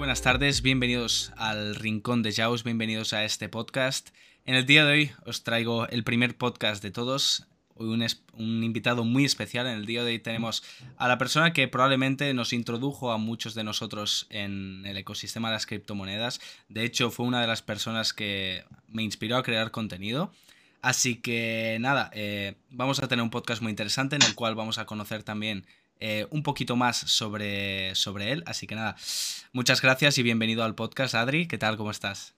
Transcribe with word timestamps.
buenas 0.00 0.22
tardes, 0.22 0.62
bienvenidos 0.62 1.30
al 1.36 1.74
Rincón 1.74 2.22
de 2.22 2.32
Jaws, 2.32 2.64
bienvenidos 2.64 3.12
a 3.12 3.22
este 3.26 3.50
podcast. 3.50 4.08
En 4.46 4.54
el 4.54 4.64
día 4.64 4.86
de 4.86 4.92
hoy 4.92 5.10
os 5.26 5.44
traigo 5.44 5.86
el 5.88 6.04
primer 6.04 6.38
podcast 6.38 6.82
de 6.82 6.90
todos, 6.90 7.46
hoy 7.74 7.88
un, 7.88 8.64
invitado 8.64 9.04
muy 9.04 9.26
especial. 9.26 9.66
En 9.66 9.74
el 9.74 9.84
día 9.84 10.02
de 10.02 10.12
hoy 10.12 10.18
tenemos 10.18 10.64
a 10.96 11.06
la 11.06 11.18
persona 11.18 11.52
que 11.52 11.68
probablemente 11.68 12.32
nos 12.32 12.54
introdujo 12.54 13.12
a 13.12 13.18
muchos 13.18 13.54
de 13.54 13.62
nosotros 13.62 14.26
en 14.30 14.86
el 14.86 14.96
ecosistema 14.96 15.48
de 15.48 15.56
las 15.56 15.66
criptomonedas. 15.66 16.40
De 16.70 16.82
hecho, 16.84 17.10
fue 17.10 17.26
una 17.26 17.42
de 17.42 17.46
las 17.46 17.60
personas 17.60 18.14
que 18.14 18.64
me 18.88 19.02
inspiró 19.02 19.36
a 19.36 19.42
crear 19.42 19.70
contenido. 19.70 20.32
Así 20.80 21.16
que 21.16 21.76
nada, 21.78 22.10
eh, 22.14 22.54
vamos 22.70 23.02
a 23.02 23.06
tener 23.06 23.22
un 23.22 23.28
podcast 23.28 23.60
muy 23.60 23.68
interesante 23.68 24.16
en 24.16 24.22
el 24.22 24.34
cual 24.34 24.54
vamos 24.54 24.78
a 24.78 24.86
conocer 24.86 25.24
también 25.24 25.66
eh, 26.00 26.26
un 26.30 26.42
poquito 26.42 26.76
más 26.76 26.96
sobre, 26.96 27.94
sobre 27.94 28.32
él. 28.32 28.42
Así 28.46 28.66
que 28.66 28.74
nada, 28.74 28.96
muchas 29.52 29.80
gracias 29.82 30.18
y 30.18 30.22
bienvenido 30.22 30.64
al 30.64 30.74
podcast, 30.74 31.14
Adri. 31.14 31.46
¿Qué 31.46 31.58
tal? 31.58 31.76
¿Cómo 31.76 31.90
estás? 31.90 32.34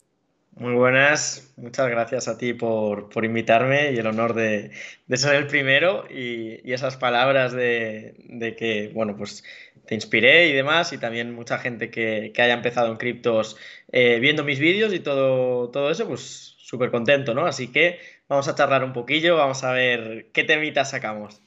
Muy 0.55 0.75
buenas, 0.75 1.55
muchas 1.57 1.89
gracias 1.89 2.29
a 2.29 2.37
ti 2.37 2.53
por, 2.53 3.09
por 3.09 3.25
invitarme 3.25 3.93
y 3.93 3.97
el 3.97 4.07
honor 4.07 4.35
de, 4.35 4.71
de 5.07 5.17
ser 5.17 5.35
el 5.37 5.47
primero 5.47 6.05
y, 6.11 6.61
y 6.69 6.75
esas 6.75 6.99
palabras 6.99 7.55
de, 7.55 8.17
de, 8.29 8.55
que, 8.55 8.91
bueno, 8.93 9.17
pues 9.17 9.45
te 9.87 9.95
inspiré 9.95 10.49
y 10.49 10.53
demás 10.53 10.93
y 10.93 10.99
también 10.99 11.35
mucha 11.35 11.59
gente 11.59 11.91
que, 11.91 12.33
que 12.35 12.43
haya 12.43 12.53
empezado 12.53 12.89
en 12.91 12.99
criptos 12.99 13.57
eh, 13.93 14.19
viendo 14.21 14.45
mis 14.45 14.59
vídeos 14.59 14.93
y 14.93 15.01
todo, 15.01 15.71
todo 15.71 15.91
eso, 15.91 16.07
pues 16.07 16.57
súper 16.59 16.91
contento, 16.91 17.33
¿no? 17.33 17.47
Así 17.47 17.73
que 17.73 18.01
vamos 18.29 18.47
a 18.47 18.55
charlar 18.55 18.85
un 18.85 18.93
poquillo, 18.93 19.37
vamos 19.37 19.65
a 19.65 19.73
ver 19.73 20.31
qué 20.35 20.45
temitas 20.45 20.91
sacamos. 20.91 21.41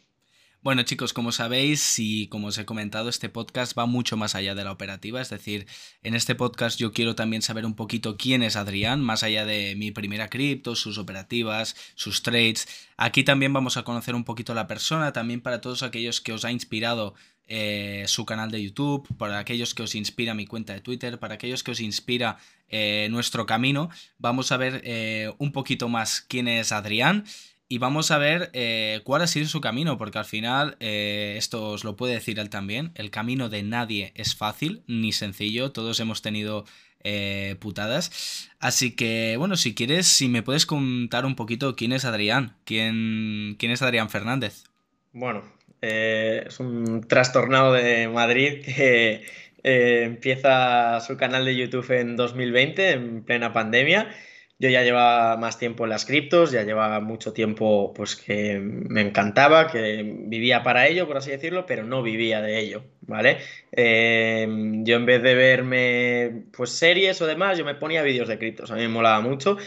Bueno 0.65 0.81
chicos, 0.81 1.13
como 1.13 1.31
sabéis 1.31 1.99
y 1.99 2.25
como 2.25 2.47
os 2.47 2.57
he 2.57 2.65
comentado, 2.65 3.07
este 3.07 3.29
podcast 3.29 3.77
va 3.77 3.85
mucho 3.85 4.17
más 4.17 4.33
allá 4.33 4.55
de 4.55 4.63
la 4.63 4.71
operativa, 4.71 5.21
es 5.21 5.29
decir, 5.29 5.67
en 6.01 6.15
este 6.15 6.33
podcast 6.33 6.79
yo 6.79 6.91
quiero 6.91 7.13
también 7.13 7.43
saber 7.43 7.67
un 7.67 7.75
poquito 7.75 8.17
quién 8.17 8.41
es 8.41 8.55
Adrián, 8.55 8.99
más 8.99 9.21
allá 9.21 9.45
de 9.45 9.75
mi 9.75 9.91
primera 9.91 10.27
cripto, 10.27 10.75
sus 10.75 10.97
operativas, 10.97 11.75
sus 11.93 12.23
trades. 12.23 12.67
Aquí 12.97 13.23
también 13.23 13.53
vamos 13.53 13.77
a 13.77 13.83
conocer 13.83 14.15
un 14.15 14.23
poquito 14.23 14.53
a 14.53 14.55
la 14.55 14.65
persona, 14.65 15.13
también 15.13 15.39
para 15.39 15.61
todos 15.61 15.83
aquellos 15.83 16.19
que 16.19 16.33
os 16.33 16.45
ha 16.45 16.51
inspirado 16.51 17.13
eh, 17.45 18.05
su 18.07 18.25
canal 18.25 18.49
de 18.49 18.63
YouTube, 18.63 19.07
para 19.19 19.37
aquellos 19.37 19.75
que 19.75 19.83
os 19.83 19.93
inspira 19.93 20.33
mi 20.33 20.47
cuenta 20.47 20.73
de 20.73 20.81
Twitter, 20.81 21.19
para 21.19 21.35
aquellos 21.35 21.61
que 21.61 21.69
os 21.69 21.79
inspira 21.79 22.37
eh, 22.69 23.07
nuestro 23.11 23.45
camino, 23.45 23.91
vamos 24.17 24.51
a 24.51 24.57
ver 24.57 24.81
eh, 24.83 25.31
un 25.37 25.51
poquito 25.51 25.89
más 25.89 26.21
quién 26.21 26.47
es 26.47 26.71
Adrián 26.71 27.23
y 27.67 27.79
vamos 27.79 28.11
a 28.11 28.17
ver 28.17 28.51
eh, 28.53 29.01
cuál 29.03 29.23
ha 29.23 29.27
sido 29.27 29.47
su 29.47 29.59
camino, 29.59 29.97
porque 29.97 30.19
al 30.19 30.25
final, 30.25 30.77
eh, 30.79 31.35
esto 31.37 31.71
os 31.71 31.83
lo 31.83 31.95
puede 31.95 32.13
decir 32.13 32.39
él 32.39 32.49
también, 32.49 32.91
el 32.95 33.09
camino 33.09 33.49
de 33.49 33.63
nadie 33.63 34.11
es 34.15 34.35
fácil 34.35 34.83
ni 34.87 35.11
sencillo, 35.11 35.71
todos 35.71 35.99
hemos 35.99 36.21
tenido 36.21 36.65
eh, 37.03 37.55
putadas. 37.59 38.49
Así 38.59 38.95
que, 38.95 39.35
bueno, 39.37 39.57
si 39.57 39.73
quieres, 39.73 40.05
si 40.07 40.27
me 40.27 40.43
puedes 40.43 40.65
contar 40.65 41.25
un 41.25 41.35
poquito 41.35 41.75
quién 41.75 41.91
es 41.91 42.05
Adrián, 42.05 42.55
quién, 42.65 43.55
quién 43.57 43.71
es 43.71 43.81
Adrián 43.81 44.09
Fernández. 44.09 44.65
Bueno, 45.11 45.43
es 45.81 46.59
un 46.59 47.07
trastornado 47.07 47.73
de 47.73 48.07
Madrid 48.09 48.63
que 48.63 49.25
empieza 49.63 50.99
su 50.99 51.17
canal 51.17 51.45
de 51.45 51.55
YouTube 51.55 51.89
en 51.91 52.15
2020, 52.15 52.91
en 52.91 53.23
plena 53.23 53.53
pandemia 53.53 54.09
yo 54.57 54.69
ya 54.69 54.83
llevaba 54.83 55.35
más 55.37 55.59
tiempo 55.59 55.83
en 55.83 55.89
las 55.89 56.05
criptos, 56.05 56.51
ya 56.51 56.63
llevaba 56.63 57.01
mucho 57.01 57.33
tiempo 57.33 57.93
pues 57.93 58.15
que 58.15 58.59
me 58.59 59.01
encantaba, 59.01 59.67
que 59.67 60.03
vivía 60.03 60.63
para 60.63 60.87
ello, 60.87 61.07
por 61.07 61.17
así 61.17 61.31
decirlo, 61.31 61.65
pero 61.65 61.83
no 61.83 62.01
vivía 62.01 62.41
de 62.41 62.59
ello, 62.59 62.83
¿vale? 63.01 63.39
Eh, 63.73 64.47
yo 64.83 64.95
en 64.95 65.05
vez 65.05 65.21
de 65.21 65.35
verme 65.35 66.45
pues 66.55 66.71
series 66.71 67.21
o 67.21 67.27
demás, 67.27 67.57
yo 67.57 67.65
me 67.65 67.75
ponía 67.75 68.01
vídeos 68.01 68.29
de 68.29 68.39
criptos, 68.39 68.71
a 68.71 68.75
mí 68.75 68.81
me 68.81 68.87
molaba 68.87 69.19
mucho 69.19 69.57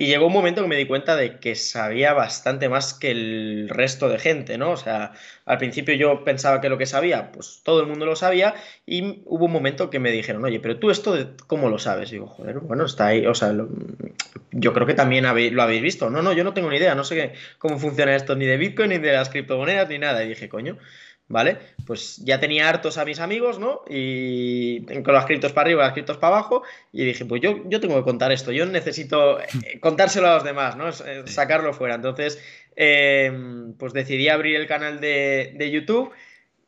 y 0.00 0.06
llegó 0.06 0.28
un 0.28 0.32
momento 0.32 0.62
que 0.62 0.68
me 0.68 0.76
di 0.76 0.86
cuenta 0.86 1.16
de 1.16 1.40
que 1.40 1.56
sabía 1.56 2.12
bastante 2.12 2.68
más 2.68 2.94
que 2.94 3.10
el 3.10 3.68
resto 3.68 4.08
de 4.08 4.20
gente, 4.20 4.56
¿no? 4.56 4.70
O 4.70 4.76
sea, 4.76 5.12
al 5.44 5.58
principio 5.58 5.92
yo 5.96 6.22
pensaba 6.22 6.60
que 6.60 6.68
lo 6.68 6.78
que 6.78 6.86
sabía, 6.86 7.32
pues 7.32 7.62
todo 7.64 7.80
el 7.80 7.88
mundo 7.88 8.06
lo 8.06 8.14
sabía, 8.14 8.54
y 8.86 9.22
hubo 9.24 9.46
un 9.46 9.52
momento 9.52 9.90
que 9.90 9.98
me 9.98 10.12
dijeron, 10.12 10.44
oye, 10.44 10.60
pero 10.60 10.78
tú 10.78 10.92
esto, 10.92 11.34
¿cómo 11.48 11.68
lo 11.68 11.80
sabes? 11.80 12.10
Y 12.10 12.12
digo, 12.12 12.28
joder, 12.28 12.60
bueno, 12.60 12.84
está 12.84 13.08
ahí, 13.08 13.26
o 13.26 13.34
sea, 13.34 13.52
yo 14.52 14.72
creo 14.72 14.86
que 14.86 14.94
también 14.94 15.24
lo 15.24 15.62
habéis 15.62 15.82
visto. 15.82 16.10
No, 16.10 16.22
no, 16.22 16.32
yo 16.32 16.44
no 16.44 16.54
tengo 16.54 16.70
ni 16.70 16.76
idea, 16.76 16.94
no 16.94 17.02
sé 17.02 17.32
cómo 17.58 17.76
funciona 17.80 18.14
esto, 18.14 18.36
ni 18.36 18.46
de 18.46 18.56
Bitcoin, 18.56 18.90
ni 18.90 18.98
de 18.98 19.12
las 19.12 19.30
criptomonedas, 19.30 19.88
ni 19.88 19.98
nada. 19.98 20.22
Y 20.22 20.28
dije, 20.28 20.48
coño, 20.48 20.78
¿vale? 21.28 21.58
Pues 21.86 22.16
ya 22.24 22.40
tenía 22.40 22.68
hartos 22.68 22.98
a 22.98 23.04
mis 23.04 23.20
amigos, 23.20 23.58
¿no? 23.58 23.82
Y 23.88 24.84
con 25.02 25.14
las 25.14 25.26
criptos 25.26 25.52
para 25.52 25.66
arriba, 25.66 25.84
las 25.84 25.92
criptos 25.92 26.16
para 26.16 26.36
abajo, 26.36 26.62
y 26.92 27.04
dije, 27.04 27.24
pues 27.24 27.40
yo, 27.40 27.68
yo 27.68 27.80
tengo 27.80 27.96
que 27.96 28.02
contar 28.02 28.32
esto, 28.32 28.50
yo 28.50 28.66
necesito 28.66 29.40
eh, 29.40 29.46
contárselo 29.80 30.28
a 30.28 30.34
los 30.34 30.44
demás, 30.44 30.76
¿no? 30.76 30.90
Sacarlo 31.26 31.72
fuera. 31.72 31.94
Entonces, 31.94 32.42
eh, 32.76 33.32
pues 33.78 33.92
decidí 33.92 34.28
abrir 34.28 34.56
el 34.56 34.66
canal 34.66 35.00
de, 35.00 35.52
de 35.56 35.70
YouTube 35.70 36.12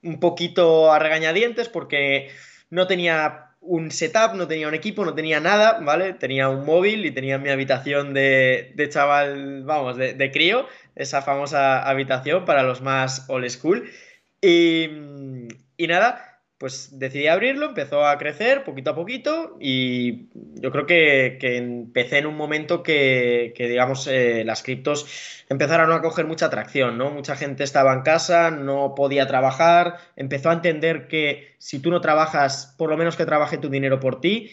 un 0.02 0.20
poquito 0.20 0.92
a 0.92 0.98
regañadientes 0.98 1.68
porque 1.68 2.30
no 2.70 2.86
tenía 2.86 3.50
un 3.60 3.90
setup, 3.90 4.34
no 4.34 4.48
tenía 4.48 4.68
un 4.68 4.74
equipo, 4.74 5.04
no 5.04 5.14
tenía 5.14 5.38
nada, 5.38 5.80
¿vale? 5.82 6.14
Tenía 6.14 6.48
un 6.48 6.64
móvil 6.64 7.04
y 7.04 7.10
tenía 7.10 7.38
mi 7.38 7.50
habitación 7.50 8.14
de, 8.14 8.72
de 8.74 8.88
chaval, 8.88 9.64
vamos, 9.64 9.96
de, 9.96 10.14
de, 10.14 10.30
crío, 10.30 10.66
esa 10.96 11.20
famosa 11.20 11.82
habitación 11.82 12.46
para 12.46 12.62
los 12.62 12.80
más 12.80 13.26
old 13.28 13.48
school. 13.50 13.90
Y, 14.40 14.88
y 15.76 15.86
nada, 15.86 16.30
pues 16.60 16.98
decidí 16.98 17.26
abrirlo, 17.26 17.64
empezó 17.64 18.04
a 18.04 18.18
crecer 18.18 18.64
poquito 18.64 18.90
a 18.90 18.94
poquito 18.94 19.56
y 19.58 20.28
yo 20.60 20.70
creo 20.70 20.84
que, 20.84 21.38
que 21.40 21.56
empecé 21.56 22.18
en 22.18 22.26
un 22.26 22.36
momento 22.36 22.82
que, 22.82 23.54
que 23.56 23.66
digamos, 23.66 24.06
eh, 24.06 24.44
las 24.44 24.62
criptos 24.62 25.06
empezaron 25.48 25.90
a 25.90 26.02
coger 26.02 26.26
mucha 26.26 26.46
atracción, 26.46 26.98
¿no? 26.98 27.10
Mucha 27.12 27.34
gente 27.34 27.64
estaba 27.64 27.94
en 27.94 28.02
casa, 28.02 28.50
no 28.50 28.94
podía 28.94 29.26
trabajar, 29.26 29.96
empezó 30.16 30.50
a 30.50 30.52
entender 30.52 31.08
que 31.08 31.54
si 31.56 31.78
tú 31.78 31.90
no 31.90 32.02
trabajas, 32.02 32.74
por 32.76 32.90
lo 32.90 32.98
menos 32.98 33.16
que 33.16 33.24
trabaje 33.24 33.56
tu 33.56 33.70
dinero 33.70 33.98
por 33.98 34.20
ti. 34.20 34.50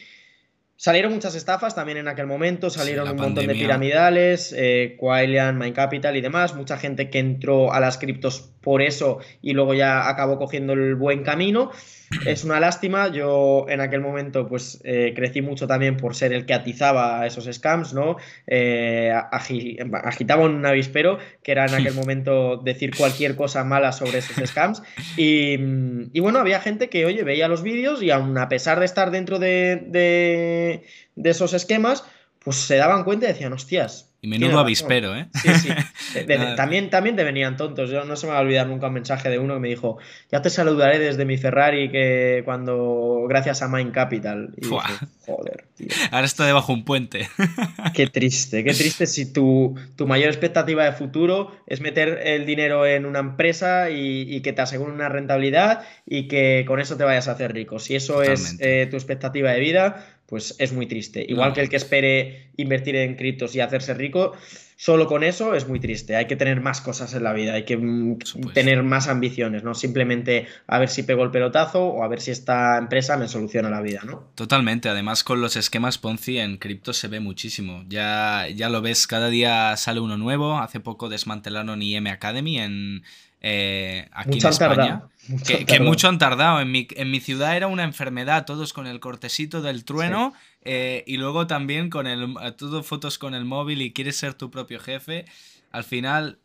Salieron 0.80 1.12
muchas 1.12 1.34
estafas 1.34 1.74
también 1.74 1.98
en 1.98 2.08
aquel 2.08 2.28
momento, 2.28 2.70
salieron 2.70 3.08
sí, 3.08 3.12
un 3.12 3.18
pandemia. 3.18 3.42
montón 3.42 3.48
de 3.48 3.60
piramidales, 3.60 4.54
eh, 4.56 4.96
Quailian, 5.00 5.58
Mind 5.58 5.76
Capital 5.76 6.16
y 6.16 6.22
demás, 6.22 6.54
mucha 6.54 6.78
gente 6.78 7.10
que 7.10 7.18
entró 7.18 7.74
a 7.74 7.80
las 7.80 7.98
criptos 7.98 8.52
por 8.62 8.82
eso 8.82 9.20
y 9.42 9.54
luego 9.54 9.74
ya 9.74 10.10
acabó 10.10 10.38
cogiendo 10.38 10.74
el 10.74 10.96
buen 10.96 11.24
camino. 11.24 11.72
Es 12.26 12.46
una 12.46 12.60
lástima, 12.60 13.10
yo 13.10 13.66
en 13.68 13.82
aquel 13.82 14.00
momento 14.00 14.48
pues 14.48 14.80
eh, 14.86 15.14
crecí 15.14 15.42
mucho 15.42 15.68
también 15.68 15.98
por 15.98 16.16
ser 16.16 16.32
el 16.32 16.46
que 16.46 16.54
atizaba 16.54 17.26
esos 17.26 17.50
scams, 17.54 17.94
¿no? 17.94 18.16
Eh, 18.46 19.14
agi 19.32 19.78
agitaba 20.06 20.46
un 20.46 20.66
avispero, 20.66 21.18
que 21.44 21.52
era 21.52 21.66
en 21.66 21.74
aquel 21.76 21.94
momento 22.02 22.58
decir 22.58 22.96
cualquier 22.96 23.36
cosa 23.36 23.66
mala 23.66 23.92
sobre 23.92 24.20
esos 24.20 24.38
scams. 24.50 24.84
Y, 25.18 25.58
y 26.14 26.20
bueno, 26.22 26.40
había 26.40 26.62
gente 26.62 26.88
que, 26.90 27.06
oye, 27.06 27.24
veía 27.24 27.50
los 27.50 27.62
vídeos 27.62 28.02
y 28.02 28.12
aun 28.12 28.38
a 28.38 28.48
pesar 28.48 28.80
de 28.80 28.86
estar 28.86 29.12
dentro 29.12 29.38
de, 29.38 29.84
de, 29.88 30.67
de 31.16 31.30
esos 31.30 31.54
esquemas, 31.54 32.04
pues 32.40 32.58
se 32.58 32.78
daban 32.78 33.04
cuenta 33.04 33.26
y 33.26 33.30
decían, 33.30 33.54
hostias, 33.54 34.08
y 34.20 34.28
menudo 34.28 34.60
avispero, 34.60 35.16
¿eh? 35.16 35.28
Sí, 35.34 35.50
sí. 35.54 35.70
De, 36.16 36.24
de, 36.24 36.56
también, 36.56 36.90
también 36.90 37.16
te 37.16 37.24
venían 37.24 37.58
tontos. 37.58 37.90
Yo 37.90 38.06
no 38.06 38.16
se 38.16 38.26
me 38.26 38.32
va 38.32 38.40
a 38.40 38.42
olvidar 38.42 38.66
nunca 38.66 38.88
un 38.88 38.94
mensaje 38.94 39.30
de 39.30 39.38
uno 39.38 39.56
que 39.56 39.60
me 39.60 39.68
dijo, 39.68 39.98
ya 40.32 40.42
te 40.42 40.50
saludaré 40.50 41.00
desde 41.00 41.26
mi 41.26 41.38
Ferrari 41.38 41.92
que 41.92 42.42
cuando, 42.46 43.26
gracias 43.28 43.62
a 43.62 43.68
Mind 43.68 43.92
Capital. 43.92 44.54
Y 44.56 44.62
dije, 44.62 44.76
joder, 45.26 45.66
tío. 45.76 45.88
Ahora 46.12 46.26
está 46.26 46.46
debajo 46.46 46.72
un 46.74 46.86
puente. 46.86 47.28
Qué 47.94 48.08
triste, 48.08 48.64
qué 48.64 48.74
triste 48.74 49.06
si 49.06 49.32
tu, 49.32 49.76
tu 49.96 50.08
mayor 50.08 50.30
expectativa 50.30 50.86
de 50.86 50.94
futuro 50.94 51.52
es 51.68 51.82
meter 51.82 52.22
el 52.24 52.46
dinero 52.46 52.86
en 52.86 53.06
una 53.06 53.20
empresa 53.20 53.90
y, 53.90 54.22
y, 54.22 54.42
que 54.42 54.54
te 54.54 54.62
asegure 54.62 54.92
una 54.92 55.10
rentabilidad 55.10 55.84
y 56.06 56.28
que 56.28 56.64
con 56.68 56.80
eso 56.80 56.96
te 56.96 57.04
vayas 57.04 57.28
a 57.28 57.32
hacer 57.32 57.54
rico. 57.54 57.80
Si 57.80 57.96
eso 57.96 58.14
Totalmente. 58.14 58.42
es 58.42 58.58
eh, 58.60 58.88
tu 58.90 58.96
expectativa 58.96 59.52
de 59.52 59.60
vida, 59.60 60.06
pues 60.28 60.56
es 60.60 60.74
muy 60.74 60.86
triste. 60.86 61.26
Igual 61.28 61.50
no. 61.50 61.56
que 61.56 61.62
el 61.62 61.70
que 61.70 61.78
espere 61.78 62.52
invertir 62.58 62.96
en 62.98 63.16
criptos 63.16 63.56
y 63.56 63.62
hacerse 63.62 63.94
rico, 63.94 64.34
solo 64.76 65.08
con 65.08 65.24
eso 65.24 65.56
es 65.56 65.68
muy 65.68 65.80
triste. 65.80 66.16
Hay 66.16 66.28
que 66.28 66.36
tener 66.36 66.60
más 66.60 66.82
cosas 66.82 67.14
en 67.14 67.24
la 67.24 67.34
vida, 67.34 67.54
hay 67.54 67.64
que 67.64 67.78
mm, 67.78 68.20
tener 68.54 68.84
más 68.84 69.08
ambiciones, 69.08 69.64
no 69.64 69.74
simplemente 69.74 70.48
a 70.68 70.80
ver 70.80 70.90
si 70.90 71.04
pego 71.04 71.24
el 71.24 71.32
pelotazo 71.32 71.86
o 71.86 72.04
a 72.04 72.08
ver 72.10 72.20
si 72.20 72.32
esta 72.32 72.78
empresa 72.78 73.16
me 73.16 73.28
soluciona 73.30 73.70
la 73.70 73.82
vida, 73.82 74.02
¿no? 74.06 74.30
Totalmente, 74.36 74.90
además 74.90 75.24
con 75.24 75.40
los 75.40 75.56
esquemas 75.56 75.98
Ponzi 75.98 76.40
en 76.40 76.58
cripto 76.58 76.92
se 76.92 77.08
ve 77.08 77.20
muchísimo. 77.22 77.86
Ya, 77.88 78.48
ya 78.54 78.70
lo 78.70 78.82
ves, 78.82 79.08
cada 79.08 79.30
día 79.30 79.76
sale 79.78 80.02
uno 80.02 80.18
nuevo. 80.18 80.60
Hace 80.60 80.82
poco 80.82 81.08
desmantelaron 81.08 81.82
IM 81.82 82.08
Academy 82.08 82.60
en, 82.60 83.04
eh, 83.42 84.08
aquí 84.12 84.36
mucho 84.36 84.48
en 84.48 84.52
España. 84.52 84.76
Tardado, 84.76 85.12
mucho 85.28 85.46
que, 85.46 85.66
que, 85.66 85.80
mucho 85.80 86.08
han 86.08 86.18
tardado. 86.18 86.62
En 86.62 86.72
mi, 86.72 86.88
en 86.92 87.12
mi, 87.12 87.20
ciudad 87.20 87.56
era 87.56 87.68
una 87.68 87.84
enfermedad, 87.84 88.46
todos 88.46 88.74
con 88.74 88.88
el 88.88 89.00
cortecito 89.00 89.62
del 89.62 89.86
trueno 89.86 90.34
sí. 90.36 90.62
eh, 90.66 91.04
y 91.08 91.18
luego 91.18 91.48
también 91.48 91.90
con 91.90 92.08
el, 92.08 92.36
todo 92.58 92.84
fotos 92.84 93.18
con 93.18 93.34
el 93.34 93.46
móvil 93.46 93.82
y 93.82 93.94
quieres 93.94 94.18
ser 94.18 94.34
tu 94.34 94.50
propio 94.50 94.80
jefe. 94.80 95.26
Al 95.72 95.84
final, 95.84 96.40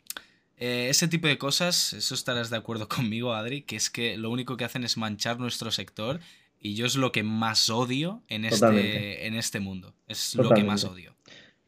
eh, 0.59 0.89
ese 0.91 1.09
tipo 1.09 1.29
de 1.29 1.39
cosas, 1.39 1.93
eso 1.93 2.15
estarás 2.15 2.51
de 2.51 2.57
acuerdo 2.57 2.89
conmigo, 2.89 3.35
Adri, 3.35 3.63
que 3.63 3.77
es 3.77 3.91
que 3.91 4.17
lo 4.17 4.31
único 4.31 4.57
que 4.57 4.65
hacen 4.65 4.85
es 4.85 4.97
manchar 4.97 5.39
nuestro 5.39 5.71
sector 5.71 6.21
Y 6.61 6.75
yo 6.75 6.87
es 6.87 6.97
lo 6.97 7.11
que 7.11 7.23
más 7.23 7.71
odio 7.71 8.23
en 8.29 8.45
este, 8.45 9.27
en 9.27 9.35
este 9.35 9.61
mundo. 9.61 9.95
Es 10.07 10.35
lo 10.35 10.51
que 10.51 10.63
más 10.63 10.85
odio. 10.85 11.15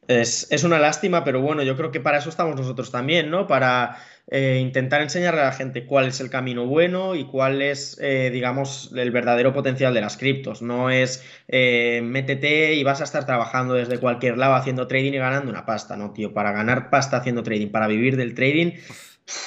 Es, 0.06 0.46
es, 0.50 0.64
una 0.64 0.78
lástima, 0.78 1.24
pero 1.24 1.40
bueno, 1.40 1.62
yo 1.62 1.78
creo 1.78 1.90
que 1.90 1.98
para 1.98 2.18
eso 2.18 2.28
estamos 2.28 2.56
nosotros 2.56 2.90
también, 2.90 3.30
¿no? 3.30 3.46
Para 3.46 3.96
eh, 4.30 4.58
intentar 4.60 5.02
enseñarle 5.02 5.42
a 5.42 5.44
la 5.44 5.52
gente 5.52 5.84
cuál 5.84 6.06
es 6.06 6.18
el 6.20 6.30
camino 6.30 6.66
bueno 6.66 7.14
y 7.14 7.24
cuál 7.24 7.60
es, 7.60 7.98
eh, 8.00 8.30
digamos, 8.32 8.90
el 8.96 9.10
verdadero 9.10 9.52
potencial 9.52 9.92
de 9.92 10.00
las 10.00 10.16
criptos. 10.16 10.62
No 10.62 10.90
es 10.90 11.22
eh, 11.48 12.00
métete 12.02 12.74
y 12.74 12.82
vas 12.84 13.00
a 13.00 13.04
estar 13.04 13.26
trabajando 13.26 13.74
desde 13.74 13.98
cualquier 13.98 14.38
lado 14.38 14.54
haciendo 14.54 14.86
trading 14.86 15.12
y 15.12 15.18
ganando 15.18 15.50
una 15.50 15.66
pasta, 15.66 15.96
¿no, 15.96 16.12
tío? 16.12 16.32
Para 16.32 16.52
ganar 16.52 16.90
pasta 16.90 17.18
haciendo 17.18 17.42
trading, 17.42 17.68
para 17.68 17.86
vivir 17.86 18.16
del 18.16 18.34
trading, 18.34 18.72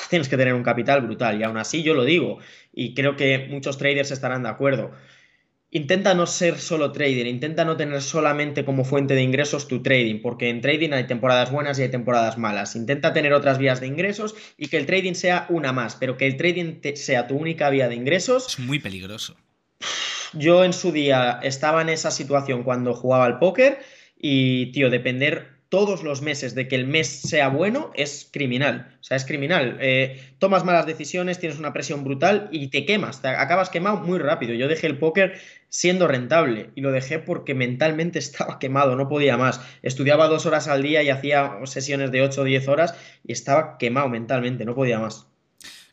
tienes 0.10 0.30
que 0.30 0.38
tener 0.38 0.54
un 0.54 0.64
capital 0.64 1.02
brutal. 1.02 1.40
Y 1.40 1.44
aún 1.44 1.58
así 1.58 1.82
yo 1.84 1.94
lo 1.96 2.04
digo, 2.04 2.40
y 2.72 2.94
creo 2.94 3.16
que 3.16 3.48
muchos 3.50 3.78
traders 3.78 4.12
estarán 4.12 4.44
de 4.44 4.50
acuerdo. 4.50 4.92
Intenta 5.78 6.16
no 6.16 6.26
ser 6.26 6.58
solo 6.58 6.92
trader, 6.92 7.28
intenta 7.28 7.64
no 7.64 7.78
tener 7.78 8.02
solamente 8.02 8.66
como 8.66 8.84
fuente 8.84 9.14
de 9.14 9.22
ingresos 9.22 9.68
tu 9.68 9.84
trading, 9.84 10.24
porque 10.24 10.50
en 10.50 10.60
trading 10.60 10.92
hay 10.92 11.04
temporadas 11.06 11.52
buenas 11.52 11.78
y 11.78 11.84
hay 11.84 11.90
temporadas 11.90 12.40
malas. 12.40 12.76
Intenta 12.76 13.14
tener 13.14 13.32
otras 13.32 13.60
vías 13.60 13.80
de 13.80 13.86
ingresos 13.86 14.34
y 14.58 14.70
que 14.70 14.78
el 14.78 14.88
trading 14.88 15.14
sea 15.14 15.46
una 15.50 15.74
más, 15.74 15.96
pero 15.96 16.18
que 16.18 16.26
el 16.26 16.36
trading 16.36 16.82
sea 16.96 17.28
tu 17.28 17.36
única 17.36 17.70
vía 17.70 17.88
de 17.90 17.94
ingresos. 17.94 18.48
Es 18.48 18.58
muy 18.58 18.80
peligroso. 18.80 19.36
Yo 20.34 20.64
en 20.64 20.74
su 20.74 20.92
día 20.92 21.40
estaba 21.44 21.84
en 21.84 21.90
esa 21.90 22.10
situación 22.10 22.64
cuando 22.64 22.96
jugaba 22.96 23.26
al 23.26 23.38
póker 23.38 23.78
y, 24.20 24.72
tío, 24.72 24.90
depender 24.90 25.57
todos 25.70 26.04
los 26.04 26.22
meses 26.22 26.56
de 26.56 26.68
que 26.68 26.76
el 26.76 26.88
mes 26.88 27.08
sea 27.08 27.50
bueno 27.50 27.92
es 27.96 28.30
criminal. 28.32 28.96
O 29.00 29.04
sea, 29.04 29.18
es 29.18 29.26
criminal. 29.26 29.78
Eh, 29.82 30.22
tomas 30.40 30.64
malas 30.64 30.86
decisiones, 30.86 31.40
tienes 31.40 31.60
una 31.60 31.74
presión 31.74 32.04
brutal 32.04 32.50
y 32.52 32.68
te 32.68 32.86
quemas. 32.86 33.22
Te 33.22 33.28
acabas 33.28 33.70
quemado 33.70 33.98
muy 33.98 34.20
rápido. 34.20 34.54
Yo 34.54 34.68
dejé 34.68 34.88
el 34.88 34.98
póker 34.98 35.40
siendo 35.70 36.08
rentable 36.08 36.70
y 36.76 36.82
lo 36.82 36.92
dejé 36.92 37.20
porque 37.20 37.54
mentalmente 37.54 38.20
estaba 38.20 38.60
quemado, 38.60 38.96
no 38.96 39.10
podía 39.10 39.38
más. 39.38 39.62
Estudiaba 39.82 40.28
dos 40.28 40.46
horas 40.46 40.68
al 40.68 40.84
día 40.84 41.04
y 41.04 41.10
hacía 41.10 41.60
sesiones 41.66 42.12
de 42.12 42.22
8 42.22 42.42
o 42.42 42.44
10 42.46 42.68
horas 42.68 42.96
y 43.26 43.34
estaba 43.34 43.78
quemado 43.78 44.10
mentalmente, 44.10 44.66
no 44.66 44.76
podía 44.76 45.00
más. 45.00 45.27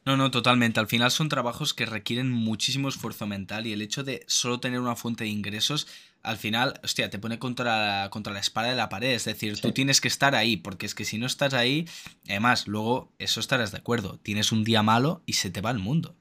No, 0.04 0.18
no, 0.18 0.30
totalmente. 0.30 0.80
Al 0.80 0.86
final 0.86 1.10
son 1.10 1.30
trabajos 1.30 1.72
que 1.72 1.86
requieren 1.86 2.30
muchísimo 2.30 2.88
esfuerzo 2.88 3.26
mental 3.26 3.66
y 3.66 3.72
el 3.72 3.80
hecho 3.80 4.04
de 4.04 4.22
solo 4.26 4.60
tener 4.60 4.80
una 4.80 4.96
fuente 4.96 5.24
de 5.24 5.30
ingresos, 5.30 5.86
al 6.22 6.36
final, 6.36 6.78
hostia, 6.84 7.08
te 7.08 7.18
pone 7.18 7.38
contra, 7.38 8.08
contra 8.10 8.32
la 8.34 8.40
espada 8.40 8.68
de 8.68 8.76
la 8.76 8.90
pared. 8.90 9.12
Es 9.12 9.24
decir, 9.24 9.58
tú 9.60 9.72
tienes 9.72 10.02
que 10.02 10.08
estar 10.08 10.34
ahí, 10.34 10.58
porque 10.58 10.84
es 10.84 10.94
que 10.94 11.06
si 11.06 11.16
no 11.16 11.26
estás 11.26 11.54
ahí, 11.54 11.86
además, 12.28 12.68
luego, 12.68 13.12
eso 13.18 13.40
estarás 13.40 13.72
de 13.72 13.78
acuerdo, 13.78 14.18
tienes 14.22 14.52
un 14.52 14.62
día 14.62 14.82
malo 14.82 15.22
y 15.24 15.34
se 15.34 15.50
te 15.50 15.62
va 15.62 15.70
el 15.70 15.78
mundo. 15.78 16.14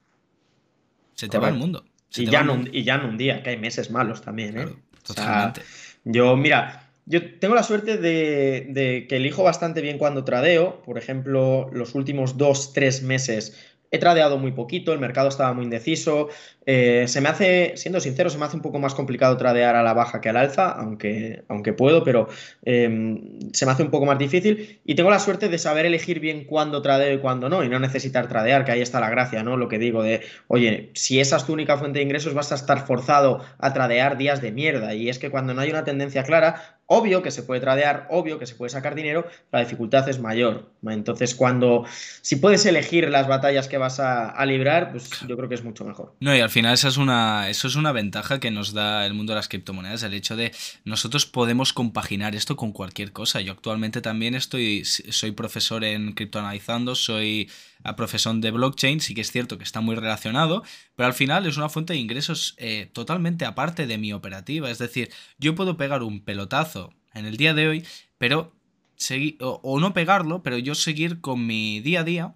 Se 1.15 1.27
te 1.27 1.37
va 1.37 1.49
el 1.49 1.55
mundo. 1.55 1.85
Y 2.15 2.25
ya, 2.25 2.43
no, 2.43 2.63
y 2.71 2.83
ya, 2.83 2.95
en 2.95 3.05
un 3.05 3.17
día, 3.17 3.43
que 3.43 3.51
hay 3.51 3.57
meses 3.57 3.91
malos 3.91 4.21
también, 4.21 4.57
¿eh? 4.59 4.67
totalmente. 5.05 5.61
yo, 6.05 6.37
mira, 6.37 6.89
yo 7.05 7.37
tengo 7.39 7.55
la 7.55 7.63
suerte 7.63 7.97
de, 7.97 8.67
de, 8.69 9.07
que 9.09 9.17
elijo 9.17 9.43
bastante 9.43 9.81
bien 9.81 9.97
cuando 9.97 10.23
tradeo. 10.23 10.81
Por 10.83 10.97
ejemplo, 10.97 11.69
los 11.73 11.95
últimos 11.95 12.37
dos, 12.37 12.71
tres 12.71 13.03
meses 13.03 13.72
He 13.93 13.99
tradeado 13.99 14.39
muy 14.39 14.53
poquito, 14.53 14.91
el 14.91 14.97
mercado 14.97 15.29
estaba 15.29 15.53
muy 15.53 15.65
indeciso. 15.65 16.29
Eh, 16.65 17.05
se 17.07 17.21
me 17.21 17.29
hace, 17.29 17.73
siendo 17.75 17.99
sincero, 17.99 18.31
se 18.31 18.39
me 18.39 18.45
hace 18.45 18.55
un 18.55 18.63
poco 18.63 18.79
más 18.79 18.95
complicado 18.95 19.37
tradear 19.37 19.75
a 19.75 19.83
la 19.83 19.93
baja 19.93 20.19
que 20.19 20.29
al 20.29 20.37
alza, 20.37 20.71
aunque, 20.71 21.43
aunque 21.47 21.73
puedo, 21.73 22.03
pero 22.03 22.27
em, 22.65 23.39
se 23.53 23.67
me 23.67 23.71
hace 23.71 23.83
un 23.83 23.91
poco 23.91 24.07
más 24.07 24.17
difícil. 24.17 24.81
Y 24.83 24.95
tengo 24.95 25.11
la 25.11 25.19
suerte 25.19 25.47
de 25.47 25.59
saber 25.59 25.85
elegir 25.85 26.19
bien 26.19 26.45
cuándo 26.45 26.81
tradeo 26.81 27.13
y 27.13 27.19
cuándo 27.19 27.49
no, 27.49 27.63
y 27.63 27.69
no 27.69 27.77
necesitar 27.79 28.27
tradear, 28.27 28.65
que 28.65 28.71
ahí 28.71 28.81
está 28.81 28.99
la 28.99 29.11
gracia, 29.11 29.43
¿no? 29.43 29.57
Lo 29.57 29.67
que 29.67 29.77
digo 29.77 30.01
de, 30.01 30.21
oye, 30.47 30.89
si 30.95 31.19
esa 31.19 31.37
es 31.37 31.45
tu 31.45 31.53
única 31.53 31.77
fuente 31.77 31.99
de 31.99 32.05
ingresos, 32.05 32.33
vas 32.33 32.51
a 32.51 32.55
estar 32.55 32.87
forzado 32.87 33.41
a 33.59 33.73
tradear 33.73 34.17
días 34.17 34.41
de 34.41 34.51
mierda. 34.51 34.95
Y 34.95 35.09
es 35.09 35.19
que 35.19 35.29
cuando 35.29 35.53
no 35.53 35.61
hay 35.61 35.69
una 35.69 35.83
tendencia 35.83 36.23
clara, 36.23 36.79
Obvio 36.85 37.23
que 37.23 37.31
se 37.31 37.43
puede 37.43 37.61
tradear, 37.61 38.07
obvio 38.09 38.39
que 38.39 38.45
se 38.45 38.55
puede 38.55 38.69
sacar 38.69 38.93
dinero, 38.93 39.25
la 39.51 39.59
dificultad 39.59 40.07
es 40.09 40.19
mayor. 40.19 40.69
Entonces, 40.85 41.33
cuando, 41.33 41.85
si 42.21 42.35
puedes 42.35 42.65
elegir 42.65 43.09
las 43.09 43.27
batallas 43.27 43.67
que 43.67 43.77
vas 43.77 43.99
a, 43.99 44.43
librar, 44.45 44.91
pues 44.91 45.09
yo 45.27 45.37
creo 45.37 45.47
que 45.47 45.55
es 45.55 45.63
mucho 45.63 45.85
mejor. 45.85 46.13
No, 46.19 46.35
y 46.35 46.41
al 46.41 46.49
final 46.49 46.73
esa 46.73 46.89
es 46.89 46.97
una, 46.97 47.49
eso 47.49 47.67
es 47.69 47.75
una 47.75 47.93
ventaja 47.93 48.41
que 48.41 48.51
nos 48.51 48.73
da 48.73 49.05
el 49.05 49.13
mundo 49.13 49.31
de 49.31 49.37
las 49.37 49.47
criptomonedas, 49.47 50.03
el 50.03 50.13
hecho 50.13 50.35
de 50.35 50.51
nosotros 50.83 51.25
podemos 51.25 51.71
compaginar 51.71 52.35
esto 52.35 52.57
con 52.57 52.73
cualquier 52.73 53.13
cosa. 53.13 53.39
Yo 53.39 53.53
actualmente 53.53 54.01
también 54.01 54.35
estoy, 54.35 54.83
soy 54.83 55.31
profesor 55.31 55.85
en 55.85 56.11
criptoanalizando, 56.11 56.95
soy 56.95 57.49
a 57.83 57.95
profesión 57.95 58.41
de 58.41 58.51
blockchain, 58.51 59.01
sí 59.01 59.13
que 59.13 59.21
es 59.21 59.31
cierto 59.31 59.57
que 59.57 59.63
está 59.63 59.81
muy 59.81 59.95
relacionado, 59.95 60.63
pero 60.95 61.07
al 61.07 61.13
final 61.13 61.45
es 61.45 61.57
una 61.57 61.69
fuente 61.69 61.93
de 61.93 61.99
ingresos 61.99 62.55
eh, 62.57 62.89
totalmente 62.93 63.45
aparte 63.45 63.87
de 63.87 63.97
mi 63.97 64.13
operativa. 64.13 64.69
Es 64.69 64.77
decir, 64.77 65.09
yo 65.37 65.55
puedo 65.55 65.77
pegar 65.77 66.03
un 66.03 66.21
pelotazo 66.21 66.93
en 67.13 67.25
el 67.25 67.37
día 67.37 67.53
de 67.53 67.67
hoy, 67.67 67.85
pero 68.17 68.53
seguir, 68.95 69.37
o, 69.41 69.79
no 69.79 69.93
pegarlo, 69.93 70.43
pero 70.43 70.57
yo 70.57 70.75
seguir 70.75 71.19
con 71.19 71.45
mi 71.45 71.79
día 71.81 72.01
a 72.01 72.03
día 72.03 72.35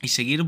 y 0.00 0.08
seguir 0.08 0.46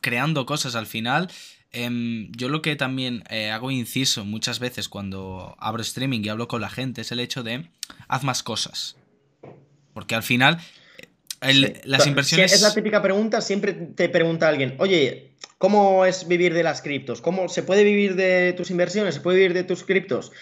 creando 0.00 0.46
cosas 0.46 0.74
al 0.74 0.86
final. 0.86 1.30
Em, 1.70 2.30
yo 2.32 2.48
lo 2.48 2.60
que 2.62 2.76
también 2.76 3.24
eh, 3.30 3.50
hago 3.50 3.70
inciso 3.70 4.24
muchas 4.24 4.58
veces 4.58 4.88
cuando 4.88 5.56
abro 5.58 5.82
streaming 5.82 6.20
y 6.22 6.28
hablo 6.28 6.48
con 6.48 6.60
la 6.60 6.68
gente 6.68 7.00
es 7.00 7.12
el 7.12 7.20
hecho 7.20 7.42
de 7.42 7.70
haz 8.08 8.24
más 8.24 8.42
cosas. 8.42 8.96
Porque 9.94 10.14
al 10.14 10.22
final 10.22 10.58
las 11.84 12.06
inversiones. 12.06 12.52
es 12.52 12.62
la 12.62 12.74
típica 12.74 13.02
pregunta, 13.02 13.40
siempre 13.40 13.72
te 13.72 14.08
pregunta 14.08 14.48
alguien, 14.48 14.76
oye, 14.78 15.34
¿cómo 15.58 16.04
es 16.04 16.28
vivir 16.28 16.54
de 16.54 16.62
las 16.62 16.82
criptos? 16.82 17.20
¿Cómo 17.20 17.48
se 17.48 17.62
puede 17.62 17.84
vivir 17.84 18.14
de 18.16 18.52
tus 18.52 18.70
inversiones? 18.70 19.16
¿Se 19.16 19.20
puede 19.20 19.38
vivir 19.38 19.54
de 19.54 19.64
tus 19.64 19.84
criptos? 19.84 20.32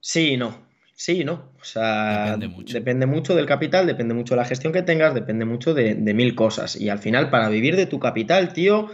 Sí 0.00 0.30
y 0.32 0.36
no. 0.36 0.66
Sí 0.94 1.20
y 1.20 1.24
no. 1.24 1.52
O 1.60 1.64
sea, 1.64 2.36
depende 2.36 2.48
mucho. 2.48 2.74
depende 2.74 3.06
mucho. 3.06 3.34
del 3.34 3.46
capital, 3.46 3.86
depende 3.86 4.14
mucho 4.14 4.34
de 4.34 4.40
la 4.40 4.46
gestión 4.46 4.72
que 4.72 4.82
tengas, 4.82 5.14
depende 5.14 5.44
mucho 5.44 5.74
de, 5.74 5.94
de 5.94 6.14
mil 6.14 6.34
cosas. 6.34 6.76
Y 6.76 6.88
al 6.88 6.98
final, 6.98 7.30
para 7.30 7.48
vivir 7.48 7.76
de 7.76 7.86
tu 7.86 7.98
capital, 7.98 8.52
tío, 8.52 8.90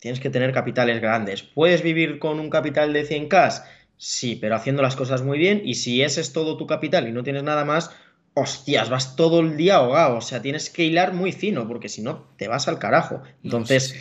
tienes 0.00 0.20
que 0.20 0.30
tener 0.30 0.52
capitales 0.52 1.00
grandes. 1.00 1.42
¿Puedes 1.42 1.82
vivir 1.82 2.18
con 2.18 2.40
un 2.40 2.50
capital 2.50 2.92
de 2.92 3.06
100k? 3.06 3.64
Sí, 3.96 4.36
pero 4.36 4.54
haciendo 4.54 4.82
las 4.82 4.94
cosas 4.94 5.22
muy 5.22 5.38
bien. 5.38 5.62
Y 5.64 5.74
si 5.74 6.02
ese 6.02 6.20
es 6.20 6.32
todo 6.32 6.56
tu 6.56 6.66
capital 6.66 7.08
y 7.08 7.12
no 7.12 7.24
tienes 7.24 7.42
nada 7.42 7.64
más, 7.64 7.90
hostias, 8.40 8.90
vas 8.90 9.16
todo 9.16 9.40
el 9.40 9.56
día 9.56 9.76
ahogado, 9.76 10.16
o 10.16 10.20
sea, 10.20 10.42
tienes 10.42 10.70
que 10.70 10.84
hilar 10.84 11.12
muy 11.12 11.32
fino, 11.32 11.66
porque 11.66 11.88
si 11.88 12.02
no, 12.02 12.26
te 12.36 12.48
vas 12.48 12.68
al 12.68 12.78
carajo. 12.78 13.22
Entonces, 13.42 13.94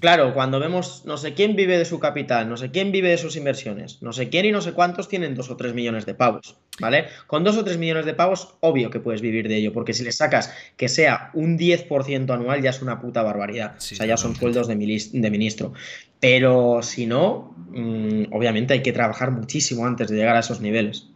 claro, 0.00 0.34
cuando 0.34 0.60
vemos 0.60 1.02
no 1.04 1.16
sé 1.16 1.34
quién 1.34 1.56
vive 1.56 1.78
de 1.78 1.84
su 1.84 1.98
capital, 1.98 2.48
no 2.48 2.56
sé 2.56 2.70
quién 2.70 2.92
vive 2.92 3.10
de 3.10 3.18
sus 3.18 3.36
inversiones, 3.36 4.02
no 4.02 4.12
sé 4.12 4.28
quién 4.28 4.46
y 4.46 4.52
no 4.52 4.60
sé 4.60 4.72
cuántos 4.72 5.08
tienen 5.08 5.34
dos 5.34 5.50
o 5.50 5.56
tres 5.56 5.74
millones 5.74 6.06
de 6.06 6.14
pavos, 6.14 6.56
¿vale? 6.80 7.06
Con 7.26 7.44
dos 7.44 7.56
o 7.56 7.64
tres 7.64 7.78
millones 7.78 8.06
de 8.06 8.14
pavos, 8.14 8.54
obvio 8.60 8.90
que 8.90 9.00
puedes 9.00 9.20
vivir 9.20 9.48
de 9.48 9.56
ello, 9.56 9.72
porque 9.72 9.94
si 9.94 10.04
le 10.04 10.12
sacas 10.12 10.52
que 10.76 10.88
sea 10.88 11.30
un 11.34 11.58
10% 11.58 12.30
anual, 12.32 12.62
ya 12.62 12.70
es 12.70 12.82
una 12.82 13.00
puta 13.00 13.22
barbaridad. 13.22 13.76
o 13.76 13.80
sea, 13.80 14.06
ya 14.06 14.16
son 14.16 14.34
sueldos 14.36 14.68
de, 14.68 14.76
ministro. 14.76 15.72
Pero 16.20 16.80
si 16.82 17.06
no, 17.06 17.54
mm, 17.70 18.32
obviamente 18.32 18.74
hay 18.74 18.82
que 18.82 18.92
trabajar 18.92 19.30
muchísimo 19.30 19.86
antes 19.86 20.08
de 20.08 20.16
llegar 20.16 20.36
a 20.36 20.40
esos 20.40 20.60
niveles. 20.60 21.08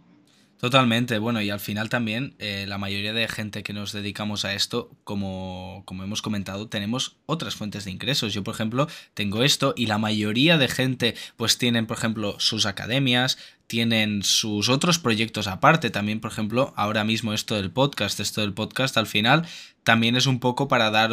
Totalmente, 0.62 1.18
bueno, 1.18 1.42
y 1.42 1.50
al 1.50 1.58
final 1.58 1.88
también 1.88 2.36
eh, 2.38 2.66
la 2.68 2.78
mayoría 2.78 3.12
de 3.12 3.26
gente 3.26 3.64
que 3.64 3.72
nos 3.72 3.90
dedicamos 3.90 4.44
a 4.44 4.54
esto, 4.54 4.92
como, 5.02 5.82
como 5.86 6.04
hemos 6.04 6.22
comentado, 6.22 6.68
tenemos 6.68 7.16
otras 7.26 7.56
fuentes 7.56 7.84
de 7.84 7.90
ingresos. 7.90 8.32
Yo, 8.32 8.44
por 8.44 8.54
ejemplo, 8.54 8.86
tengo 9.14 9.42
esto 9.42 9.74
y 9.76 9.86
la 9.86 9.98
mayoría 9.98 10.58
de 10.58 10.68
gente 10.68 11.16
pues 11.36 11.58
tienen, 11.58 11.88
por 11.88 11.98
ejemplo, 11.98 12.36
sus 12.38 12.64
academias, 12.64 13.38
tienen 13.66 14.22
sus 14.22 14.68
otros 14.68 15.00
proyectos 15.00 15.48
aparte. 15.48 15.90
También, 15.90 16.20
por 16.20 16.30
ejemplo, 16.30 16.72
ahora 16.76 17.02
mismo 17.02 17.32
esto 17.32 17.56
del 17.56 17.72
podcast, 17.72 18.20
esto 18.20 18.40
del 18.42 18.52
podcast 18.52 18.96
al 18.96 19.08
final 19.08 19.44
también 19.82 20.14
es 20.14 20.26
un 20.26 20.38
poco 20.38 20.68
para 20.68 20.92
dar 20.92 21.10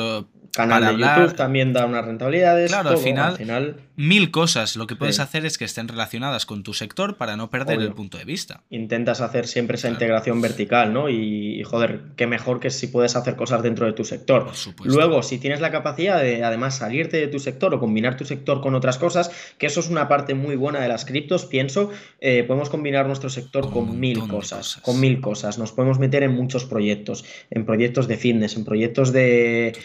Canal 0.52 0.98
de 0.98 1.04
YouTube 1.04 1.36
también 1.36 1.74
da 1.74 1.86
unas 1.86 2.06
rentabilidades. 2.06 2.72
Claro, 2.72 2.90
al, 2.90 2.98
final, 2.98 3.78
mil 4.00 4.32
cosas. 4.32 4.78
Lo 4.78 4.88
que 4.88 4.96
puedes 4.96 5.20
hacer 5.20 5.46
es 5.46 5.58
que 5.58 5.66
estén 5.66 5.90
relacionadas 5.90 6.46
con 6.46 6.64
tu 6.64 6.74
sector 6.74 7.18
para 7.18 7.36
no 7.36 7.50
perder 7.50 7.82
el 7.82 7.92
punto 7.92 8.18
de 8.18 8.24
vista. 8.24 8.64
Intentas 8.70 9.20
hacer 9.20 9.46
siempre 9.46 9.76
esa 9.76 9.90
integración 9.90 10.40
vertical, 10.40 10.94
¿no? 10.94 11.10
Y, 11.10 11.62
joder, 11.66 12.04
qué 12.16 12.26
mejor 12.26 12.62
que 12.62 12.70
si 12.70 12.88
puedes 12.88 13.18
hacer 13.18 13.36
cosas 13.36 13.62
dentro 13.62 13.86
de 13.86 13.92
tu 13.92 14.06
sector. 14.06 14.50
Luego, 14.86 15.22
si 15.22 15.38
tienes 15.38 15.60
la 15.60 15.70
capacidad 15.70 16.22
de 16.22 16.46
además 16.46 16.78
salirte 16.78 17.18
de 17.18 17.28
tu 17.28 17.40
sector 17.40 17.74
o 17.74 17.80
combinar 17.82 18.16
tu 18.16 18.24
sector 18.24 18.62
con 18.62 18.74
otras 18.74 18.98
cosas, 18.98 19.32
que 19.58 19.68
eso 19.68 19.82
es 19.82 19.90
una 19.90 20.08
parte 20.08 20.34
muy 20.34 20.56
buena 20.56 20.80
de 20.80 20.88
las 20.88 21.04
criptos, 21.04 21.46
pienso, 21.46 21.92
eh, 22.22 22.46
podemos 22.46 22.70
combinar 22.70 23.06
nuestro 23.06 23.30
sector 23.30 23.70
con, 23.70 24.00
mil 24.00 24.30
cosas, 24.30 24.78
con 24.78 25.02
mil 25.02 25.20
cosas. 25.20 25.60
Nos 25.60 25.74
podemos 25.74 26.00
meter 26.00 26.24
en 26.24 26.32
muchos 26.32 26.64
proyectos, 26.64 27.26
en 27.50 27.66
proyectos 27.66 28.08
de 28.08 28.16
fitness, 28.16 28.56
en 28.56 28.64
proyectos 28.64 29.12
de, 29.12 29.78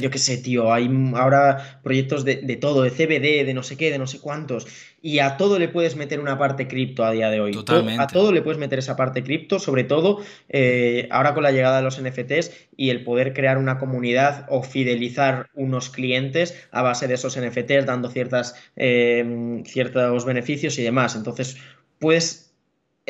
yo 0.00 0.10
qué 0.10 0.18
sé, 0.18 0.38
tío, 0.38 0.72
hay 0.72 0.90
ahora 1.14 1.80
proyectos 1.84 2.24
de, 2.24 2.36
de, 2.42 2.56
todo, 2.56 2.82
de 2.82 2.90
CBD, 2.90 3.46
de 3.46 3.54
no 3.54 3.59
sé 3.62 3.76
qué, 3.76 3.90
de 3.90 3.98
no 3.98 4.06
sé 4.06 4.20
cuántos 4.20 4.66
y 5.02 5.18
a 5.20 5.36
todo 5.36 5.58
le 5.58 5.68
puedes 5.68 5.96
meter 5.96 6.20
una 6.20 6.38
parte 6.38 6.68
cripto 6.68 7.04
a 7.04 7.10
día 7.10 7.30
de 7.30 7.40
hoy. 7.40 7.52
A 7.98 8.06
todo 8.06 8.32
le 8.32 8.42
puedes 8.42 8.58
meter 8.58 8.78
esa 8.78 8.96
parte 8.96 9.22
cripto, 9.22 9.58
sobre 9.58 9.84
todo 9.84 10.20
eh, 10.48 11.08
ahora 11.10 11.32
con 11.34 11.42
la 11.42 11.52
llegada 11.52 11.78
de 11.78 11.82
los 11.82 12.00
NFTs 12.00 12.50
y 12.76 12.90
el 12.90 13.02
poder 13.02 13.32
crear 13.32 13.56
una 13.56 13.78
comunidad 13.78 14.46
o 14.48 14.62
fidelizar 14.62 15.48
unos 15.54 15.88
clientes 15.88 16.54
a 16.70 16.82
base 16.82 17.08
de 17.08 17.14
esos 17.14 17.38
NFTs, 17.38 17.86
dando 17.86 18.10
ciertas, 18.10 18.54
eh, 18.76 19.62
ciertos 19.64 20.24
beneficios 20.24 20.78
y 20.78 20.82
demás. 20.82 21.16
Entonces, 21.16 21.56
puedes 21.98 22.49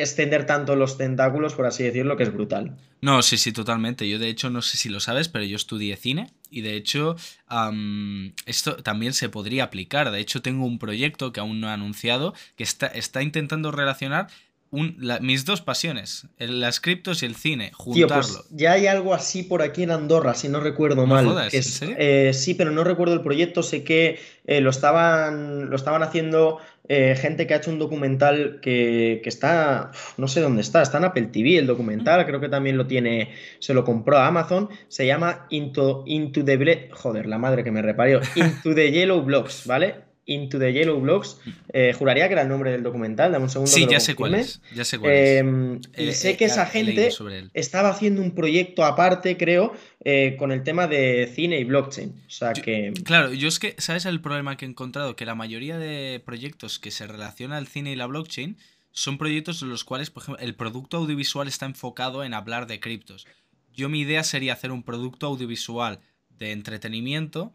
extender 0.01 0.45
tanto 0.45 0.75
los 0.75 0.97
tentáculos, 0.97 1.53
por 1.53 1.65
así 1.65 1.83
decirlo, 1.83 2.17
que 2.17 2.23
es 2.23 2.33
brutal. 2.33 2.77
No, 3.01 3.21
sí, 3.21 3.37
sí, 3.37 3.51
totalmente. 3.51 4.07
Yo 4.07 4.19
de 4.19 4.29
hecho 4.29 4.49
no 4.49 4.61
sé 4.61 4.77
si 4.77 4.89
lo 4.89 4.99
sabes, 4.99 5.27
pero 5.27 5.43
yo 5.43 5.55
estudié 5.55 5.97
cine 5.97 6.31
y 6.49 6.61
de 6.61 6.75
hecho 6.75 7.15
esto 8.45 8.75
también 8.77 9.13
se 9.13 9.29
podría 9.29 9.65
aplicar. 9.65 10.11
De 10.11 10.19
hecho 10.19 10.41
tengo 10.41 10.65
un 10.65 10.79
proyecto 10.79 11.33
que 11.33 11.39
aún 11.39 11.59
no 11.61 11.67
he 11.67 11.71
anunciado 11.71 12.33
que 12.55 12.63
está, 12.63 12.87
está 12.87 13.23
intentando 13.23 13.71
relacionar 13.71 14.27
mis 14.71 15.43
dos 15.43 15.59
pasiones, 15.61 16.27
las 16.37 16.79
criptos 16.79 17.23
y 17.23 17.25
el 17.25 17.35
cine, 17.35 17.71
juntarlo. 17.73 18.07
Tío, 18.07 18.37
pues 18.37 18.45
ya 18.51 18.71
hay 18.71 18.87
algo 18.87 19.13
así 19.13 19.43
por 19.43 19.61
aquí 19.61 19.83
en 19.83 19.91
Andorra, 19.91 20.33
si 20.33 20.47
no 20.47 20.61
recuerdo 20.61 21.05
mal. 21.05 21.49
Eh, 21.51 22.31
sí, 22.33 22.53
pero 22.53 22.71
no 22.71 22.85
recuerdo 22.85 23.13
el 23.13 23.21
proyecto. 23.21 23.63
Sé 23.63 23.83
que 23.83 24.21
eh, 24.45 24.61
lo, 24.61 24.69
estaban, 24.69 25.69
lo 25.69 25.75
estaban 25.75 26.03
haciendo 26.03 26.59
eh, 26.93 27.15
gente 27.15 27.47
que 27.47 27.53
ha 27.53 27.57
hecho 27.57 27.71
un 27.71 27.79
documental 27.79 28.59
que, 28.61 29.21
está, 29.23 29.91
no 30.17 30.27
sé 30.27 30.41
dónde 30.41 30.59
está, 30.59 30.81
está 30.81 30.97
en 30.97 31.05
Apple 31.05 31.27
TV 31.27 31.57
el 31.57 31.65
documental, 31.65 32.25
creo 32.25 32.41
que 32.41 32.49
también 32.49 32.77
lo 32.77 32.85
tiene, 32.85 33.29
se 33.59 33.73
lo 33.73 33.85
compró 33.85 34.17
a 34.17 34.27
Amazon, 34.27 34.67
se 34.89 35.05
llama 35.05 35.47
Into, 35.51 36.03
Into 36.05 36.43
the... 36.43 36.89
Joder, 36.91 37.27
la 37.27 37.37
madre 37.37 37.63
que 37.63 37.71
me 37.71 37.81
reparió. 37.81 38.19
Into 38.35 38.75
the 38.75 38.91
Yellow 38.91 39.21
Blocks, 39.21 39.65
¿vale? 39.65 40.10
Into 40.25 40.59
the 40.59 40.71
Yellow 40.71 40.99
Blocks. 40.99 41.39
Eh, 41.73 41.93
juraría 41.97 42.27
que 42.27 42.33
era 42.33 42.43
el 42.43 42.47
nombre 42.47 42.71
del 42.71 42.83
documental. 42.83 43.31
Dame 43.31 43.45
un 43.45 43.49
segundo. 43.49 43.71
Sí, 43.71 43.87
ya 43.89 43.99
sé 43.99 44.15
cuál 44.15 44.35
es. 44.35 44.61
Ya 44.75 44.85
sé 44.85 44.99
cuál 44.99 45.11
y 45.11 45.15
eh, 45.15 46.13
sé 46.13 46.37
que 46.37 46.45
esa 46.45 46.65
gente 46.65 47.09
estaba 47.53 47.89
haciendo 47.89 48.21
un 48.21 48.35
proyecto 48.35 48.83
aparte, 48.85 49.35
creo, 49.37 49.73
eh, 50.03 50.35
con 50.37 50.51
el 50.51 50.63
tema 50.63 50.87
de 50.87 51.31
cine 51.33 51.59
y 51.59 51.63
blockchain. 51.63 52.23
O 52.27 52.29
sea 52.29 52.53
que. 52.53 52.93
Claro, 53.03 53.33
yo 53.33 53.47
es 53.47 53.59
que, 53.59 53.75
¿sabes 53.79 54.05
el 54.05 54.21
problema 54.21 54.57
que 54.57 54.65
he 54.65 54.69
encontrado? 54.69 55.15
Que 55.15 55.25
la 55.25 55.35
mayoría 55.35 55.77
de 55.77 56.21
proyectos 56.23 56.79
que 56.79 56.91
se 56.91 57.07
relacionan 57.07 57.57
al 57.57 57.67
cine 57.67 57.91
y 57.91 57.95
la 57.95 58.05
blockchain 58.05 58.57
son 58.91 59.17
proyectos 59.17 59.61
en 59.61 59.69
los 59.69 59.83
cuales, 59.83 60.11
por 60.11 60.23
ejemplo, 60.23 60.43
el 60.43 60.55
producto 60.55 60.97
audiovisual 60.97 61.47
está 61.47 61.65
enfocado 61.65 62.23
en 62.23 62.33
hablar 62.33 62.67
de 62.67 62.79
criptos. 62.79 63.25
Yo 63.73 63.89
mi 63.89 64.01
idea 64.01 64.23
sería 64.23 64.53
hacer 64.53 64.71
un 64.71 64.83
producto 64.83 65.27
audiovisual 65.27 65.99
de 66.29 66.51
entretenimiento 66.51 67.53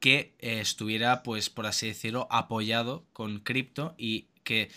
que 0.00 0.34
eh, 0.38 0.60
estuviera, 0.60 1.22
pues, 1.22 1.50
por 1.50 1.66
así 1.66 1.88
decirlo, 1.88 2.26
apoyado 2.30 3.04
con 3.12 3.40
cripto 3.40 3.94
y 3.96 4.26
que 4.44 4.68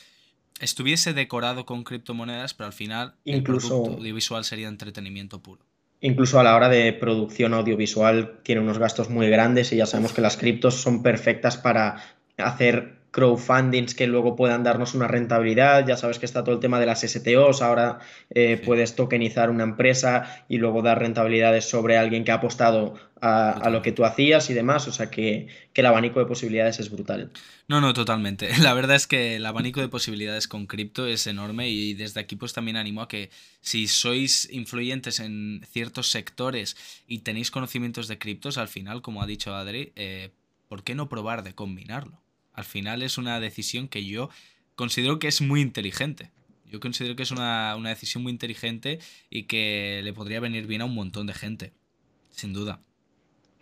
estuviese 0.60 1.14
decorado 1.14 1.66
con 1.66 1.84
criptomonedas, 1.84 2.54
pero 2.54 2.68
al 2.68 2.74
final 2.74 3.16
incluso, 3.26 3.68
el 3.68 3.72
producto 3.72 4.00
audiovisual 4.00 4.44
sería 4.44 4.68
entretenimiento 4.68 5.42
puro. 5.42 5.62
Incluso 6.02 6.40
a 6.40 6.44
la 6.44 6.56
hora 6.56 6.70
de 6.70 6.94
producción 6.94 7.54
audiovisual 7.54 8.40
tiene 8.44 8.62
unos 8.62 8.78
gastos 8.78 9.10
muy 9.10 9.30
grandes 9.30 9.74
y 9.74 9.78
ya 9.78 9.86
sabemos 9.86 10.14
que 10.14 10.22
las 10.22 10.38
criptos 10.38 10.76
son 10.76 11.04
perfectas 11.04 11.58
para 11.58 12.02
hacer 12.38 12.99
crowdfundings 13.12 13.96
que 13.96 14.08
luego 14.08 14.36
puedan 14.36 14.64
darnos 14.64 14.94
una 14.94 15.08
rentabilidad. 15.08 15.86
Ya 15.88 15.98
sabes 15.98 16.20
que 16.20 16.26
está 16.26 16.44
todo 16.44 16.56
el 16.56 16.62
tema 16.62 16.80
de 16.80 16.86
las 16.86 17.02
STOs. 17.02 17.62
Ahora 17.62 18.00
eh, 18.30 18.62
puedes 18.64 18.96
tokenizar 18.96 19.50
una 19.50 19.64
empresa 19.64 20.46
y 20.48 20.58
luego 20.58 20.82
dar 20.82 21.00
rentabilidades 21.00 21.66
sobre 21.66 21.98
alguien 21.98 22.24
que 22.24 22.32
ha 22.32 22.36
apostado 22.36 22.96
a, 23.22 23.70
lo 23.70 23.82
que 23.82 23.92
tú 23.92 24.06
hacías 24.06 24.50
y 24.50 24.54
demás. 24.54 24.88
O 24.88 24.92
sea 24.92 25.10
que, 25.10 25.48
el 25.74 25.86
abanico 25.86 26.20
de 26.20 26.26
posibilidades 26.26 26.82
es 26.82 26.92
brutal. 26.92 27.32
No, 27.70 27.80
no, 27.80 27.94
totalmente. 27.94 28.50
La 28.62 28.74
verdad 28.74 28.98
es 28.98 29.08
que 29.08 29.38
el 29.38 29.46
abanico 29.46 29.80
de 29.80 29.88
posibilidades 29.88 30.50
con 30.50 30.68
cripto 30.68 31.08
es 31.08 31.26
enorme 31.26 31.70
y 31.70 31.94
desde 31.94 32.20
aquí 32.20 32.36
pues 32.36 32.52
también 32.52 32.76
animo 32.76 33.02
a 33.02 33.08
que 33.08 33.30
si 33.62 33.88
sois 33.88 34.50
influyentes 34.52 35.22
en 35.22 35.66
ciertos 35.72 36.12
sectores 36.12 36.76
y 37.08 37.20
tenéis 37.20 37.50
conocimientos 37.50 38.10
de 38.10 38.18
criptos, 38.18 38.58
al 38.58 38.68
final, 38.68 39.02
como 39.02 39.22
ha 39.22 39.26
dicho 39.26 39.56
Adri, 39.56 39.94
eh, 39.96 40.32
¿por 40.68 40.84
qué 40.84 40.96
no 40.96 41.08
probar 41.08 41.44
de 41.44 41.56
combinarlo? 41.56 42.20
Al 42.60 42.66
final 42.66 43.04
es 43.04 43.18
una 43.18 43.40
decisión 43.40 43.88
que 43.88 44.04
yo 44.04 44.30
considero 44.76 45.18
que 45.18 45.30
es 45.30 45.40
muy 45.40 45.62
inteligente. 45.62 46.30
Yo 46.66 46.82
considero 46.82 47.16
que 47.16 47.24
es 47.24 47.32
una, 47.32 47.78
decisión 47.86 48.22
muy 48.22 48.34
inteligente 48.34 49.00
y 49.30 49.44
que 49.44 50.02
le 50.04 50.12
podría 50.12 50.42
venir 50.42 50.68
bien 50.68 50.82
a 50.82 50.86
un 50.86 50.94
montón 50.94 51.26
de 51.26 51.34
gente. 51.34 51.72
Sin 52.32 52.52
duda. 52.52 52.82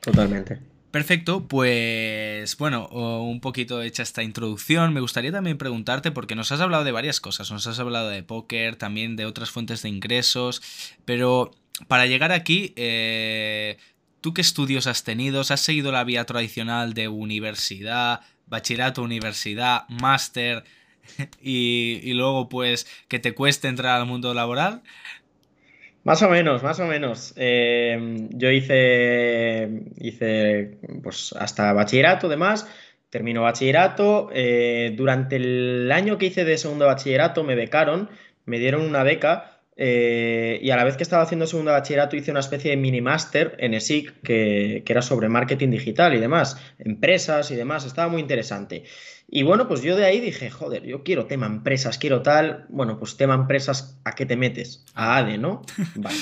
Totalmente. 0.01 0.59
Perfecto, 0.89 1.47
pues 1.47 2.57
bueno, 2.57 2.87
un 2.87 3.39
poquito 3.39 3.83
hecha 3.83 4.01
esta 4.01 4.23
introducción, 4.23 4.95
me 4.95 4.99
gustaría 4.99 5.31
también 5.31 5.59
preguntarte, 5.59 6.11
porque 6.11 6.33
nos 6.33 6.51
has 6.51 6.59
hablado 6.59 6.83
de 6.83 6.91
varias 6.91 7.19
cosas, 7.19 7.51
nos 7.51 7.67
has 7.67 7.77
hablado 7.77 8.09
de 8.09 8.23
póker, 8.23 8.77
también 8.77 9.15
de 9.15 9.27
otras 9.27 9.51
fuentes 9.51 9.83
de 9.83 9.89
ingresos, 9.89 10.63
pero 11.05 11.51
para 11.87 12.07
llegar 12.07 12.31
aquí, 12.31 12.73
eh, 12.77 13.77
¿tú 14.21 14.33
qué 14.33 14.41
estudios 14.41 14.87
has 14.87 15.03
tenido? 15.03 15.41
¿Has 15.41 15.61
seguido 15.61 15.91
la 15.91 16.03
vía 16.03 16.25
tradicional 16.25 16.95
de 16.95 17.09
universidad, 17.09 18.21
bachillerato, 18.47 19.01
universidad, 19.01 19.87
máster 19.89 20.63
y, 21.41 22.13
luego 22.13 22.49
pues 22.49 22.87
que 23.07 23.19
te 23.19 23.33
cueste 23.33 23.67
entrar 23.67 23.99
al 23.99 24.07
mundo 24.07 24.33
laboral? 24.33 24.81
Más 26.03 26.21
o 26.21 26.29
menos, 26.29 26.63
más 26.63 26.79
o 26.79 26.85
menos. 26.85 27.33
Em, 27.35 28.29
yo 28.31 28.49
hice, 28.49 29.69
hice 29.99 30.77
pues 31.03 31.33
hasta 31.37 31.73
bachillerato, 31.73 32.29
demás. 32.29 32.67
Termino 33.09 33.41
bachillerato. 33.41 34.29
Eh, 34.33 34.93
durante 34.95 35.35
el 35.35 35.91
año 35.91 36.17
que 36.17 36.27
hice 36.27 36.45
de 36.45 36.57
segundo 36.57 36.85
bachillerato 36.85 37.43
me 37.43 37.55
becaron, 37.55 38.09
me 38.45 38.59
dieron 38.59 38.81
una 38.81 39.03
beca 39.03 39.56
eh, 39.79 40.59
y 40.59 40.71
a 40.71 40.75
la 40.75 40.83
vez 40.83 40.97
que 40.97 41.03
estaba 41.03 41.21
haciendo 41.21 41.45
segundo 41.45 41.71
bachillerato 41.71 42.15
hice 42.15 42.31
una 42.31 42.39
especie 42.39 42.71
de 42.71 42.77
mini 42.77 42.99
máster 42.99 43.55
en 43.59 43.75
ESIC 43.75 44.21
que, 44.21 44.83
era 44.87 45.03
sobre 45.03 45.29
marketing 45.29 45.69
digital 45.69 46.15
y 46.15 46.19
demás, 46.19 46.57
empresas 46.79 47.51
y 47.51 47.55
demás, 47.55 47.85
estaba 47.85 48.09
muy 48.09 48.19
interesante. 48.19 48.85
Y 49.27 49.43
bueno, 49.43 49.67
pues 49.67 49.83
yo 49.83 49.95
de 49.95 50.05
ahí 50.05 50.19
dije, 50.19 50.49
joder, 50.49 50.83
yo 50.83 51.03
quiero 51.03 51.27
tema 51.27 51.45
empresas, 51.45 51.99
quiero 51.99 52.23
tal, 52.23 52.65
bueno, 52.69 52.97
pues 52.97 53.17
tema 53.17 53.35
empresas, 53.35 53.99
¿a 54.03 54.13
qué 54.13 54.25
te 54.25 54.35
metes? 54.35 54.83
A 54.95 55.17
ADE, 55.17 55.37
¿no? 55.37 55.61
Vale. 55.95 56.17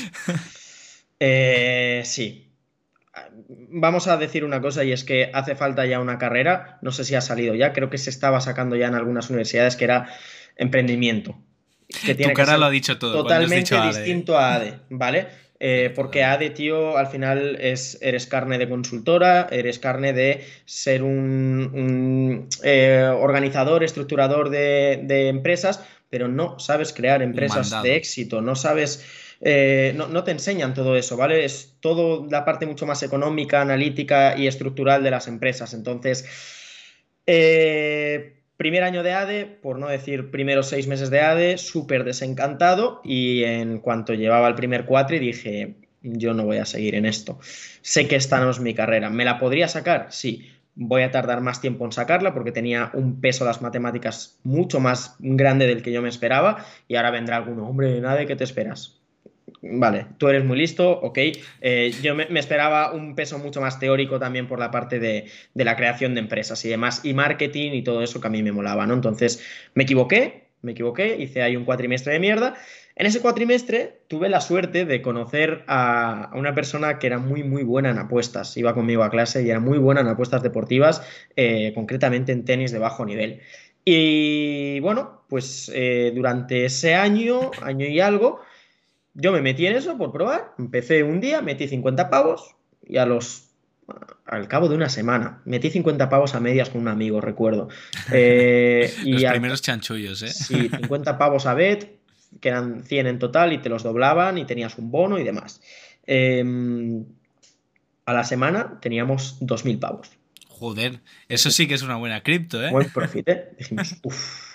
Eh, 1.20 2.02
sí. 2.04 2.52
Vamos 3.48 4.08
a 4.08 4.18
decir 4.18 4.44
una 4.44 4.60
cosa 4.60 4.84
y 4.84 4.92
es 4.92 5.06
que 5.06 5.32
hace 5.34 5.56
falta 5.56 5.86
ya 5.86 6.02
una 6.02 6.18
carrera, 6.18 6.78
no 6.82 6.92
sé 6.92 7.06
si 7.06 7.16
ha 7.16 7.22
salido 7.22 7.56
ya, 7.56 7.72
creo 7.72 7.90
que 7.90 7.98
se 7.98 8.10
estaba 8.10 8.42
sacando 8.42 8.76
ya 8.76 8.88
en 8.88 8.96
algunas 8.96 9.30
universidades 9.30 9.78
que 9.78 9.86
era 9.86 10.10
emprendimiento 10.58 11.45
que 11.88 12.16
tiene 12.16 12.34
tu 12.34 12.38
cara 12.38 12.58
lo 12.58 12.66
ha 12.66 12.70
dicho 12.70 12.98
todo. 12.98 13.14
Totalmente 13.14 13.80
distinto 13.82 14.38
a 14.38 14.56
ADE, 14.56 14.80
¿vale? 14.90 15.28
Eh, 15.60 15.92
porque 15.96 16.24
ADE, 16.24 16.50
tío, 16.50 16.98
al 16.98 17.08
final 17.08 17.58
es, 17.62 17.98
eres 18.02 18.28
carne 18.28 18.58
de 18.58 18.68
consultora, 18.68 19.48
eres 19.50 19.80
carne 19.80 20.12
de 20.12 20.46
ser 20.66 21.02
un, 21.02 22.50
eh, 22.64 23.10
organizador, 23.18 23.84
estructurador 23.84 24.50
de, 24.50 25.30
empresas, 25.30 25.82
pero 26.10 26.28
no 26.28 26.60
sabes 26.60 26.92
crear 26.92 27.22
empresas 27.22 27.82
de 27.82 27.96
éxito, 27.96 28.42
no 28.42 28.56
sabes, 28.56 29.06
eh, 29.42 29.94
no, 29.96 30.08
no, 30.08 30.26
te 30.26 30.32
enseñan 30.32 30.74
todo 30.74 30.98
eso, 30.98 31.16
¿vale? 31.16 31.46
Es 31.46 31.78
todo 31.80 32.28
la 32.30 32.44
parte 32.44 32.66
mucho 32.66 32.86
más 32.86 33.02
económica, 33.04 33.62
analítica 33.62 34.38
y 34.38 34.48
estructural 34.48 35.04
de 35.04 35.12
las 35.12 35.28
empresas. 35.28 35.74
Entonces, 35.74 36.26
Primer 38.58 38.84
año 38.84 39.04
de 39.04 39.14
ADE, 39.14 39.46
por 39.46 39.80
no 39.80 39.88
decir 39.88 40.32
primeros 40.32 40.68
seis 40.68 40.88
meses 40.88 41.10
de 41.10 41.20
ADE, 41.20 41.58
súper 41.58 42.06
desencantado 42.06 43.02
y 43.04 43.44
en 43.44 43.80
cuanto 43.80 44.14
llevaba 44.14 44.48
el 44.48 44.56
primer 44.56 44.86
cuatri 44.86 45.20
dije, 45.20 45.76
yo 46.02 46.34
no 46.34 46.46
voy 46.46 46.58
a 46.58 46.66
seguir 46.66 46.96
en 46.96 47.06
esto. 47.06 47.38
Sé 47.82 48.08
que 48.08 48.16
esta 48.16 48.40
no 48.40 48.50
es 48.50 48.60
mi 48.60 48.74
carrera. 48.74 49.10
¿Me 49.10 49.26
la 49.26 49.40
podría 49.40 49.68
sacar? 49.68 50.08
Sí. 50.12 50.50
Voy 50.76 51.04
a 51.04 51.12
tardar 51.12 51.42
más 51.42 51.62
tiempo 51.62 51.86
en 51.86 51.92
sacarla 51.92 52.34
porque 52.34 52.52
tenía 52.52 52.92
un 52.94 53.22
peso 53.22 53.46
de 53.46 53.50
las 53.50 53.62
matemáticas 53.62 54.40
mucho 54.44 54.80
más 54.80 55.16
grande 55.20 55.68
del 55.68 55.82
que 55.82 55.92
yo 55.92 56.02
me 56.02 56.10
esperaba 56.10 56.66
y 56.88 56.96
ahora 56.96 57.12
vendrá 57.12 57.38
algún 57.38 57.60
hombre, 57.60 58.02
de 58.02 58.26
¿qué 58.26 58.36
te 58.36 58.44
esperas? 58.44 59.00
Vale, 59.62 60.08
tú 60.18 60.28
eres 60.28 60.44
muy 60.44 60.58
listo, 60.58 60.90
ok. 60.92 61.20
Eh, 61.62 61.94
yo 62.02 62.16
me, 62.16 62.28
esperaba 62.40 62.94
un 62.94 63.16
peso 63.16 63.40
mucho 63.40 63.62
más 63.62 63.80
teórico 63.80 64.20
también 64.20 64.48
por 64.48 64.60
la 64.60 64.72
parte 64.72 65.00
de, 65.00 65.26
la 65.54 65.76
creación 65.76 66.14
de 66.14 66.22
empresas 66.22 66.64
y 66.66 66.70
demás, 66.70 67.04
y 67.04 67.14
marketing 67.14 67.72
y 67.74 67.84
todo 67.84 68.02
eso 68.02 68.22
que 68.22 68.28
a 68.28 68.30
mí 68.30 68.44
me 68.44 68.52
molaba, 68.52 68.86
¿no? 68.86 68.94
Entonces, 68.94 69.44
me 69.74 69.84
equivoqué, 69.84 70.46
me 70.62 70.72
equivoqué, 70.72 71.18
hice 71.18 71.42
ahí 71.42 71.56
un 71.56 71.66
cuatrimestre 71.66 72.14
de 72.14 72.20
mierda. 72.20 72.56
En 72.96 73.06
ese 73.06 73.20
cuatrimestre 73.20 74.00
tuve 74.08 74.30
la 74.30 74.40
suerte 74.40 74.86
de 74.86 75.02
conocer 75.02 75.64
a, 75.68 76.32
una 76.34 76.56
persona 76.56 76.98
que 76.98 77.08
era 77.08 77.20
muy, 77.20 77.44
muy 77.44 77.64
buena 77.64 77.92
en 77.92 77.98
apuestas. 77.98 78.56
Iba 78.56 78.74
conmigo 78.74 79.04
a 79.04 79.10
clase 79.10 79.44
y 79.44 79.50
era 79.50 79.60
muy 79.60 79.78
buena 79.78 80.02
en 80.02 80.08
apuestas 80.08 80.42
deportivas, 80.42 81.02
eh, 81.36 81.74
concretamente 81.76 82.32
en 82.32 82.46
tenis 82.46 82.72
de 82.72 82.80
bajo 82.80 83.06
nivel. 83.06 83.42
Y 83.84 84.80
bueno, 84.80 85.24
pues 85.30 85.70
eh, 85.74 86.12
durante 86.16 86.66
ese 86.66 86.96
año, 86.96 87.52
año 87.62 87.86
y 87.86 88.00
algo, 88.00 88.42
yo 89.16 89.32
me 89.32 89.42
metí 89.42 89.66
en 89.66 89.76
eso 89.76 89.98
por 89.98 90.12
probar. 90.12 90.54
Empecé 90.60 91.04
un 91.04 91.22
día, 91.22 91.42
metí 91.42 91.68
50 91.68 92.10
pavos 92.10 92.56
y 92.86 92.98
a 92.98 93.06
los 93.06 93.46
al 94.26 94.48
cabo 94.48 94.68
de 94.68 94.76
una 94.76 94.90
semana. 94.90 95.42
Metí 95.46 95.70
50 95.70 96.10
pavos 96.10 96.36
a 96.36 96.40
medias 96.40 96.70
con 96.70 96.82
un 96.82 96.88
amigo, 96.88 97.22
recuerdo. 97.22 97.70
Eh, 98.12 98.94
los 99.06 99.24
primeros 99.24 99.62
chanchullos, 99.62 100.22
¿eh? 100.22 100.28
Sí, 100.28 100.70
50 100.70 101.18
pavos 101.18 101.46
a 101.46 101.54
bet, 101.54 102.00
que 102.40 102.50
eran 102.50 102.84
100 102.84 103.08
en 103.08 103.20
total 103.20 103.54
y 103.54 103.60
te 103.60 103.70
los 103.70 103.84
doblaban 103.84 104.38
y 104.38 104.46
tenías 104.46 104.78
un 104.78 104.92
bono 104.92 105.18
y 105.18 105.24
demás. 105.24 105.62
Em, 106.06 107.06
a 108.06 108.14
la 108.14 108.24
semana 108.24 108.80
teníamos 108.82 109.40
2.000 109.42 109.80
pavos. 109.80 110.10
Joder, 110.50 111.00
eso 111.30 111.52
sí 111.52 111.68
que 111.68 111.74
es 111.74 111.82
una 111.82 111.96
buena 111.96 112.22
cripto, 112.22 112.64
¿eh? 112.64 112.72
Buen 112.72 112.90
profit, 112.92 113.28
¿eh? 113.28 113.50
Dijimos, 113.58 113.96
uff, 114.04 114.55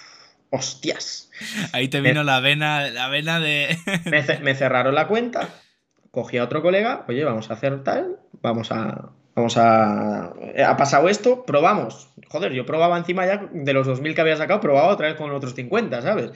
hostias. 0.51 1.31
Ahí 1.73 1.89
te 1.89 2.01
vino 2.01 2.23
la 2.23 2.41
vena, 2.41 2.91
la 2.91 3.09
vena 3.09 3.41
de... 3.41 3.77
me, 4.43 4.55
cerraron 4.55 4.95
la 4.95 5.09
cuenta, 5.09 5.49
cogí 6.11 6.39
a 6.39 6.45
otro 6.45 6.63
colega, 6.63 7.05
oye, 7.09 7.25
vamos 7.25 7.51
a 7.51 7.55
hacer 7.55 7.83
tal, 7.83 8.19
vamos 8.43 8.71
a... 8.73 9.11
Vamos 9.37 9.57
a... 9.57 10.35
Ha 10.67 10.77
pasado 10.77 11.09
esto, 11.09 11.45
probamos. 11.47 12.11
Joder, 12.29 12.53
yo 12.53 12.67
probaba 12.67 12.99
encima 12.99 13.25
ya 13.27 13.49
de 13.53 13.73
los 13.73 13.87
2.000 13.87 14.15
que 14.15 14.21
había 14.21 14.37
sacado, 14.37 14.61
probaba 14.61 14.89
otra 14.89 15.07
vez 15.07 15.17
con 15.17 15.31
otros 15.31 15.55
50, 15.55 16.03
¿sabes? 16.03 16.33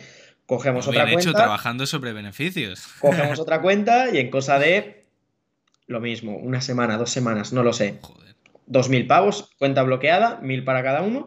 Cogemos 0.46 0.86
otra 0.86 1.10
hecho, 1.10 1.32
trabajando 1.32 1.86
sobre 1.86 2.12
beneficios. 2.12 2.86
Cogemos 3.00 3.38
otra 3.40 3.60
cuenta 3.60 4.10
y 4.10 4.18
en 4.18 4.30
cosa 4.30 4.58
de 4.58 5.04
lo 5.86 6.00
mismo, 6.00 6.36
una 6.36 6.60
semana, 6.60 6.96
dos 6.96 7.10
semanas, 7.10 7.52
no 7.52 7.62
lo 7.62 7.72
sé. 7.72 7.98
Joder. 8.00 8.36
Dos 8.66 8.88
mil 8.88 9.06
pavos, 9.06 9.50
cuenta 9.58 9.82
bloqueada, 9.82 10.38
mil 10.40 10.64
para 10.64 10.82
cada 10.82 11.02
uno. 11.02 11.26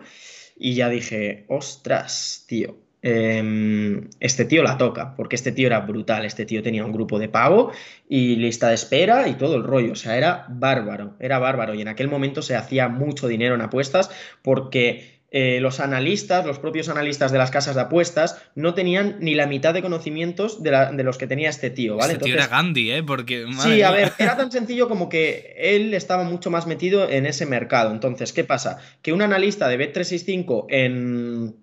Y 0.59 0.73
ya 0.75 0.89
dije, 0.89 1.45
ostras, 1.47 2.45
tío, 2.47 2.77
em, 3.01 4.09
este 4.19 4.45
tío 4.45 4.63
la 4.63 4.77
toca, 4.77 5.15
porque 5.15 5.35
este 5.35 5.51
tío 5.51 5.67
era 5.67 5.81
brutal, 5.81 6.25
este 6.25 6.45
tío 6.45 6.63
tenía 6.63 6.83
un 6.85 6.91
grupo 6.91 7.19
de 7.19 7.29
pago 7.29 7.71
y 8.09 8.35
lista 8.37 8.69
de 8.69 8.75
espera 8.75 9.27
y 9.27 9.35
todo 9.35 9.55
el 9.55 9.63
rollo, 9.63 9.93
o 9.93 9.95
sea, 9.95 10.17
era 10.17 10.45
bárbaro, 10.49 11.15
era 11.19 11.39
bárbaro. 11.39 11.75
Y 11.75 11.81
en 11.81 11.87
aquel 11.89 12.07
momento 12.07 12.41
se 12.41 12.55
hacía 12.55 12.87
mucho 12.89 13.27
dinero 13.27 13.55
en 13.55 13.61
apuestas 13.61 14.09
porque 14.41 15.16
eh, 15.29 15.60
los 15.60 15.81
analistas, 15.81 16.46
los 16.46 16.57
propios 16.57 16.88
analistas 16.88 17.34
de 17.34 17.38
las 17.38 17.51
casas 17.51 17.75
de 17.75 17.81
apuestas, 17.81 18.41
no 18.55 18.74
tenían 18.74 19.17
ni 19.19 19.36
la 19.36 19.46
mitad 19.46 19.74
de 19.74 19.81
conocimientos 19.81 20.63
de, 20.63 21.03
los 21.03 21.17
que 21.17 21.27
tenía 21.27 21.50
este 21.50 21.69
tío, 21.69 21.98
¿vale? 21.98 22.13
Este 22.13 22.25
tío 22.25 22.36
era 22.36 22.48
Gandhi, 22.48 22.91
¿eh? 22.91 23.03
Porque, 23.03 23.46
sí, 23.62 23.81
a 23.81 23.91
ver, 23.91 24.13
era 24.19 24.38
tan 24.38 24.51
sencillo 24.51 24.88
como 24.88 25.10
que 25.10 25.53
él 25.57 25.93
estaba 25.93 26.24
mucho 26.24 26.50
más 26.50 26.65
metido 26.65 27.10
en 27.10 27.25
ese 27.25 27.46
mercado. 27.46 27.91
Entonces, 27.91 28.31
¿qué 28.31 28.46
pasa? 28.46 28.79
Que 29.01 29.12
un 29.12 29.22
analista 29.22 29.67
de 29.67 29.77
Bet365 29.77 30.65
en, 30.69 31.55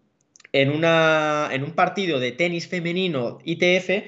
en, 0.53 0.71
una, 0.71 1.49
en 1.51 1.65
un 1.65 1.73
partido 1.73 2.21
de 2.21 2.33
tenis 2.33 2.69
femenino 2.69 3.39
ITF 3.45 4.05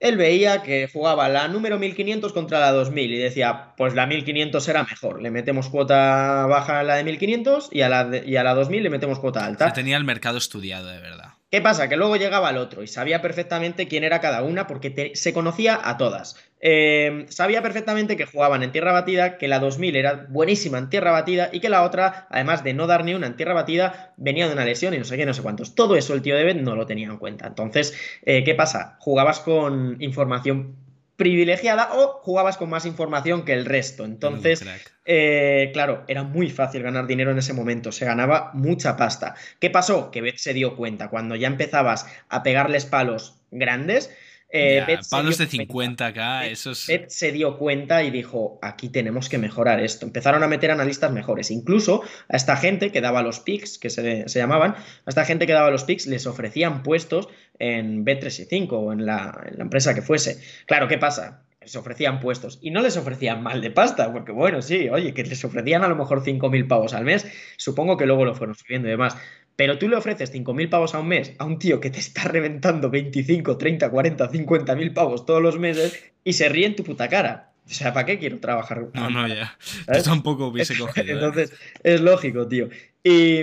él 0.00 0.16
veía 0.16 0.62
que 0.62 0.88
jugaba 0.92 1.28
la 1.28 1.48
número 1.48 1.78
1500 1.78 2.32
contra 2.32 2.60
la 2.60 2.72
2000 2.72 3.12
y 3.12 3.18
decía, 3.18 3.74
pues 3.76 3.94
la 3.94 4.06
1500 4.06 4.62
será 4.62 4.82
mejor, 4.84 5.22
le 5.22 5.30
metemos 5.30 5.68
cuota 5.68 6.46
baja 6.46 6.80
a 6.80 6.82
la 6.82 6.96
de 6.96 7.04
1500 7.04 7.68
y 7.72 7.82
a 7.82 7.88
la, 7.88 8.10
y 8.24 8.36
a 8.36 8.42
la 8.42 8.54
2000 8.54 8.82
le 8.82 8.90
metemos 8.90 9.18
cuota 9.18 9.44
alta. 9.44 9.72
tenía 9.72 9.96
el 9.96 10.04
mercado 10.04 10.38
estudiado, 10.38 10.88
de 10.88 11.00
verdad. 11.00 11.34
¿Qué 11.54 11.60
pasa? 11.60 11.88
Que 11.88 11.96
luego 11.96 12.16
llegaba 12.16 12.50
el 12.50 12.56
otro 12.56 12.82
y 12.82 12.88
sabía 12.88 13.22
perfectamente 13.22 13.86
quién 13.86 14.02
era 14.02 14.20
cada 14.20 14.42
una 14.42 14.66
porque 14.66 15.12
se 15.14 15.32
conocía 15.32 15.78
a 15.84 15.96
todas. 15.96 16.34
Eh, 16.60 17.26
sabía 17.28 17.62
perfectamente 17.62 18.16
que 18.16 18.26
jugaban 18.26 18.64
en 18.64 18.72
tierra 18.72 18.90
batida, 18.90 19.38
que 19.38 19.46
la 19.46 19.60
2000 19.60 19.94
era 19.94 20.26
buenísima 20.28 20.78
en 20.78 20.90
tierra 20.90 21.12
batida 21.12 21.50
y 21.52 21.60
que 21.60 21.68
la 21.68 21.84
otra, 21.84 22.26
además 22.28 22.64
de 22.64 22.74
no 22.74 22.88
dar 22.88 23.04
ni 23.04 23.14
una 23.14 23.28
en 23.28 23.36
tierra 23.36 23.54
batida, 23.54 24.14
venía 24.16 24.48
de 24.48 24.54
una 24.54 24.64
lesión 24.64 24.94
y 24.94 24.98
no 24.98 25.04
sé 25.04 25.16
qué, 25.16 25.26
no 25.26 25.32
sé 25.32 25.42
cuántos. 25.42 25.76
Todo 25.76 25.94
eso 25.94 26.12
el 26.14 26.22
tío 26.22 26.34
de 26.34 26.54
no 26.54 26.74
lo 26.74 26.86
tenía 26.86 27.06
en 27.06 27.18
cuenta. 27.18 27.46
Entonces, 27.46 27.96
eh, 28.24 28.42
¿qué 28.42 28.56
pasa? 28.56 28.96
Jugabas 28.98 29.38
con 29.38 30.02
información 30.02 30.74
privilegiada 31.16 31.90
o 31.94 32.20
jugabas 32.22 32.56
con 32.56 32.70
más 32.70 32.86
información 32.86 33.44
que 33.44 33.52
el 33.52 33.64
resto. 33.64 34.04
Entonces, 34.04 34.64
eh, 35.04 35.70
claro, 35.72 36.04
era 36.08 36.22
muy 36.22 36.50
fácil 36.50 36.82
ganar 36.82 37.06
dinero 37.06 37.30
en 37.30 37.38
ese 37.38 37.52
momento, 37.52 37.92
se 37.92 38.04
ganaba 38.04 38.50
mucha 38.54 38.96
pasta. 38.96 39.34
¿Qué 39.60 39.70
pasó? 39.70 40.10
Que 40.10 40.20
Beth 40.20 40.38
se 40.38 40.54
dio 40.54 40.76
cuenta, 40.76 41.10
cuando 41.10 41.36
ya 41.36 41.46
empezabas 41.46 42.06
a 42.28 42.42
pegarles 42.42 42.84
palos 42.86 43.36
grandes, 43.50 44.10
eh, 44.56 44.98
palos 45.10 45.36
de 45.36 45.48
50k, 45.48 46.46
eso 46.46 46.70
es... 46.70 46.88
se 47.08 47.32
dio 47.32 47.58
cuenta 47.58 48.04
y 48.04 48.12
dijo, 48.12 48.60
aquí 48.62 48.88
tenemos 48.88 49.28
que 49.28 49.36
mejorar 49.36 49.80
esto. 49.80 50.06
Empezaron 50.06 50.44
a 50.44 50.46
meter 50.46 50.70
analistas 50.70 51.10
mejores. 51.10 51.50
Incluso 51.50 52.02
a 52.28 52.36
esta 52.36 52.56
gente 52.56 52.92
que 52.92 53.00
daba 53.00 53.22
los 53.22 53.40
picks, 53.40 53.78
que 53.78 53.90
se, 53.90 54.24
llamaban, 54.26 54.72
a 54.74 55.08
esta 55.08 55.24
gente 55.24 55.48
que 55.48 55.52
daba 55.52 55.70
los 55.70 55.82
picks 55.82 56.06
les 56.06 56.26
ofrecían 56.28 56.84
puestos 56.84 57.28
en 57.58 58.04
B365 58.04 58.68
o 58.70 58.92
en 58.92 59.06
la, 59.06 59.44
en 59.44 59.58
la 59.58 59.64
empresa 59.64 59.92
que 59.92 60.02
fuese. 60.02 60.40
Claro, 60.66 60.86
¿qué 60.86 60.98
pasa? 60.98 61.42
les 61.64 61.76
ofrecían 61.76 62.20
puestos 62.20 62.58
y 62.60 62.70
no 62.70 62.82
les 62.82 62.96
ofrecían 62.96 63.42
mal 63.42 63.62
de 63.62 63.70
pasta, 63.70 64.12
porque 64.12 64.32
bueno, 64.32 64.60
sí, 64.62 64.88
oye, 64.90 65.14
que 65.14 65.24
les 65.24 65.42
ofrecían 65.44 65.82
a 65.82 65.88
lo 65.88 65.96
mejor 65.96 66.22
5.000 66.22 66.68
pavos 66.68 66.92
al 66.92 67.04
mes, 67.04 67.26
supongo 67.56 67.96
que 67.96 68.06
luego 68.06 68.26
lo 68.26 68.34
fueron 68.34 68.54
subiendo 68.54 68.86
y 68.88 68.90
demás, 68.90 69.16
pero 69.56 69.78
tú 69.78 69.88
le 69.88 69.96
ofreces 69.96 70.32
5.000 70.32 70.68
pavos 70.68 70.94
a 70.94 71.00
un 71.00 71.08
mes 71.08 71.32
a 71.38 71.44
un 71.44 71.58
tío 71.58 71.80
que 71.80 71.90
te 71.90 72.00
está 72.00 72.24
reventando 72.24 72.90
25, 72.90 73.56
30, 73.56 73.90
40, 73.90 74.30
50.000 74.30 74.94
pavos 74.94 75.26
todos 75.26 75.42
los 75.42 75.58
meses 75.58 76.12
y 76.24 76.32
se 76.32 76.48
ríe 76.48 76.66
en 76.66 76.76
tu 76.76 76.84
puta 76.84 77.08
cara. 77.08 77.52
O 77.66 77.72
sea, 77.72 77.94
¿para 77.94 78.06
qué 78.06 78.18
quiero 78.18 78.40
trabajar? 78.40 78.88
No, 78.92 79.08
no, 79.08 79.26
ya. 79.26 79.56
Yo 79.92 80.02
tampoco 80.02 80.48
hubiese 80.48 80.76
cogido. 80.78 81.06
¿eh? 81.06 81.12
Entonces, 81.12 81.52
es 81.82 82.00
lógico, 82.00 82.46
tío. 82.46 82.68
Y, 83.02 83.40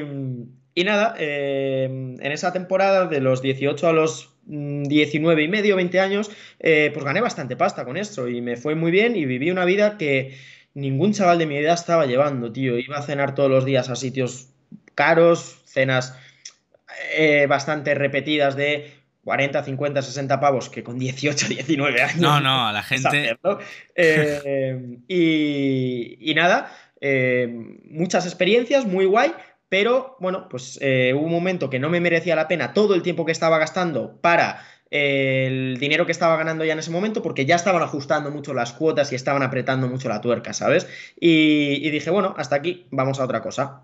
y 0.75 0.83
nada, 0.83 1.15
eh, 1.17 1.85
en 1.85 2.31
esa 2.31 2.53
temporada 2.53 3.07
de 3.07 3.19
los 3.19 3.41
18 3.41 3.87
a 3.87 3.93
los 3.93 4.31
19 4.45 5.43
y 5.43 5.47
medio, 5.47 5.75
20 5.75 5.99
años, 5.99 6.31
eh, 6.59 6.91
pues 6.93 7.05
gané 7.05 7.21
bastante 7.21 7.55
pasta 7.55 7.85
con 7.85 7.97
esto 7.97 8.27
y 8.27 8.41
me 8.41 8.57
fue 8.57 8.75
muy 8.75 8.91
bien 8.91 9.15
y 9.15 9.25
viví 9.25 9.49
una 9.49 9.65
vida 9.65 9.97
que 9.97 10.37
ningún 10.73 11.13
chaval 11.13 11.37
de 11.39 11.45
mi 11.45 11.57
edad 11.57 11.73
estaba 11.73 12.05
llevando, 12.05 12.51
tío. 12.51 12.77
Iba 12.77 12.97
a 12.97 13.03
cenar 13.03 13.33
todos 13.33 13.49
los 13.49 13.65
días 13.65 13.89
a 13.89 13.95
sitios 13.95 14.49
caros, 14.93 15.60
cenas 15.71 16.13
eh, 17.13 17.45
bastante 17.47 17.95
repetidas 17.95 18.55
de 18.55 18.93
40, 19.23 19.63
50, 19.63 20.01
60 20.01 20.39
pavos 20.39 20.69
que 20.69 20.83
con 20.83 20.97
18, 20.97 21.47
19 21.47 22.01
años. 22.01 22.17
No, 22.17 22.39
no, 22.39 22.67
a 22.67 22.73
la 22.73 22.83
gente. 22.83 23.37
Eh, 23.95 24.97
y, 25.07 26.33
nada, 26.35 26.71
eh, 26.99 27.47
muchas 27.85 28.25
experiencias, 28.25 28.85
muy 28.85 29.05
guay. 29.05 29.33
Pero 29.69 30.17
bueno, 30.19 30.49
pues 30.49 30.77
hubo 30.81 31.21
un 31.21 31.31
momento 31.31 31.69
que 31.69 31.79
no 31.79 31.89
me 31.89 32.01
merecía 32.01 32.35
la 32.35 32.49
pena 32.49 32.73
todo 32.73 32.93
el 32.93 33.03
tiempo 33.03 33.25
que 33.25 33.31
estaba 33.31 33.57
gastando 33.57 34.19
para 34.19 34.65
el 34.89 35.77
dinero 35.79 36.05
que 36.05 36.11
estaba 36.11 36.35
ganando 36.35 36.65
ya 36.65 36.73
en 36.73 36.79
ese 36.79 36.91
momento, 36.91 37.21
porque 37.21 37.45
ya 37.45 37.55
estaban 37.55 37.81
ajustando 37.81 38.31
mucho 38.31 38.53
las 38.53 38.73
cuotas 38.73 39.13
y 39.13 39.15
estaban 39.15 39.43
apretando 39.43 39.87
mucho 39.87 40.09
la 40.09 40.19
tuerca, 40.19 40.51
¿sabes? 40.51 40.89
y 41.15 41.89
dije, 41.89 42.09
bueno, 42.09 42.33
hasta 42.37 42.57
aquí, 42.57 42.85
vamos 42.91 43.21
a 43.21 43.23
otra 43.23 43.41
cosa. 43.41 43.83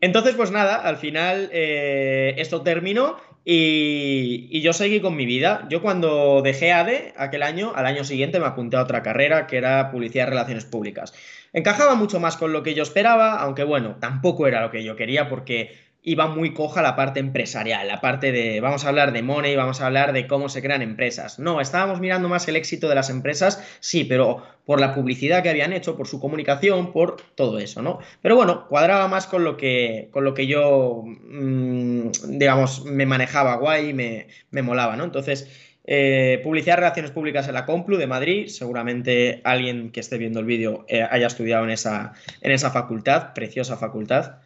Entonces, 0.00 0.34
pues 0.34 0.50
nada, 0.50 0.76
al 0.76 0.98
final 0.98 1.48
eh, 1.52 2.34
esto 2.38 2.62
terminó 2.62 3.16
y, 3.44 4.60
yo 4.60 4.72
seguí 4.72 5.00
con 5.00 5.16
mi 5.16 5.24
vida. 5.24 5.66
Yo 5.70 5.80
cuando 5.80 6.42
dejé 6.42 6.72
ADE 6.72 7.14
aquel 7.16 7.42
año, 7.42 7.72
al 7.74 7.86
año 7.86 8.04
siguiente 8.04 8.40
me 8.40 8.46
apunté 8.46 8.76
a 8.76 8.82
otra 8.82 9.02
carrera 9.02 9.46
que 9.46 9.56
era 9.56 9.90
Publicidad 9.90 10.26
y 10.26 10.30
Relaciones 10.30 10.64
Públicas. 10.64 11.14
Encajaba 11.52 11.94
mucho 11.94 12.20
más 12.20 12.36
con 12.36 12.52
lo 12.52 12.62
que 12.62 12.74
yo 12.74 12.82
esperaba, 12.82 13.40
aunque 13.40 13.64
bueno, 13.64 13.96
tampoco 14.00 14.46
era 14.46 14.60
lo 14.60 14.70
que 14.70 14.82
yo 14.82 14.96
quería 14.96 15.28
porque 15.28 15.85
iba 16.06 16.28
muy 16.28 16.54
coja 16.54 16.82
la 16.82 16.94
parte 16.94 17.18
empresarial, 17.18 17.88
la 17.88 18.00
parte 18.00 18.30
de, 18.30 18.60
vamos 18.60 18.84
a 18.84 18.90
hablar 18.90 19.12
de 19.12 19.24
money, 19.24 19.56
vamos 19.56 19.80
a 19.80 19.86
hablar 19.86 20.12
de 20.12 20.28
cómo 20.28 20.48
se 20.48 20.62
crean 20.62 20.80
empresas. 20.80 21.40
No, 21.40 21.60
estábamos 21.60 21.98
mirando 21.98 22.28
más 22.28 22.46
el 22.46 22.54
éxito 22.54 22.88
de 22.88 22.94
las 22.94 23.10
empresas, 23.10 23.60
sí, 23.80 24.04
pero 24.04 24.40
por 24.64 24.80
la 24.80 24.94
publicidad 24.94 25.42
que 25.42 25.48
habían 25.48 25.72
hecho, 25.72 25.96
por 25.96 26.06
su 26.06 26.20
comunicación, 26.20 26.92
por 26.92 27.16
todo 27.34 27.58
eso, 27.58 27.82
¿no? 27.82 27.98
Pero 28.22 28.36
bueno, 28.36 28.68
cuadraba 28.68 29.08
más 29.08 29.26
con 29.26 29.42
lo 29.42 29.56
que, 29.56 30.08
con 30.12 30.22
lo 30.22 30.32
que 30.32 30.46
yo, 30.46 31.02
mm, 31.04 32.10
digamos, 32.38 32.84
me 32.84 33.04
manejaba 33.04 33.56
guay 33.56 33.88
y 33.88 33.92
me, 33.92 34.28
me 34.50 34.62
molaba, 34.62 34.96
¿no? 34.96 35.04
Entonces... 35.04 35.50
Eh, 35.88 36.40
publicidad 36.42 36.78
Relaciones 36.78 37.12
Públicas 37.12 37.46
en 37.46 37.54
la 37.54 37.64
Complu 37.64 37.96
de 37.96 38.08
Madrid. 38.08 38.48
Seguramente 38.48 39.40
alguien 39.44 39.92
que 39.92 40.00
esté 40.00 40.18
viendo 40.18 40.40
el 40.40 40.44
vídeo 40.44 40.84
eh, 40.88 41.06
haya 41.08 41.28
estudiado 41.28 41.62
en 41.62 41.70
esa, 41.70 42.14
en 42.40 42.50
esa 42.50 42.72
facultad, 42.72 43.34
preciosa 43.34 43.76
facultad. 43.76 44.38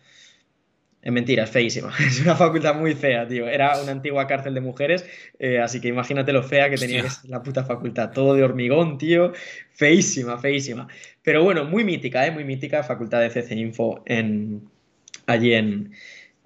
Es 1.03 1.13
mentira, 1.13 1.45
es 1.45 1.51
feísima. 1.51 1.93
Es 2.07 2.21
una 2.21 2.37
facultad 2.37 2.75
muy 2.75 2.95
fea, 2.95 3.27
tío. 3.27 3.49
Era 3.49 3.81
una 3.81 3.93
antigua 3.93 4.27
cárcel 4.27 4.55
de 4.55 4.61
mujeres, 4.61 5.07
eh, 5.39 5.59
así 5.59 5.81
que 5.81 5.89
imagínate 5.89 6.33
lo 6.33 6.43
fea 6.43 6.69
que 6.69 6.77
tenía 6.77 7.05
la 7.29 7.43
puta 7.43 7.65
facultad. 7.65 8.11
Todo 8.11 8.35
de 8.35 8.45
hormigón, 8.45 8.99
tío. 8.99 9.33
Feísima, 9.73 10.39
feísima. 10.39 10.89
Pero 11.23 11.43
bueno, 11.43 11.65
muy 11.65 11.85
mítica, 11.85 12.27
¿eh? 12.27 12.31
Muy 12.31 12.45
mítica, 12.45 12.83
facultad 12.83 13.21
de 13.21 13.31
CC 13.31 13.55
Info 13.55 14.03
en, 14.07 14.69
allí 15.27 15.55
en, 15.55 15.93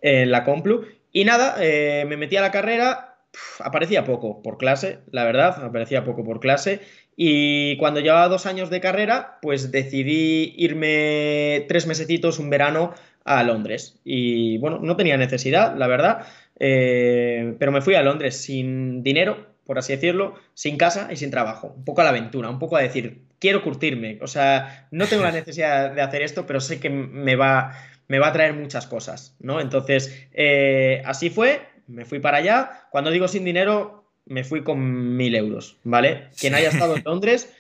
la 0.03 0.45
Complu. 0.45 0.87
Y 1.13 1.25
nada, 1.25 1.57
eh, 1.61 2.05
me 2.09 2.17
metí 2.17 2.37
a 2.37 2.43
la 2.43 2.51
carrera, 2.51 3.17
aparecía 3.61 4.05
poco 4.05 4.43
por 4.43 4.59
clase, 4.59 4.99
la 5.11 5.25
verdad, 5.25 5.65
aparecía 5.65 6.05
poco 6.05 6.25
por 6.25 6.41
clase. 6.41 6.81
Y 7.17 7.77
cuando 7.79 8.01
llevaba 8.01 8.29
dos 8.29 8.47
años 8.47 8.71
de 8.71 8.81
carrera, 8.81 9.39
pues 9.41 9.71
decidí 9.71 10.55
irme 10.59 11.65
tres 11.69 11.87
mesecitos, 11.87 12.39
un 12.39 12.51
verano, 12.51 12.93
a 13.25 13.43
Londres. 13.43 13.99
Y 14.05 14.59
bueno, 14.59 14.79
no 14.81 14.97
tenía 14.97 15.17
necesidad, 15.17 15.77
la 15.77 15.87
verdad, 15.87 16.27
eh, 16.59 17.55
pero 17.59 17.73
me 17.73 17.81
fui 17.81 17.95
a 17.95 18.03
Londres 18.03 18.37
sin 18.37 19.03
dinero, 19.03 19.47
por 19.65 19.79
así 19.79 19.95
decirlo, 19.95 20.35
sin 20.53 20.77
casa 20.77 21.09
y 21.11 21.17
sin 21.17 21.31
trabajo. 21.31 21.75
Un 21.77 21.85
poco 21.85 22.03
a 22.03 22.05
la 22.05 22.11
aventura, 22.11 22.51
un 22.51 22.59
poco 22.59 22.77
a 22.77 22.83
decir, 22.83 23.23
quiero 23.39 23.63
curtirme. 23.63 24.19
O 24.21 24.27
sea, 24.27 24.89
no 24.91 25.07
tengo 25.07 25.23
la 25.23 25.33
necesidad 25.33 25.93
de 25.93 26.03
hacer 26.03 26.23
esto, 26.23 26.47
pero 26.47 26.61
sé 26.61 26.81
que 26.81 26.91
me 26.91 27.37
va, 27.37 27.73
me 28.09 28.19
va 28.19 28.29
a 28.29 28.33
traer 28.33 28.55
muchas 28.55 28.87
cosas, 28.87 29.37
¿no? 29.41 29.61
Entonces, 29.61 30.29
eh, 30.33 31.03
así 31.05 31.31
fue, 31.31 31.63
me 31.87 32.05
fui 32.05 32.19
para 32.19 32.39
allá. 32.39 32.87
Cuando 32.91 33.11
digo 33.11 33.27
sin 33.27 33.45
dinero, 33.45 34.05
me 34.27 34.45
fui 34.45 34.63
con 34.63 35.17
mil 35.17 35.35
euros, 35.35 35.79
¿vale? 35.85 36.29
Quien 36.39 36.55
haya 36.55 36.69
estado 36.69 36.97
en 36.97 37.03
Londres 37.07 37.55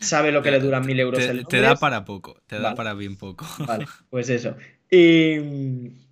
sabe 0.00 0.32
lo 0.32 0.42
que 0.42 0.50
le 0.50 0.60
duran 0.60 0.86
mil 0.86 0.98
euros. 1.00 1.24
Te, 1.24 1.44
te 1.44 1.60
da 1.60 1.76
para 1.76 2.04
poco, 2.04 2.40
te 2.46 2.58
da 2.58 2.74
para 2.74 2.94
bien 2.94 3.16
poco. 3.16 3.46
Vale, 3.66 3.86
pues 4.10 4.28
eso. 4.30 4.56
Y, 4.90 5.36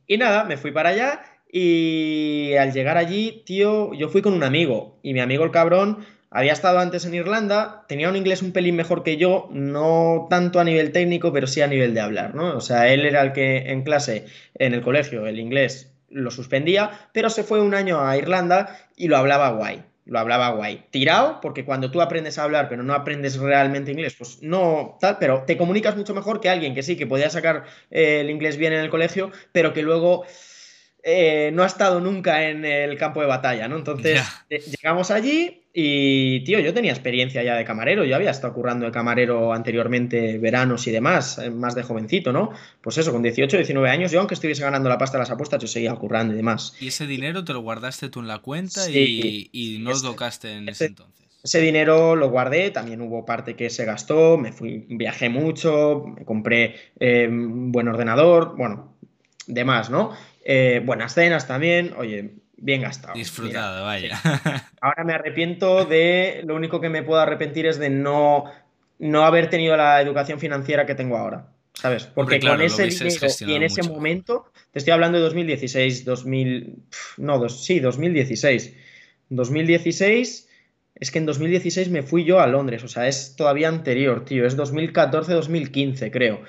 y 0.07 0.17
nada, 0.19 0.45
me 0.45 0.57
fui 0.57 0.73
para 0.73 0.91
allá 0.91 1.23
y 1.51 2.55
al 2.59 2.73
llegar 2.73 2.97
allí, 2.97 3.43
tío, 3.47 3.95
yo 3.95 4.09
fui 4.09 4.23
con 4.23 4.35
un 4.35 4.43
amigo 4.43 4.99
y 5.03 5.15
mi 5.15 5.21
amigo 5.21 5.45
el 5.45 5.51
cabrón 5.51 6.05
había 6.31 6.53
estado 6.53 6.81
antes 6.81 7.07
en 7.07 7.15
Irlanda, 7.15 7.85
tenía 7.89 8.09
un 8.09 8.17
inglés 8.17 8.43
un 8.43 8.53
pelín 8.53 8.77
mejor 8.77 9.03
que 9.03 9.17
yo, 9.17 9.49
no 9.53 10.27
tanto 10.29 10.61
a 10.61 10.65
nivel 10.65 10.93
técnico, 10.93 11.33
pero 11.33 11.47
sí 11.47 11.63
a 11.63 11.67
nivel 11.67 11.95
de 11.95 12.01
hablar, 12.01 12.35
¿no? 12.35 12.57
O 12.57 12.61
sea, 12.61 12.93
él 12.93 13.07
era 13.07 13.23
el 13.23 13.33
que 13.33 13.71
en 13.71 13.85
clase, 13.85 14.27
en 14.55 14.75
el 14.75 14.83
colegio, 14.83 15.27
el 15.27 15.39
inglés 15.39 15.93
lo 16.11 16.31
suspendía, 16.31 16.91
pero 17.13 17.31
se 17.31 17.43
fue 17.43 17.61
un 17.61 17.75
año 17.75 18.01
a 18.01 18.17
Irlanda 18.17 18.79
y 18.97 19.09
lo 19.09 19.17
hablaba 19.17 19.51
guay 19.51 19.83
lo 20.07 20.19
hablaba 20.19 20.51
guay. 20.51 20.87
Tirado, 20.91 21.41
porque 21.41 21.65
cuando 21.65 21.91
tú 21.91 22.01
aprendes 22.01 22.39
a 22.39 22.45
hablar, 22.45 22.69
pero 22.69 22.83
no 22.83 22.95
aprendes 22.95 23.39
realmente 23.39 23.91
inglés, 23.91 24.15
pues 24.17 24.43
no 24.43 24.97
tal, 25.01 25.19
pero 25.19 25.43
te 25.45 25.57
comunicas 25.57 25.97
mucho 25.97 26.15
mejor 26.15 26.41
que 26.41 26.49
alguien 26.49 26.75
que 26.75 26.83
sí, 26.83 26.97
que 26.97 27.07
podía 27.07 27.29
sacar 27.29 27.65
eh, 27.91 28.21
el 28.21 28.31
inglés 28.31 28.57
bien 28.57 28.73
en 28.73 28.81
el 28.81 28.91
colegio, 28.91 29.31
pero 29.53 29.73
que 29.73 29.83
luego 29.83 30.25
eh, 31.09 31.53
no 31.53 31.63
ha 31.63 31.67
estado 31.67 32.01
nunca 32.01 32.49
en 32.49 32.65
el 32.65 32.99
campo 32.99 33.21
de 33.21 33.29
batalla, 33.29 33.69
¿no? 33.69 33.77
Entonces, 33.77 34.21
eh, 34.51 34.59
llegamos 34.59 35.13
allí 35.13 35.63
y, 35.73 36.41
tío, 36.43 36.59
yo 36.59 36.75
tenía 36.75 36.91
experiencia 36.91 37.45
ya 37.45 37.55
de 37.55 37.65
camarero, 37.65 38.05
yo 38.05 38.17
había 38.17 38.33
estado 38.33 38.53
currando 38.53 38.87
de 38.87 38.91
camarero 38.91 39.53
anteriormente, 39.53 40.39
veranos 40.39 40.85
y 40.89 40.91
demás, 40.91 41.39
eh, 41.39 41.51
más 41.51 41.77
de 41.77 41.85
jovencito, 41.85 42.33
¿no? 42.33 42.51
Pues 42.81 42.99
eso, 42.99 43.13
con 43.13 43.23
18, 43.23 43.57
19 43.57 43.89
años, 43.89 44.11
yo 44.11 44.19
aunque 44.19 44.35
estuviese 44.35 44.65
ganando 44.65 44.89
la 44.89 44.99
pasta 44.99 45.17
de 45.17 45.23
las 45.23 45.31
apuestas, 45.31 45.63
yo 45.63 45.69
seguía 45.69 45.95
currando 45.95 46.35
y 46.35 46.39
demás. 46.39 46.75
¿Y 46.81 46.89
ese 46.89 47.07
dinero 47.07 47.45
te 47.45 47.53
lo 47.53 47.61
guardaste 47.61 48.09
tú 48.09 48.19
en 48.19 48.27
la 48.27 48.41
cuenta 48.41 48.91
y, 48.91 49.79
no 49.83 49.93
lo 49.93 50.03
tocaste 50.03 50.55
en 50.55 50.69
ese, 50.69 50.87
entonces? 50.87 51.25
Ese 51.45 51.61
dinero 51.61 52.17
lo 52.17 52.31
guardé, 52.31 52.73
también 52.73 53.01
hubo 53.01 53.25
parte 53.25 53.55
que 53.55 53.71
se 53.71 53.85
gastó, 53.85 54.39
me 54.39 54.51
fui, 54.51 54.87
viajé 54.89 55.29
mucho, 55.29 56.05
me 56.05 56.25
compré 56.25 56.75
un 56.99 57.71
buen 57.71 57.87
ordenador, 57.87 58.57
bueno, 58.57 58.97
demás, 59.47 59.89
¿no? 59.89 60.11
Eh, 60.49 60.81
buenas 60.85 61.13
cenas 61.13 61.49
también, 61.49 61.93
oye, 61.97 62.35
bien 62.57 62.83
gastado. 62.83 63.15
Disfrutado, 63.15 63.85
vaya. 63.85 64.17
Ahora 64.81 65.03
me 65.03 65.13
arrepiento 65.13 65.85
de, 65.85 66.43
lo 66.45 66.55
único 66.55 66.81
que 66.81 66.89
me 66.89 67.03
puedo 67.03 67.21
arrepentir 67.21 67.67
es 67.67 67.81
de 67.81 67.91
no, 67.91 68.45
no 69.01 69.25
haber 69.25 69.51
tenido 69.51 69.77
la 69.77 70.01
educación 70.01 70.39
financiera 70.39 70.87
que 70.87 70.95
tengo 70.95 71.17
ahora. 71.17 71.49
¿Sabes? 71.73 72.05
Porque 72.07 72.39
con 72.39 72.63
ese 72.63 72.87
dinero 72.87 73.27
y 73.41 73.55
en 73.55 73.63
ese 73.65 73.83
momento, 73.83 74.53
te 74.71 74.79
estoy 74.79 74.93
hablando 74.93 75.19
de 75.19 75.25
2016, 75.25 76.05
2000, 76.05 76.77
no, 77.19 77.49
sí, 77.49 77.81
2016. 77.81 78.73
2016, 79.29 80.49
es 80.95 81.11
que 81.11 81.19
en 81.19 81.27
2016 81.27 81.91
me 81.91 82.05
fui 82.05 82.25
yo 82.25 82.39
a 82.39 82.47
Londres, 82.47 82.85
o 82.85 82.89
sea, 82.89 83.09
es 83.09 83.35
todavía 83.35 83.69
anterior, 83.69 84.25
tío, 84.25 84.47
es 84.47 84.57
2014-2015, 84.57 86.11
creo. 86.13 86.43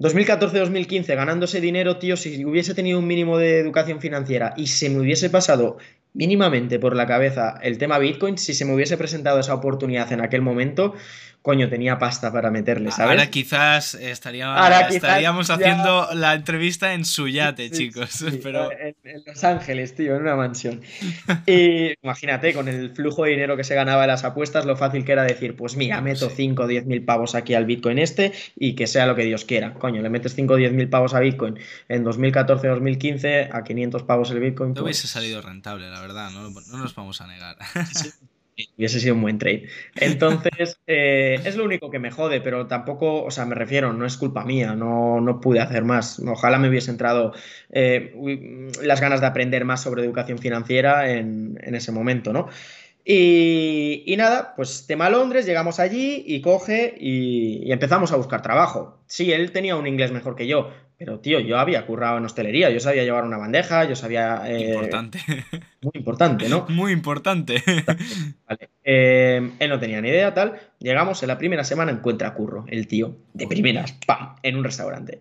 2014-2015 0.00 1.16
ganando 1.16 1.46
ese 1.46 1.60
dinero, 1.60 1.98
tío, 1.98 2.16
si 2.16 2.44
hubiese 2.44 2.74
tenido 2.74 2.98
un 3.00 3.06
mínimo 3.06 3.36
de 3.36 3.58
educación 3.58 4.00
financiera 4.00 4.54
y 4.56 4.68
se 4.68 4.90
me 4.90 5.00
hubiese 5.00 5.28
pasado 5.28 5.78
mínimamente 6.14 6.78
por 6.78 6.94
la 6.94 7.06
cabeza 7.06 7.58
el 7.62 7.78
tema 7.78 7.98
Bitcoin, 7.98 8.38
si 8.38 8.54
se 8.54 8.64
me 8.64 8.74
hubiese 8.74 8.96
presentado 8.96 9.40
esa 9.40 9.54
oportunidad 9.54 10.12
en 10.12 10.20
aquel 10.20 10.42
momento, 10.42 10.94
coño, 11.42 11.68
tenía 11.68 11.98
pasta 11.98 12.32
para 12.32 12.50
meterle, 12.50 12.90
¿sabes? 12.90 13.10
Ahora 13.10 13.30
quizás 13.30 13.94
estaríamos 13.94 15.50
haciendo 15.50 16.08
la 16.14 16.34
entrevista 16.34 16.94
en 16.94 17.04
su 17.04 17.28
yate, 17.28 17.70
chicos. 17.70 18.24
pero... 18.42 18.70
En, 18.72 18.94
Los 19.26 19.44
Ángeles, 19.44 19.94
tío, 19.94 20.16
en 20.16 20.22
una 20.22 20.36
mansión. 20.36 20.82
Y 21.46 21.92
imagínate, 22.02 22.54
con 22.54 22.68
el 22.68 22.94
flujo 22.94 23.24
de 23.24 23.30
dinero 23.30 23.56
que 23.56 23.64
se 23.64 23.74
ganaba 23.74 24.02
de 24.02 24.08
las 24.08 24.24
apuestas, 24.24 24.66
lo 24.66 24.76
fácil 24.76 25.04
que 25.04 25.12
era 25.12 25.24
decir, 25.24 25.56
pues 25.56 25.76
mira, 25.76 26.00
meto 26.00 26.28
5 26.28 26.62
o 26.62 26.66
10 26.66 26.86
mil 26.86 27.04
pavos 27.04 27.34
aquí 27.34 27.54
al 27.54 27.66
Bitcoin 27.66 27.98
este 27.98 28.32
y 28.56 28.74
que 28.74 28.86
sea 28.86 29.06
lo 29.06 29.14
que 29.14 29.24
Dios 29.24 29.44
quiera. 29.44 29.74
Coño, 29.74 30.02
le 30.02 30.10
metes 30.10 30.34
5 30.34 30.54
o 30.54 30.56
10 30.56 30.72
mil 30.72 30.88
pavos 30.88 31.14
a 31.14 31.20
Bitcoin 31.20 31.58
en 31.88 32.04
2014-2015 32.04 33.50
a 33.52 33.64
500 33.64 34.02
pavos 34.02 34.30
el 34.30 34.40
Bitcoin. 34.40 34.74
No 34.74 34.82
hubiese 34.82 35.02
pues 35.02 35.10
salido 35.10 35.40
rentable, 35.40 35.88
la 35.90 36.00
verdad, 36.00 36.30
no, 36.30 36.50
no 36.50 36.78
nos 36.78 36.94
vamos 36.94 37.20
a 37.20 37.26
negar. 37.26 37.56
Hubiese 38.76 39.00
sido 39.00 39.14
un 39.14 39.22
buen 39.22 39.38
trade. 39.38 39.68
Entonces, 39.96 40.78
eh, 40.86 41.40
es 41.44 41.56
lo 41.56 41.64
único 41.64 41.90
que 41.90 41.98
me 41.98 42.10
jode, 42.10 42.40
pero 42.40 42.66
tampoco, 42.66 43.24
o 43.24 43.30
sea, 43.30 43.44
me 43.46 43.54
refiero, 43.54 43.92
no 43.92 44.04
es 44.04 44.16
culpa 44.16 44.44
mía, 44.44 44.74
no, 44.74 45.20
no 45.20 45.40
pude 45.40 45.60
hacer 45.60 45.84
más. 45.84 46.18
Ojalá 46.20 46.58
me 46.58 46.68
hubiese 46.68 46.90
entrado 46.90 47.32
eh, 47.70 48.70
las 48.82 49.00
ganas 49.00 49.20
de 49.20 49.26
aprender 49.26 49.64
más 49.64 49.82
sobre 49.82 50.02
educación 50.02 50.38
financiera 50.38 51.10
en, 51.12 51.58
en 51.62 51.74
ese 51.74 51.92
momento, 51.92 52.32
¿no? 52.32 52.48
Y, 53.10 54.14
nada, 54.18 54.52
pues 54.54 54.86
tema 54.86 55.08
Londres, 55.08 55.46
llegamos 55.46 55.80
allí 55.80 56.24
y 56.26 56.42
coge 56.42 56.94
y, 57.00 57.72
empezamos 57.72 58.12
a 58.12 58.16
buscar 58.16 58.42
trabajo. 58.42 58.98
Sí, 59.06 59.32
él 59.32 59.50
tenía 59.50 59.76
un 59.76 59.86
inglés 59.86 60.12
mejor 60.12 60.36
que 60.36 60.46
yo, 60.46 60.70
pero 60.98 61.20
tío, 61.20 61.38
yo 61.38 61.58
había 61.58 61.86
currado 61.86 62.18
en 62.18 62.24
hostelería, 62.24 62.70
yo 62.70 62.80
sabía 62.80 63.04
llevar 63.04 63.24
una 63.24 63.38
bandeja, 63.38 63.84
yo 63.84 63.94
sabía... 63.94 64.42
Eh, 64.46 64.72
importante. 64.72 65.20
Muy 65.80 65.92
importante, 65.94 66.48
¿no? 66.48 66.66
Muy 66.68 66.90
importante. 66.90 67.62
Vale. 68.48 68.68
Eh, 68.82 69.52
él 69.60 69.70
no 69.70 69.78
tenía 69.78 70.00
ni 70.00 70.08
idea, 70.08 70.34
tal. 70.34 70.58
Llegamos, 70.80 71.22
en 71.22 71.28
la 71.28 71.38
primera 71.38 71.62
semana 71.62 71.92
encuentra 71.92 72.34
curro, 72.34 72.64
el 72.66 72.88
tío, 72.88 73.16
de 73.32 73.46
primeras, 73.46 73.92
¡pam!, 74.06 74.34
en 74.42 74.56
un 74.56 74.64
restaurante. 74.64 75.20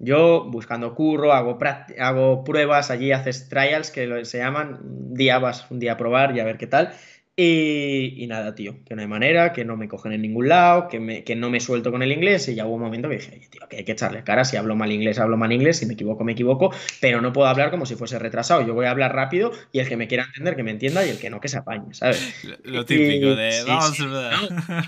Yo 0.00 0.44
buscando 0.50 0.96
curro, 0.96 1.32
hago, 1.32 1.58
hago 2.00 2.42
pruebas, 2.42 2.90
allí 2.90 3.12
haces 3.12 3.48
trials 3.48 3.92
que 3.92 4.24
se 4.24 4.38
llaman, 4.38 4.80
un 4.82 5.14
día 5.14 5.38
vas 5.38 5.70
un 5.70 5.78
día 5.78 5.92
a 5.92 5.96
probar 5.96 6.36
y 6.36 6.40
a 6.40 6.44
ver 6.44 6.58
qué 6.58 6.66
tal. 6.66 6.92
Y, 7.36 8.26
nada, 8.28 8.54
tío, 8.54 8.76
que 8.84 8.94
no 8.94 9.02
hay 9.02 9.08
manera, 9.08 9.52
que 9.52 9.64
no 9.64 9.76
me 9.76 9.88
cogen 9.88 10.12
en 10.12 10.22
ningún 10.22 10.48
lado, 10.48 10.86
que, 10.86 11.00
me, 11.00 11.24
que 11.24 11.34
no 11.34 11.50
me 11.50 11.58
suelto 11.58 11.90
con 11.90 12.02
el 12.04 12.12
inglés. 12.12 12.46
Y 12.48 12.54
ya 12.54 12.64
hubo 12.64 12.74
un 12.74 12.82
momento 12.82 13.08
que 13.08 13.16
dije, 13.16 13.48
tío, 13.50 13.68
que 13.68 13.78
hay 13.78 13.84
que 13.84 13.92
echarle 13.92 14.22
cara. 14.22 14.44
Si 14.44 14.56
hablo 14.56 14.76
mal 14.76 14.92
inglés, 14.92 15.18
hablo 15.18 15.36
mal 15.36 15.50
inglés. 15.50 15.78
Si 15.78 15.86
me 15.86 15.94
equivoco, 15.94 16.22
me 16.22 16.32
equivoco. 16.32 16.72
Pero 17.00 17.20
no 17.20 17.32
puedo 17.32 17.48
hablar 17.48 17.72
como 17.72 17.86
si 17.86 17.96
fuese 17.96 18.20
retrasado. 18.20 18.64
Yo 18.64 18.74
voy 18.74 18.86
a 18.86 18.92
hablar 18.92 19.16
rápido 19.16 19.50
y 19.72 19.80
el 19.80 19.88
que 19.88 19.96
me 19.96 20.06
quiera 20.06 20.24
entender, 20.24 20.54
que 20.54 20.62
me 20.62 20.70
entienda 20.70 21.04
y 21.04 21.10
el 21.10 21.18
que 21.18 21.28
no, 21.28 21.40
que 21.40 21.48
se 21.48 21.58
apañe, 21.58 21.92
¿sabes? 21.92 22.46
Lo 22.62 22.84
típico 22.84 23.34
de 23.34 23.64
vamos, 23.66 23.98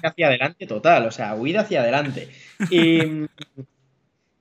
hacia 0.05 0.29
adelante 0.29 0.67
total, 0.67 1.07
o 1.07 1.11
sea, 1.11 1.35
huida 1.35 1.63
hacia 1.63 1.81
adelante. 1.81 2.29
Y. 2.71 3.27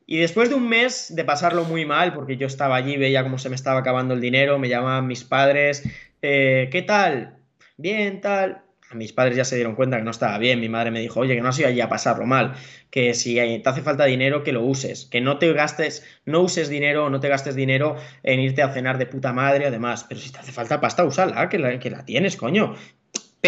Y 0.07 0.17
después 0.17 0.49
de 0.49 0.55
un 0.55 0.69
mes 0.69 1.15
de 1.15 1.23
pasarlo 1.23 1.63
muy 1.63 1.83
mal, 1.83 2.13
porque 2.13 2.37
yo 2.37 2.45
estaba 2.45 2.75
allí, 2.75 2.95
veía 2.95 3.23
cómo 3.23 3.39
se 3.39 3.49
me 3.49 3.55
estaba 3.55 3.79
acabando 3.79 4.13
el 4.13 4.21
dinero, 4.21 4.59
me 4.59 4.69
llamaban 4.69 5.07
mis 5.07 5.23
padres, 5.23 5.83
eh, 6.21 6.69
¿qué 6.71 6.83
tal? 6.83 7.37
Bien, 7.77 8.21
tal. 8.21 8.61
Mis 8.93 9.13
padres 9.13 9.35
ya 9.35 9.45
se 9.45 9.55
dieron 9.55 9.75
cuenta 9.75 9.97
que 9.97 10.03
no 10.03 10.11
estaba 10.11 10.38
bien. 10.38 10.59
Mi 10.59 10.69
madre 10.69 10.91
me 10.91 10.99
dijo, 10.99 11.19
oye, 11.19 11.35
que 11.35 11.41
no 11.41 11.49
has 11.49 11.59
ido 11.59 11.67
allí 11.67 11.81
a 11.81 11.89
pasarlo 11.89 12.25
mal. 12.25 12.53
Que 12.91 13.13
si 13.13 13.35
te 13.35 13.61
hace 13.65 13.81
falta 13.81 14.05
dinero, 14.05 14.43
que 14.43 14.51
lo 14.51 14.63
uses. 14.63 15.05
Que 15.05 15.21
no 15.21 15.39
te 15.39 15.51
gastes, 15.53 16.05
no 16.25 16.41
uses 16.41 16.69
dinero 16.69 17.09
no 17.09 17.19
te 17.19 17.27
gastes 17.27 17.55
dinero 17.55 17.95
en 18.23 18.39
irte 18.39 18.61
a 18.61 18.71
cenar 18.71 18.97
de 18.97 19.07
puta 19.07 19.33
madre, 19.33 19.65
además. 19.65 20.05
Pero 20.07 20.21
si 20.21 20.31
te 20.31 20.39
hace 20.39 20.51
falta 20.51 20.79
pasta, 20.79 21.03
úsala, 21.03 21.49
que 21.49 21.57
la, 21.57 21.79
que 21.79 21.89
la 21.89 22.05
tienes, 22.05 22.38
coño. 22.38 22.75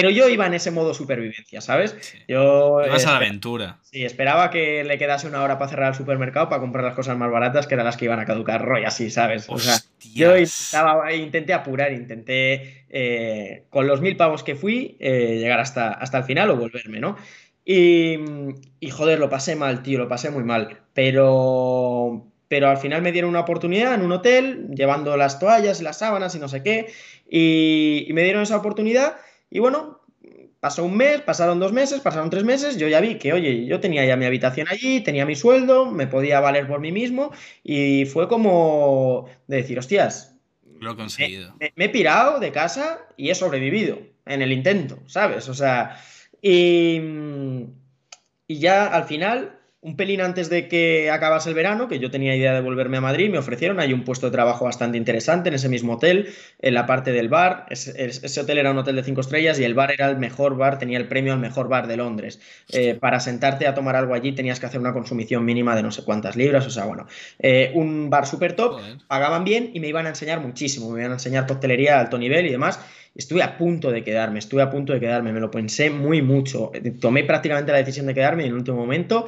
Pero 0.01 0.11
yo 0.11 0.29
iba 0.29 0.45
en 0.45 0.53
ese 0.53 0.71
modo 0.71 0.93
supervivencia, 0.93 1.59
¿sabes? 1.61 1.95
Yo. 2.27 2.81
Ibas 2.85 3.05
a 3.05 3.11
la 3.11 3.17
aventura. 3.17 3.79
Sí, 3.81 4.05
esperaba 4.05 4.49
que 4.49 4.83
le 4.83 4.97
quedase 4.97 5.27
una 5.27 5.41
hora 5.41 5.57
para 5.57 5.69
cerrar 5.69 5.89
el 5.89 5.95
supermercado 5.95 6.49
para 6.49 6.61
comprar 6.61 6.85
las 6.85 6.93
cosas 6.93 7.17
más 7.17 7.31
baratas, 7.31 7.67
que 7.67 7.73
eran 7.73 7.85
las 7.85 7.97
que 7.97 8.05
iban 8.05 8.19
a 8.19 8.25
caducar, 8.25 8.63
rollo 8.63 8.87
así, 8.87 9.09
¿sabes? 9.09 9.45
O 9.49 9.57
sea, 9.57 9.77
yo 10.13 10.37
intenté 10.37 11.53
apurar, 11.53 11.91
intenté, 11.91 12.85
eh, 12.89 13.63
con 13.69 13.87
los 13.87 14.01
mil 14.01 14.15
pavos 14.15 14.43
que 14.43 14.55
fui, 14.55 14.97
eh, 14.99 15.37
llegar 15.39 15.59
hasta, 15.59 15.89
hasta 15.89 16.19
el 16.19 16.23
final 16.25 16.51
o 16.51 16.57
volverme, 16.57 16.99
¿no? 16.99 17.17
Y, 17.65 18.17
y 18.79 18.89
joder, 18.91 19.19
lo 19.19 19.29
pasé 19.29 19.55
mal, 19.55 19.83
tío, 19.83 19.99
lo 19.99 20.07
pasé 20.07 20.29
muy 20.29 20.43
mal. 20.43 20.79
Pero 20.93 22.23
pero 22.47 22.69
al 22.69 22.77
final 22.77 23.01
me 23.01 23.11
dieron 23.11 23.29
una 23.29 23.41
oportunidad 23.41 23.93
en 23.93 24.01
un 24.01 24.11
hotel, 24.11 24.69
llevando 24.73 25.17
las 25.17 25.39
toallas 25.39 25.81
y 25.81 25.83
las 25.83 25.99
sábanas 25.99 26.33
y 26.35 26.39
no 26.39 26.47
sé 26.47 26.63
qué, 26.63 26.87
y 27.29 28.07
me 28.13 28.23
dieron 28.23 28.43
esa 28.43 28.57
oportunidad 28.57 29.17
y 29.49 29.59
bueno, 29.59 30.01
pasó 30.59 30.83
un 30.83 30.97
mes, 30.97 31.21
pasaron 31.21 31.59
dos 31.59 31.73
meses, 31.73 32.01
pasaron 32.01 32.29
tres 32.29 32.43
meses, 32.43 32.77
yo 32.77 32.87
ya 32.87 32.99
vi 32.99 33.17
que, 33.17 33.33
oye, 33.33 33.65
yo 33.65 33.79
tenía 33.79 34.05
ya 34.05 34.15
mi 34.15 34.25
habitación 34.25 34.67
allí, 34.69 35.01
tenía 35.01 35.25
mi 35.25 35.35
sueldo, 35.35 35.91
me 35.91 36.07
podía 36.07 36.39
valer 36.39 36.67
por 36.67 36.79
mí 36.79 36.91
mismo 36.91 37.31
y 37.63 38.05
fue 38.05 38.27
como 38.27 39.29
de 39.47 39.57
decir, 39.57 39.79
hostias, 39.79 40.35
lo 40.79 40.91
he 40.91 40.95
conseguido. 40.95 41.55
Me, 41.59 41.85
he 41.85 41.89
pirado 41.89 42.39
de 42.39 42.51
casa 42.51 42.99
y 43.15 43.29
he 43.29 43.35
sobrevivido 43.35 43.99
en 44.25 44.41
el 44.41 44.51
intento, 44.51 44.99
¿sabes? 45.07 45.49
O 45.49 45.53
sea, 45.53 45.99
y, 46.41 47.01
y 48.47 48.59
ya 48.59 48.87
al 48.87 49.05
final 49.05 49.56
un 49.81 49.95
pelín 49.95 50.21
antes 50.21 50.49
de 50.49 50.67
que 50.67 51.11
acabase 51.11 51.49
el 51.49 51.55
verano, 51.55 51.87
que 51.87 51.99
yo 51.99 52.09
tenía 52.09 52.35
idea 52.35 52.53
de 52.53 52.61
volverme 52.61 52.97
a 52.97 53.01
Madrid, 53.01 53.29
me 53.29 53.37
ofrecieron 53.37 53.79
ahí 53.79 53.93
un 53.93 54.03
puesto 54.03 54.25
de 54.25 54.31
trabajo 54.31 54.65
bastante 54.65 54.97
interesante 54.97 55.49
en 55.49 55.55
ese 55.55 55.69
mismo 55.69 55.93
hotel, 55.93 56.33
en 56.59 56.73
la 56.73 56.87
parte 56.87 57.11
del 57.11 57.29
bar. 57.29 57.67
Ese, 57.69 58.41
hotel 58.41 58.57
era 58.57 58.71
un 58.71 58.77
hotel 58.79 58.95
de 58.95 59.03
cinco 59.03 59.21
estrellas 59.21 59.59
y 59.59 59.63
el 59.63 59.75
bar 59.75 59.91
era 59.91 60.09
el 60.09 60.17
mejor 60.17 60.57
bar, 60.57 60.79
tenía 60.79 60.97
el 60.97 61.07
premio 61.07 61.33
al 61.33 61.39
mejor 61.39 61.69
bar 61.69 61.87
de 61.87 61.95
Londres. 61.95 62.39
Eh, 62.73 62.95
para 62.95 63.19
sentarte 63.19 63.67
a 63.67 63.75
tomar 63.75 63.95
algo 63.95 64.15
allí 64.15 64.31
tenías 64.33 64.59
que 64.59 64.65
hacer 64.65 64.79
una 64.79 64.93
consumición 64.93 65.45
mínima 65.45 65.75
de 65.75 65.83
no 65.83 65.91
sé 65.91 66.03
cuántas 66.03 66.35
libras, 66.35 66.65
o 66.65 66.71
sea, 66.71 66.85
bueno, 66.85 67.05
eh, 67.39 67.71
un 67.75 68.09
bar 68.09 68.25
súper 68.25 68.55
top, 68.55 68.81
pagaban 69.07 69.43
bien 69.43 69.69
y 69.73 69.79
me 69.79 69.87
iban 69.87 70.07
a 70.07 70.09
enseñar 70.09 70.39
muchísimo, 70.39 70.89
me 70.89 71.01
iban 71.01 71.11
a 71.11 71.15
enseñar 71.15 71.45
coctelería 71.45 71.93
de 71.93 71.99
alto 71.99 72.17
nivel 72.17 72.47
y 72.47 72.49
demás. 72.49 72.79
Estuve 73.17 73.41
a 73.41 73.57
punto 73.57 73.91
de 73.91 74.03
quedarme, 74.03 74.37
estuve 74.37 74.61
a 74.61 74.69
punto 74.69 74.93
de 74.93 74.99
quedarme, 74.99 75.33
me 75.33 75.39
lo 75.39 75.49
pensé 75.49 75.89
muy 75.89 76.21
mucho. 76.21 76.71
Tomé 77.01 77.23
prácticamente 77.23 77.71
la 77.71 77.79
decisión 77.79 78.05
de 78.05 78.13
quedarme 78.13 78.43
y 78.43 78.45
en 78.45 78.51
el 78.51 78.57
último 78.59 78.77
momento 78.77 79.25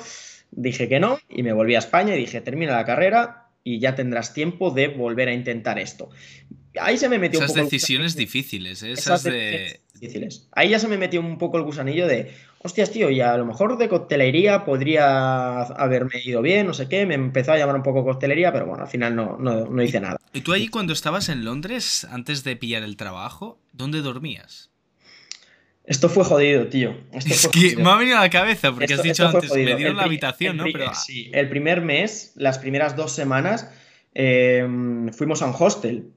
dije 0.52 0.88
que 0.88 1.00
no 1.00 1.18
y 1.28 1.42
me 1.42 1.54
volví 1.54 1.74
a 1.74 1.80
España 1.80 2.16
y 2.16 2.20
dije, 2.20 2.40
termina 2.42 2.76
la 2.76 2.86
carrera 2.86 3.48
y 3.64 3.80
ya 3.80 3.96
tendrás 3.96 4.34
tiempo 4.34 4.70
de 4.70 4.90
volver 4.90 5.28
a 5.28 5.34
intentar 5.34 5.80
esto. 5.80 6.10
Ahí 6.80 6.98
se 6.98 7.10
me 7.10 7.20
metió 7.20 7.40
esas 7.40 7.52
un 7.52 7.56
poco 7.56 7.66
decisiones 7.66 8.16
difíciles, 8.16 8.84
¿eh? 8.84 8.92
esas, 8.92 9.24
de... 9.24 9.82
difíciles. 9.94 10.48
Ahí 10.52 10.70
ya 10.70 10.80
se 10.80 10.88
me 10.88 10.98
metió 10.98 11.20
un 11.20 11.38
poco 11.38 11.58
el 11.58 11.64
gusanillo 11.64 12.08
de, 12.08 12.32
hostias, 12.62 12.92
tío, 12.92 13.10
y 13.10 13.22
a 13.22 13.38
lo 13.38 13.46
mejor 13.46 13.78
de 13.78 13.90
coctelería 13.90 14.66
podría 14.66 15.62
haberme 15.62 16.22
ido 16.24 16.42
bien, 16.42 16.68
no 16.68 16.74
sé 16.74 16.88
qué, 16.88 17.06
me 17.06 17.16
empezó 17.16 17.54
a 17.54 17.58
llamar 17.58 17.76
un 17.76 17.84
poco 17.84 18.04
coctelería, 18.04 18.52
pero 18.52 18.66
bueno, 18.66 18.84
al 18.84 18.90
final 18.90 19.16
no, 19.16 19.38
no, 19.38 19.66
no 19.66 19.84
hice 19.84 20.00
nada. 20.00 20.18
¿Y 20.34 20.42
tú 20.42 20.54
allí 20.54 20.68
cuando 20.68 20.94
estabas 20.94 21.30
en 21.30 21.46
Londres, 21.46 22.06
antes 22.10 22.44
de 22.44 22.56
pillar 22.56 22.84
el 22.84 22.98
trabajo, 22.98 23.60
dónde 23.74 24.02
dormías? 24.02 24.70
Esto 25.86 26.08
fue 26.08 26.24
jodido, 26.24 26.68
tío. 26.68 26.96
es 27.12 27.48
que 27.48 27.76
me 27.78 27.90
ha 27.90 27.96
venido 27.96 28.18
a 28.18 28.22
la 28.22 28.30
cabeza 28.30 28.72
porque 28.72 28.94
has 28.94 29.02
dicho 29.02 29.28
antes, 29.28 29.52
me 29.52 29.76
dieron 29.76 29.98
la 29.98 30.04
habitación, 30.04 30.58
¿no? 30.58 30.66
Pero... 30.72 30.94
Sí, 30.94 31.32
el 31.34 31.50
primer 31.50 31.82
mes, 31.82 32.34
las 32.36 32.60
primeras 32.60 32.96
dos 32.96 33.12
semanas, 33.12 33.72
eh, 34.14 34.68
fuimos 35.14 35.42
a 35.42 35.48
un 35.48 35.56
hostel. 35.58 36.12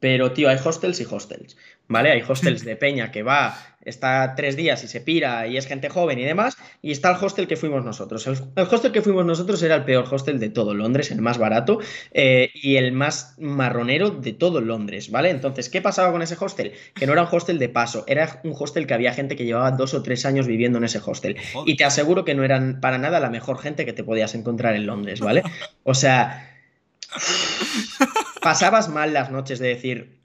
Pero, 0.00 0.32
tío, 0.32 0.48
hay 0.48 0.58
hostels 0.62 1.00
y 1.00 1.06
hostels. 1.10 1.56
¿vale? 1.88 2.10
Hay 2.10 2.22
hostels 2.26 2.64
de 2.64 2.76
peña 2.76 3.10
que 3.10 3.22
va, 3.22 3.56
está 3.84 4.34
tres 4.36 4.56
días 4.56 4.82
y 4.84 4.88
se 4.88 5.00
pira 5.00 5.46
y 5.46 5.56
es 5.56 5.66
gente 5.66 5.88
joven 5.88 6.18
y 6.18 6.24
demás, 6.24 6.56
y 6.82 6.92
está 6.92 7.10
el 7.10 7.22
hostel 7.22 7.46
que 7.46 7.56
fuimos 7.56 7.84
nosotros. 7.84 8.26
El, 8.26 8.36
hostel 8.56 8.92
que 8.92 9.02
fuimos 9.02 9.24
nosotros 9.24 9.62
era 9.62 9.76
el 9.76 9.84
peor 9.84 10.06
hostel 10.10 10.38
de 10.38 10.48
todo 10.48 10.74
Londres, 10.74 11.10
el 11.10 11.20
más 11.20 11.38
barato 11.38 11.78
eh, 12.12 12.50
y 12.54 12.76
el 12.76 12.92
más 12.92 13.34
marronero 13.38 14.10
de 14.10 14.32
todo 14.32 14.60
Londres, 14.60 15.10
¿vale? 15.10 15.30
Entonces, 15.30 15.68
¿qué 15.68 15.82
pasaba 15.82 16.12
con 16.12 16.22
ese 16.22 16.36
hostel? 16.38 16.72
Que 16.94 17.06
no 17.06 17.12
era 17.12 17.22
un 17.22 17.28
hostel 17.30 17.58
de 17.58 17.68
paso, 17.68 18.04
era 18.06 18.40
un 18.44 18.54
hostel 18.58 18.86
que 18.86 18.94
había 18.94 19.12
gente 19.12 19.36
que 19.36 19.44
llevaba 19.44 19.70
dos 19.72 19.94
o 19.94 20.02
tres 20.02 20.24
años 20.24 20.46
viviendo 20.46 20.78
en 20.78 20.84
ese 20.84 21.00
hostel. 21.04 21.36
Y 21.66 21.76
te 21.76 21.84
aseguro 21.84 22.24
que 22.24 22.34
no 22.34 22.44
eran 22.44 22.80
para 22.80 22.98
nada 22.98 23.20
la 23.20 23.30
mejor 23.30 23.58
gente 23.58 23.84
que 23.84 23.92
te 23.92 24.04
podías 24.04 24.34
encontrar 24.34 24.74
en 24.74 24.86
Londres, 24.86 25.20
¿vale? 25.20 25.42
O 25.82 25.94
sea... 25.94 26.50
Pasabas 28.40 28.88
mal 28.88 29.12
las 29.12 29.30
noches 29.30 29.58
de 29.58 29.68
decir, 29.68 30.20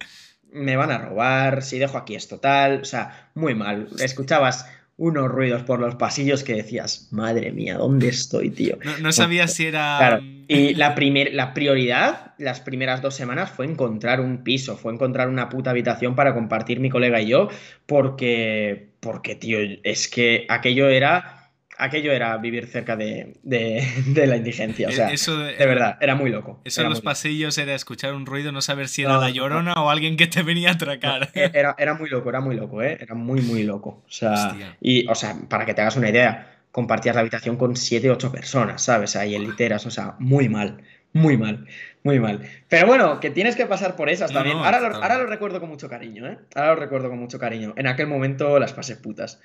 me 0.52 0.75
van 0.75 0.91
a 0.91 0.97
robar, 0.97 1.63
si 1.63 1.80
dejo 1.80 1.97
aquí 1.97 2.15
esto 2.15 2.39
tal, 2.39 2.82
o 2.82 2.86
sea, 2.86 3.30
muy 3.36 3.56
mal. 3.56 3.88
Escuchabas 3.99 4.65
unos 4.97 5.30
ruidos 5.30 5.63
por 5.63 5.80
los 5.80 5.95
pasillos 5.95 6.43
que 6.43 6.56
decías, 6.56 7.08
madre 7.12 7.54
mía, 7.54 7.78
¿dónde 7.78 8.10
estoy, 8.10 8.49
tío? 8.49 8.78
No, 9.02 9.13
sabía 9.13 9.47
si 9.47 9.67
era... 9.67 9.95
Claro. 9.97 10.21
Y 10.49 10.73
la, 10.73 10.93
primer, 10.93 11.34
la 11.34 11.54
prioridad, 11.54 12.34
las 12.38 12.60
primeras 12.60 13.02
dos 13.02 13.15
semanas, 13.15 13.49
fue 13.49 13.65
encontrar 13.65 14.19
un 14.19 14.43
piso, 14.43 14.75
fue 14.75 14.91
encontrar 14.91 15.30
una 15.30 15.47
puta 15.47 15.69
habitación 15.69 16.15
para 16.15 16.34
compartir 16.34 16.82
mi 16.82 16.89
colega 16.89 17.21
y 17.21 17.28
yo, 17.28 17.49
porque, 17.86 18.89
porque, 18.99 19.36
tío, 19.36 19.60
es 19.84 20.10
que 20.10 20.45
aquello 20.49 20.89
era 20.89 21.38
aquello 21.80 22.12
era 22.12 22.38
vivir 22.38 22.68
cerca 22.68 22.96
de, 22.96 23.34
la 23.44 24.36
indigencia. 24.36 24.89
O 24.89 24.92
sea, 24.92 25.10
de, 25.10 25.65
verdad, 25.65 25.98
era 26.00 26.15
muy 26.15 26.30
loco. 26.30 26.62
Eso 26.63 26.82
en 26.82 26.89
los 26.89 27.02
pasillos 27.02 27.58
era 27.58 27.74
escuchar 27.74 28.13
un 28.13 28.26
ruido, 28.26 28.52
no 28.52 28.62
saber 28.62 28.88
si 28.89 29.04
era 29.04 29.18
la 29.18 29.30
llorona 29.30 29.74
o 29.74 29.89
alguien 29.89 30.18
que 30.18 30.28
te 30.28 30.44
venía 30.44 30.70
a 30.70 30.74
atracar. 30.74 31.30
E, 31.34 31.52
era, 31.54 31.76
era 31.80 31.94
muy 31.96 32.10
loco, 32.10 32.30
era 32.30 32.42
muy 32.42 32.56
loco, 32.56 32.84
¿eh? 32.84 32.98
Era 33.00 33.15
muy, 33.15 33.42
muy 33.42 33.63
loco. 33.63 34.04
O 34.06 34.12
sea, 34.12 34.56
y, 34.82 35.08
o 35.08 35.15
sea, 35.15 35.36
para 35.48 35.65
que 35.65 35.74
te 35.74 35.82
hagas 35.82 35.96
una 35.96 36.10
idea, 36.10 36.60
compartías 36.72 37.15
la 37.15 37.22
habitación 37.22 37.56
con 37.56 37.76
siete, 37.76 38.12
ocho 38.12 38.32
personas, 38.32 38.84
¿sabes? 38.84 39.15
Ahí 39.15 39.36
en 39.36 39.44
literas, 39.44 39.86
o 39.86 39.92
sea, 39.92 40.15
muy 40.20 40.50
mal, 40.50 40.82
muy 41.13 41.38
mal, 41.38 41.65
muy 42.04 42.20
mal. 42.20 42.42
Pero 42.68 42.88
bueno, 42.88 43.20
que 43.20 43.30
tienes 43.30 43.56
que 43.56 43.65
pasar 43.65 43.96
por 43.96 44.10
esas 44.10 44.34
también. 44.34 44.58
ahora, 44.58 44.82
lo, 44.82 44.96
ahora 44.96 45.18
lo 45.18 45.28
recuerdo 45.28 45.62
con 45.62 45.70
mucho 45.70 45.89
cariño, 45.89 46.28
¿eh? 46.28 46.38
Ahora 46.56 46.76
lo 46.76 46.76
recuerdo 46.76 47.10
con 47.10 47.20
mucho 47.20 47.39
cariño. 47.39 47.74
En 47.78 47.88
aquel 47.88 48.08
momento 48.08 48.60
las 48.60 48.74
pasé 48.74 48.98
putas 48.98 49.39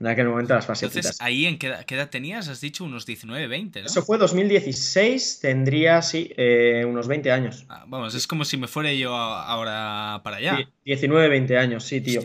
en 0.00 0.06
aquel 0.06 0.28
momento 0.28 0.54
las 0.54 0.66
fases 0.66 0.94
Entonces, 0.94 1.20
¿ahí 1.20 1.46
en 1.46 1.58
qué, 1.58 1.68
edad 1.88 2.08
tenías? 2.08 2.48
Has 2.48 2.60
dicho 2.60 2.84
unos 2.84 3.04
19, 3.04 3.48
20, 3.48 3.80
¿no? 3.80 3.86
Eso 3.86 4.02
fue 4.02 4.16
2016, 4.16 5.40
tendría, 5.40 6.02
sí, 6.02 6.32
eh, 6.36 6.84
unos 6.86 7.08
20 7.08 7.32
años. 7.32 7.64
Ah, 7.68 7.84
vamos, 7.88 8.14
es 8.14 8.26
como 8.26 8.44
si 8.44 8.56
me 8.56 8.68
fuera 8.68 8.92
yo 8.92 9.14
ahora 9.14 10.20
para 10.22 10.36
allá. 10.36 10.68
19, 10.84 11.28
20 11.28 11.58
años, 11.58 11.84
sí, 11.84 12.00
tío. 12.00 12.22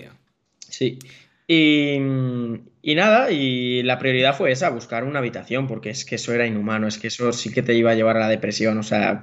Sí. 0.69 0.99
Y, 1.47 1.97
y, 2.83 2.95
nada, 2.95 3.31
y 3.31 3.81
la 3.83 3.97
prioridad 3.97 4.37
fue 4.37 4.51
esa, 4.51 4.69
buscar 4.69 5.03
una 5.03 5.19
habitación, 5.19 5.67
porque 5.67 5.89
es 5.89 6.05
que 6.05 6.15
eso 6.15 6.31
era 6.31 6.45
inhumano, 6.45 6.87
es 6.87 6.99
que 6.99 7.07
eso 7.07 7.33
sí 7.33 7.51
que 7.51 7.63
te 7.63 7.73
iba 7.73 7.91
a 7.91 7.95
llevar 7.95 8.17
a 8.17 8.21
la 8.21 8.29
depresión, 8.29 8.77
o 8.77 8.83
sea, 8.83 9.21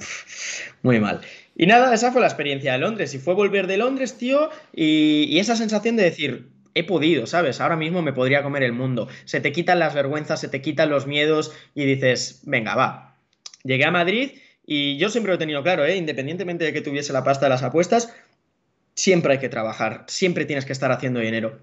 muy 0.82 0.98
mal. 0.98 1.20
Y 1.56 1.66
nada, 1.66 1.94
esa 1.94 2.10
fue 2.10 2.20
la 2.20 2.26
experiencia 2.26 2.72
de 2.72 2.78
Londres, 2.78 3.14
y 3.14 3.18
fue 3.18 3.34
volver 3.34 3.68
de 3.68 3.76
Londres, 3.76 4.18
tío, 4.18 4.50
y, 4.74 5.26
y 5.28 5.38
esa 5.38 5.54
sensación 5.56 5.96
de 5.96 6.02
decir, 6.02 6.48
he 6.74 6.84
podido, 6.84 7.26
¿sabes? 7.26 7.60
Ahora 7.60 7.76
mismo 7.76 8.02
me 8.02 8.12
podría 8.12 8.42
comer 8.42 8.62
el 8.62 8.72
mundo. 8.72 9.08
Se 9.24 9.40
te 9.40 9.52
quitan 9.52 9.78
las 9.78 9.94
vergüenzas, 9.94 10.40
se 10.40 10.48
te 10.48 10.62
quitan 10.62 10.90
los 10.90 11.06
miedos 11.06 11.52
y 11.74 11.84
dices, 11.84 12.42
venga, 12.44 12.74
va. 12.74 13.16
Llegué 13.64 13.84
a 13.84 13.90
Madrid 13.90 14.32
y 14.64 14.96
yo 14.98 15.10
siempre 15.10 15.30
lo 15.30 15.34
he 15.34 15.38
tenido 15.38 15.62
claro, 15.62 15.84
¿eh? 15.84 15.96
independientemente 15.96 16.64
de 16.64 16.72
que 16.72 16.80
tuviese 16.80 17.12
la 17.12 17.24
pasta 17.24 17.46
de 17.46 17.50
las 17.50 17.62
apuestas, 17.62 18.14
siempre 18.94 19.32
hay 19.32 19.38
que 19.38 19.48
trabajar, 19.48 20.04
siempre 20.06 20.44
tienes 20.44 20.64
que 20.64 20.72
estar 20.72 20.92
haciendo 20.92 21.20
dinero. 21.20 21.58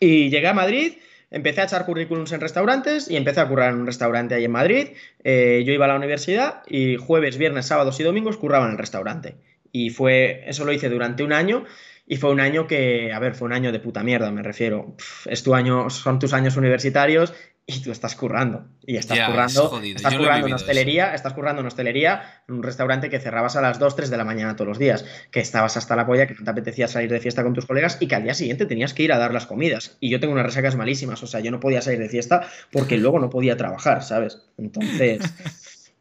Y 0.00 0.30
llegué 0.30 0.48
a 0.48 0.54
Madrid, 0.54 0.94
empecé 1.30 1.60
a 1.62 1.64
echar 1.64 1.86
currículums 1.86 2.32
en 2.32 2.40
restaurantes 2.40 3.10
y 3.10 3.16
empecé 3.16 3.40
a 3.40 3.48
currar 3.48 3.72
en 3.72 3.80
un 3.80 3.86
restaurante 3.86 4.34
ahí 4.34 4.44
en 4.44 4.50
Madrid. 4.50 4.88
Eh, 5.24 5.62
yo 5.64 5.72
iba 5.72 5.86
a 5.86 5.88
la 5.88 5.96
universidad 5.96 6.62
y 6.68 6.96
jueves, 6.96 7.38
viernes, 7.38 7.66
sábados 7.66 7.98
y 8.00 8.02
domingos 8.02 8.36
curraba 8.36 8.66
en 8.66 8.72
el 8.72 8.78
restaurante. 8.78 9.36
Y 9.70 9.90
fue, 9.90 10.44
eso 10.46 10.64
lo 10.64 10.72
hice 10.72 10.90
durante 10.90 11.22
un 11.22 11.32
año 11.32 11.64
y 12.06 12.16
fue 12.16 12.30
un 12.30 12.40
año 12.40 12.66
que, 12.66 13.12
a 13.12 13.18
ver, 13.18 13.34
fue 13.34 13.46
un 13.46 13.52
año 13.52 13.72
de 13.72 13.78
puta 13.78 14.02
mierda, 14.02 14.30
me 14.30 14.42
refiero. 14.42 14.96
es 15.26 15.42
tu 15.42 15.54
año, 15.54 15.88
son 15.90 16.18
tus 16.18 16.32
años 16.32 16.56
universitarios 16.56 17.32
y 17.64 17.80
tú 17.80 17.92
estás 17.92 18.16
currando. 18.16 18.66
Y 18.84 18.96
estás 18.96 19.18
currando, 19.20 19.80
estás 19.82 20.14
currando 20.16 20.46
en 20.48 20.52
hostelería, 20.52 21.14
estás 21.14 21.32
currando 21.32 21.60
en 21.60 21.68
hostelería 21.68 22.42
en 22.48 22.56
un 22.56 22.62
restaurante 22.62 23.08
que 23.08 23.20
cerrabas 23.20 23.54
a 23.54 23.60
las 23.60 23.78
2, 23.78 23.94
3 23.94 24.10
de 24.10 24.16
la 24.16 24.24
mañana 24.24 24.56
todos 24.56 24.68
los 24.68 24.78
días, 24.78 25.04
que 25.30 25.40
estabas 25.40 25.76
hasta 25.76 25.94
la 25.94 26.04
polla, 26.04 26.26
que 26.26 26.34
no 26.34 26.44
te 26.44 26.50
apetecía 26.50 26.88
salir 26.88 27.10
de 27.10 27.20
fiesta 27.20 27.44
con 27.44 27.54
tus 27.54 27.66
colegas 27.66 27.98
y 28.00 28.08
que 28.08 28.16
al 28.16 28.24
día 28.24 28.34
siguiente 28.34 28.66
tenías 28.66 28.94
que 28.94 29.04
ir 29.04 29.12
a 29.12 29.18
dar 29.18 29.32
las 29.32 29.46
comidas. 29.46 29.96
Y 30.00 30.10
yo 30.10 30.18
tengo 30.18 30.32
unas 30.32 30.46
resacas 30.46 30.74
malísimas, 30.74 31.22
o 31.22 31.26
sea, 31.28 31.40
yo 31.40 31.52
no 31.52 31.60
podía 31.60 31.82
salir 31.82 32.00
de 32.00 32.08
fiesta 32.08 32.48
porque 32.72 32.98
luego 32.98 33.20
no 33.20 33.30
podía 33.30 33.56
trabajar, 33.56 34.02
¿sabes? 34.02 34.42
Entonces... 34.58 35.20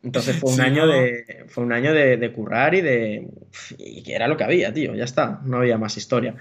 Entonces 0.03 0.35
fue 0.37 0.53
un 0.53 0.61
año 0.61 0.87
de. 0.87 1.45
Fue 1.47 1.63
un 1.63 1.73
año 1.73 1.93
de, 1.93 2.31
currar 2.31 2.73
y 2.73 2.81
de. 2.81 3.27
Y 3.77 4.03
que 4.03 4.15
era 4.15 4.27
lo 4.27 4.37
que 4.37 4.43
había, 4.43 4.73
tío. 4.73 4.95
Ya 4.95 5.03
está. 5.03 5.41
No 5.45 5.57
había 5.57 5.77
más 5.77 5.97
historia. 5.97 6.35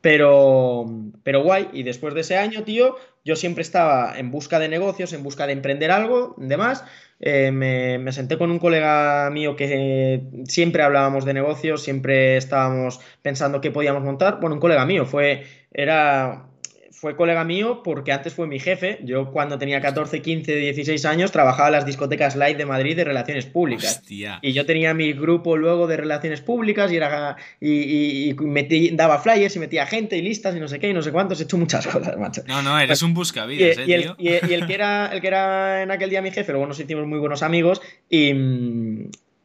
Pero. 0.00 0.86
Pero 1.22 1.42
guay. 1.42 1.68
Y 1.72 1.82
después 1.82 2.14
de 2.14 2.22
ese 2.22 2.36
año, 2.38 2.64
tío, 2.64 2.96
yo 3.24 3.36
siempre 3.36 3.62
estaba 3.62 4.18
en 4.18 4.30
busca 4.30 4.58
de 4.58 4.68
negocios, 4.68 5.12
en 5.12 5.22
busca 5.22 5.46
de 5.46 5.52
emprender 5.52 5.90
algo, 5.90 6.34
demás. 6.38 6.84
Eh, 7.20 7.52
me, 7.52 7.98
me, 7.98 8.10
senté 8.12 8.36
con 8.36 8.50
un 8.50 8.58
colega 8.58 9.30
mío 9.30 9.54
que 9.54 10.22
siempre 10.48 10.82
hablábamos 10.82 11.24
de 11.24 11.34
negocios, 11.34 11.82
siempre 11.82 12.36
estábamos 12.36 13.00
pensando 13.20 13.60
qué 13.60 13.70
podíamos 13.70 14.02
montar. 14.02 14.40
Bueno, 14.40 14.54
un 14.54 14.60
colega 14.60 14.86
mío 14.86 15.04
fue. 15.04 15.44
Era 15.70 16.46
fue 17.02 17.16
colega 17.16 17.42
mío 17.42 17.82
porque 17.82 18.12
antes 18.12 18.32
fue 18.32 18.46
mi 18.46 18.60
jefe. 18.60 19.00
Yo 19.02 19.32
cuando 19.32 19.58
tenía 19.58 19.80
14, 19.80 20.22
15, 20.22 20.54
16 20.54 21.04
años 21.04 21.32
trabajaba 21.32 21.66
en 21.66 21.72
las 21.72 21.84
discotecas 21.84 22.36
Light 22.36 22.56
de 22.56 22.64
Madrid 22.64 22.94
de 22.94 23.02
relaciones 23.02 23.44
públicas. 23.44 24.04
Y 24.08 24.52
yo 24.52 24.64
tenía 24.66 24.94
mi 24.94 25.12
grupo 25.12 25.56
luego 25.56 25.88
de 25.88 25.96
relaciones 25.96 26.42
públicas 26.42 26.92
y, 26.92 26.96
era, 26.98 27.36
y, 27.58 28.32
daba 28.92 29.18
flyers 29.18 29.56
y 29.56 29.58
metía 29.58 29.84
gente 29.84 30.16
y 30.16 30.22
listas 30.22 30.54
y 30.54 30.60
no 30.60 30.68
sé 30.68 30.78
qué 30.78 30.90
y 30.90 30.94
no 30.94 31.02
sé 31.02 31.10
cuántos. 31.10 31.40
He 31.40 31.42
hecho 31.42 31.58
muchas 31.58 31.84
cosas, 31.88 32.16
macho. 32.18 32.44
No, 32.46 32.62
no, 32.62 32.78
eres 32.78 33.02
un 33.02 33.14
buscavidas, 33.14 33.78
y, 33.78 33.92
eh, 33.92 34.14
y, 34.16 34.28
el, 34.28 34.66
que 34.68 34.74
era, 34.74 35.06
el 35.06 35.20
que 35.20 35.26
era 35.26 35.82
en 35.82 35.90
aquel 35.90 36.08
día 36.08 36.22
mi 36.22 36.30
jefe, 36.30 36.52
luego 36.52 36.68
nos 36.68 36.78
hicimos 36.78 37.04
muy 37.08 37.18
buenos 37.18 37.42
amigos 37.42 37.82
y, 38.08 38.32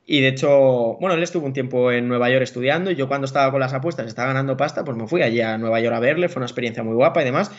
y 0.09 0.21
de 0.21 0.29
hecho, 0.29 0.95
bueno, 1.01 1.15
él 1.15 1.21
estuvo 1.21 1.45
un 1.45 1.51
tiempo 1.51 1.91
en 1.91 2.07
Nueva 2.07 2.29
York 2.29 2.41
estudiando 2.41 2.89
y 2.89 2.95
yo 2.95 3.09
cuando 3.09 3.25
estaba 3.25 3.51
con 3.51 3.59
las 3.59 3.73
apuestas, 3.73 4.07
estaba 4.07 4.29
ganando 4.29 4.55
pasta, 4.55 4.85
pues 4.85 4.95
me 4.95 5.05
fui 5.05 5.21
allí 5.21 5.41
a 5.41 5.57
Nueva 5.57 5.81
York 5.81 5.93
a 5.93 5.99
verle, 5.99 6.29
fue 6.29 6.39
una 6.39 6.45
experiencia 6.45 6.81
muy 6.81 6.95
guapa 6.95 7.21
y 7.21 7.25
demás. 7.25 7.51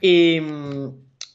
Y, 0.00 0.40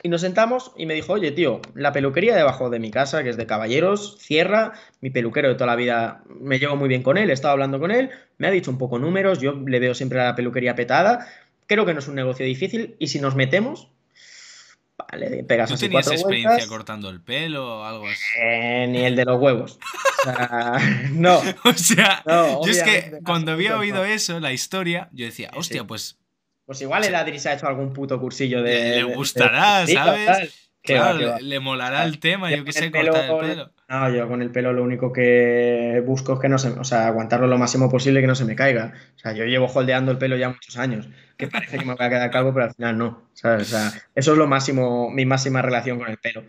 nos 0.05 0.21
sentamos 0.21 0.71
y 0.77 0.85
me 0.85 0.93
dijo, 0.93 1.13
oye, 1.13 1.31
tío, 1.31 1.59
la 1.75 1.91
peluquería 1.91 2.35
debajo 2.35 2.69
de 2.69 2.79
mi 2.79 2.89
casa, 2.89 3.21
que 3.21 3.29
es 3.29 3.37
de 3.37 3.45
caballeros, 3.45 4.17
cierra, 4.17 4.71
mi 5.01 5.09
peluquero 5.09 5.49
de 5.49 5.55
toda 5.55 5.67
la 5.67 5.75
vida, 5.75 6.23
me 6.39 6.57
llevo 6.57 6.77
muy 6.77 6.87
bien 6.87 7.03
con 7.03 7.17
él, 7.17 7.29
he 7.29 7.33
estado 7.33 7.51
hablando 7.51 7.79
con 7.79 7.91
él, 7.91 8.09
me 8.37 8.47
ha 8.47 8.51
dicho 8.51 8.71
un 8.71 8.77
poco 8.77 8.97
números, 8.97 9.39
yo 9.39 9.53
le 9.53 9.79
veo 9.79 9.93
siempre 9.93 10.21
a 10.21 10.23
la 10.23 10.35
peluquería 10.35 10.73
petada, 10.73 11.27
creo 11.67 11.85
que 11.85 11.93
no 11.93 11.99
es 11.99 12.07
un 12.07 12.15
negocio 12.15 12.45
difícil 12.45 12.95
y 12.97 13.07
si 13.07 13.19
nos 13.19 13.35
metemos, 13.35 13.90
Vale, 15.11 15.43
pegas 15.43 15.69
¿Tú 15.69 15.77
tenías 15.77 16.07
experiencia 16.07 16.49
vueltas. 16.51 16.67
cortando 16.69 17.09
el 17.09 17.21
pelo 17.21 17.79
o 17.79 17.83
algo 17.83 18.05
así? 18.07 18.21
Eh, 18.41 18.87
ni 18.89 19.03
el 19.05 19.15
de 19.15 19.25
los 19.25 19.39
huevos. 19.39 19.79
O 20.19 20.23
sea, 20.23 20.77
no. 21.11 21.41
O 21.65 21.73
sea, 21.73 22.21
No, 22.25 22.65
yo 22.65 22.71
es 22.71 22.83
que 22.83 23.19
cuando 23.25 23.51
había 23.53 23.77
oído 23.77 24.03
eso, 24.05 24.39
la 24.39 24.51
historia, 24.53 25.09
yo 25.13 25.25
decía, 25.25 25.49
hostia, 25.55 25.81
sí. 25.81 25.87
pues 25.87 26.17
Pues 26.65 26.81
igual 26.81 27.03
el 27.03 27.15
Adri 27.15 27.39
se 27.39 27.49
ha 27.49 27.53
hecho 27.53 27.67
algún 27.67 27.93
puto 27.93 28.19
cursillo 28.19 28.61
de. 28.63 28.71
Le- 28.73 28.79
le 28.83 28.89
de- 28.89 29.03
de- 29.05 29.15
gustará, 29.15 29.85
de- 29.85 29.93
¿sabes? 29.93 30.25
tal. 30.25 30.51
Que 30.83 30.97
va, 30.99 31.13
claro, 31.13 31.17
que 31.17 31.25
va. 31.25 31.39
le, 31.39 31.43
le 31.43 31.59
molará 31.59 32.03
el 32.05 32.19
tema, 32.19 32.49
Yo 32.49 32.57
yo 32.57 32.65
qué 32.65 32.73
con 32.73 32.73
sé, 32.73 32.85
el 32.85 32.91
pelo- 32.91 33.15
el 33.15 33.37
pelo. 33.37 33.71
No, 33.87 34.09
yo 34.15 34.27
con 34.27 34.41
el 34.41 34.51
pelo 34.51 34.73
lo 34.73 34.83
único 34.83 35.11
que 35.13 36.01
busco 36.05 36.33
es 36.33 36.39
que 36.39 36.49
no 36.49 36.57
se, 36.57 36.69
o 36.69 36.83
sea, 36.83 37.07
aguantarlo 37.07 37.45
lo 37.47 37.57
máximo 37.57 37.89
posible 37.89 38.19
y 38.19 38.23
que 38.23 38.27
no 38.27 38.35
se 38.35 38.45
me 38.45 38.55
caiga. 38.55 38.93
O 39.15 39.19
sea, 39.19 39.33
yo 39.33 39.45
llevo 39.45 39.67
holdeando 39.67 40.11
el 40.11 40.17
pelo 40.17 40.37
ya 40.37 40.49
muchos 40.49 40.77
años, 40.77 41.09
que 41.37 41.47
parece 41.47 41.77
que 41.77 41.85
me 41.85 41.93
voy 41.95 42.05
a 42.05 42.09
quedar 42.09 42.31
calvo, 42.31 42.53
pero 42.53 42.65
al 42.65 42.73
final 42.73 42.97
no. 42.97 43.29
¿sabes? 43.33 43.63
O 43.73 43.77
sea, 43.77 43.91
eso 44.15 44.31
es 44.31 44.37
lo 44.37 44.47
máximo, 44.47 45.09
mi 45.11 45.25
máxima 45.25 45.61
relación 45.61 45.99
con 45.99 46.09
el 46.09 46.17
pelo. 46.17 46.43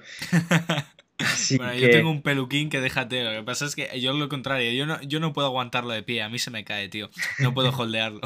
Así 1.18 1.57
Bueno, 1.57 1.73
que, 1.73 1.81
yo 1.81 1.90
tengo 1.90 2.11
un 2.11 2.23
peluquín 2.23 2.68
que 2.68 2.81
déjate, 2.81 3.23
lo 3.23 3.31
que 3.31 3.42
pasa 3.45 3.64
es 3.66 3.77
que 3.77 4.01
yo 4.01 4.12
lo 4.12 4.29
contrario, 4.29 4.73
yo 4.73 4.87
no, 4.87 5.01
yo 5.03 5.21
no 5.21 5.33
puedo 5.33 5.47
aguantarlo 5.49 5.90
de 5.92 6.03
pie, 6.03 6.23
a 6.23 6.29
mí 6.29 6.38
se 6.38 6.51
me 6.51 6.64
cae, 6.64 6.88
tío. 6.88 7.11
No 7.38 7.55
puedo 7.55 7.71
holdearlo. 7.77 8.21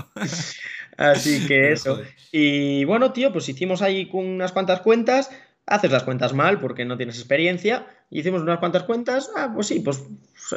así 0.97 1.47
que 1.47 1.73
eso. 1.73 2.01
Y 2.33 2.85
bueno, 2.85 3.13
tío, 3.13 3.33
pues 3.33 3.49
hicimos 3.49 3.83
ahí 3.83 4.09
unas 4.13 4.53
cuantas 4.53 4.81
cuentas. 4.81 5.31
Haces 5.67 5.91
las 5.91 6.05
cuentas 6.05 6.33
mal 6.33 6.61
porque 6.61 6.85
no 6.85 6.97
tienes 6.97 7.19
experiencia. 7.19 7.87
Hicimos 8.11 8.43
unas 8.43 8.61
cuantas 8.61 8.85
cuentas. 8.85 9.31
Ah, 9.37 9.51
pues 9.53 9.67
sí, 9.67 9.81
pues 9.81 10.05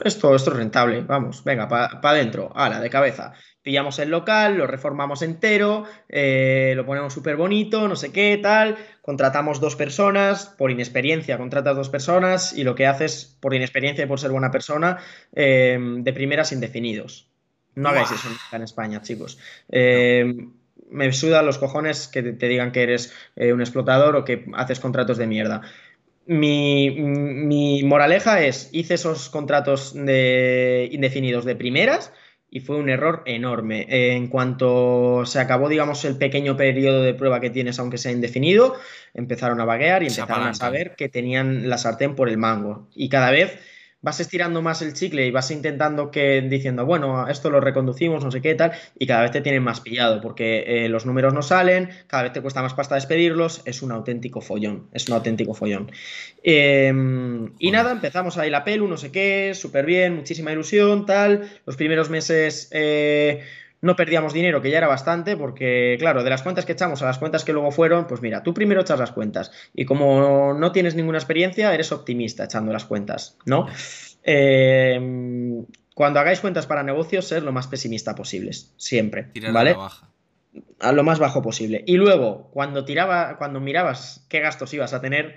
esto, 0.04 0.36
esto 0.36 0.52
es 0.52 0.58
rentable. 0.58 1.02
Vamos, 1.02 1.44
venga, 1.44 1.68
para 1.68 2.00
adentro. 2.02 2.52
Ala, 2.56 2.80
de 2.80 2.92
cabeza. 2.92 3.34
Pillamos 3.64 4.00
el 4.00 4.10
local, 4.10 4.58
lo 4.58 4.68
reformamos 4.68 5.22
entero, 5.22 5.84
eh, 6.08 6.74
lo 6.76 6.86
ponemos 6.86 7.14
súper 7.14 7.36
bonito, 7.36 7.88
no 7.88 7.96
sé 7.96 8.12
qué, 8.12 8.40
tal. 8.42 8.78
Contratamos 9.02 9.60
dos 9.60 9.76
personas, 9.76 10.46
por 10.46 10.72
inexperiencia 10.72 11.38
contratas 11.38 11.76
dos 11.76 11.90
personas 11.90 12.54
y 12.54 12.64
lo 12.64 12.76
que 12.76 12.88
haces 12.88 13.38
por 13.40 13.54
inexperiencia 13.54 14.06
y 14.06 14.08
por 14.08 14.20
ser 14.20 14.32
buena 14.32 14.52
persona, 14.52 14.98
eh, 15.36 15.78
de 15.80 16.14
primeras 16.14 16.52
indefinidos. 16.52 17.30
No 17.76 17.90
hagáis 17.90 18.12
eso 18.12 18.30
nunca 18.30 18.56
en 18.56 18.64
España, 18.64 19.02
chicos. 19.02 19.38
Eh, 19.70 20.36
me 20.90 21.12
sudan 21.14 21.46
los 21.46 21.58
cojones 21.58 22.08
que 22.08 22.24
te, 22.24 22.34
te 22.34 22.48
digan 22.48 22.72
que 22.72 22.84
eres 22.84 23.14
eh, 23.36 23.54
un 23.54 23.62
explotador 23.62 24.16
o 24.16 24.26
que 24.26 24.46
haces 24.54 24.80
contratos 24.80 25.18
de 25.18 25.28
mierda. 25.28 25.62
Mi, 26.26 26.92
mi 26.92 27.84
moraleja 27.84 28.44
es, 28.44 28.70
hice 28.72 28.96
esos 28.96 29.30
contratos 29.30 29.94
de, 29.96 30.88
indefinidos 30.92 31.46
de 31.46 31.56
primeras 31.56 32.14
y 32.52 32.62
fue 32.62 32.78
un 32.78 32.90
error 32.90 33.24
enorme. 33.26 33.86
Eh, 33.90 34.14
en 34.14 34.28
cuanto 34.28 35.26
se 35.26 35.40
acabó, 35.40 35.70
digamos, 35.70 36.04
el 36.06 36.18
pequeño 36.18 36.58
periodo 36.58 37.04
de 37.04 37.14
prueba 37.14 37.40
que 37.40 37.50
tienes, 37.50 37.80
aunque 37.80 37.98
sea 37.98 38.12
indefinido, 38.12 38.76
empezaron 39.14 39.60
a 39.60 39.66
vaguear 39.66 40.04
y 40.04 40.08
empezaron 40.08 40.48
a 40.48 40.54
saber 40.54 40.96
que 40.96 41.10
tenían 41.10 41.70
la 41.70 41.78
sartén 41.78 42.16
por 42.16 42.30
el 42.30 42.38
mango. 42.38 42.88
Y 42.96 43.10
cada 43.10 43.32
vez 43.32 43.60
vas 44.02 44.20
estirando 44.20 44.62
más 44.62 44.82
el 44.82 44.94
chicle 44.94 45.26
y 45.26 45.32
vas 45.32 45.52
intentando 45.52 46.12
que 46.12 46.42
diciendo, 46.42 46.86
bueno, 46.86 47.28
esto 47.28 47.50
lo 47.50 47.60
reconducimos, 47.60 48.24
no 48.24 48.32
sé 48.32 48.42
qué 48.42 48.56
tal, 48.56 48.72
y 48.98 49.06
cada 49.06 49.24
vez 49.24 49.32
te 49.32 49.42
tienen 49.42 49.64
más 49.64 49.82
pillado 49.82 50.22
porque 50.22 50.64
eh, 50.86 50.90
los 50.90 51.06
números 51.06 51.34
no 51.34 51.42
salen, 51.42 51.90
cada 52.08 52.24
vez 52.24 52.34
te 52.34 52.42
cuesta 52.42 52.62
más 52.62 52.74
pasta 52.74 52.96
despedirlos, 52.96 53.62
es 53.66 53.82
un 53.82 53.92
auténtico 53.92 54.42
follón, 54.42 54.88
es 54.94 55.08
un 55.08 55.16
auténtico 55.16 55.54
follón. 55.54 55.92
Eh, 56.44 56.94
y 57.60 57.72
nada, 57.72 57.92
empezamos 57.92 58.38
ahí 58.38 58.50
la 58.50 58.64
pelu, 58.64 58.88
no 58.88 58.98
sé 58.98 59.12
qué, 59.12 59.54
súper 59.54 59.86
bien, 59.86 60.16
muchísima 60.16 60.52
ilusión, 60.52 61.06
tal. 61.06 61.50
Los 61.66 61.76
primeros 61.76 62.10
meses 62.10 62.70
eh, 62.72 63.42
no 63.82 63.96
perdíamos 63.96 64.34
dinero, 64.34 64.62
que 64.62 64.72
ya 64.72 64.78
era 64.78 64.88
bastante, 64.88 65.38
porque 65.38 65.96
claro, 66.00 66.24
de 66.24 66.30
las 66.30 66.42
cuentas 66.42 66.66
que 66.66 66.74
echamos 66.74 67.02
a 67.02 67.06
las 67.06 67.18
cuentas 67.18 67.44
que 67.46 67.54
luego 67.54 67.72
fueron, 67.72 68.08
pues 68.08 68.22
mira, 68.22 68.44
tú 68.44 68.54
primero 68.54 68.82
echas 68.82 69.00
las 69.00 69.12
cuentas 69.12 69.52
y 69.74 69.86
como 69.86 70.54
no 70.54 70.72
tienes 70.72 70.96
ninguna 70.96 71.18
experiencia, 71.18 71.74
eres 71.74 71.92
optimista 71.92 72.44
echando 72.44 72.74
las 72.74 72.86
cuentas, 72.86 73.38
¿no? 73.46 73.68
Eh, 74.24 75.64
cuando 75.96 76.20
hagáis 76.20 76.40
cuentas 76.40 76.66
para 76.66 76.84
negocios, 76.84 77.28
ser 77.28 77.44
lo 77.44 77.52
más 77.52 77.68
pesimista 77.68 78.16
posibles, 78.16 78.74
siempre, 78.78 79.24
Tirar 79.34 79.52
¿vale? 79.52 79.72
a 79.72 79.74
la 79.74 79.80
baja. 79.80 80.10
a 80.80 80.92
lo 80.94 81.04
más 81.04 81.20
bajo 81.20 81.42
posible. 81.42 81.84
Y 81.88 81.96
luego, 81.98 82.50
cuando 82.52 82.86
tiraba, 82.86 83.38
cuando 83.38 83.60
mirabas 83.60 84.26
qué 84.30 84.40
gastos 84.40 84.74
ibas 84.74 84.94
a 84.94 85.02
tener, 85.02 85.36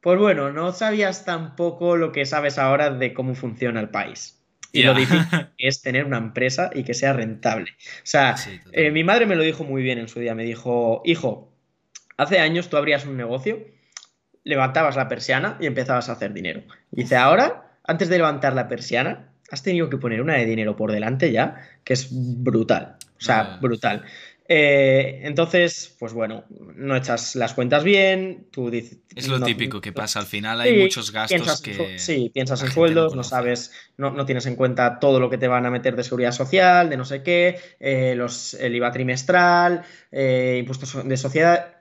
pues 0.00 0.18
bueno, 0.18 0.52
no 0.52 0.72
sabías 0.72 1.24
tampoco 1.24 1.96
lo 1.96 2.12
que 2.12 2.26
sabes 2.26 2.58
ahora 2.58 2.90
de 2.90 3.14
cómo 3.14 3.34
funciona 3.34 3.80
el 3.80 3.88
país. 3.90 4.37
Y 4.72 4.82
lo 4.82 4.94
difícil 4.94 5.26
que 5.30 5.48
es 5.68 5.82
tener 5.82 6.04
una 6.04 6.18
empresa 6.18 6.70
y 6.74 6.84
que 6.84 6.94
sea 6.94 7.12
rentable. 7.12 7.70
O 7.70 8.04
sea, 8.06 8.36
Sí, 8.36 8.60
eh, 8.72 8.90
mi 8.90 9.04
madre 9.04 9.26
me 9.26 9.36
lo 9.36 9.42
dijo 9.42 9.64
muy 9.64 9.82
bien 9.82 9.98
en 9.98 10.08
su 10.08 10.20
día. 10.20 10.34
Me 10.34 10.44
dijo, 10.44 11.02
hijo, 11.04 11.52
hace 12.16 12.38
años 12.38 12.68
tú 12.68 12.76
abrías 12.76 13.06
un 13.06 13.16
negocio, 13.16 13.64
levantabas 14.44 14.96
la 14.96 15.08
persiana 15.08 15.56
y 15.60 15.66
empezabas 15.66 16.08
a 16.08 16.12
hacer 16.12 16.32
dinero. 16.32 16.62
Y 16.92 17.02
dice, 17.02 17.16
ahora, 17.16 17.78
antes 17.84 18.08
de 18.08 18.18
levantar 18.18 18.54
la 18.54 18.68
persiana, 18.68 19.32
has 19.50 19.62
tenido 19.62 19.88
que 19.88 19.96
poner 19.96 20.20
una 20.20 20.34
de 20.34 20.44
dinero 20.44 20.76
por 20.76 20.92
delante 20.92 21.32
ya, 21.32 21.56
que 21.84 21.94
es 21.94 22.08
brutal. 22.10 22.96
O 23.18 23.20
sea, 23.20 23.58
brutal. 23.60 24.04
Eh, 24.50 25.20
entonces, 25.24 25.94
pues 25.98 26.14
bueno, 26.14 26.44
no 26.74 26.96
echas 26.96 27.36
las 27.36 27.52
cuentas 27.52 27.84
bien, 27.84 28.46
tú 28.50 28.70
dices... 28.70 28.98
Es 29.14 29.28
lo 29.28 29.38
no- 29.38 29.46
típico 29.46 29.80
que 29.80 29.92
pasa, 29.92 30.20
al 30.20 30.26
final 30.26 30.60
hay 30.60 30.72
Sí, 30.72 30.80
muchos 30.84 31.12
gastos 31.12 31.60
que... 31.60 31.98
sí, 31.98 32.30
piensas 32.32 32.60
en 32.62 32.68
no 32.68 32.72
sueldos, 32.72 33.14
no, 33.14 33.22
sabes, 33.24 33.72
no, 33.98 34.10
no 34.10 34.24
tienes 34.24 34.46
en 34.46 34.56
cuenta 34.56 34.98
todo 35.00 35.20
lo 35.20 35.28
que 35.28 35.36
te 35.36 35.48
van 35.48 35.66
a 35.66 35.70
meter 35.70 35.96
de 35.96 36.04
seguridad 36.04 36.32
social, 36.32 36.88
de 36.88 36.96
no 36.96 37.04
sé 37.04 37.22
qué, 37.22 37.58
eh, 37.78 38.14
los, 38.16 38.54
el 38.54 38.74
IVA 38.74 38.90
trimestral, 38.90 39.82
eh, 40.10 40.56
impuestos 40.60 41.06
de 41.06 41.16
sociedad, 41.18 41.74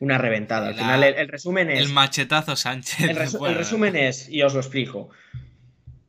una 0.00 0.18
reventada. 0.18 0.68
Al 0.68 0.74
final, 0.74 1.04
el, 1.04 1.14
el 1.14 1.28
resumen 1.28 1.70
es. 1.70 1.80
El 1.80 1.92
machetazo 1.92 2.56
Sánchez. 2.56 3.00
El, 3.00 3.16
resu- 3.16 3.34
el 3.34 3.38
Bueno, 3.38 3.58
resumen 3.58 3.96
es, 3.96 4.28
y 4.28 4.42
os 4.42 4.54
lo 4.54 4.60
explico. 4.60 5.10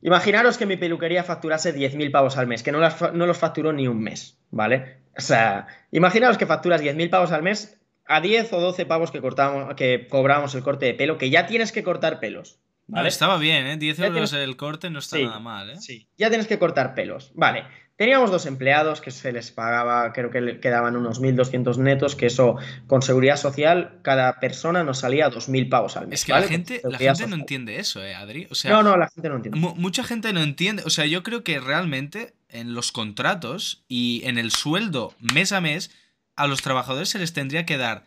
Imaginaros 0.02 0.56
que 0.58 0.66
mi 0.66 0.76
peluquería 0.76 1.24
facturase 1.24 1.72
10.000 1.74 2.10
pavos 2.10 2.36
al 2.38 2.46
mes, 2.46 2.62
que 2.62 2.72
no, 2.72 2.78
las 2.80 3.12
no 3.12 3.26
los 3.26 3.36
facturó 3.38 3.72
ni 3.72 3.86
un 3.86 4.00
mes, 4.00 4.38
¿vale? 4.50 4.98
O 5.16 5.20
sea, 5.20 5.66
imaginaros 5.90 6.38
que 6.38 6.46
facturas 6.46 6.80
10.000 6.80 7.10
pavos 7.10 7.32
al 7.32 7.42
mes 7.42 7.78
a 8.06 8.20
10 8.20 8.52
o 8.52 8.60
12 8.60 8.86
pavos 8.86 9.10
que, 9.10 9.20
cortamos, 9.20 9.74
que 9.74 10.06
cobramos 10.08 10.54
el 10.54 10.62
corte 10.62 10.86
de 10.86 10.94
pelo, 10.94 11.18
que 11.18 11.30
ya 11.30 11.46
tienes 11.46 11.70
que 11.70 11.82
cortar 11.82 12.18
pelos, 12.18 12.58
no, 12.88 12.96
¿vale? 12.96 13.08
estaba 13.08 13.36
bien, 13.38 13.66
¿eh? 13.66 13.76
10 13.76 13.98
Ya 13.98 14.06
euros 14.06 14.30
tienes- 14.32 14.44
el 14.48 14.56
corte 14.56 14.88
no 14.90 14.98
está 15.00 15.16
Sí, 15.16 15.24
nada 15.24 15.38
mal, 15.38 15.70
¿eh? 15.70 15.76
Sí, 15.76 16.08
ya 16.16 16.28
tienes 16.28 16.46
que 16.46 16.58
cortar 16.58 16.94
pelos. 16.94 17.30
Vale, 17.34 17.64
teníamos 18.00 18.30
dos 18.30 18.46
empleados 18.46 19.02
que 19.02 19.10
se 19.10 19.30
les 19.30 19.50
pagaba, 19.50 20.14
creo 20.14 20.30
que 20.30 20.40
le 20.40 20.58
quedaban 20.58 20.96
unos 20.96 21.20
1.200 21.20 21.76
netos, 21.76 22.16
que 22.16 22.24
eso 22.24 22.56
con 22.86 23.02
seguridad 23.02 23.36
social, 23.36 23.98
cada 24.00 24.40
persona 24.40 24.82
nos 24.84 25.00
salía 25.00 25.28
2.000 25.30 25.68
pavos 25.68 25.98
al 25.98 26.06
mes. 26.08 26.20
Es 26.20 26.24
que 26.24 26.32
¿vale? 26.32 26.46
la 26.46 26.48
gente, 26.50 26.80
la 26.82 26.96
gente 26.96 27.26
no 27.26 27.36
entiende 27.36 27.78
eso, 27.78 28.02
¿eh, 28.02 28.14
Adri? 28.14 28.48
O 28.50 28.54
sea, 28.54 28.70
No, 28.70 28.82
no, 28.82 28.96
la 28.96 29.10
gente 29.10 29.28
no 29.28 29.36
entiende. 29.36 29.60
mu- 29.60 29.74
mucha 29.74 30.02
gente 30.02 30.32
no 30.32 30.40
entiende. 30.40 30.82
O 30.86 30.90
sea, 30.90 31.04
yo 31.04 31.22
creo 31.22 31.44
que 31.44 31.60
realmente 31.60 32.32
en 32.48 32.72
los 32.72 32.90
contratos 32.90 33.84
y 33.86 34.22
en 34.24 34.38
el 34.38 34.50
sueldo 34.50 35.14
mes 35.34 35.52
a 35.52 35.60
mes, 35.60 35.90
a 36.36 36.46
los 36.46 36.62
trabajadores 36.62 37.10
se 37.10 37.18
les 37.18 37.34
tendría 37.34 37.66
que 37.66 37.76
dar 37.76 38.04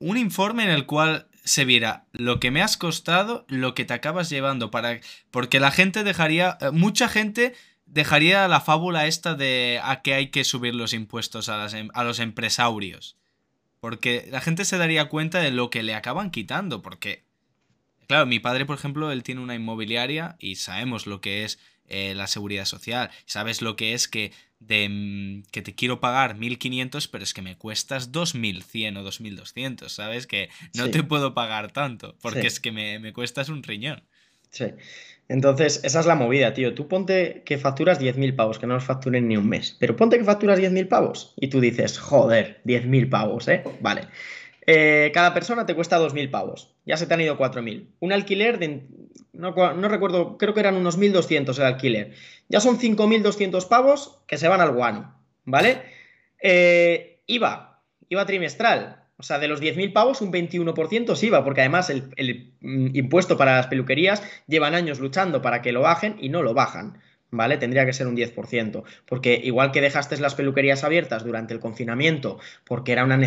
un 0.00 0.16
informe 0.16 0.64
en 0.64 0.70
el 0.70 0.86
cual 0.86 1.28
se 1.44 1.64
viera 1.64 2.06
lo 2.10 2.40
que 2.40 2.50
me 2.50 2.62
has 2.62 2.76
costado, 2.76 3.44
lo 3.48 3.74
que 3.76 3.84
te 3.84 3.94
acabas 3.94 4.28
llevando, 4.28 4.72
para 4.72 4.98
porque 5.30 5.60
la 5.60 5.70
gente 5.70 6.02
dejaría, 6.02 6.58
eh, 6.60 6.72
mucha 6.72 7.06
gente 7.08 7.54
dejaría 7.86 8.46
la 8.48 8.60
fábula 8.60 9.06
esta 9.06 9.34
de 9.34 9.80
a 9.82 10.02
que 10.02 10.14
hay 10.14 10.28
que 10.28 10.44
subir 10.44 10.74
los 10.74 10.92
impuestos 10.92 11.48
a, 11.48 11.56
las 11.56 11.74
em- 11.74 11.90
a 11.94 12.04
los 12.04 12.18
empresarios. 12.18 13.16
Porque 13.80 14.26
la 14.30 14.40
gente 14.40 14.64
se 14.64 14.78
daría 14.78 15.06
cuenta 15.08 15.40
de 15.40 15.50
lo 15.50 15.70
que 15.70 15.82
le 15.82 15.94
acaban 15.94 16.30
quitando, 16.30 16.82
porque 16.82 17.24
Claro, 18.08 18.24
mi 18.26 18.38
padre, 18.38 18.64
por 18.66 18.78
ejemplo, 18.78 19.10
él 19.10 19.24
tiene 19.24 19.40
una 19.40 19.56
inmobiliaria 19.56 20.36
y 20.38 20.54
sabemos 20.56 21.08
lo 21.08 21.20
que 21.20 21.42
es 21.44 21.58
eh, 21.88 22.14
la 22.14 22.28
seguridad 22.28 22.64
social. 22.64 23.10
Sabes 23.24 23.62
lo 23.62 23.74
que 23.74 23.94
es 23.94 24.06
que 24.06 24.30
de 24.60 24.88
mm, 24.88 25.50
que 25.50 25.60
te 25.60 25.74
quiero 25.74 25.98
pagar 25.98 26.36
1500, 26.36 27.08
pero 27.08 27.24
es 27.24 27.34
que 27.34 27.42
me 27.42 27.56
cuestas 27.56 28.12
2100 28.12 28.96
o 28.96 29.02
2200, 29.02 29.92
¿sabes? 29.92 30.28
Que 30.28 30.50
no 30.72 30.84
Sí. 30.84 30.90
te 30.92 31.02
puedo 31.02 31.34
pagar 31.34 31.72
tanto, 31.72 32.16
porque 32.22 32.42
Sí. 32.42 32.46
es 32.46 32.60
que 32.60 32.70
me, 32.70 33.00
me 33.00 33.12
cuestas 33.12 33.48
un 33.48 33.64
riñón. 33.64 34.04
Sí. 34.56 34.72
Entonces, 35.28 35.80
esa 35.84 36.00
es 36.00 36.06
la 36.06 36.14
movida, 36.14 36.54
tío. 36.54 36.74
Tú 36.74 36.88
ponte 36.88 37.42
que 37.44 37.58
facturas 37.58 38.00
10.000 38.00 38.36
pavos, 38.36 38.58
que 38.58 38.66
no 38.66 38.74
los 38.74 38.84
facturen 38.84 39.28
ni 39.28 39.36
un 39.36 39.48
mes. 39.48 39.76
Pero 39.78 39.96
ponte 39.96 40.18
que 40.18 40.24
facturas 40.24 40.58
10.000 40.58 40.88
pavos 40.88 41.34
y 41.36 41.48
tú 41.48 41.60
dices, 41.60 41.98
joder, 41.98 42.60
10.000 42.64 43.10
pavos, 43.10 43.48
¿eh? 43.48 43.64
Vale. 43.80 44.02
Eh, 44.66 45.10
cada 45.12 45.34
persona 45.34 45.66
te 45.66 45.74
cuesta 45.74 46.00
2.000 46.00 46.30
pavos. 46.30 46.74
Ya 46.86 46.96
se 46.96 47.06
te 47.06 47.14
han 47.14 47.20
ido 47.20 47.36
4.000. 47.36 47.86
Un 48.00 48.12
alquiler 48.12 48.58
de... 48.58 48.86
No, 49.32 49.52
no 49.52 49.88
recuerdo, 49.88 50.38
creo 50.38 50.54
que 50.54 50.60
eran 50.60 50.76
unos 50.76 50.98
1.200 50.98 51.58
el 51.58 51.64
alquiler. 51.64 52.12
Ya 52.48 52.60
son 52.60 52.78
5.200 52.78 53.68
pavos 53.68 54.20
que 54.26 54.38
se 54.38 54.48
van 54.48 54.62
al 54.62 54.72
guano, 54.72 55.14
¿vale? 55.44 55.82
Eh, 56.40 57.20
IVA, 57.26 57.82
IVA 58.08 58.26
trimestral. 58.26 59.05
O 59.18 59.22
sea, 59.22 59.38
de 59.38 59.48
los 59.48 59.62
10.000 59.62 59.92
pavos, 59.92 60.20
un 60.20 60.30
21% 60.30 61.12
es 61.12 61.22
IVA, 61.22 61.42
porque 61.44 61.62
además 61.62 61.88
el, 61.88 62.52
mm, 62.60 62.94
impuesto 62.94 63.36
para 63.36 63.56
las 63.56 63.66
peluquerías 63.66 64.22
llevan 64.46 64.74
años 64.74 65.00
luchando 65.00 65.40
para 65.40 65.62
que 65.62 65.72
lo 65.72 65.80
bajen 65.80 66.16
y 66.20 66.28
no 66.28 66.42
lo 66.42 66.52
bajan, 66.52 66.98
¿vale? 67.30 67.56
Tendría 67.56 67.86
que 67.86 67.94
ser 67.94 68.06
un 68.06 68.16
10%, 68.16 68.84
porque 69.06 69.40
igual 69.42 69.72
que 69.72 69.80
dejaste 69.80 70.18
las 70.18 70.34
peluquerías 70.34 70.84
abiertas 70.84 71.24
durante 71.24 71.54
el 71.54 71.60
confinamiento 71.60 72.38
porque 72.64 72.92
era 72.92 73.04
una 73.04 73.18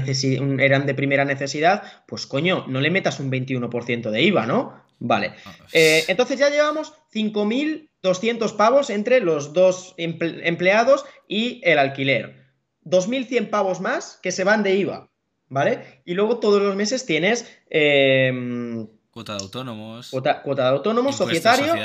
eran 0.59 0.85
de 0.85 0.93
primera 0.93 1.25
necesidad, 1.25 1.83
pues 2.07 2.27
coño, 2.27 2.65
no 2.67 2.81
le 2.81 2.91
metas 2.91 3.19
un 3.19 3.31
21% 3.31 4.11
de 4.11 4.21
IVA, 4.21 4.45
¿no? 4.45 4.83
Vale. 4.99 5.33
Eh, 5.73 6.03
entonces 6.07 6.37
ya 6.37 6.49
llevamos 6.49 6.93
5.200 7.13 8.55
pavos 8.57 8.89
entre 8.89 9.21
los 9.21 9.53
dos 9.53 9.95
empleados 9.97 11.05
y 11.27 11.61
el 11.63 11.79
alquiler. 11.79 12.45
2.100 12.85 13.49
pavos 13.49 13.81
más 13.81 14.19
que 14.21 14.31
se 14.31 14.43
van 14.43 14.63
de 14.63 14.75
IVA, 14.75 15.09
¿vale? 15.49 16.01
Y 16.05 16.13
luego 16.13 16.39
todos 16.39 16.61
los 16.61 16.75
meses 16.75 17.05
tienes... 17.05 17.45
Em, 17.69 18.87
cuota 19.11 19.35
de 19.35 19.43
autónomos. 19.43 20.09
Cuota, 20.11 20.41
de 20.43 20.61
autónomos, 20.63 21.17
societarios. 21.17 21.77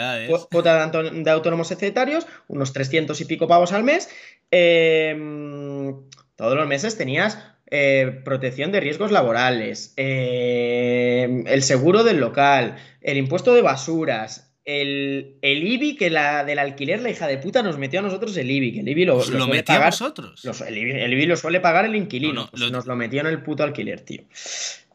Cuota 0.50 0.86
de, 0.86 1.30
autónomos 1.30 1.68
societarios, 1.68 2.26
unos 2.46 2.72
300 2.72 3.20
y 3.20 3.24
pico 3.24 3.48
pavos 3.48 3.72
al 3.72 3.82
mes. 3.82 4.08
Em, 4.50 5.94
todos 6.36 6.56
los 6.56 6.68
meses 6.68 6.96
tenías 6.96 7.38
eh, 7.70 8.20
protección 8.24 8.70
de 8.70 8.80
riesgos 8.80 9.10
laborales, 9.10 9.94
em, 9.96 11.46
el 11.46 11.62
seguro 11.62 12.04
del 12.04 12.18
local, 12.18 12.76
el 13.00 13.16
impuesto 13.16 13.54
de 13.54 13.62
basuras, 13.62 14.53
el, 14.64 15.36
el, 15.42 15.66
IBI 15.66 15.96
que 15.96 16.10
la 16.10 16.44
del 16.44 16.58
alquiler, 16.58 17.00
la 17.00 17.10
hija 17.10 17.26
de 17.26 17.38
puta, 17.38 17.62
nos 17.62 17.78
metió 17.78 18.00
a 18.00 18.02
nosotros 18.02 18.36
el 18.36 18.50
IBI. 18.50 18.72
Que 18.72 18.80
el 18.80 18.88
IBI 18.88 19.04
lo, 19.04 19.24
lo, 19.24 19.38
lo 19.38 19.46
metió 19.46 19.74
a 19.74 19.86
nosotros. 19.86 20.44
el, 20.66 20.78
IBI, 20.78 21.26
lo 21.26 21.36
suele 21.36 21.60
pagar 21.60 21.84
el 21.84 21.96
inquilino. 21.96 22.48
Pues 22.50 22.70
nos 22.70 22.86
lo 22.86 22.96
metió 22.96 23.20
en 23.20 23.26
el 23.26 23.42
puto 23.42 23.62
alquiler, 23.62 24.00
tío. 24.00 24.22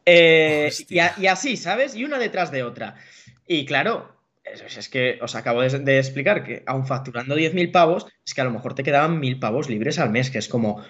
Eh, 0.04 0.72
y, 0.88 1.26
así, 1.26 1.56
¿sabes? 1.56 1.94
Y 1.94 2.04
una 2.04 2.18
detrás 2.18 2.50
de 2.50 2.62
otra. 2.62 2.96
Y 3.46 3.64
claro, 3.64 4.16
es, 4.44 4.88
que 4.88 5.18
os 5.22 5.34
acabo 5.34 5.62
de, 5.62 5.98
explicar 5.98 6.42
que 6.42 6.62
aun 6.66 6.86
facturando 6.86 7.36
10.000 7.36 7.70
pavos, 7.70 8.06
es 8.24 8.34
que 8.34 8.40
a 8.40 8.44
lo 8.44 8.50
mejor 8.50 8.74
te 8.74 8.82
quedaban 8.82 9.20
1.000 9.20 9.38
pavos 9.38 9.68
libres 9.68 9.98
al 9.98 10.10
mes, 10.10 10.30
que 10.30 10.38
es 10.38 10.48
como, 10.48 10.82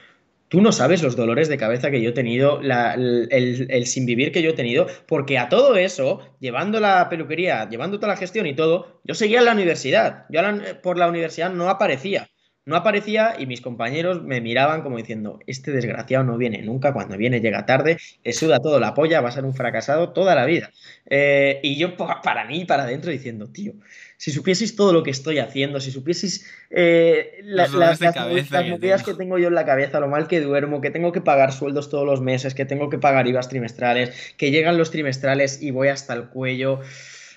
tú 0.51 0.61
no 0.61 0.73
sabes 0.73 1.03
los 1.03 1.17
dolores 1.17 1.49
de 1.49 1.57
cabeza 1.57 1.91
que 1.91 2.03
yo 2.03 2.11
he 2.11 2.13
tenido, 2.13 2.61
el, 2.61 3.87
sin 3.87 4.05
vivir 4.05 4.33
que 4.33 4.43
yo 4.43 4.51
he 4.51 4.55
tenido, 4.55 4.89
porque 5.07 5.39
a 5.39 5.49
todo 5.49 5.77
eso, 5.77 6.21
llevando 6.41 6.81
la 6.81 7.09
peluquería, 7.09 7.69
llevando 7.69 7.99
toda 7.99 8.15
la 8.15 8.19
gestión 8.19 8.47
y 8.47 8.55
todo, 8.55 9.01
yo 9.05 9.15
seguía 9.15 9.39
en 9.39 9.45
la 9.45 9.53
universidad. 9.53 10.27
Yo 10.29 10.41
por 10.83 10.99
la 10.99 11.09
universidad 11.09 11.53
no 11.53 11.71
aparecía. 11.71 12.29
No 12.67 12.77
aparecía 12.77 13.37
y 13.39 13.47
mis 13.47 13.63
compañeros 13.63 14.23
me 14.23 14.41
miraban 14.41 14.83
como 14.83 14.99
diciendo, 14.99 15.39
este 15.47 15.71
desgraciado 15.71 16.25
no 16.25 16.37
viene 16.37 16.63
nunca, 16.63 16.93
cuando 16.93 17.17
viene 17.17 17.41
llega 17.41 17.65
tarde, 17.65 17.97
le 18.23 18.33
suda 18.33 18.61
todo 18.61 18.79
la 18.79 18.93
polla, 18.93 19.21
va 19.21 19.31
a 19.31 19.33
ser 19.33 19.45
un 19.45 19.55
fracasado 19.55 20.13
toda 20.13 20.35
la 20.35 20.45
vida. 20.45 20.71
Eh, 21.07 21.61
y 21.63 21.79
yo 21.79 21.97
para 21.97 22.45
mí, 22.45 22.65
para 22.67 22.83
adentro, 22.83 23.11
diciendo, 23.11 23.51
tío, 23.51 23.73
si 24.21 24.33
supieseis 24.33 24.77
todo 24.77 24.93
lo 24.93 25.03
que 25.03 25.11
estoy 25.11 25.39
haciendo, 25.39 25.81
si 25.81 25.91
supieseis 25.91 26.45
eh, 26.69 27.41
las, 27.43 27.73
movidas 27.73 29.03
que 29.03 29.15
tengo 29.15 29.39
yo 29.39 29.49
en 29.49 29.55
la 29.55 29.65
cabeza, 29.65 29.99
lo 29.99 30.09
mal 30.09 30.29
que 30.29 30.43
duermo, 30.43 30.83
que 30.83 30.91
tengo 30.91 31.11
que 31.11 31.23
pagar 31.23 31.55
sueldos 31.55 31.89
todos 31.89 32.05
los 32.05 32.21
meses, 32.21 32.55
que 32.55 32.67
tengo 32.67 32.91
que 32.91 32.99
pagar 32.99 33.27
IVAs 33.27 33.49
trimestrales, 33.49 34.35
que 34.37 34.51
llegan 34.51 34.77
los 34.77 34.91
trimestrales 34.91 35.63
y 35.63 35.71
voy 35.71 35.89
hasta 35.89 36.13
el 36.13 36.29
cuello. 36.29 36.81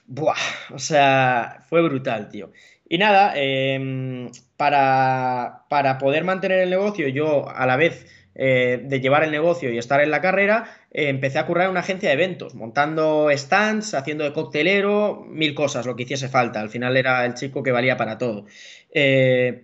Buah, 0.08 0.36
o 0.74 0.80
sea, 0.80 1.64
fue 1.70 1.82
brutal, 1.82 2.28
tío. 2.28 2.52
Y 2.90 2.98
nada, 2.98 3.32
em, 3.38 4.30
para, 4.58 5.64
para, 5.70 5.98
poder 5.98 6.26
mantener 6.26 6.60
el 6.60 6.70
negocio, 6.70 7.08
yo 7.08 7.48
a 7.48 7.66
la 7.66 7.78
vez 7.78 8.06
eh, 8.36 8.82
de 8.84 9.00
llevar 9.00 9.24
el 9.24 9.32
negocio 9.32 9.72
y 9.72 9.78
estar 9.78 10.02
en 10.02 10.12
la 10.12 10.20
carrera, 10.20 10.66
eh, 10.94 11.10
empecé 11.10 11.40
a 11.40 11.46
currar 11.46 11.66
en 11.66 11.72
una 11.72 11.82
agencia 11.82 12.10
de 12.10 12.14
eventos, 12.14 12.56
montando 12.56 13.30
stands, 13.32 13.94
haciendo 13.94 14.24
de 14.24 14.34
coctelero, 14.34 15.26
mil 15.28 15.56
cosas, 15.56 15.86
lo 15.86 15.96
que 15.96 16.04
hiciese 16.04 16.30
falta. 16.30 16.62
Al 16.62 16.70
final 16.70 16.96
era 16.98 17.26
el 17.26 17.34
chico 17.34 17.64
que 17.64 17.72
valía 17.72 17.98
para 17.98 18.18
todo. 18.18 18.46
Eh, 18.92 19.64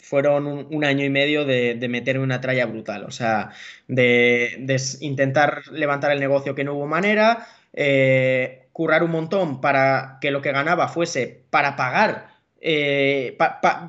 fueron 0.00 0.46
un, 0.46 0.84
año 0.84 1.04
y 1.04 1.10
medio 1.10 1.44
de, 1.44 1.74
de, 1.74 1.88
meterme 1.88 2.22
una 2.22 2.40
tralla 2.40 2.66
brutal, 2.66 3.04
o 3.04 3.10
sea, 3.10 3.50
de, 3.88 4.76
intentar 5.00 5.62
levantar 5.72 6.12
el 6.12 6.20
negocio 6.20 6.54
que 6.54 6.62
no 6.62 6.74
hubo 6.74 6.86
manera, 6.86 7.48
currar 8.72 9.02
un 9.02 9.10
montón 9.10 9.60
para 9.60 10.18
que 10.20 10.30
lo 10.30 10.42
que 10.42 10.52
ganaba 10.52 10.86
fuese 10.88 11.44
para 11.50 11.74
pagar, 11.74 12.36
eh, 12.60 13.36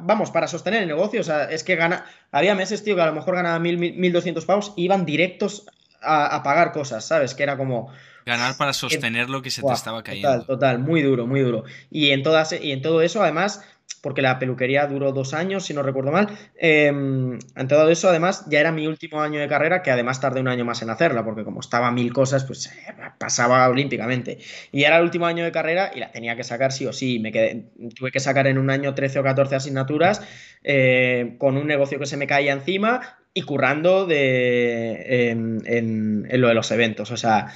vamos, 0.03 0.31
para 0.31 0.47
sostener 0.47 0.83
el 0.83 0.87
negocio. 0.87 1.21
O 1.21 1.23
sea, 1.23 1.45
es 1.45 1.63
que 1.63 1.75
gana, 1.75 2.05
había 2.31 2.55
meses, 2.55 2.83
tío, 2.83 2.95
que 2.95 3.01
a 3.01 3.07
lo 3.07 3.13
mejor 3.13 3.35
ganaba 3.35 3.59
1.200 3.59 4.45
pavos 4.45 4.73
iban 4.75 5.05
directos 5.05 5.65
a, 6.01 6.41
pagar 6.43 6.71
cosas, 6.71 7.05
¿sabes? 7.05 7.35
Que 7.35 7.43
era 7.43 7.57
como... 7.57 7.91
Ganar 8.25 8.57
para 8.57 8.73
sostener 8.73 9.29
lo 9.29 9.41
que 9.41 9.49
se 9.49 9.61
te 9.61 9.71
estaba 9.71 10.03
cayendo. 10.03 10.29
Total, 10.29 10.45
total, 10.45 10.79
muy 10.79 11.01
duro, 11.01 11.27
muy 11.27 11.39
duro. 11.39 11.63
Y 11.89 12.11
en, 12.11 12.23
todas, 12.23 12.51
y 12.51 12.73
en 12.73 12.81
todo 12.81 13.01
eso, 13.01 13.23
además, 13.23 13.63
porque 14.01 14.21
la 14.21 14.39
peluquería 14.39 14.85
duró 14.87 15.11
dos 15.11 15.33
años, 15.33 15.65
si 15.65 15.73
no 15.73 15.81
recuerdo 15.81 16.11
mal. 16.11 16.29
en 16.55 17.39
em, 17.55 17.67
todo 17.67 17.89
eso, 17.89 18.09
además, 18.09 18.45
ya 18.47 18.59
era 18.59 18.71
mi 18.71 18.87
último 18.87 19.21
año 19.21 19.39
de 19.39 19.47
carrera, 19.47 19.81
que 19.81 19.91
además 19.91 20.21
tardé 20.21 20.39
un 20.39 20.47
año 20.47 20.65
más 20.65 20.81
en 20.81 20.89
hacerla, 20.89 21.23
porque 21.25 21.43
como 21.43 21.59
estaba 21.59 21.91
mil 21.91 22.13
cosas, 22.13 22.43
pues 22.43 22.67
eh, 22.67 22.93
pasaba 23.17 23.67
olímpicamente. 23.67 24.37
Y 24.71 24.83
era 24.83 24.97
el 24.97 25.03
último 25.03 25.25
año 25.25 25.43
de 25.43 25.51
carrera 25.51 25.91
y 25.93 25.99
la 25.99 26.11
tenía 26.11 26.35
que 26.35 26.43
sacar 26.43 26.71
sí 26.71 26.85
o 26.85 26.93
sí. 26.93 27.19
Me 27.19 27.31
quedé, 27.31 27.65
tuve 27.95 28.11
que 28.11 28.19
sacar 28.19 28.47
en 28.47 28.57
un 28.57 28.69
año 28.69 28.93
13 28.93 29.19
o 29.19 29.23
14 29.23 29.55
asignaturas, 29.55 30.21
eh, 30.63 31.35
con 31.37 31.57
un 31.57 31.67
negocio 31.67 31.99
que 31.99 32.05
se 32.05 32.17
me 32.17 32.27
caía 32.27 32.53
encima 32.53 33.17
y 33.37 33.41
currando 33.43 34.05
de, 34.05 35.29
en, 35.29 35.61
en 35.65 36.41
lo 36.41 36.47
de 36.47 36.53
los 36.53 36.71
eventos. 36.71 37.11
O 37.11 37.17
sea, 37.17 37.53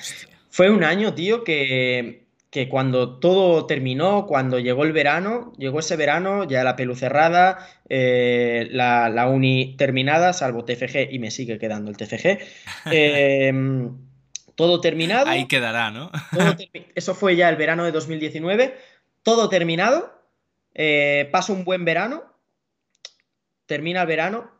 fue 0.50 0.70
un 0.70 0.84
año, 0.84 1.14
tío, 1.14 1.44
que 1.44 2.22
que 2.52 2.68
cuando 2.68 3.18
todo 3.18 3.66
terminó, 3.66 4.28
cuando 4.28 4.60
llegó 4.60 4.84
el 4.84 4.92
verano, 4.92 5.54
llegó 5.58 5.80
ese 5.80 5.96
verano, 5.96 6.44
ya 6.44 6.66
la 6.66 6.76
pelu 6.76 6.96
cerrada, 6.96 7.66
eh, 7.88 8.68
la, 8.72 9.26
uni 9.30 9.78
terminada, 9.78 10.34
salvo 10.34 10.66
TFG, 10.66 11.08
y 11.12 11.20
me 11.20 11.32
sigue 11.32 11.58
quedando 11.58 11.90
el 11.90 11.98
TFG. 11.98 12.40
Em, 12.92 13.98
todo 14.56 14.82
terminado. 14.82 15.28
Ahí 15.28 15.48
quedará, 15.48 15.92
¿no? 15.92 16.12
eso 16.94 17.16
fue 17.16 17.38
ya 17.38 17.48
el 17.48 17.56
verano 17.56 17.86
de 17.86 17.94
2019. 17.94 18.76
Todo 19.24 19.48
terminado. 19.48 20.14
Eh, 20.74 21.30
paso 21.32 21.54
un 21.54 21.64
buen 21.64 21.86
verano. 21.86 22.24
Termina 23.66 24.02
el 24.02 24.08
verano. 24.08 24.52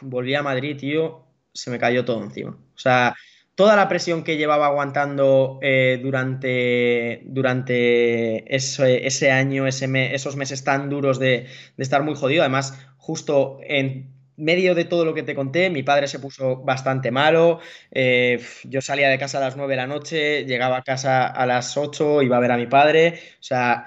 Volví 0.00 0.34
a 0.34 0.42
Madrid, 0.42 0.76
tío. 0.76 1.26
Se 1.52 1.70
me 1.70 1.78
cayó 1.78 2.04
todo 2.04 2.22
encima. 2.22 2.50
O 2.50 2.78
sea, 2.78 3.14
toda 3.54 3.76
la 3.76 3.88
presión 3.88 4.24
que 4.24 4.36
llevaba 4.36 4.66
aguantando 4.66 5.58
eh, 5.62 6.00
durante, 6.02 7.22
durante 7.24 8.54
ese, 8.54 9.30
año, 9.30 9.66
esos 9.66 10.36
meses 10.36 10.64
tan 10.64 10.88
duros 10.88 11.18
de, 11.18 11.46
estar 11.76 12.02
muy 12.02 12.14
jodido. 12.14 12.42
Además, 12.42 12.78
justo 12.96 13.58
en 13.62 14.10
medio 14.36 14.74
de 14.74 14.84
todo 14.84 15.04
lo 15.04 15.14
que 15.14 15.22
te 15.22 15.34
conté, 15.34 15.70
mi 15.70 15.82
padre 15.82 16.08
se 16.08 16.18
puso 16.18 16.56
bastante 16.56 17.10
malo. 17.10 17.60
Eh, 17.90 18.42
yo 18.64 18.80
salía 18.80 19.08
de 19.08 19.18
casa 19.18 19.38
a 19.38 19.42
las 19.42 19.56
9 19.56 19.72
de 19.72 19.76
la 19.76 19.86
noche, 19.86 20.44
llegaba 20.44 20.78
a 20.78 20.82
casa 20.82 21.26
a 21.26 21.46
las 21.46 21.76
8, 21.76 22.22
iba 22.22 22.36
a 22.36 22.40
ver 22.40 22.52
a 22.52 22.56
mi 22.56 22.66
padre. 22.66 23.20
O 23.38 23.42
sea, 23.42 23.86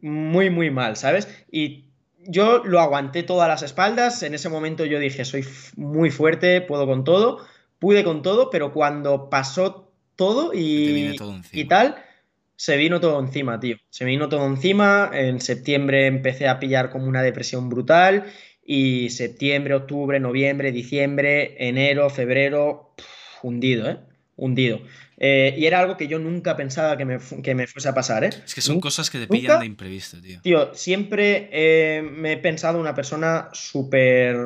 muy, 0.00 0.50
muy 0.50 0.70
mal, 0.70 0.96
¿sabes? 0.96 1.28
Y 1.50 1.83
yo 2.26 2.62
lo 2.64 2.80
aguanté 2.80 3.22
todas 3.22 3.48
las 3.48 3.62
espaldas. 3.62 4.22
En 4.22 4.34
ese 4.34 4.48
momento 4.48 4.84
yo 4.84 4.98
dije, 4.98 5.24
soy 5.24 5.44
muy 5.76 6.10
fuerte, 6.10 6.60
puedo 6.60 6.86
con 6.86 7.04
todo 7.04 7.44
pude 7.84 8.02
con 8.02 8.22
todo, 8.22 8.48
pero 8.48 8.72
cuando 8.72 9.28
pasó 9.28 9.92
todo 10.16 10.54
y, 10.54 11.14
y 11.52 11.64
tal, 11.66 11.96
se 12.56 12.78
vino 12.78 12.98
todo 12.98 13.20
encima, 13.20 13.60
tío. 13.60 13.76
Se 13.90 14.06
vino 14.06 14.30
todo 14.30 14.46
encima. 14.46 15.10
En 15.12 15.38
septiembre 15.38 16.06
empecé 16.06 16.48
a 16.48 16.58
pillar 16.58 16.88
como 16.88 17.04
una 17.04 17.22
depresión 17.22 17.68
brutal. 17.68 18.24
Y 18.64 19.10
septiembre, 19.10 19.74
octubre, 19.74 20.18
noviembre, 20.18 20.72
diciembre, 20.72 21.56
enero, 21.58 22.08
febrero, 22.08 22.94
hundido, 23.42 23.90
¿eh? 23.90 23.98
Hundido. 24.36 24.80
Eh, 25.16 25.54
y 25.56 25.66
era 25.66 25.80
algo 25.80 25.96
que 25.96 26.08
yo 26.08 26.18
nunca 26.18 26.56
pensaba 26.56 26.96
que 26.96 27.04
me, 27.04 27.18
fuese 27.66 27.88
a 27.88 27.94
pasar, 27.94 28.24
¿eh? 28.24 28.30
Es 28.44 28.54
que 28.54 28.60
son 28.60 28.80
cosas 28.80 29.10
que 29.10 29.18
te 29.18 29.28
pillan 29.28 29.60
de 29.60 29.66
imprevisto, 29.66 30.20
tío. 30.20 30.40
Tío, 30.42 30.74
siempre 30.74 31.48
eh, 31.52 32.02
me 32.02 32.32
he 32.32 32.36
pensado 32.38 32.80
una 32.80 32.94
persona 32.94 33.48
súper 33.52 34.36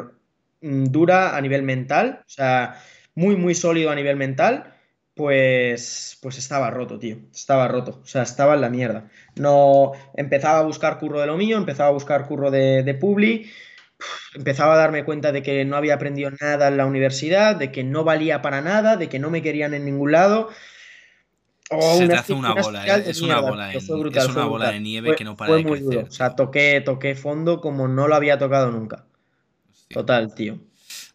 mm, 0.60 0.84
dura 0.86 1.36
a 1.36 1.40
nivel 1.40 1.62
mental. 1.62 2.20
O 2.20 2.30
sea, 2.30 2.82
muy, 3.14 3.36
muy 3.36 3.54
sólido 3.54 3.90
a 3.90 3.94
nivel 3.94 4.16
mental, 4.16 4.74
pues, 5.14 6.18
pues 6.22 6.38
estaba 6.38 6.70
roto, 6.70 6.98
tío. 6.98 7.16
Estaba 7.34 7.66
roto. 7.66 8.00
O 8.02 8.06
sea, 8.06 8.22
estaba 8.22 8.54
en 8.54 8.60
la 8.60 8.70
mierda. 8.70 9.10
No 9.36 9.92
empezaba 10.14 10.60
a 10.60 10.62
buscar 10.62 10.98
curro 10.98 11.20
de 11.20 11.26
lo 11.26 11.36
mío, 11.36 11.56
empezaba 11.56 11.88
a 11.88 11.92
buscar 11.92 12.26
curro 12.26 12.50
de, 12.50 12.82
de 12.82 12.94
Publi. 12.94 13.50
Empezaba 14.34 14.74
a 14.74 14.78
darme 14.78 15.04
cuenta 15.04 15.32
de 15.32 15.42
que 15.42 15.64
no 15.64 15.76
había 15.76 15.94
aprendido 15.94 16.30
nada 16.40 16.68
en 16.68 16.76
la 16.76 16.86
universidad, 16.86 17.56
de 17.56 17.72
que 17.72 17.84
no 17.84 18.04
valía 18.04 18.42
para 18.42 18.60
nada, 18.60 18.96
de 18.96 19.08
que 19.08 19.18
no 19.18 19.30
me 19.30 19.42
querían 19.42 19.74
en 19.74 19.84
ningún 19.84 20.12
lado. 20.12 20.50
Se 21.70 22.06
te 22.06 22.14
hace 22.14 22.32
una, 22.32 22.54
bola, 22.54 22.86
eh. 22.86 23.04
es, 23.06 23.20
una 23.20 23.40
bola 23.40 23.74
es 23.74 23.88
una 23.90 24.46
bola 24.46 24.70
de 24.70 24.80
nieve 24.80 25.14
que 25.16 25.24
no 25.24 25.36
para 25.36 25.54
de 25.54 25.64
crecer. 25.64 26.06
O 26.08 26.10
sea, 26.10 26.34
toqué, 26.34 26.80
toqué 26.80 27.14
fondo 27.14 27.60
como 27.60 27.88
no 27.88 28.08
lo 28.08 28.14
había 28.14 28.38
tocado 28.38 28.70
nunca. 28.70 29.04
Total, 29.90 30.34
tío. 30.34 30.58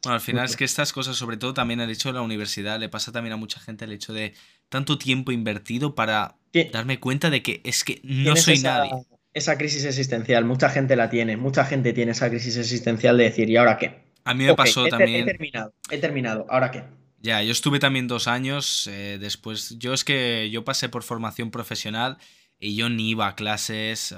Bueno, 0.04 0.16
al 0.16 0.22
final 0.22 0.46
es 0.46 0.56
que 0.56 0.66
estas 0.66 0.94
cosas, 0.94 1.16
sobre 1.16 1.38
todo 1.38 1.54
también 1.54 1.80
el 1.80 1.90
hecho 1.90 2.10
de 2.10 2.14
la 2.14 2.22
universidad, 2.22 2.80
le 2.80 2.90
pasa 2.90 3.12
también 3.12 3.34
a 3.34 3.38
mucha 3.38 3.60
gente 3.60 3.86
el 3.86 3.94
hecho 3.94 4.14
de 4.14 4.34
tanto 4.70 4.98
tiempo 4.98 5.32
invertido 5.32 5.96
para 5.96 6.36
darme 6.72 7.00
cuenta 7.00 7.30
de 7.30 7.42
que 7.42 7.62
es 7.64 7.84
que 7.84 8.02
no 8.04 8.36
soy 8.36 8.60
nadie. 8.60 8.92
Esa 9.34 9.58
crisis 9.58 9.86
existencial, 9.86 10.46
mucha 10.46 10.70
gente 10.70 10.96
la 10.96 11.10
tiene, 11.10 11.38
mucha 11.38 11.66
gente 11.66 11.94
tiene 11.94 12.12
esa 12.12 12.30
crisis 12.30 12.58
existencial 12.58 13.18
de 13.18 13.24
decir, 13.26 13.50
¿y 13.50 13.58
ahora 13.58 13.78
qué? 13.78 14.04
A 14.26 14.34
mí 14.34 14.46
me 14.46 14.56
pasó 14.56 14.86
también. 14.88 15.24
He 15.24 15.26
terminado, 15.26 15.74
he 15.90 15.98
terminado, 15.98 16.46
¿ahora 16.50 16.72
qué? 16.72 16.84
Ya, 17.22 17.42
yo 17.42 17.52
estuve 17.52 17.80
también 17.80 18.08
dos 18.08 18.28
años 18.28 18.88
eh, 18.88 19.18
después. 19.20 19.78
Yo 19.80 19.94
es 19.94 20.04
que 20.04 20.50
yo 20.52 20.66
pasé 20.66 20.90
por 20.90 21.04
formación 21.04 21.52
profesional 21.52 22.18
y 22.60 22.76
yo 22.76 22.90
ni 22.90 23.10
iba 23.12 23.28
a 23.28 23.36
clases. 23.36 24.14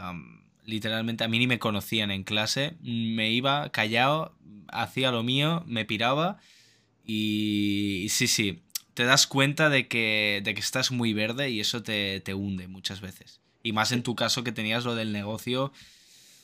literalmente 0.65 1.23
a 1.23 1.27
mí 1.27 1.37
ni 1.39 1.47
me 1.47 1.59
conocían 1.59 2.09
en 2.11 2.23
clase. 2.23 2.73
Me 2.81 3.29
iba 3.31 3.69
callado, 3.71 4.35
hacía 4.69 5.11
lo 5.11 5.23
mío, 5.23 5.63
me 5.67 5.85
piraba. 5.85 6.39
Y, 7.05 8.07
sí, 8.09 8.27
sí, 8.27 8.63
te 8.95 9.03
das 9.03 9.27
cuenta 9.27 9.69
de 9.69 9.87
que, 9.87 10.41
de 10.43 10.55
que 10.55 10.61
estás 10.61 10.91
muy 10.91 11.13
verde 11.13 11.51
y 11.51 11.59
eso 11.59 11.83
te, 11.83 12.19
te 12.21 12.33
hunde 12.33 12.67
muchas 12.67 13.01
veces. 13.01 13.39
Y 13.65 13.73
más 13.73 13.91
en 13.91 14.03
tu 14.03 14.15
caso 14.15 14.43
que 14.43 14.51
tenías 14.51 14.85
lo 14.85 14.93
del 14.93 15.11
negocio. 15.11 15.71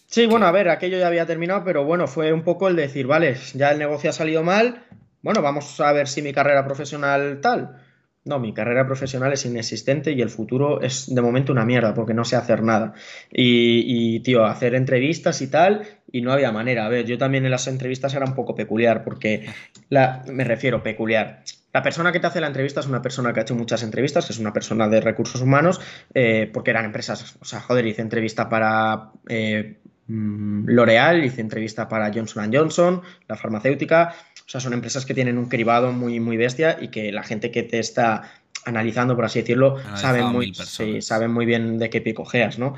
Sí, 0.08 0.26
bueno, 0.26 0.48
a 0.48 0.52
ver, 0.52 0.70
aquello 0.70 0.98
ya 0.98 1.06
había 1.06 1.28
terminado, 1.28 1.64
pero 1.64 1.86
bueno, 1.86 2.08
fue 2.08 2.34
un 2.34 2.44
poco 2.44 2.68
el 2.68 2.76
decir, 2.76 3.06
vale, 3.06 3.38
ya 3.54 3.70
el 3.70 3.78
negocio 3.78 4.10
ha 4.10 4.14
salido 4.14 4.42
mal, 4.42 4.84
bueno, 5.22 5.44
vamos 5.44 5.80
a 5.80 5.92
ver 5.94 6.08
si 6.08 6.24
mi 6.24 6.34
carrera 6.34 6.66
profesional 6.66 7.40
tal. 7.40 7.78
No, 8.24 8.40
mi 8.40 8.54
carrera 8.54 8.88
profesional 8.88 9.34
es 9.34 9.46
inexistente 9.46 10.14
y 10.14 10.22
el 10.22 10.30
futuro 10.30 10.82
es 10.82 11.14
de 11.14 11.22
momento 11.22 11.52
una 11.52 11.66
mierda 11.66 11.94
porque 11.94 12.14
no 12.16 12.26
sé 12.26 12.36
hacer 12.36 12.64
nada. 12.64 12.94
Y, 13.32 14.20
tío, 14.22 14.46
hacer 14.46 14.74
entrevistas 14.74 15.42
y 15.42 15.48
tal, 15.48 15.88
y 16.12 16.22
no 16.22 16.32
había 16.32 16.52
manera. 16.52 16.86
A 16.86 16.90
ver, 16.90 17.06
yo 17.06 17.18
también 17.20 17.46
en 17.46 17.52
las 17.52 17.68
entrevistas 17.68 18.14
era 18.16 18.26
un 18.26 18.36
poco 18.36 18.56
peculiar 18.56 19.04
porque, 19.04 19.46
la, 19.90 20.24
me 20.28 20.44
refiero, 20.44 20.82
peculiar. 20.84 21.44
La 21.74 21.82
persona 21.82 22.12
que 22.12 22.20
te 22.20 22.28
hace 22.28 22.42
la 22.42 22.48
entrevista 22.48 22.82
es 22.82 22.88
una 22.88 23.02
persona 23.02 23.34
que 23.34 23.40
ha 23.40 23.44
hecho 23.44 23.56
muchas 23.56 23.84
entrevistas, 23.84 24.26
que 24.26 24.34
es 24.34 24.40
una 24.40 24.54
persona 24.54 24.88
de 24.88 25.00
recursos 25.02 25.42
humanos, 25.42 25.80
eh, 26.14 26.50
porque 26.52 26.72
eran 26.72 26.86
empresas, 26.86 27.38
o 27.40 27.46
sea, 27.46 27.62
joder, 27.62 27.86
hice 27.86 28.02
entrevista 28.02 28.50
para 28.50 29.12
eh, 29.30 29.78
mm, 30.08 30.66
L'Oreal, 30.68 31.24
hice 31.24 31.42
entrevista 31.42 31.88
para 31.88 32.12
Johnson 32.14 32.52
Johnson, 32.54 33.02
la 33.28 33.38
farmacéutica, 33.38 34.14
o 34.46 34.50
sea, 34.50 34.60
son 34.60 34.74
empresas 34.74 35.06
que 35.06 35.14
tienen 35.14 35.38
un 35.38 35.48
cribado 35.48 35.94
muy, 35.94 36.20
muy 36.20 36.36
bestia 36.36 36.78
y 36.82 36.90
que 36.90 37.12
la 37.12 37.24
gente 37.24 37.52
que 37.52 37.64
te 37.64 37.80
está 37.80 38.34
analizando, 38.66 39.16
por 39.16 39.26
así 39.26 39.40
decirlo, 39.40 39.78
saben 39.96 40.26
muy, 40.26 40.54
saben 40.54 41.32
muy 41.32 41.46
bien 41.46 41.80
de 41.80 41.90
qué 41.90 42.02
pie 42.02 42.14
cojeas, 42.14 42.60
¿no? 42.60 42.76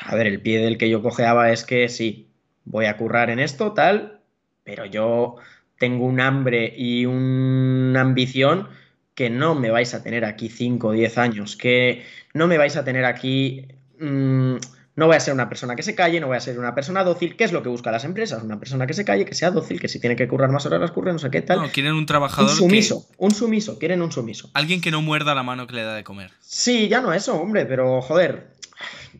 A 0.00 0.14
ver, 0.14 0.26
el 0.26 0.40
pie 0.40 0.60
del 0.60 0.76
que 0.76 0.90
yo 0.90 1.02
cojeaba 1.02 1.50
es 1.50 1.64
que 1.64 1.88
sí, 1.88 2.28
voy 2.64 2.86
a 2.86 2.96
currar 2.96 3.30
en 3.30 3.38
esto, 3.38 3.72
tal, 3.72 4.20
pero 4.64 4.84
yo 4.84 5.36
tengo 5.78 6.06
un 6.06 6.20
hambre 6.20 6.72
y 6.76 7.06
una 7.06 8.00
ambición 8.00 8.68
que 9.14 9.30
no 9.30 9.54
me 9.54 9.70
vais 9.70 9.94
a 9.94 10.02
tener 10.02 10.24
aquí 10.24 10.48
5 10.48 10.88
o 10.88 10.92
10 10.92 11.18
años, 11.18 11.56
que 11.56 12.04
no 12.34 12.46
me 12.46 12.58
vais 12.58 12.76
a 12.76 12.84
tener 12.84 13.04
aquí... 13.04 13.66
Mm, 13.98 14.56
no 14.96 15.06
voy 15.06 15.16
a 15.16 15.20
ser 15.20 15.34
una 15.34 15.48
persona 15.50 15.76
que 15.76 15.82
se 15.82 15.94
calle, 15.94 16.20
no 16.20 16.26
voy 16.26 16.38
a 16.38 16.40
ser 16.40 16.58
una 16.58 16.74
persona 16.74 17.04
dócil. 17.04 17.36
¿Qué 17.36 17.44
es 17.44 17.52
lo 17.52 17.62
que 17.62 17.68
buscan 17.68 17.92
las 17.92 18.04
empresas? 18.04 18.42
Una 18.42 18.58
persona 18.58 18.86
que 18.86 18.94
se 18.94 19.04
calle, 19.04 19.26
que 19.26 19.34
sea 19.34 19.50
dócil, 19.50 19.78
que 19.78 19.88
si 19.88 20.00
tiene 20.00 20.16
que 20.16 20.26
currar 20.26 20.50
más 20.50 20.64
horas 20.64 20.80
las 20.80 20.90
curre, 20.90 21.12
no 21.12 21.18
sé 21.18 21.30
qué 21.30 21.42
tal. 21.42 21.60
No, 21.60 21.68
quieren 21.68 21.92
un 21.92 22.06
trabajador. 22.06 22.50
Un 22.50 22.56
sumiso, 22.56 23.06
un 23.18 23.30
sumiso, 23.32 23.78
quieren 23.78 24.00
un 24.00 24.10
sumiso. 24.10 24.50
Alguien 24.54 24.80
que 24.80 24.90
no 24.90 25.02
muerda 25.02 25.34
la 25.34 25.42
mano 25.42 25.66
que 25.66 25.74
le 25.74 25.82
da 25.82 25.94
de 25.94 26.02
comer. 26.02 26.30
Sí, 26.40 26.88
ya 26.88 27.02
no 27.02 27.12
eso, 27.12 27.38
hombre, 27.38 27.66
pero 27.66 28.00
joder. 28.00 28.55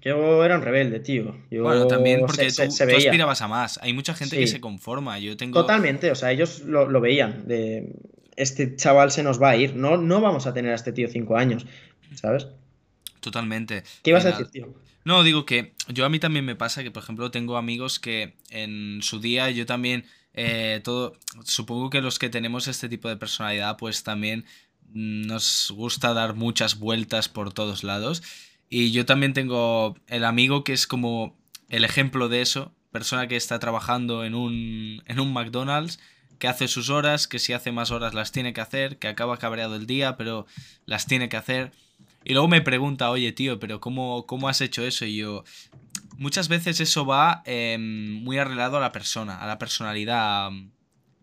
Yo 0.03 0.45
era 0.45 0.57
un 0.57 0.63
rebelde, 0.63 1.01
tío. 1.01 1.37
bueno, 1.51 1.87
también 1.87 2.21
porque 2.21 2.49
tú, 2.51 2.63
aspirabas 2.63 3.43
a 3.43 3.49
más. 3.49 3.79
Hay 3.83 3.93
mucha 3.93 4.15
gente 4.15 4.37
que 4.37 4.47
se 4.47 4.61
conforma. 4.61 5.19
Yo 5.19 5.37
tengo... 5.37 5.61
Totalmente, 5.61 6.11
o 6.11 6.15
sea, 6.15 6.33
ellos 6.33 6.61
lo, 6.61 6.89
lo, 6.89 7.01
veían. 7.01 7.47
De 7.47 7.93
este 8.37 8.77
chaval 8.77 9.11
se 9.11 9.23
nos 9.23 9.41
va 9.41 9.51
a 9.51 9.57
ir. 9.57 9.75
No, 9.75 9.97
no 9.97 10.21
vamos 10.21 10.47
a 10.47 10.55
tener 10.55 10.73
a 10.73 10.75
este 10.75 10.93
tío 10.93 11.09
cinco 11.09 11.37
años, 11.37 11.67
¿sabes? 12.15 12.47
Totalmente. 13.21 13.83
¿Qué 14.03 14.11
ibas 14.11 14.25
a 14.27 14.31
decir, 14.31 14.49
tío? 14.49 14.75
No, 15.05 15.23
digo 15.23 15.47
que 15.47 15.73
yo 15.89 16.05
a 16.05 16.09
mí 16.09 16.19
también 16.19 16.45
me 16.45 16.57
pasa 16.57 16.83
que, 16.83 16.91
por 16.91 17.03
ejemplo, 17.03 17.31
tengo 17.31 17.57
amigos 17.57 18.01
que 18.01 18.35
en 18.51 18.99
su 19.03 19.21
día 19.21 19.51
yo 19.51 19.65
también, 19.65 20.05
eh, 20.35 20.81
todo, 20.83 21.15
supongo 21.45 21.91
que 21.91 22.01
los 22.01 22.19
que 22.19 22.29
tenemos 22.29 22.67
este 22.67 22.89
tipo 22.89 23.09
de 23.09 23.17
personalidad, 23.17 23.77
pues 23.77 24.03
también 24.03 24.45
nos 24.93 25.73
gusta 25.75 26.13
dar 26.13 26.35
muchas 26.35 26.79
vueltas 26.79 27.29
por 27.29 27.53
todos 27.53 27.85
lados. 27.85 28.23
Y 28.69 28.91
yo 28.93 29.07
también 29.07 29.33
tengo 29.33 29.97
el 30.09 30.25
amigo 30.25 30.65
que 30.65 30.73
es 30.73 30.87
como 30.87 31.37
el 31.69 31.85
ejemplo 31.85 32.29
de 32.29 32.43
eso, 32.43 32.73
persona 32.91 33.29
que 33.29 33.37
está 33.37 33.59
trabajando 33.59 34.25
en 34.25 34.35
un, 34.35 35.03
en 35.07 35.21
un 35.21 35.33
McDonald's, 35.33 35.99
que 36.39 36.49
hace 36.49 36.69
sus 36.69 36.91
horas, 36.91 37.27
que 37.27 37.39
si 37.39 37.53
hace 37.53 37.73
más 37.73 37.91
horas 37.91 38.15
las 38.15 38.33
tiene 38.33 38.53
que 38.53 38.61
hacer, 38.61 38.99
que 38.99 39.09
acaba 39.09 39.39
cabreado 39.39 39.77
el 39.77 39.87
día, 39.87 40.17
pero 40.17 40.47
las 40.85 41.07
tiene 41.07 41.29
que 41.29 41.37
hacer. 41.37 41.73
Y 42.25 42.33
luego 42.33 42.49
me 42.49 42.61
pregunta, 42.61 43.11
oye 43.11 43.33
tío, 43.33 43.59
pero 43.59 43.81
¿cómo, 43.81 44.27
cómo 44.27 44.49
has 44.49 44.61
hecho 44.61 44.85
eso? 44.85 45.05
Y 45.05 45.17
yo, 45.17 45.45
muchas 46.19 46.49
veces 46.49 46.81
eso 46.81 47.07
va 47.07 47.43
em, 47.47 48.23
muy 48.23 48.39
arreglado 48.39 48.77
a 48.77 48.81
la 48.81 48.93
persona, 48.93 49.41
a 49.41 49.47
la 49.47 49.59
personalidad, 49.59 50.51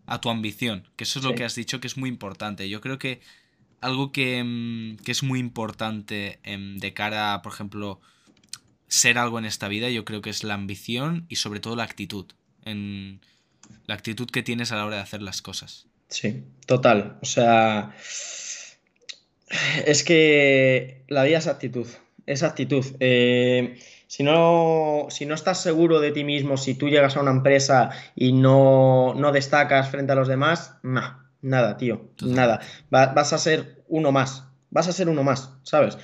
a, 0.06 0.20
tu 0.20 0.30
ambición, 0.30 0.88
que 0.96 1.04
eso 1.04 1.18
es 1.18 1.24
lo 1.24 1.34
que 1.34 1.44
has 1.44 1.54
dicho 1.54 1.80
que 1.80 1.86
es 1.86 1.96
muy 1.96 2.08
importante. 2.08 2.68
Yo 2.68 2.80
creo 2.80 2.98
que 2.98 3.20
algo 3.84 4.12
que, 4.12 4.38
em, 4.38 4.96
que 4.98 5.12
es 5.12 5.22
muy 5.22 5.38
importante 5.38 6.38
em, 6.42 6.78
de 6.78 6.94
cara 6.94 7.34
a, 7.34 7.42
por 7.42 7.52
ejemplo, 7.52 8.00
ser 8.88 9.18
algo 9.18 9.38
en 9.38 9.44
esta 9.44 9.68
vida, 9.68 9.90
yo 9.90 10.04
creo 10.04 10.22
que 10.22 10.30
es 10.30 10.44
la 10.44 10.54
ambición 10.54 11.26
y 11.28 11.36
sobre 11.36 11.60
todo 11.60 11.76
la 11.76 11.84
actitud. 11.84 12.26
En 12.64 13.20
la 13.86 13.94
actitud 13.94 14.28
que 14.30 14.42
tienes 14.42 14.72
a 14.72 14.76
la 14.76 14.86
hora 14.86 14.96
de 14.96 15.02
hacer 15.02 15.20
las 15.20 15.42
cosas. 15.42 15.86
Sí, 16.08 16.44
total. 16.66 17.18
O 17.22 17.26
sea, 17.26 17.94
es 19.84 20.04
que 20.04 21.04
la 21.08 21.24
vida 21.24 21.38
es 21.38 21.46
actitud, 21.46 21.86
es 22.26 22.42
actitud. 22.42 22.84
Eh, 23.00 23.78
si, 24.06 24.22
no, 24.22 25.08
si 25.10 25.26
no 25.26 25.34
estás 25.34 25.60
seguro 25.60 26.00
de 26.00 26.12
ti 26.12 26.24
mismo, 26.24 26.56
si 26.56 26.74
tú 26.74 26.88
llegas 26.88 27.16
a 27.16 27.20
una 27.20 27.32
empresa 27.32 27.90
y 28.14 28.32
no, 28.32 29.14
destacas 29.32 29.90
frente 29.90 30.12
a 30.12 30.16
los 30.16 30.28
demás, 30.28 30.76
nada, 31.42 31.76
tío, 31.76 32.10
nada. 32.22 32.60
vas 32.90 33.32
a 33.32 33.38
ser 33.38 33.73
uno 33.88 34.12
más, 34.12 34.44
vas 34.70 34.88
a 34.88 34.92
ser 34.92 35.08
uno 35.08 35.22
más, 35.22 35.50
¿sabes? 35.62 35.98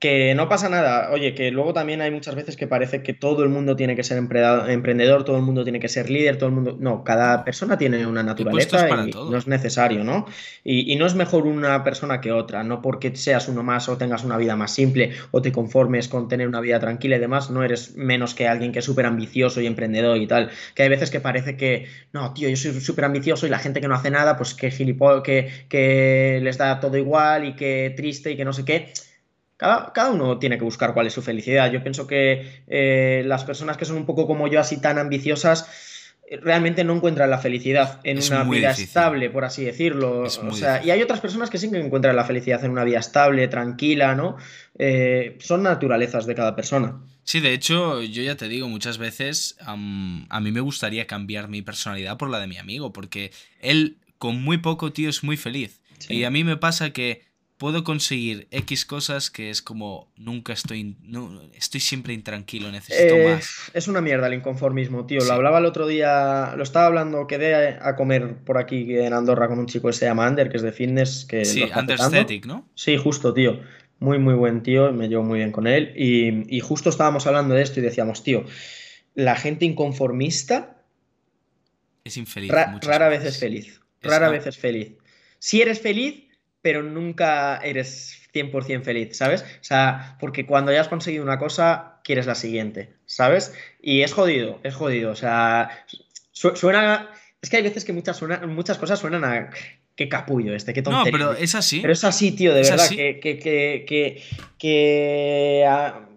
Que 0.00 0.34
no 0.34 0.48
pasa 0.48 0.70
nada. 0.70 1.10
Oye, 1.12 1.34
que 1.34 1.50
luego 1.50 1.74
también 1.74 2.00
hay 2.00 2.10
muchas 2.10 2.34
veces 2.34 2.56
que 2.56 2.66
parece 2.66 3.02
que 3.02 3.12
todo 3.12 3.42
el 3.42 3.50
mundo 3.50 3.76
tiene 3.76 3.94
que 3.94 4.02
ser 4.02 4.16
emprendedor, 4.16 5.24
todo 5.24 5.36
el 5.36 5.42
mundo 5.42 5.62
tiene 5.62 5.78
que 5.78 5.90
ser 5.90 6.08
líder, 6.08 6.38
todo 6.38 6.48
el 6.48 6.54
mundo. 6.54 6.78
No, 6.80 7.04
cada 7.04 7.44
persona 7.44 7.76
tiene 7.76 8.06
una 8.06 8.22
naturaleza 8.22 8.88
y 9.06 9.10
no 9.10 9.36
es 9.36 9.46
necesario, 9.46 10.02
¿no? 10.02 10.24
Y, 10.64 10.96
no 10.96 11.04
es 11.04 11.14
mejor 11.14 11.46
una 11.46 11.84
persona 11.84 12.22
que 12.22 12.32
otra, 12.32 12.64
no 12.64 12.80
porque 12.80 13.14
seas 13.14 13.46
uno 13.48 13.62
más 13.62 13.90
o 13.90 13.98
tengas 13.98 14.24
una 14.24 14.38
vida 14.38 14.56
más 14.56 14.72
simple 14.72 15.12
o 15.32 15.42
te 15.42 15.52
conformes 15.52 16.08
con 16.08 16.28
tener 16.28 16.48
una 16.48 16.62
vida 16.62 16.80
tranquila 16.80 17.16
y 17.16 17.20
demás, 17.20 17.50
no 17.50 17.62
eres 17.62 17.94
menos 17.94 18.34
que 18.34 18.48
alguien 18.48 18.72
que 18.72 18.78
es 18.78 18.86
súper 18.86 19.04
ambicioso 19.04 19.60
y 19.60 19.66
emprendedor 19.66 20.16
y 20.16 20.26
tal. 20.26 20.50
Que 20.74 20.82
hay 20.82 20.88
veces 20.88 21.10
que 21.10 21.20
parece 21.20 21.58
que, 21.58 21.88
no, 22.14 22.32
tío, 22.32 22.48
yo 22.48 22.56
soy 22.56 22.72
súper 22.80 23.04
ambicioso 23.04 23.46
y 23.46 23.50
la 23.50 23.58
gente 23.58 23.82
que 23.82 23.88
no 23.88 23.94
hace 23.94 24.10
nada, 24.10 24.38
pues 24.38 24.54
que 24.54 24.70
gilipollas, 24.70 25.22
que, 25.22 25.66
que 25.68 26.40
les 26.42 26.56
da 26.56 26.80
todo 26.80 26.96
igual 26.96 27.44
y 27.44 27.54
que 27.54 27.92
triste 27.94 28.30
y 28.30 28.36
que 28.38 28.46
no 28.46 28.54
sé 28.54 28.64
qué 28.64 28.90
cada, 29.60 30.10
uno 30.10 30.38
tiene 30.38 30.56
que 30.56 30.64
buscar 30.64 30.94
cuál 30.94 31.06
es 31.06 31.12
su 31.12 31.20
felicidad. 31.20 31.70
Yo 31.70 31.82
pienso 31.82 32.06
que 32.06 32.62
eh, 32.66 33.22
las 33.26 33.44
personas 33.44 33.76
que 33.76 33.84
son 33.84 33.96
un 33.96 34.06
poco 34.06 34.26
como 34.26 34.48
yo, 34.48 34.58
así 34.58 34.80
tan 34.80 34.98
ambiciosas, 34.98 35.68
eh, 36.26 36.38
realmente 36.38 36.82
no 36.82 36.94
encuentran 36.94 37.28
la 37.28 37.36
felicidad 37.36 38.00
en 38.04 38.22
una 38.22 38.44
vida 38.44 38.70
estable, 38.70 39.28
por 39.28 39.44
así 39.44 39.62
decirlo. 39.62 40.22
O 40.22 40.52
sea, 40.54 40.82
y 40.82 40.90
hay 40.90 41.02
otras 41.02 41.20
personas 41.20 41.50
que 41.50 41.58
sí 41.58 41.70
que 41.70 41.78
encuentran 41.78 42.16
la 42.16 42.24
felicidad 42.24 42.64
en 42.64 42.70
una 42.70 42.84
vida 42.84 43.00
estable, 43.00 43.48
tranquila, 43.48 44.14
¿no? 44.14 44.38
Eh, 44.78 45.36
son 45.40 45.62
naturalezas 45.62 46.24
de 46.24 46.34
cada 46.34 46.56
persona. 46.56 46.98
Sí, 47.24 47.40
de 47.40 47.52
hecho, 47.52 48.02
yo 48.02 48.22
ya 48.22 48.36
te 48.36 48.48
digo, 48.48 48.66
muchas 48.66 48.96
veces 48.96 49.58
a 49.60 49.76
mí 49.76 50.52
me 50.52 50.60
gustaría 50.60 51.06
cambiar 51.06 51.48
mi 51.48 51.60
personalidad 51.60 52.16
por 52.16 52.30
la 52.30 52.40
de 52.40 52.46
mi 52.46 52.56
amigo, 52.56 52.94
porque 52.94 53.30
él 53.60 53.98
con 54.16 54.42
muy 54.42 54.56
poco, 54.56 54.90
tío, 54.90 55.10
es 55.10 55.22
muy 55.22 55.36
feliz. 55.36 55.80
Y 56.08 56.24
a 56.24 56.30
mí 56.30 56.44
me 56.44 56.56
pasa 56.56 56.90
que 56.94 57.29
puedo 57.60 57.84
conseguir 57.84 58.48
X 58.52 58.86
cosas 58.86 59.30
que 59.30 59.50
es 59.50 59.60
como 59.60 60.10
nunca 60.16 60.54
estoy, 60.54 60.96
no, 61.02 61.42
estoy 61.52 61.80
siempre 61.80 62.14
intranquilo, 62.14 62.72
necesito 62.72 63.14
eh, 63.14 63.34
más. 63.34 63.70
Es 63.74 63.86
una 63.86 64.00
mierda 64.00 64.28
el 64.28 64.32
inconformismo, 64.32 65.04
tío. 65.04 65.22
Lo 65.26 65.34
hablaba 65.34 65.58
el 65.58 65.66
otro 65.66 65.86
día, 65.86 66.54
lo 66.56 66.62
estaba 66.62 66.86
hablando, 66.86 67.26
quedé 67.26 67.76
a, 67.78 67.96
comer 67.96 68.38
por 68.46 68.56
aquí 68.56 68.96
en 68.96 69.12
Andorra 69.12 69.46
con 69.46 69.58
un 69.58 69.66
chico 69.66 69.88
que 69.88 69.92
se 69.92 70.06
llama 70.06 70.26
Ander, 70.26 70.48
que 70.48 70.56
es 70.56 70.62
de 70.62 70.72
fitness. 70.72 71.26
Que 71.26 71.44
sí, 71.44 71.64
Understatic, 71.64 72.46
¿no? 72.46 72.66
Sí, 72.74 72.96
justo, 72.96 73.34
tío. 73.34 73.60
Muy, 73.98 74.18
muy 74.18 74.32
buen 74.32 74.62
tío, 74.62 74.90
me 74.94 75.08
llevo 75.08 75.24
muy 75.24 75.40
bien 75.40 75.52
con 75.52 75.66
él. 75.66 75.92
Y, 75.94 76.60
justo 76.60 76.88
estábamos 76.88 77.26
hablando 77.26 77.54
de 77.54 77.60
esto 77.60 77.78
y 77.80 77.82
decíamos, 77.82 78.24
tío, 78.24 78.46
la 79.14 79.36
gente 79.36 79.66
inconformista... 79.66 80.78
Es 82.04 82.16
infeliz. 82.16 82.50
rara 82.50 83.08
vez 83.10 83.22
es 83.22 83.38
feliz. 83.38 83.82
Rara 84.00 84.30
vez 84.30 84.46
es 84.46 84.56
feliz. 84.56 84.94
Si 85.38 85.60
eres 85.60 85.78
feliz 85.78 86.29
pero 86.62 86.82
nunca 86.82 87.58
eres 87.58 88.28
100% 88.34 88.82
feliz, 88.82 89.16
¿sabes? 89.16 89.42
O 89.42 89.64
sea, 89.64 90.16
porque 90.20 90.46
cuando 90.46 90.72
ya 90.72 90.80
has 90.80 90.88
conseguido 90.88 91.24
una 91.24 91.38
cosa, 91.38 92.00
quieres 92.04 92.26
la 92.26 92.34
siguiente, 92.34 92.94
¿sabes? 93.06 93.54
Y 93.80 94.02
es 94.02 94.12
jodido, 94.12 94.60
es 94.62 94.74
jodido. 94.74 95.10
O 95.10 95.16
sea, 95.16 95.84
suena... 96.32 97.10
Es 97.42 97.48
que 97.48 97.56
hay 97.56 97.62
veces 97.62 97.84
que 97.84 97.92
muchas, 97.92 98.20
muchas 98.46 98.78
cosas 98.78 98.98
suenan 98.98 99.24
a... 99.24 99.50
Qué 99.96 100.08
capullo 100.08 100.54
este, 100.54 100.72
qué 100.72 100.80
tontería. 100.80 101.18
No, 101.18 101.30
pero 101.32 101.32
es 101.34 101.54
así. 101.54 101.80
Pero 101.80 101.92
es 101.92 102.04
así, 102.04 102.32
tío, 102.32 102.54
de 102.54 102.62
verdad. 102.62 102.88
Que, 102.88 103.20
que, 103.20 103.38
que, 103.38 104.22
que 104.56 105.64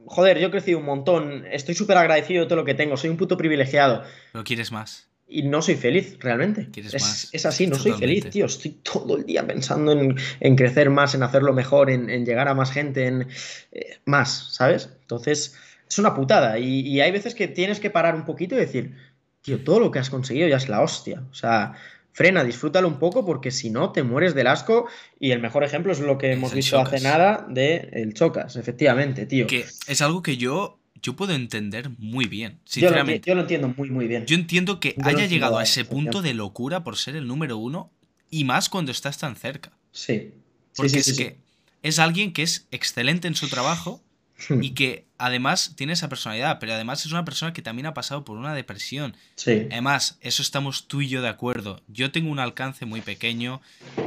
joder, 0.05 0.39
yo 0.39 0.47
he 0.47 0.51
crecido 0.51 0.79
un 0.79 0.85
montón, 0.85 1.45
estoy 1.51 1.75
súper 1.75 1.97
agradecido 1.97 2.43
de 2.43 2.47
todo 2.47 2.57
lo 2.57 2.65
que 2.65 2.75
tengo, 2.75 2.95
soy 2.97 3.09
un 3.09 3.17
puto 3.17 3.35
privilegiado. 3.35 4.03
Pero 4.31 4.43
quieres 4.43 4.71
más. 4.71 5.09
Y 5.27 5.43
no 5.43 5.61
soy 5.61 5.75
feliz, 5.75 6.17
realmente. 6.19 6.69
¿Quieres 6.71 6.93
es, 6.93 7.29
es 7.31 7.45
así, 7.45 7.65
no 7.65 7.75
soy 7.75 7.93
feliz, 7.93 8.29
tío. 8.29 8.45
Estoy 8.45 8.77
todo 8.83 9.17
el 9.17 9.25
día 9.25 9.45
pensando 9.47 9.91
en, 9.91 10.15
en 10.39 10.55
crecer 10.55 10.89
más, 10.89 11.15
en 11.15 11.23
hacerlo 11.23 11.53
mejor, 11.53 11.89
en, 11.89 12.09
en 12.09 12.25
llegar 12.25 12.47
a 12.47 12.53
más 12.53 12.71
gente, 12.71 13.07
en 13.07 13.27
eh, 13.71 13.97
más, 14.05 14.53
¿sabes? 14.53 14.89
Entonces, 15.01 15.55
es 15.89 15.97
una 15.97 16.13
putada. 16.13 16.59
Y, 16.59 16.81
y 16.81 17.01
hay 17.01 17.11
veces 17.11 17.35
que 17.35 17.47
tienes 17.47 17.79
que 17.79 17.89
parar 17.89 18.15
un 18.15 18.25
poquito 18.25 18.55
y 18.55 18.59
decir, 18.59 18.95
tío, 19.41 19.63
todo 19.63 19.79
lo 19.79 19.91
que 19.91 19.99
has 19.99 20.09
conseguido 20.09 20.47
ya 20.47 20.57
es 20.57 20.69
la 20.69 20.81
hostia. 20.81 21.23
O 21.31 21.33
sea, 21.33 21.73
frena, 22.13 22.43
disfrútalo 22.43 22.87
un 22.87 22.99
poco 22.99 23.25
porque 23.25 23.51
si 23.51 23.69
no 23.69 23.91
te 23.91 24.03
mueres 24.03 24.33
del 24.35 24.47
asco. 24.47 24.87
Y 25.19 25.31
el 25.31 25.41
mejor 25.41 25.63
ejemplo 25.63 25.91
es 25.91 25.99
lo 25.99 26.17
que 26.17 26.31
Es 26.31 26.37
hemos 26.37 26.53
visto 26.53 26.79
hace 26.79 27.01
nada 27.01 27.45
de 27.49 27.89
el 27.93 28.13
Chocas, 28.13 28.55
efectivamente, 28.55 29.25
tío. 29.25 29.47
Que 29.47 29.65
es 29.87 30.01
algo 30.01 30.21
que 30.21 30.37
yo, 30.37 30.79
yo 31.01 31.15
puedo 31.15 31.33
entender 31.33 31.89
muy 31.97 32.25
bien, 32.25 32.51
Yo 32.51 32.55
lo, 32.55 32.63
enti- 32.65 32.69
sinceramente. 32.71 33.29
yo 33.29 33.35
lo 33.35 33.41
entiendo 33.41 33.73
muy, 33.75 33.89
muy 33.89 34.07
bien. 34.07 34.25
Yo 34.25 34.35
entiendo 34.35 34.79
que 34.79 34.95
Yo 34.97 35.05
haya 35.07 35.25
llegado 35.25 35.57
a 35.57 35.63
ese 35.63 35.83
punto 35.85 36.21
de 36.21 36.33
locura 36.33 36.83
por 36.83 36.97
ser 36.97 37.15
el 37.15 37.27
número 37.27 37.57
uno 37.57 37.91
y 38.29 38.43
más 38.45 38.69
cuando 38.69 38.91
estás 38.91 39.17
tan 39.17 39.35
cerca. 39.35 39.71
Sí. 39.91 40.31
Porque 40.75 40.89
sí, 40.89 40.97
es 40.99 41.05
sí, 41.05 41.15
que 41.17 41.37
es 41.81 41.99
alguien 41.99 42.31
que 42.33 42.43
es 42.43 42.67
excelente 42.71 43.27
en 43.27 43.35
su 43.35 43.47
trabajo 43.49 44.01
y 44.61 44.71
que 44.71 45.05
además 45.17 45.73
tiene 45.75 45.93
esa 45.93 46.09
personalidad, 46.09 46.59
pero 46.59 46.73
además 46.73 47.05
es 47.05 47.11
una 47.11 47.25
persona 47.25 47.53
que 47.53 47.61
también 47.61 47.85
ha 47.85 47.93
pasado 47.93 48.23
por 48.25 48.37
una 48.37 48.53
depresión. 48.53 49.15
Sí. 49.35 49.67
Además, 49.71 50.17
eso 50.21 50.41
estamos 50.41 50.87
tú 50.87 51.01
y 51.01 51.09
yo 51.09 51.21
de 51.21 51.29
acuerdo. 51.29 51.81
Yo 51.87 52.11
tengo 52.11 52.31
un 52.31 52.39
alcance 52.39 52.85
muy 52.85 53.01
pequeño 53.01 53.61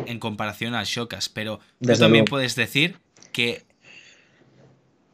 en 0.06 0.18
comparación 0.18 0.74
a 0.74 0.82
Shokas, 0.84 1.28
pero 1.28 1.60
tú 1.80 1.88
también 1.88 2.10
luego. 2.24 2.24
puedes 2.26 2.54
decir 2.56 2.96
que 3.32 3.64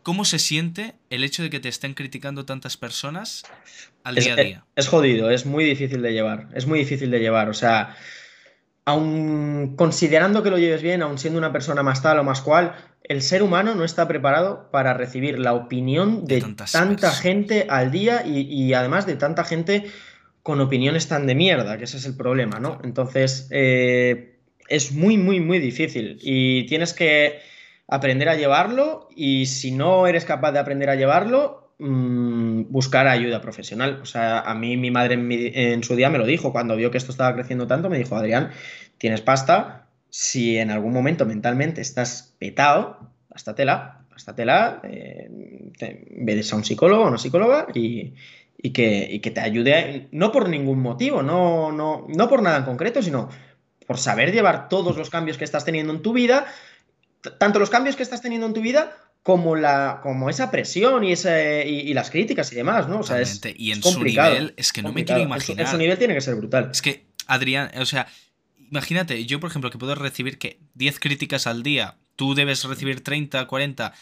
cómo 0.02 0.24
se 0.24 0.38
siente 0.38 0.94
el 1.10 1.24
hecho 1.24 1.42
de 1.42 1.50
que 1.50 1.60
te 1.60 1.68
estén 1.68 1.94
criticando 1.94 2.44
tantas 2.44 2.76
personas 2.76 3.44
al 4.04 4.18
Es, 4.18 4.24
día 4.24 4.34
a 4.34 4.36
día. 4.36 4.64
es 4.76 4.88
jodido, 4.88 5.30
es 5.30 5.46
muy 5.46 5.64
difícil 5.64 6.02
de 6.02 6.12
llevar. 6.12 6.48
Es 6.54 6.66
muy 6.66 6.80
difícil 6.80 7.10
de 7.10 7.20
llevar. 7.20 7.48
O 7.48 7.54
sea, 7.54 7.96
aun 8.84 9.74
considerando 9.76 10.42
que 10.42 10.50
lo 10.50 10.58
lleves 10.58 10.82
bien, 10.82 11.02
aun 11.02 11.18
siendo 11.18 11.38
una 11.38 11.52
persona 11.52 11.82
más 11.82 12.02
tal 12.02 12.18
o 12.18 12.24
más 12.24 12.40
cual, 12.40 12.74
el 13.04 13.22
ser 13.22 13.42
humano 13.42 13.74
no 13.74 13.84
está 13.84 14.06
preparado 14.08 14.70
para 14.70 14.94
recibir 14.94 15.38
la 15.38 15.54
opinión 15.54 16.24
De 16.24 16.40
tanta 16.70 17.10
gente 17.12 17.66
al 17.68 17.90
día 17.90 18.24
y, 18.26 18.40
y 18.40 18.74
además 18.74 19.06
de 19.06 19.16
tanta 19.16 19.44
gente 19.44 19.86
con 20.42 20.60
opiniones 20.60 21.06
tan 21.08 21.26
de 21.26 21.34
mierda, 21.34 21.78
que 21.78 21.84
ese 21.84 21.98
es 21.98 22.04
el 22.06 22.16
problema, 22.16 22.58
¿no? 22.58 22.80
Entonces, 22.82 23.48
eh, 23.50 24.38
es 24.68 24.92
muy, 24.92 25.16
muy, 25.16 25.40
muy 25.40 25.58
difícil 25.58 26.18
y 26.20 26.66
tienes 26.66 26.92
que 26.92 27.40
aprender 27.88 28.28
a 28.28 28.36
llevarlo 28.36 29.08
y 29.14 29.46
si 29.46 29.72
no 29.72 30.06
eres 30.06 30.24
capaz 30.24 30.52
de 30.52 30.58
aprender 30.58 30.88
a 30.90 30.94
llevarlo, 30.96 31.74
mm, 31.78 32.64
buscar 32.70 33.06
ayuda 33.06 33.40
profesional. 33.40 34.00
O 34.02 34.06
sea, 34.06 34.40
a 34.40 34.54
mí 34.54 34.76
mi 34.76 34.90
madre 34.90 35.14
en, 35.14 35.82
su 35.82 35.96
día 35.96 36.10
me 36.10 36.18
lo 36.18 36.26
dijo, 36.26 36.52
cuando 36.52 36.76
vio 36.76 36.90
que 36.90 36.98
esto 36.98 37.12
estaba 37.12 37.34
creciendo 37.34 37.66
tanto, 37.66 37.90
me 37.90 37.98
dijo, 37.98 38.16
Adrián, 38.16 38.50
tienes 38.98 39.20
pasta, 39.20 39.86
si 40.10 40.58
en 40.58 40.70
algún 40.70 40.92
momento 40.92 41.26
mentalmente 41.26 41.80
estás 41.80 42.34
petado, 42.38 43.10
pástatela, 43.28 44.04
pástatela, 44.10 44.80
eh, 44.84 45.30
te- 45.78 46.06
ves 46.18 46.52
a 46.52 46.56
un 46.56 46.64
psicólogo 46.64 47.04
o 47.04 47.08
una 47.08 47.18
psicóloga 47.18 47.66
y, 47.74 48.14
y 48.62 48.70
que, 48.70 49.32
te 49.34 49.40
ayude, 49.40 50.08
no 50.12 50.30
por 50.30 50.48
ningún 50.48 50.80
motivo, 50.80 51.22
no, 51.22 51.72
no, 51.72 52.06
no 52.08 52.28
por 52.28 52.42
nada 52.42 52.58
en 52.58 52.64
concreto, 52.64 53.02
sino 53.02 53.28
por 53.86 53.98
saber 53.98 54.32
llevar 54.32 54.68
todos 54.68 54.96
los 54.96 55.10
cambios 55.10 55.36
que 55.36 55.44
estás 55.44 55.64
teniendo 55.64 55.92
en 55.92 56.02
tu 56.02 56.12
vida, 56.12 56.46
tanto 57.38 57.58
los 57.58 57.70
cambios 57.70 57.96
que 57.96 58.02
estás 58.02 58.20
teniendo 58.22 58.46
en 58.46 58.54
tu 58.54 58.60
vida 58.60 58.96
como, 59.22 59.54
la, 59.56 60.00
como 60.02 60.28
esa 60.30 60.50
presión 60.50 61.04
y, 61.04 61.12
ese, 61.12 61.64
y, 61.68 61.80
y 61.90 61.94
las 61.94 62.10
críticas 62.10 62.52
y 62.52 62.56
demás, 62.56 62.88
¿no? 62.88 63.00
O 63.00 63.02
sea, 63.04 63.20
es, 63.20 63.40
y 63.56 63.70
es 63.70 63.76
en 63.78 63.82
su 63.82 63.92
complicado, 63.94 64.32
nivel, 64.32 64.54
es 64.56 64.72
que 64.72 64.82
no 64.82 64.92
me 64.92 65.04
quiero 65.04 65.20
En 65.20 65.26
su- 65.26 65.28
imaginar. 65.28 65.66
En 65.66 65.70
su 65.70 65.78
nivel 65.78 65.98
tiene 65.98 66.14
que 66.14 66.20
ser 66.20 66.34
brutal. 66.34 66.70
Es 66.72 66.82
que, 66.82 67.06
Adrián, 67.28 67.70
o 67.78 67.86
sea, 67.86 68.08
imagínate, 68.70 69.24
yo 69.26 69.38
por 69.40 69.50
ejemplo 69.50 69.70
que 69.70 69.78
puedo 69.78 69.94
recibir 69.94 70.38
que 70.38 70.58
10 70.74 70.98
críticas 70.98 71.46
al 71.46 71.62
día, 71.62 71.96
tú 72.16 72.34
debes 72.34 72.64
recibir 72.64 73.02
30, 73.04 73.46
40, 73.46 73.92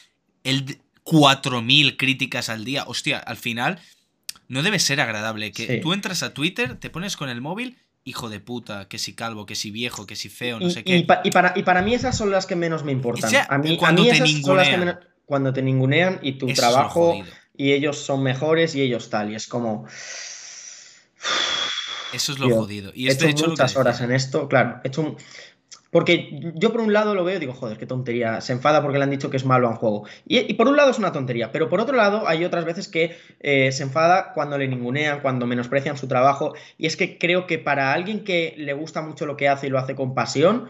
el 0.45 0.65
d- 0.65 0.81
4000 1.03 1.97
críticas 1.97 2.49
al 2.49 2.65
día. 2.65 2.85
Hostia, 2.87 3.19
al 3.19 3.37
final 3.37 3.79
no 4.49 4.63
debe 4.63 4.79
ser 4.79 5.01
agradable 5.01 5.53
que 5.53 5.67
Sí. 5.67 5.81
tú 5.81 5.93
entras 5.93 6.23
a 6.23 6.33
Twitter, 6.35 6.77
te 6.77 6.89
pones 6.91 7.17
con 7.17 7.29
el 7.29 7.41
móvil, 7.41 7.77
hijo 8.05 8.29
de 8.31 8.41
puta, 8.41 8.89
que 8.89 8.99
si 8.99 9.15
calvo, 9.15 9.47
que 9.47 9.55
si 9.55 9.71
viejo, 9.71 10.07
que 10.07 10.17
si 10.17 10.29
feo, 10.29 10.59
no 10.59 10.67
y, 10.69 10.71
sé 10.71 10.83
qué. 10.85 10.97
y 10.97 11.03
pa- 11.05 11.21
y 11.25 11.31
para, 11.31 11.53
y 11.57 11.63
para 11.63 11.83
mí 11.83 11.95
esas 11.95 12.17
son 12.17 12.31
las 12.31 12.47
que 12.47 12.57
menos 12.57 12.83
me 12.85 12.93
importan. 12.93 13.29
O 13.29 13.31
sea, 13.31 13.47
a 13.51 13.59
mí, 13.59 13.75
a 13.75 13.79
cuando 13.79 14.03
mí 14.03 14.09
te 14.09 14.15
esas 14.17 14.31
son 14.31 14.57
las 14.57 14.69
que 14.69 14.77
ningunean. 14.77 14.81
menos- 14.81 14.97
cuando 15.27 15.53
te 15.53 15.63
ningunean 15.63 16.19
y 16.23 16.33
tu 16.39 16.49
Eso 16.49 16.61
trabajo 16.63 17.23
y 17.57 17.73
ellos 17.73 17.99
son 17.99 18.23
mejores 18.23 18.75
y 18.75 18.81
ellos 18.83 19.11
tal. 19.11 19.31
Y 19.31 19.35
es 19.37 19.47
como... 19.47 19.87
Eso 22.13 22.33
es 22.33 22.39
lo 22.41 22.47
Tío, 22.49 22.57
jodido. 22.57 22.91
Y 22.95 23.07
he 23.07 23.11
es 23.13 23.19
de 23.21 23.27
hecho 23.27 23.31
hecho 23.31 23.43
lo 23.47 23.55
que 23.55 23.63
muchas 23.63 23.77
horas 23.77 24.01
en 24.01 24.11
esto, 24.11 24.49
claro. 24.49 24.81
He 24.83 24.89
hecho 24.89 25.03
un... 25.03 25.17
Porque 25.91 26.53
yo 26.55 26.71
por 26.71 26.81
un 26.81 26.93
lado 26.93 27.15
lo 27.15 27.25
veo 27.25 27.37
y 27.37 27.41
digo, 27.41 27.53
joder, 27.53 27.77
qué 27.77 27.87
tontería. 27.87 28.41
Se 28.41 28.53
enfada 28.53 28.81
porque 28.81 28.99
le 28.99 29.05
han 29.05 29.11
dicho 29.11 29.29
que 29.29 29.37
es 29.37 29.45
malo 29.45 29.67
a 29.67 29.71
un 29.71 29.77
juego. 29.77 30.05
Y, 30.27 30.55
por 30.55 30.69
un 30.69 30.77
lado 30.77 30.91
es 30.91 30.99
una 30.99 31.13
tontería, 31.13 31.51
pero 31.51 31.69
por 31.69 31.81
otro 31.81 31.97
lado 31.97 32.29
hay 32.29 32.45
otras 32.45 32.65
veces 32.65 32.89
que 32.89 33.17
eh, 33.41 33.73
se 33.73 33.83
enfada 33.83 34.33
cuando 34.33 34.57
le 34.57 34.69
ningunean, 34.69 35.21
cuando 35.21 35.47
menosprecian 35.47 35.97
su 35.97 36.07
trabajo. 36.07 36.55
Y 36.79 36.87
es 36.87 36.97
que 36.97 37.19
creo 37.19 37.47
que 37.47 37.59
para 37.59 37.93
alguien 37.93 38.25
que 38.25 38.55
le 38.57 38.73
gusta 38.73 39.03
mucho 39.03 39.27
lo 39.27 39.37
que 39.37 39.49
hace 39.49 39.67
y 39.67 39.71
lo 39.71 39.79
hace 39.79 39.97
con 39.97 40.15
pasión, 40.15 40.69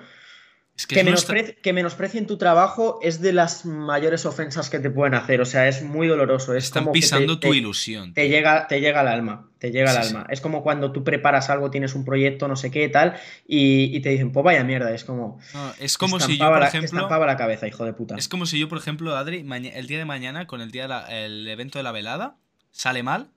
Es 0.80 0.86
que 0.86 0.94
que, 0.94 1.04
menospreci- 1.04 1.72
menosprecien 1.74 2.26
tu 2.26 2.38
trabajo 2.38 2.98
es 3.02 3.20
de 3.20 3.34
las 3.34 3.66
mayores 3.66 4.24
ofensas 4.24 4.70
que 4.70 4.78
te 4.78 4.88
pueden 4.88 5.12
hacer. 5.14 5.42
O 5.42 5.44
sea, 5.44 5.68
es 5.68 5.82
muy 5.82 6.06
doloroso. 6.08 6.54
Es 6.54 6.64
están 6.64 6.84
como 6.84 6.92
que 6.94 7.00
te- 7.00 7.02
pisando 7.02 7.38
tu 7.38 7.50
te- 7.50 7.56
ilusión. 7.56 8.14
te 8.14 8.28
llega, 8.30 8.66
te 8.66 8.80
llega 8.80 9.00
al 9.00 9.08
alma, 9.08 9.50
te 9.58 9.70
llega 9.72 9.90
al 9.90 10.02
Sí, 10.02 10.08
alma. 10.08 10.26
Es 10.30 10.40
como 10.40 10.62
cuando 10.62 10.90
tú 10.90 11.04
preparas 11.04 11.50
algo, 11.50 11.70
tienes 11.70 11.94
un 11.94 12.06
proyecto, 12.06 12.48
no 12.48 12.56
sé 12.56 12.70
qué, 12.70 12.88
tal, 12.88 13.16
y, 13.46 13.94
y 13.94 14.00
te 14.00 14.08
dicen, 14.08 14.32
pues 14.32 14.42
vaya 14.42 14.64
mierda, 14.64 14.90
es 14.94 15.04
como... 15.04 15.38
No, 15.52 15.72
es 15.78 15.98
como 15.98 16.18
si 16.18 16.38
yo, 16.38 16.48
por 16.48 16.60
la, 16.60 16.68
ejemplo, 16.68 16.86
estampaba 16.86 17.26
la 17.26 17.36
cabeza, 17.36 17.68
hijo 17.68 17.84
de 17.84 17.92
puta. 17.92 18.14
Es 18.16 18.28
como 18.28 18.46
si 18.46 18.58
yo, 18.58 18.68
por 18.70 18.78
ejemplo, 18.78 19.14
Adri, 19.16 19.46
el 19.74 19.86
día 19.86 19.98
de 19.98 20.04
mañana, 20.06 20.46
con 20.46 20.62
el 20.62 20.70
día 20.70 20.82
de 20.82 20.88
la- 20.88 21.24
el 21.24 21.46
evento 21.46 21.78
de 21.78 21.82
la 21.82 21.92
velada, 21.92 22.36
sale 22.70 23.02
mal 23.02 23.28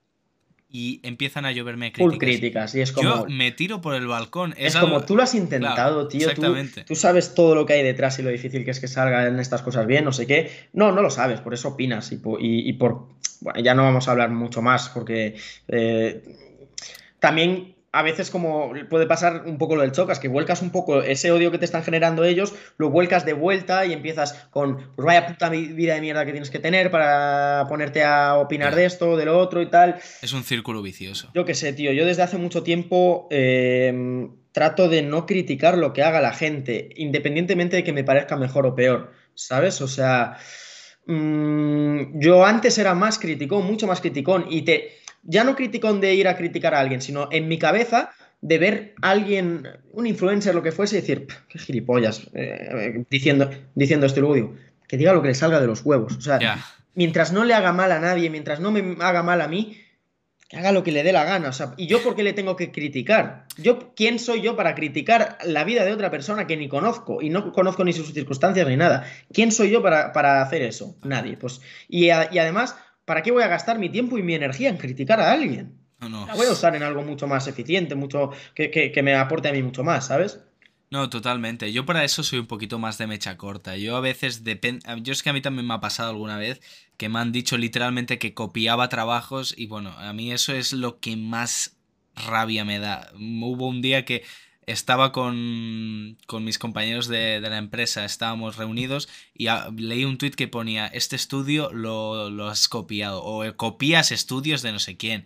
y 0.76 1.00
empiezan 1.04 1.46
a 1.46 1.52
lloverme 1.52 1.94
Full 1.96 2.18
críticas. 2.18 2.74
y 2.74 2.82
es 2.82 2.92
como... 2.92 3.08
Yo 3.08 3.26
me 3.30 3.52
tiro 3.52 3.80
por 3.80 3.94
el 3.94 4.08
balcón. 4.08 4.56
Es, 4.58 4.74
Es 4.74 4.82
como 4.82 5.04
tú 5.06 5.16
lo 5.16 5.22
has 5.22 5.36
intentado, 5.36 5.76
Claro, 5.76 6.08
tío. 6.08 6.22
Tú, 6.22 6.30
exactamente. 6.32 6.84
tú 6.84 6.96
sabes 6.96 7.36
todo 7.36 7.54
lo 7.54 7.68
que 7.68 7.74
hay 7.74 7.84
detrás 7.84 8.18
y 8.18 8.24
lo 8.24 8.32
difícil 8.32 8.66
que 8.66 8.72
es 8.72 8.80
que 8.80 8.88
salgan 8.88 9.40
estas 9.40 9.62
cosas 9.62 9.86
bien, 9.86 10.04
no 10.04 10.12
sé 10.12 10.26
qué. 10.26 10.50
No, 10.74 10.92
no 10.92 11.04
lo 11.04 11.12
sabes, 11.12 11.42
por 11.42 11.54
eso 11.54 11.70
opinas. 11.70 12.12
Y, 12.12 12.18
po- 12.18 12.40
y- 12.40 12.68
y 12.68 12.74
por. 12.74 13.08
Bueno, 13.42 13.60
ya 13.62 13.76
no 13.76 13.84
vamos 13.84 14.08
a 14.08 14.12
hablar 14.12 14.32
mucho 14.32 14.64
más, 14.64 14.90
porque 14.90 15.36
eh, 15.68 16.24
también 17.20 17.73
a 17.96 18.02
veces, 18.02 18.32
como 18.32 18.74
puede 18.90 19.06
pasar 19.06 19.44
un 19.46 19.60
poco 19.60 19.76
lo 19.76 19.84
del 19.84 19.92
chocas, 19.92 20.18
que 20.20 20.28
vuelcas 20.28 20.64
un 20.64 20.72
poco 20.72 21.04
ese 21.04 21.32
odio 21.32 21.52
que 21.52 21.60
te 21.60 21.66
están 21.66 21.84
generando 21.84 22.24
ellos, 22.24 22.54
lo 22.78 22.90
vuelcas 22.90 23.24
de 23.24 23.34
vuelta 23.34 23.86
y 23.86 23.94
empiezas 23.94 24.34
con, 24.50 24.92
pues 24.96 25.06
vaya 25.06 25.28
puta 25.28 25.48
vi- 25.50 25.68
vida 25.74 25.94
de 25.94 26.02
mierda 26.02 26.26
que 26.26 26.32
tienes 26.32 26.50
que 26.50 26.58
tener 26.58 26.90
para 26.90 27.66
ponerte 27.70 28.04
a 28.04 28.36
opinar 28.38 28.74
de 28.74 28.86
esto, 28.86 29.16
de 29.16 29.26
lo 29.26 29.38
otro 29.38 29.62
y 29.62 29.68
tal. 29.70 30.00
Es 30.24 30.34
un 30.34 30.44
círculo 30.44 30.82
vicioso. 30.82 31.30
Yo 31.36 31.46
qué 31.46 31.54
sé, 31.54 31.72
tío, 31.72 31.92
yo 31.94 32.06
desde 32.06 32.24
hace 32.24 32.38
mucho 32.40 32.64
tiempo 32.64 33.28
eh, 33.30 34.28
trato 34.52 34.90
de 34.90 35.04
no 35.04 35.26
criticar 35.28 35.78
lo 35.78 35.94
que 35.94 36.02
haga 36.02 36.20
la 36.20 36.34
gente, 36.34 36.90
independientemente 36.96 37.76
de 37.76 37.84
que 37.84 37.94
me 37.94 38.04
parezca 38.04 38.36
mejor 38.38 38.66
o 38.66 38.74
peor, 38.74 39.12
¿sabes? 39.36 39.82
O 39.82 39.88
sea, 39.88 40.38
mm, 41.06 42.20
yo 42.20 42.46
antes 42.46 42.78
era 42.78 42.94
más 42.96 43.20
criticón, 43.20 43.66
mucho 43.66 43.88
más 43.88 44.02
criticón, 44.02 44.46
y 44.50 44.62
te, 44.64 44.98
ya 45.24 45.44
no 45.44 45.56
criticón 45.56 46.02
de 46.02 46.14
ir 46.16 46.28
a 46.28 46.36
criticar 46.38 46.74
a 46.76 46.80
alguien, 46.80 47.02
sino 47.02 47.30
en 47.32 47.48
mi 47.48 47.58
cabeza 47.58 48.12
de 48.42 48.58
ver 48.58 48.94
a 49.02 49.12
alguien, 49.12 49.68
un 49.94 50.06
influencer, 50.06 50.54
lo 50.54 50.62
que 50.64 50.72
fuese, 50.74 50.98
y 50.98 51.02
decir, 51.02 51.28
"Pff, 51.28 51.36
qué 51.48 51.60
gilipollas, 51.60 52.30
eh, 52.34 52.70
eh, 52.98 53.06
diciendo, 53.10 53.50
diciendo 53.74 54.06
esto 54.06 54.20
y 54.20 54.22
luego 54.22 54.36
digo, 54.36 54.56
que 54.88 54.98
diga 54.98 55.14
lo 55.14 55.22
que 55.22 55.30
le 55.30 55.34
salga 55.36 55.62
de 55.62 55.68
los 55.68 55.82
huevos. 55.86 56.18
O 56.18 56.22
sea, 56.22 56.40
mientras 56.94 57.32
no 57.32 57.46
le 57.46 57.54
haga 57.54 57.72
mal 57.72 57.92
a 57.94 58.00
nadie, 58.00 58.30
mientras 58.30 58.60
no 58.60 58.72
me 58.72 58.98
haga 59.02 59.24
mal 59.24 59.40
a 59.42 59.48
mí, 59.48 59.78
que 60.50 60.58
haga 60.58 60.72
lo 60.74 60.84
que 60.84 60.92
le 60.92 61.04
dé 61.04 61.14
la 61.14 61.24
gana. 61.24 61.50
O 61.50 61.54
sea, 61.54 61.74
¿y 61.78 61.88
yo 61.88 62.04
por 62.04 62.16
qué 62.16 62.22
le 62.24 62.34
tengo 62.34 62.56
que 62.58 62.72
criticar? 62.72 63.46
Yo, 63.58 63.94
¿quién 63.96 64.20
soy 64.20 64.42
yo 64.42 64.56
para 64.58 64.76
criticar 64.76 65.38
la 65.46 65.64
vida 65.64 65.86
de 65.86 65.94
otra 65.94 66.12
persona 66.12 66.46
que 66.46 66.58
ni 66.58 66.68
conozco 66.68 67.22
y 67.22 67.30
no 67.30 67.52
conozco 67.54 67.84
ni 67.86 67.94
sus 67.94 68.14
circunstancias 68.14 68.68
ni 68.68 68.76
nada? 68.76 69.06
¿Quién 69.34 69.52
soy 69.54 69.72
yo 69.72 69.82
para, 69.82 70.12
para 70.12 70.42
hacer 70.42 70.62
eso? 70.64 70.96
Nadie. 71.04 71.38
Pues, 71.38 71.62
y, 71.88 72.10
a- 72.10 72.30
y 72.32 72.38
además, 72.40 72.76
¿para 73.06 73.22
qué 73.24 73.32
voy 73.32 73.44
a 73.44 73.48
gastar 73.48 73.80
mi 73.80 73.90
tiempo 73.90 74.18
y 74.18 74.24
mi 74.24 74.36
energía 74.36 74.70
en 74.70 74.78
criticar 74.78 75.20
a 75.20 75.32
alguien? 75.32 75.80
No, 76.00 76.10
no. 76.10 76.26
La 76.28 76.36
voy 76.36 76.48
a 76.48 76.52
usar 76.52 76.76
en 76.76 76.84
algo 76.84 77.02
mucho 77.04 77.28
más 77.28 77.48
eficiente, 77.48 77.96
mucho 77.96 78.32
que, 78.56 78.70
que- 78.72 78.92
que 78.92 79.04
me 79.04 79.16
aporte 79.16 79.50
a 79.50 79.54
mí 79.54 79.64
mucho 79.64 79.84
más, 79.84 80.08
¿sabes? 80.08 80.40
No, 80.90 81.10
totalmente. 81.10 81.72
Yo 81.74 81.86
para 81.86 82.04
eso 82.04 82.22
soy 82.22 82.38
un 82.40 82.46
poquito 82.46 82.78
más 82.78 82.98
de 83.00 83.08
mecha 83.08 83.36
corta. 83.36 83.78
Yo 83.78 83.96
a 83.96 84.00
veces 84.02 84.44
depende. 84.44 84.86
Yo 85.02 85.12
es 85.12 85.24
que 85.24 85.30
a 85.32 85.34
mí 85.34 85.42
también 85.42 85.66
me 85.66 85.74
ha 85.74 85.80
pasado 85.80 86.12
alguna 86.12 86.38
vez 86.38 86.62
que 86.98 87.10
me 87.10 87.18
han 87.20 87.32
dicho 87.32 87.58
literalmente 87.58 88.20
que 88.20 88.36
copiaba 88.36 88.90
trabajos 88.90 89.56
y 89.58 89.66
bueno, 89.66 89.90
a 89.98 90.14
mí 90.14 90.32
eso 90.32 90.54
es 90.54 90.72
lo 90.72 91.00
que 91.00 91.18
más 91.18 91.78
rabia 92.16 92.64
me 92.64 92.78
da. 92.78 93.12
Hubo 93.16 93.68
un 93.68 93.82
día 93.82 94.06
que 94.06 94.24
estaba 94.68 95.12
con, 95.12 96.18
mis 96.42 96.60
compañeros 96.60 97.08
de, 97.08 97.40
la 97.42 97.58
empresa, 97.58 98.06
estábamos 98.06 98.58
reunidos 98.58 99.10
y 99.34 99.48
leí 99.76 100.06
un 100.06 100.18
tuit 100.18 100.36
que 100.36 100.48
ponía, 100.48 100.88
este 100.88 101.16
estudio 101.16 101.72
lo, 101.72 102.48
has 102.48 102.68
copiado 102.68 103.24
o 103.24 103.44
copias 103.56 104.12
estudios 104.12 104.62
de 104.62 104.72
no 104.72 104.80
sé 104.80 104.98
quién. 104.98 105.26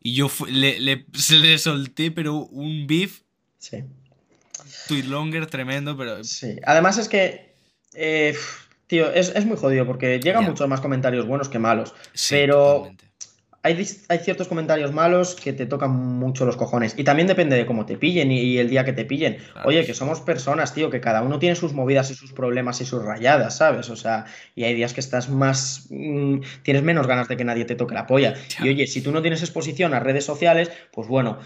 Y 0.00 0.14
yo 0.14 0.30
le, 0.48 0.80
le, 0.80 1.58
solté, 1.58 2.10
pero 2.10 2.36
un 2.36 2.86
beef. 2.86 3.20
Sí. 3.58 3.84
Tweet 4.86 5.04
longer, 5.04 5.46
tremendo, 5.46 5.96
pero... 5.96 6.22
Sí, 6.24 6.56
además 6.64 6.98
es 6.98 7.08
que... 7.08 7.54
Eh, 7.94 8.36
tío, 8.86 9.10
es, 9.12 9.44
muy 9.44 9.56
jodido 9.56 9.86
porque 9.86 10.20
llegan 10.20 10.44
muchos 10.44 10.68
más 10.68 10.80
comentarios 10.80 11.26
buenos 11.26 11.48
que 11.48 11.58
malos. 11.58 11.94
pero 12.30 12.90
hay, 13.62 13.84
ciertos 13.84 14.48
comentarios 14.48 14.92
malos 14.92 15.34
que 15.34 15.52
te 15.52 15.66
tocan 15.66 15.90
mucho 15.90 16.46
los 16.46 16.56
cojones. 16.56 16.94
Y 16.96 17.04
también 17.04 17.26
depende 17.26 17.56
de 17.56 17.66
cómo 17.66 17.86
te 17.86 17.96
pillen 17.96 18.30
y, 18.30 18.58
el 18.58 18.70
día 18.70 18.84
que 18.84 18.92
te 18.92 19.04
pillen. 19.04 19.38
Oye, 19.64 19.84
que 19.84 19.94
somos 19.94 20.20
personas, 20.20 20.74
tío, 20.74 20.90
que 20.90 21.00
cada 21.00 21.22
uno 21.22 21.38
tiene 21.38 21.56
sus 21.56 21.72
movidas 21.72 22.10
y 22.10 22.14
sus 22.14 22.32
problemas 22.32 22.80
y 22.80 22.84
sus 22.84 23.02
rayadas, 23.04 23.56
¿sabes? 23.56 23.90
O 23.90 23.96
sea, 23.96 24.26
y 24.54 24.64
hay 24.64 24.74
días 24.74 24.94
que 24.94 25.00
estás 25.00 25.28
más. 25.28 25.86
Mm, 25.90 26.40
tienes 26.62 26.82
menos 26.82 27.06
ganas 27.06 27.28
de 27.28 27.36
que 27.36 27.44
nadie 27.44 27.64
te 27.64 27.74
toque 27.74 27.94
la 27.94 28.06
polla. 28.06 28.34
Y 28.62 28.68
oye, 28.68 28.86
si 28.86 29.02
tú 29.02 29.12
no 29.12 29.22
tienes 29.22 29.42
exposición 29.42 29.94
a 29.94 30.00
redes 30.00 30.24
sociales, 30.24 30.70
pues 30.92 31.08
bueno, 31.08 31.38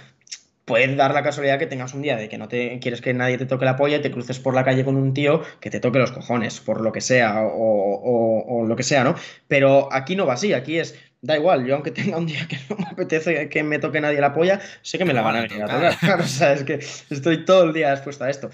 puede 0.64 0.94
dar 0.94 1.12
la 1.14 1.22
casualidad 1.22 1.58
que 1.58 1.66
tengas 1.66 1.94
un 1.94 2.02
día 2.02 2.16
de 2.16 2.28
que 2.28 2.38
no 2.38 2.48
te 2.48 2.78
quieres 2.78 3.00
que 3.00 3.14
nadie 3.14 3.38
te 3.38 3.46
toque 3.46 3.64
la 3.64 3.76
polla 3.76 3.96
y 3.96 4.02
te 4.02 4.10
cruces 4.10 4.38
por 4.38 4.54
la 4.54 4.64
calle 4.64 4.84
con 4.84 4.96
un 4.96 5.12
tío 5.14 5.42
que 5.60 5.70
te 5.70 5.80
toque 5.80 5.98
los 5.98 6.12
cojones, 6.12 6.60
por 6.60 6.80
lo 6.80 6.92
que 6.92 7.00
sea, 7.00 7.42
o, 7.42 8.64
lo 8.66 8.76
que 8.76 8.82
sea, 8.82 9.04
¿no? 9.04 9.14
Pero 9.48 9.92
aquí 9.92 10.14
no 10.16 10.26
va 10.26 10.34
así, 10.34 10.52
aquí 10.52 10.78
es, 10.78 10.98
da 11.22 11.36
igual, 11.36 11.64
yo 11.64 11.74
aunque 11.76 11.90
tenga 11.92 12.18
un 12.18 12.26
día 12.26 12.46
que 12.46 12.58
no 12.68 12.76
me 12.76 12.84
apetece 12.84 13.48
que 13.48 13.62
me 13.62 13.78
toque 13.78 14.00
nadie 14.00 14.20
la 14.20 14.34
polla, 14.34 14.60
sé 14.82 14.98
que 14.98 15.04
me 15.04 15.14
la 15.14 15.22
van 15.22 15.36
a 15.36 15.40
venir 15.42 15.62
a 15.62 15.66
tocar. 15.66 16.20
O 16.20 16.26
sea, 16.26 16.52
es 16.52 16.64
que 16.64 16.74
estoy 16.74 17.44
todo 17.44 17.64
el 17.64 17.72
día 17.72 17.92
expuesto 17.92 18.24
a 18.24 18.30
esto. 18.30 18.50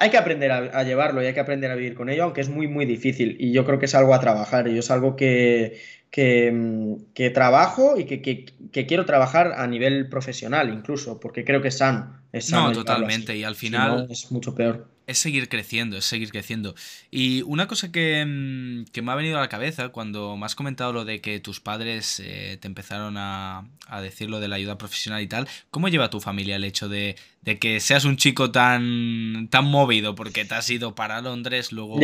Hay 0.00 0.10
que 0.10 0.16
aprender 0.16 0.52
a, 0.52 0.82
llevarlo 0.84 1.20
y 1.22 1.26
hay 1.26 1.34
que 1.34 1.40
aprender 1.40 1.72
a 1.72 1.74
vivir 1.74 1.94
con 1.94 2.08
ello, 2.08 2.22
aunque 2.22 2.40
es 2.40 2.48
muy, 2.48 2.68
muy 2.68 2.86
difícil. 2.86 3.36
Y 3.40 3.52
yo 3.52 3.64
creo 3.64 3.80
que 3.80 3.86
es 3.86 3.96
algo 3.96 4.14
a 4.14 4.20
trabajar 4.20 4.68
y 4.68 4.78
es 4.78 4.92
algo 4.92 5.16
que, 5.16 5.80
que, 6.10 7.30
trabajo 7.34 7.98
y 7.98 8.04
que, 8.04 8.86
quiero 8.86 9.04
trabajar 9.06 9.54
a 9.56 9.66
nivel 9.66 10.08
profesional 10.08 10.72
incluso, 10.72 11.18
porque 11.18 11.44
creo 11.44 11.62
que 11.62 11.68
es 11.68 11.78
sano. 11.78 12.16
No, 12.50 12.72
totalmente. 12.72 13.36
Y 13.36 13.44
al 13.44 13.54
final... 13.54 14.06
es 14.10 14.30
mucho 14.30 14.54
peor. 14.54 14.88
Es 15.06 15.18
seguir 15.18 15.48
creciendo, 15.48 15.96
es 15.96 16.04
seguir 16.04 16.30
creciendo. 16.30 16.74
Y 17.10 17.40
una 17.42 17.66
cosa 17.66 17.90
que, 17.90 18.24
me 18.26 19.12
ha 19.12 19.14
venido 19.14 19.38
a 19.38 19.40
la 19.40 19.48
cabeza 19.48 19.88
cuando 19.88 20.36
me 20.36 20.44
has 20.44 20.54
comentado 20.54 20.92
lo 20.92 21.06
de 21.06 21.22
que 21.22 21.40
tus 21.40 21.60
padres 21.60 22.20
eh, 22.20 22.58
te 22.60 22.68
empezaron 22.68 23.16
a, 23.16 23.66
decir 24.02 24.28
lo 24.28 24.38
de 24.38 24.48
la 24.48 24.56
ayuda 24.56 24.76
profesional 24.76 25.22
y 25.22 25.26
tal, 25.26 25.48
¿cómo 25.70 25.88
lleva 25.88 26.10
tu 26.10 26.20
familia 26.20 26.56
el 26.56 26.64
hecho 26.64 26.90
de, 26.90 27.16
que 27.58 27.80
seas 27.80 28.04
un 28.04 28.18
chico 28.18 28.50
tan, 28.50 29.48
tan 29.50 29.64
movido? 29.64 30.14
Porque 30.14 30.44
te 30.44 30.54
has 30.54 30.68
ido 30.68 30.94
para 30.94 31.22
Londres, 31.22 31.72
luego 31.72 31.98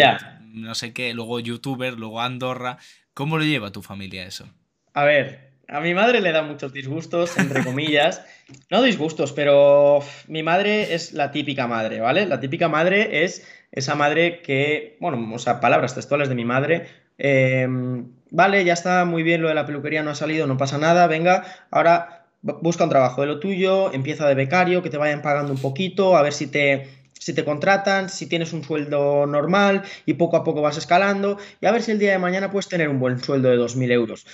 no 0.55 0.75
sé 0.75 0.95
qué, 0.95 1.13
luego 1.13 1.41
youtuber, 1.41 1.99
luego 1.99 2.23
Andorra. 2.23 2.79
¿Cómo 3.13 3.37
lo 3.37 3.45
lleva 3.45 3.71
tu 3.71 3.83
familia 3.83 4.27
eso? 4.27 4.49
A 4.95 5.05
ver, 5.05 5.54
a 5.69 5.81
mi 5.81 5.95
madre 5.95 6.21
le 6.21 6.33
da 6.33 6.43
muchos 6.43 6.73
disgustos, 6.73 7.37
entre 7.39 7.65
comillas. 7.65 8.23
no 8.71 8.83
disgustos, 8.83 9.33
pero 9.33 10.01
mi 10.29 10.43
madre 10.43 10.95
es 10.95 11.13
la 11.13 11.31
típica 11.31 11.67
madre, 11.67 12.01
¿vale? 12.01 12.27
La 12.27 12.41
típica 12.41 12.69
madre 12.69 13.25
es 13.25 13.47
esa 13.73 13.95
madre 13.95 14.41
que, 14.43 14.97
bueno, 15.01 15.35
o 15.35 15.39
sea, 15.39 15.61
palabras 15.61 15.95
textuales 15.95 16.29
de 16.29 16.35
mi 16.35 16.45
madre. 16.45 16.87
Em, 17.19 18.11
vale, 18.31 18.65
ya 18.65 18.73
está 18.73 19.05
muy 19.05 19.23
bien 19.23 19.43
lo 19.43 19.49
de 19.49 19.55
la 19.55 19.67
peluquería, 19.67 20.03
no 20.03 20.11
ha 20.11 20.15
salido, 20.15 20.47
no 20.47 20.57
pasa 20.57 20.79
nada, 20.79 21.07
venga, 21.07 21.45
ahora 21.71 22.27
busca 22.43 22.85
un 22.85 22.91
trabajo 22.91 23.23
de 23.23 23.27
lo 23.29 23.41
tuyo, 23.41 23.93
empieza 23.93 24.29
de 24.29 24.35
becario, 24.35 24.83
que 24.83 24.91
te 24.91 24.99
vayan 24.99 25.23
pagando 25.23 25.53
un 25.53 25.61
poquito, 25.61 26.17
a 26.17 26.23
ver 26.23 26.33
si 26.33 26.47
te 26.47 26.89
si 27.19 27.33
te 27.33 27.45
contratan, 27.45 28.11
si 28.11 28.27
tienes 28.27 28.53
un 28.53 28.63
sueldo 28.63 29.25
normal 29.27 29.83
y 30.05 30.15
poco 30.15 30.37
a 30.37 30.45
poco 30.45 30.61
vas 30.61 30.77
escalando 30.77 31.39
y 31.59 31.65
a 31.65 31.73
ver 31.73 31.81
si 31.81 31.93
el 31.93 31.99
día 31.99 32.13
de 32.13 32.19
mañana 32.19 32.51
puedes 32.51 32.69
tener 32.69 32.91
un 32.91 33.01
buen 33.01 33.19
sueldo 33.19 33.49
de 33.49 33.57
2.000 33.57 33.93
euros. 33.93 34.27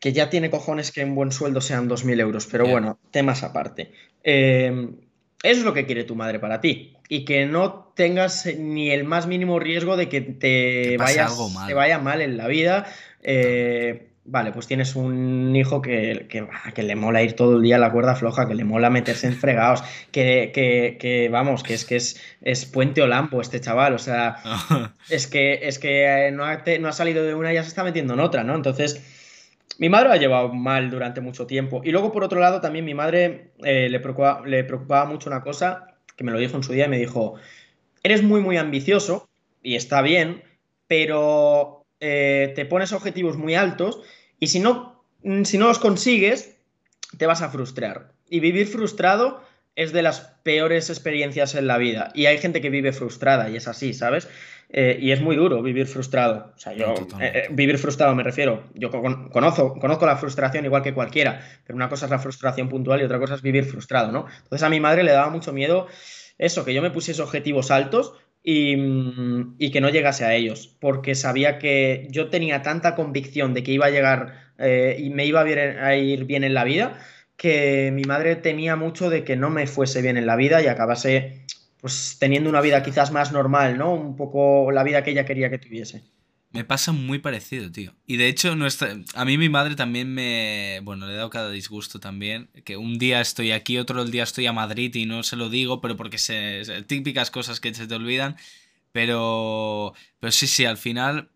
Que 0.00 0.12
ya 0.12 0.30
tiene 0.30 0.50
cojones 0.50 0.92
que 0.92 1.04
un 1.04 1.14
buen 1.14 1.32
sueldo 1.32 1.60
sean 1.60 1.88
2.000 1.88 2.20
euros, 2.20 2.46
pero 2.46 2.66
bueno, 2.66 2.98
temas 3.10 3.42
aparte. 3.42 3.92
Eh, 4.22 4.90
eso 5.42 5.60
es 5.60 5.64
lo 5.64 5.74
que 5.74 5.86
quiere 5.86 6.04
tu 6.04 6.14
madre 6.14 6.38
para 6.38 6.60
ti. 6.60 6.96
Y 7.08 7.24
que 7.24 7.46
no 7.46 7.92
tengas 7.96 8.46
ni 8.46 8.90
el 8.90 9.04
más 9.04 9.26
mínimo 9.26 9.58
riesgo 9.58 9.96
de 9.96 10.08
que 10.08 10.20
te, 10.20 10.96
vayas, 10.98 11.36
te 11.66 11.74
vaya 11.74 11.98
mal 11.98 12.20
en 12.20 12.36
la 12.36 12.46
vida. 12.46 12.86
Eh, 13.22 14.08
Vale, 14.30 14.52
pues 14.52 14.66
tienes 14.66 14.94
un 14.94 15.56
hijo 15.56 15.80
que, 15.80 16.28
que, 16.28 16.82
le 16.82 16.96
mola 16.96 17.22
ir 17.22 17.32
todo 17.32 17.56
el 17.56 17.62
día 17.62 17.76
a 17.76 17.78
la 17.78 17.90
cuerda 17.90 18.14
floja, 18.14 18.46
que 18.46 18.54
le 18.54 18.62
mola 18.62 18.90
meterse 18.90 19.26
en 19.26 19.34
fregados, 19.34 19.82
que, 20.12 20.52
que 20.52 21.28
vamos, 21.30 21.62
que 21.62 21.72
es 21.72 21.86
que 21.86 21.96
es, 21.96 22.20
es 22.42 22.66
puente 22.66 23.00
o 23.00 23.06
lampo 23.06 23.40
este 23.40 23.58
chaval, 23.58 23.94
o 23.94 23.98
sea, 23.98 24.36
es 25.08 25.28
que, 25.28 25.60
es 25.62 25.78
que 25.78 26.30
no, 26.30 26.44
ha, 26.44 26.62
no 26.78 26.88
ha 26.88 26.92
salido 26.92 27.24
de 27.24 27.34
una 27.34 27.52
y 27.52 27.54
ya 27.54 27.62
se 27.62 27.70
está 27.70 27.82
metiendo 27.84 28.12
en 28.12 28.20
otra, 28.20 28.44
¿no? 28.44 28.54
Entonces, 28.54 29.02
mi 29.78 29.88
madre 29.88 30.08
lo 30.08 30.14
ha 30.14 30.18
llevado 30.18 30.52
mal 30.52 30.90
durante 30.90 31.20
mucho 31.20 31.46
tiempo. 31.46 31.80
Y 31.84 31.92
luego, 31.92 32.12
por 32.12 32.24
otro 32.24 32.40
lado, 32.40 32.60
también 32.60 32.84
mi 32.84 32.94
madre 32.94 33.52
eh, 33.64 33.88
le, 33.88 34.00
preocupaba, 34.00 35.06
mucho 35.06 35.30
una 35.30 35.42
cosa, 35.42 35.94
que 36.16 36.24
me 36.24 36.32
lo 36.32 36.38
dijo 36.38 36.56
en 36.56 36.64
su 36.64 36.72
día 36.72 36.86
y 36.86 36.88
me 36.88 36.98
dijo, 36.98 37.34
eres 38.02 38.22
muy, 38.22 38.40
muy 38.40 38.56
ambicioso, 38.56 39.28
y 39.62 39.76
está 39.76 40.02
bien, 40.02 40.42
pero 40.88 41.86
eh, 42.00 42.52
te 42.56 42.66
pones 42.66 42.92
objetivos 42.92 43.36
muy 43.36 43.54
altos 43.54 44.00
y 44.40 44.48
si 44.48 44.60
no, 44.60 45.04
mm, 45.22 45.44
si 45.44 45.58
no 45.58 45.68
los 45.68 45.78
consigues, 45.78 46.56
te 47.16 47.26
vas 47.26 47.42
a 47.42 47.50
frustrar. 47.50 48.12
Y 48.28 48.40
vivir 48.40 48.66
frustrado 48.66 49.42
es 49.76 49.92
de 49.92 50.02
las 50.02 50.20
peores 50.42 50.90
experiencias 50.90 51.54
en 51.54 51.66
la 51.66 51.78
vida. 51.78 52.10
Y 52.14 52.26
hay 52.26 52.38
gente 52.38 52.60
que 52.60 52.70
vive 52.70 52.92
frustrada 52.92 53.48
y 53.48 53.56
es 53.56 53.68
así, 53.68 53.94
¿sabes? 53.94 54.28
Eh, 54.70 54.98
y 55.00 55.12
es 55.12 55.22
muy 55.22 55.34
duro 55.34 55.62
vivir 55.62 55.86
frustrado. 55.86 56.52
O 56.54 56.58
sea, 56.58 56.74
yo, 56.74 56.94
eh, 57.20 57.32
eh, 57.34 57.46
vivir 57.50 57.78
frustrado 57.78 58.14
me 58.14 58.22
refiero, 58.22 58.64
yo 58.74 58.90
conozco, 58.90 59.78
conozco 59.78 60.04
la 60.04 60.16
frustración 60.16 60.66
igual 60.66 60.82
que 60.82 60.92
cualquiera, 60.92 61.40
pero 61.66 61.76
una 61.76 61.88
cosa 61.88 62.04
es 62.04 62.10
la 62.10 62.18
frustración 62.18 62.68
puntual 62.68 63.00
y 63.00 63.04
otra 63.04 63.18
cosa 63.18 63.34
es 63.34 63.42
vivir 63.42 63.64
frustrado, 63.64 64.12
¿no? 64.12 64.26
Entonces 64.42 64.62
a 64.62 64.68
mi 64.68 64.78
madre 64.78 65.04
le 65.04 65.12
daba 65.12 65.30
mucho 65.30 65.54
miedo 65.54 65.86
eso, 66.36 66.66
que 66.66 66.74
yo 66.74 66.82
me 66.82 66.90
pusiese 66.90 67.22
objetivos 67.22 67.70
altos 67.70 68.12
Mm, 68.50 69.56
y, 69.58 69.70
que 69.70 69.80
no 69.80 69.90
llegase 69.90 70.24
a 70.24 70.34
ellos, 70.34 70.74
porque 70.80 71.14
sabía 71.14 71.58
que 71.58 72.06
yo 72.10 72.30
tenía 72.30 72.62
tanta 72.62 72.94
convicción 72.94 73.52
de 73.52 73.62
que 73.62 73.72
iba 73.72 73.86
a 73.86 73.90
llegar 73.90 74.52
eh, 74.58 74.96
y 74.98 75.10
me 75.10 75.26
iba 75.26 75.42
a, 75.42 75.96
ir 75.96 76.24
bien 76.24 76.44
en 76.44 76.54
la 76.54 76.64
vida, 76.64 76.98
que 77.36 77.90
mi 77.92 78.04
madre 78.04 78.36
temía 78.36 78.74
mucho 78.74 79.10
de 79.10 79.22
que 79.24 79.36
no 79.36 79.50
me 79.50 79.66
fuese 79.66 80.00
bien 80.02 80.16
en 80.16 80.26
la 80.26 80.36
vida 80.36 80.62
y 80.62 80.66
acabase 80.66 81.44
pues 81.80 82.16
teniendo 82.18 82.50
una 82.50 82.60
vida 82.60 82.82
quizás 82.82 83.12
más 83.12 83.32
normal, 83.32 83.78
¿no? 83.78 83.92
Un 83.92 84.16
poco 84.16 84.70
la 84.72 84.82
vida 84.82 85.02
que 85.02 85.12
ella 85.12 85.24
quería 85.24 85.50
que 85.50 85.58
tuviese. 85.58 86.02
Me 86.50 86.64
pasa 86.64 86.92
muy 86.92 87.18
parecido, 87.18 87.70
tío. 87.70 87.94
Y 88.06 88.16
de 88.16 88.28
hecho, 88.28 88.56
nuestra... 88.56 88.96
a 89.14 89.24
mí 89.24 89.36
mi 89.36 89.50
madre 89.50 89.76
también 89.76 90.12
me... 90.14 90.80
Bueno, 90.82 91.06
le 91.06 91.12
he 91.12 91.16
dado 91.16 91.28
cada 91.28 91.50
disgusto 91.50 92.00
también. 92.00 92.48
Que 92.64 92.78
un 92.78 92.98
día 92.98 93.20
estoy 93.20 93.52
aquí, 93.52 93.76
otro 93.76 94.04
día 94.06 94.22
estoy 94.22 94.46
a 94.46 94.52
Madrid 94.54 94.94
y 94.94 95.04
no 95.04 95.22
se 95.22 95.36
lo 95.36 95.50
digo, 95.50 95.82
pero 95.82 95.96
porque 95.96 96.16
se... 96.16 96.62
típicas 96.86 97.30
cosas 97.30 97.60
que 97.60 97.74
se 97.74 97.86
te 97.86 97.94
olvidan. 97.94 98.36
Pero... 98.92 99.92
Pero 100.20 100.32
sí, 100.32 100.46
sí, 100.46 100.64
al 100.64 100.78
final 100.78 101.28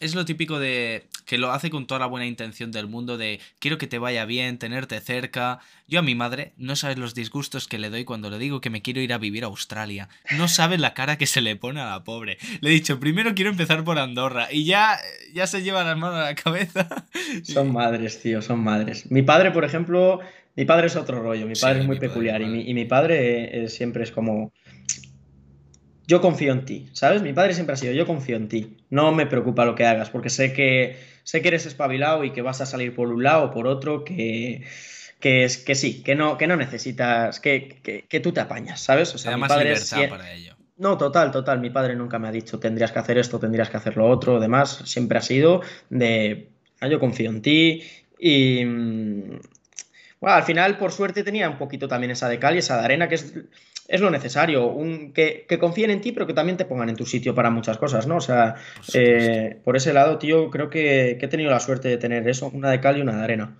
es 0.00 0.14
lo 0.14 0.24
típico 0.24 0.58
de 0.58 1.04
que 1.26 1.38
lo 1.38 1.52
hace 1.52 1.70
con 1.70 1.86
toda 1.86 2.00
la 2.00 2.06
buena 2.06 2.26
intención 2.26 2.72
del 2.72 2.86
mundo 2.86 3.16
de 3.16 3.38
quiero 3.58 3.78
que 3.78 3.86
te 3.86 3.98
vaya 3.98 4.24
bien, 4.24 4.58
tenerte 4.58 4.98
cerca. 5.00 5.60
Yo 5.86 6.00
a 6.00 6.02
mi 6.02 6.14
madre 6.14 6.52
no 6.56 6.74
sabes 6.74 6.98
los 6.98 7.14
disgustos 7.14 7.68
que 7.68 7.78
le 7.78 7.90
doy 7.90 8.04
cuando 8.04 8.30
le 8.30 8.38
digo 8.38 8.60
que 8.60 8.70
me 8.70 8.82
quiero 8.82 9.00
ir 9.00 9.12
a 9.12 9.18
vivir 9.18 9.44
a 9.44 9.48
Australia. 9.48 10.08
No 10.36 10.48
sabes 10.48 10.80
la 10.80 10.94
cara 10.94 11.18
que 11.18 11.26
se 11.26 11.40
le 11.40 11.56
pone 11.56 11.80
a 11.80 11.90
la 11.90 12.02
pobre. 12.04 12.38
Le 12.60 12.70
he 12.70 12.72
dicho, 12.72 12.98
primero 12.98 13.34
quiero 13.34 13.50
empezar 13.50 13.84
por 13.84 13.98
Andorra 13.98 14.48
y 14.50 14.64
ya, 14.64 14.98
ya 15.32 15.46
se 15.46 15.62
lleva 15.62 15.84
las 15.84 15.96
manos 15.96 16.18
a 16.18 16.24
la 16.24 16.34
cabeza. 16.34 17.06
Son 17.42 17.72
madres, 17.72 18.20
tío, 18.20 18.42
son 18.42 18.60
madres. 18.60 19.10
Mi 19.10 19.22
padre, 19.22 19.50
por 19.50 19.64
ejemplo, 19.64 20.20
mi 20.56 20.64
padre 20.64 20.88
es 20.88 20.96
otro 20.96 21.22
rollo, 21.22 21.46
mi 21.46 21.54
padre 21.54 21.80
es 21.80 21.86
muy 21.86 21.98
peculiar 21.98 22.42
y 22.42 22.46
mi, 22.46 22.68
y 22.68 22.74
mi, 22.74 22.84
padre 22.84 23.64
eh, 23.64 23.68
siempre 23.68 24.02
es 24.02 24.10
como 24.10 24.52
yo 26.10 26.20
confío 26.20 26.52
en 26.52 26.64
ti, 26.64 26.88
¿sabes? 26.92 27.22
Mi 27.22 27.32
padre 27.32 27.54
siempre 27.54 27.74
ha 27.74 27.76
sido, 27.76 27.92
yo 27.92 28.04
confío 28.04 28.34
en 28.34 28.48
ti, 28.48 28.78
no 28.90 29.12
me 29.12 29.26
preocupa 29.26 29.64
lo 29.64 29.76
que 29.76 29.86
hagas, 29.86 30.10
porque 30.10 30.28
sé 30.28 30.52
que, 30.52 30.98
sé 31.22 31.40
que 31.40 31.46
eres 31.46 31.66
espabilado 31.66 32.24
y 32.24 32.32
que 32.32 32.42
vas 32.42 32.60
a 32.60 32.66
salir 32.66 32.96
por 32.96 33.06
un 33.06 33.22
lado 33.22 33.44
o 33.44 33.50
por 33.52 33.68
otro, 33.68 34.02
que, 34.02 34.64
que, 35.20 35.44
es, 35.44 35.58
que 35.58 35.76
sí, 35.76 36.02
que 36.02 36.16
no, 36.16 36.36
que 36.36 36.48
no 36.48 36.56
necesitas, 36.56 37.38
que, 37.38 38.04
que, 38.08 38.20
tú 38.20 38.32
te 38.32 38.40
apañas, 38.40 38.80
¿sabes? 38.80 39.14
O 39.14 39.18
sea, 39.18 39.36
mi 39.36 39.46
padre 39.46 39.74
libertad 39.74 40.08
para 40.08 40.32
ello. 40.32 40.56
No, 40.78 40.98
total, 40.98 41.30
total. 41.30 41.60
Mi 41.60 41.70
padre 41.70 41.94
nunca 41.94 42.18
me 42.18 42.26
ha 42.26 42.32
dicho 42.32 42.58
tendrías 42.58 42.90
que 42.90 42.98
hacer 42.98 43.16
esto, 43.16 43.38
tendrías 43.38 43.70
que 43.70 43.76
hacer 43.76 43.96
lo 43.96 44.08
otro, 44.08 44.40
demás. 44.40 44.82
Siempre 44.86 45.18
ha 45.18 45.22
sido 45.22 45.60
de 45.90 46.48
ah, 46.80 46.88
yo 46.88 46.98
confío 46.98 47.30
en 47.30 47.40
ti 47.40 47.84
y, 48.18 48.64
mm, 48.64 49.38
bueno, 50.20 50.36
al 50.36 50.42
final, 50.42 50.76
por 50.76 50.90
suerte, 50.90 51.22
tenía 51.22 51.48
un 51.48 51.56
poquito 51.56 51.86
también 51.86 52.10
esa 52.10 52.28
de 52.28 52.38
cal 52.38 52.56
y 52.56 52.58
esa 52.58 52.78
de 52.78 52.84
arena, 52.84 53.08
que 53.08 53.14
es, 53.14 53.32
es 53.90 54.00
lo 54.00 54.08
necesario, 54.08 54.68
un, 54.68 55.12
que, 55.12 55.46
confíen 55.58 55.90
en 55.90 56.00
ti, 56.00 56.12
pero 56.12 56.24
que 56.24 56.32
también 56.32 56.56
te 56.56 56.64
pongan 56.64 56.88
en 56.88 56.96
tu 56.96 57.04
sitio 57.04 57.34
para 57.34 57.50
muchas 57.50 57.76
cosas, 57.76 58.06
¿no? 58.06 58.16
O 58.18 58.20
sea, 58.20 58.54
eh, 58.94 59.58
por 59.64 59.76
ese 59.76 59.92
lado, 59.92 60.16
tío, 60.16 60.48
creo 60.48 60.70
que, 60.70 61.18
he 61.20 61.28
tenido 61.28 61.50
la 61.50 61.58
suerte 61.58 61.88
de 61.88 61.96
tener 61.96 62.28
eso, 62.28 62.50
una 62.54 62.70
de 62.70 62.80
cal 62.80 62.98
y 62.98 63.00
una 63.00 63.16
de 63.16 63.24
arena. 63.24 63.56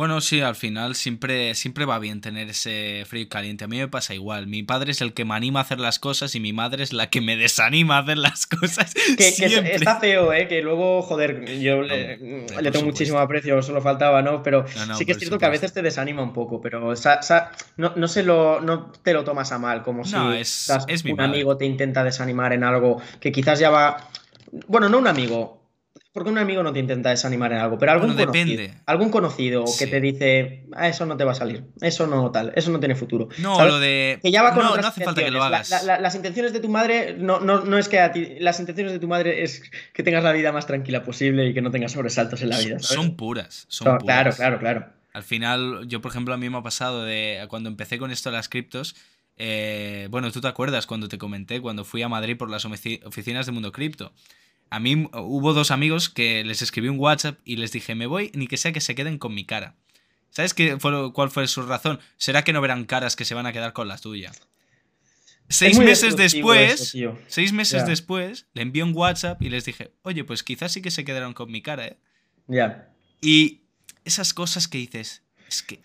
Bueno, 0.00 0.22
sí, 0.22 0.40
al 0.40 0.56
final 0.56 0.94
siempre, 0.94 1.54
siempre 1.54 1.84
va 1.84 1.98
bien 1.98 2.22
tener 2.22 2.48
ese 2.48 3.04
frío 3.06 3.24
y 3.24 3.26
caliente. 3.26 3.64
A 3.64 3.68
mí 3.68 3.76
me 3.76 3.86
pasa 3.86 4.14
igual. 4.14 4.46
Mi 4.46 4.62
padre 4.62 4.92
es 4.92 5.02
el 5.02 5.12
que 5.12 5.26
me 5.26 5.34
anima 5.34 5.60
a 5.60 5.62
hacer 5.62 5.78
las 5.78 5.98
cosas 5.98 6.34
y 6.34 6.40
mi 6.40 6.54
madre 6.54 6.82
es 6.82 6.94
la 6.94 7.10
que 7.10 7.20
me 7.20 7.36
desanima 7.36 7.98
a 7.98 8.00
hacer 8.00 8.16
las 8.16 8.46
cosas. 8.46 8.94
Que, 9.18 9.28
está 9.74 10.00
feo, 10.00 10.32
¿eh? 10.32 10.48
Que 10.48 10.62
luego, 10.62 11.02
joder, 11.02 11.44
yo 11.60 11.82
le, 11.82 12.16
tengo 12.72 12.86
muchísimo 12.86 13.18
aprecio, 13.18 13.60
solo 13.60 13.82
faltaba, 13.82 14.22
¿no? 14.22 14.42
Pero 14.42 14.64
sí 14.96 15.04
que 15.04 15.12
es 15.12 15.18
cierto 15.18 15.38
que 15.38 15.44
a 15.44 15.50
veces 15.50 15.74
te 15.74 15.82
desanima 15.82 16.22
un 16.22 16.32
poco, 16.32 16.62
pero 16.62 16.80
no, 16.80 17.92
no, 17.94 18.08
se 18.08 18.22
lo, 18.22 18.62
no 18.62 18.92
te 19.02 19.12
lo 19.12 19.22
tomas 19.22 19.52
a 19.52 19.58
mal, 19.58 19.82
como 19.82 20.06
si 20.06 20.16
es, 20.38 20.72
es 20.88 21.04
un 21.04 21.20
amigo 21.20 21.58
te 21.58 21.66
intenta 21.66 22.04
desanimar 22.04 22.54
en 22.54 22.64
algo 22.64 23.02
que 23.20 23.32
quizás 23.32 23.58
ya 23.58 23.68
va. 23.68 24.08
Bueno, 24.66 24.88
no 24.88 24.96
un 24.96 25.08
amigo, 25.08 25.59
porque 26.12 26.30
un 26.30 26.38
amigo 26.38 26.62
no 26.62 26.72
te 26.72 26.80
intenta 26.80 27.10
desanimar 27.10 27.52
en 27.52 27.58
algo, 27.58 27.78
pero 27.78 27.92
algún 27.92 28.16
conocido, 28.16 28.74
algún 28.86 29.10
conocido 29.10 29.64
que 29.78 29.86
te 29.86 30.00
dice, 30.00 30.66
ah, 30.72 30.88
eso 30.88 31.06
no 31.06 31.16
te 31.16 31.22
va 31.22 31.32
a 31.32 31.36
salir, 31.36 31.64
eso 31.80 32.08
no 32.08 32.32
tal, 32.32 32.52
eso 32.56 32.72
no 32.72 32.80
tiene 32.80 32.96
futuro. 32.96 33.28
No, 33.38 33.64
lo 33.64 33.78
de. 33.78 34.18
Que 34.20 34.32
ya 34.32 34.42
va 34.42 34.52
con 34.52 34.64
no, 34.64 34.76
no 34.76 34.88
hace 34.88 35.04
falta 35.04 35.22
que 35.22 35.30
lo 35.30 35.42
hagas. 35.42 35.84
las 35.84 36.14
intenciones 36.16 36.52
de 36.52 36.58
tu 36.58 36.68
madre 36.68 37.14
no, 37.16 37.38
no, 37.38 37.78
es 37.78 37.88
que 37.88 38.00
a 38.00 38.10
ti, 38.10 38.36
las 38.40 38.58
intenciones 38.58 38.92
de 38.92 38.98
tu 38.98 39.06
madre 39.06 39.44
es 39.44 39.62
que 39.92 40.02
tengas 40.02 40.24
la 40.24 40.32
vida 40.32 40.50
más 40.50 40.66
tranquila 40.66 41.04
posible 41.04 41.46
y 41.46 41.54
que 41.54 41.62
no 41.62 41.70
tengas 41.70 41.92
sobresaltos 41.92 42.42
en 42.42 42.50
la 42.50 42.58
vida. 42.58 42.80
Son 42.80 43.16
puras, 43.16 43.66
son 43.68 43.98
puras. 43.98 44.02
Claro, 44.02 44.32
claro, 44.34 44.58
claro. 44.58 44.86
Al 45.12 45.22
final, 45.22 45.86
yo 45.86 46.00
por 46.00 46.10
ejemplo, 46.10 46.34
a 46.34 46.36
mí 46.36 46.50
me 46.50 46.58
ha 46.58 46.62
pasado 46.62 47.04
de 47.04 47.44
cuando 47.48 47.68
empecé 47.68 47.98
con 47.98 48.10
esto 48.10 48.30
de 48.30 48.36
las 48.36 48.48
criptos. 48.48 48.96
Eh, 49.36 50.08
bueno, 50.10 50.30
tú 50.32 50.40
te 50.40 50.48
acuerdas 50.48 50.86
cuando 50.86 51.08
te 51.08 51.18
comenté, 51.18 51.60
cuando 51.60 51.84
fui 51.84 52.02
a 52.02 52.08
Madrid 52.08 52.36
por 52.36 52.50
las 52.50 52.64
oficinas 52.64 53.46
de 53.46 53.52
Mundo 53.52 53.70
Cripto 53.70 54.12
a 54.70 54.80
mí 54.80 55.08
hubo 55.12 55.52
dos 55.52 55.70
amigos 55.70 56.08
que 56.08 56.44
les 56.44 56.62
escribí 56.62 56.88
un 56.88 56.98
WhatsApp 56.98 57.38
y 57.44 57.56
les 57.56 57.72
dije, 57.72 57.94
me 57.94 58.06
voy, 58.06 58.30
ni 58.34 58.46
que 58.46 58.56
sea 58.56 58.72
que 58.72 58.80
se 58.80 58.94
queden 58.94 59.18
con 59.18 59.34
mi 59.34 59.44
cara. 59.44 59.74
¿Sabes 60.30 60.54
qué 60.54 60.78
fue, 60.78 61.12
cuál 61.12 61.30
fue 61.30 61.46
su 61.48 61.62
razón? 61.62 61.98
¿Será 62.16 62.44
que 62.44 62.52
no 62.52 62.60
verán 62.60 62.84
caras 62.84 63.16
que 63.16 63.24
se 63.24 63.34
van 63.34 63.46
a 63.46 63.52
quedar 63.52 63.72
con 63.72 63.88
la 63.88 63.98
tuya? 63.98 64.30
Seis 65.48 65.80
meses 65.80 66.16
después, 66.16 66.96
seis 67.26 67.52
meses 67.52 67.84
después, 67.84 68.46
le 68.54 68.62
envié 68.62 68.84
un 68.84 68.94
WhatsApp 68.94 69.42
y 69.42 69.50
les 69.50 69.64
dije, 69.64 69.92
oye, 70.02 70.22
pues 70.22 70.44
quizás 70.44 70.70
sí 70.70 70.80
que 70.80 70.92
se 70.92 71.04
quedaron 71.04 71.34
con 71.34 71.50
mi 71.50 71.60
cara, 71.60 71.86
¿eh? 71.86 71.98
Ya. 72.46 72.88
Y 73.20 73.62
esas 74.04 74.32
cosas 74.32 74.68
que 74.68 74.78
dices, 74.78 75.24
es 75.48 75.62
que 75.62 75.80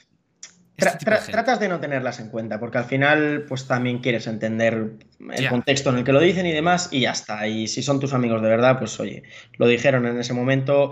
este 0.77 1.05
tratas 1.31 1.59
de 1.59 1.69
no 1.69 1.79
tenerlas 1.79 2.19
en 2.19 2.29
cuenta, 2.29 2.59
porque 2.59 2.77
al 2.77 2.85
final, 2.85 3.45
pues 3.47 3.67
también 3.67 3.99
quieres 3.99 4.27
entender 4.27 4.91
el 5.33 5.49
contexto 5.49 5.89
en 5.89 5.97
el 5.97 6.03
que 6.03 6.11
lo 6.11 6.19
dicen 6.19 6.45
y 6.45 6.51
demás, 6.51 6.89
y 6.91 7.01
ya 7.01 7.11
está. 7.11 7.47
Y 7.47 7.67
si 7.67 7.81
son 7.81 7.99
tus 7.99 8.13
amigos 8.13 8.41
de 8.41 8.49
verdad, 8.49 8.77
pues 8.77 8.99
oye, 8.99 9.23
lo 9.57 9.67
dijeron 9.67 10.05
en 10.05 10.19
ese 10.19 10.33
momento. 10.33 10.91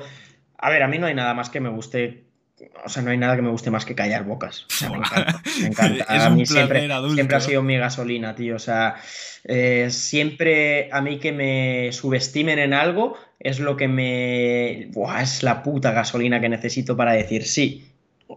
A 0.57 0.69
ver, 0.69 0.83
a 0.83 0.87
mí 0.87 0.97
no 0.99 1.07
hay 1.07 1.13
nada 1.13 1.33
más 1.33 1.49
que 1.49 1.59
me 1.59 1.69
guste. 1.69 2.23
O 2.85 2.87
sea, 2.87 3.03
no 3.03 3.11
hay 3.11 3.17
nada 3.17 3.35
que 3.35 3.41
me 3.41 3.49
guste 3.49 3.71
más 3.71 3.83
que 3.83 3.93
callar 3.93 4.23
bocas. 4.23 4.65
me 4.81 4.87
encanta. 4.97 5.41
Me 5.59 5.67
encanta. 5.67 6.05
a 6.07 6.29
mí 6.29 6.45
siempre, 6.45 6.87
siempre, 7.13 7.35
ha 7.35 7.41
sido 7.41 7.61
mi 7.61 7.77
gasolina, 7.77 8.35
tío. 8.35 8.55
O 8.55 8.59
sea, 8.59 8.95
eh, 9.43 9.87
siempre 9.89 10.87
a 10.93 11.01
mí 11.01 11.19
que 11.19 11.33
me 11.33 11.91
subestimen 11.91 12.59
en 12.59 12.73
algo 12.73 13.17
es 13.37 13.59
lo 13.59 13.75
que 13.75 13.89
me. 13.89 14.87
Buah, 14.91 15.23
es 15.23 15.43
la 15.43 15.61
puta 15.61 15.91
gasolina 15.91 16.39
que 16.39 16.47
necesito 16.47 16.95
para 16.95 17.11
decir 17.11 17.43
sí 17.43 17.92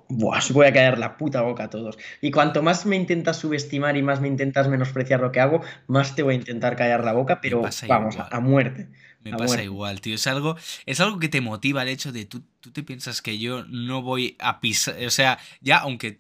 Buah, 0.08 0.38
os 0.38 0.52
voy 0.52 0.66
a 0.66 0.72
caer 0.72 0.98
la 0.98 1.16
puta 1.16 1.42
boca 1.42 1.64
a 1.64 1.70
todos. 1.70 1.98
Y 2.20 2.30
cuanto 2.30 2.62
más 2.62 2.86
me 2.86 2.96
intentas 2.96 3.38
subestimar 3.38 3.96
y 3.96 4.02
más 4.02 4.20
me 4.20 4.28
intentas 4.28 4.68
menospreciar 4.68 5.20
lo 5.20 5.32
que 5.32 5.40
hago, 5.40 5.62
más 5.86 6.14
te 6.14 6.22
voy 6.22 6.34
a 6.34 6.38
intentar 6.38 6.76
callar 6.76 7.04
la 7.04 7.12
boca, 7.12 7.40
pero 7.40 7.62
vamos, 7.88 8.16
a 8.18 8.40
muerte. 8.40 8.88
Me 9.22 9.36
pasa 9.36 9.62
igual, 9.62 10.00
tío. 10.00 10.14
Es 10.14 10.26
algo, 10.26 10.56
es 10.86 11.00
algo 11.00 11.18
que 11.18 11.28
te 11.28 11.40
motiva 11.40 11.82
el 11.82 11.88
hecho 11.88 12.12
de 12.12 12.26
tú, 12.26 12.42
tú 12.60 12.70
te 12.70 12.82
piensas 12.82 13.22
que 13.22 13.38
yo 13.38 13.64
no 13.64 14.02
voy 14.02 14.36
a 14.38 14.60
pisar. 14.60 14.96
O 15.04 15.10
sea, 15.10 15.38
ya, 15.60 15.78
aunque 15.78 16.16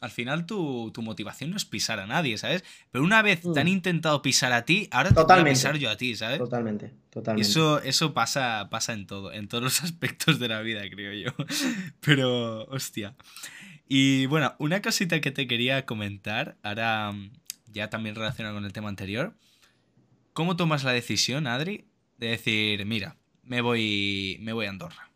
al 0.00 0.10
final 0.10 0.46
tu, 0.46 0.92
motivación 1.02 1.50
no 1.50 1.56
es 1.56 1.64
pisar 1.64 2.00
a 2.00 2.06
nadie, 2.06 2.38
¿sabes? 2.38 2.64
Pero 2.90 3.04
una 3.04 3.22
vez 3.22 3.40
te 3.40 3.60
han 3.60 3.66
mm. 3.66 3.70
intentado 3.70 4.22
pisar 4.22 4.52
a 4.52 4.64
ti, 4.64 4.88
ahora 4.90 5.10
te 5.10 5.22
voy 5.22 5.40
a 5.40 5.44
pisar 5.44 5.76
yo 5.76 5.90
a 5.90 5.96
ti, 5.96 6.16
¿sabes? 6.16 6.38
Totalmente, 6.38 6.92
totalmente. 7.10 7.48
Eso, 7.48 7.80
eso 7.82 8.14
pasa, 8.14 8.68
pasa 8.70 8.92
en 8.92 9.06
todo, 9.06 9.32
en 9.32 9.48
todos 9.48 9.62
los 9.62 9.82
aspectos 9.84 10.38
de 10.38 10.48
la 10.48 10.60
vida, 10.60 10.82
creo 10.90 11.12
yo. 11.12 11.44
Pero, 12.00 12.64
hostia. 12.66 13.14
Y 13.88 14.26
bueno, 14.26 14.54
una 14.58 14.80
cosita 14.80 15.20
que 15.20 15.30
te 15.30 15.46
quería 15.46 15.84
comentar, 15.84 16.56
ahora 16.62 17.12
ya 17.74 17.90
también 17.90 18.14
relacionado 18.14 18.56
con 18.56 18.64
el 18.64 18.72
tema 18.72 18.88
anterior. 18.88 19.34
¿Cómo 20.32 20.56
tomas 20.56 20.84
la 20.84 20.92
decisión, 20.92 21.46
Adri, 21.46 21.86
de 22.18 22.28
decir, 22.28 22.86
mira, 22.86 23.16
me 23.42 23.60
voy, 23.60 24.38
me 24.40 24.52
voy 24.52 24.66
a 24.66 24.70
Andorra? 24.70 25.10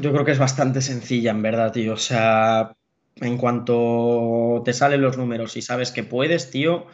Yo 0.00 0.12
creo 0.12 0.24
que 0.24 0.32
es 0.32 0.38
bastante 0.38 0.80
sencilla, 0.80 1.30
en 1.30 1.42
verdad, 1.42 1.72
tío. 1.72 1.94
O 1.94 1.96
sea, 1.96 2.74
en 3.16 3.36
cuanto 3.38 4.62
te 4.64 4.72
salen 4.72 5.02
los 5.02 5.16
números 5.18 5.56
y 5.56 5.62
sabes 5.62 5.92
que 5.92 6.02
puedes, 6.02 6.50
tío, 6.50 6.86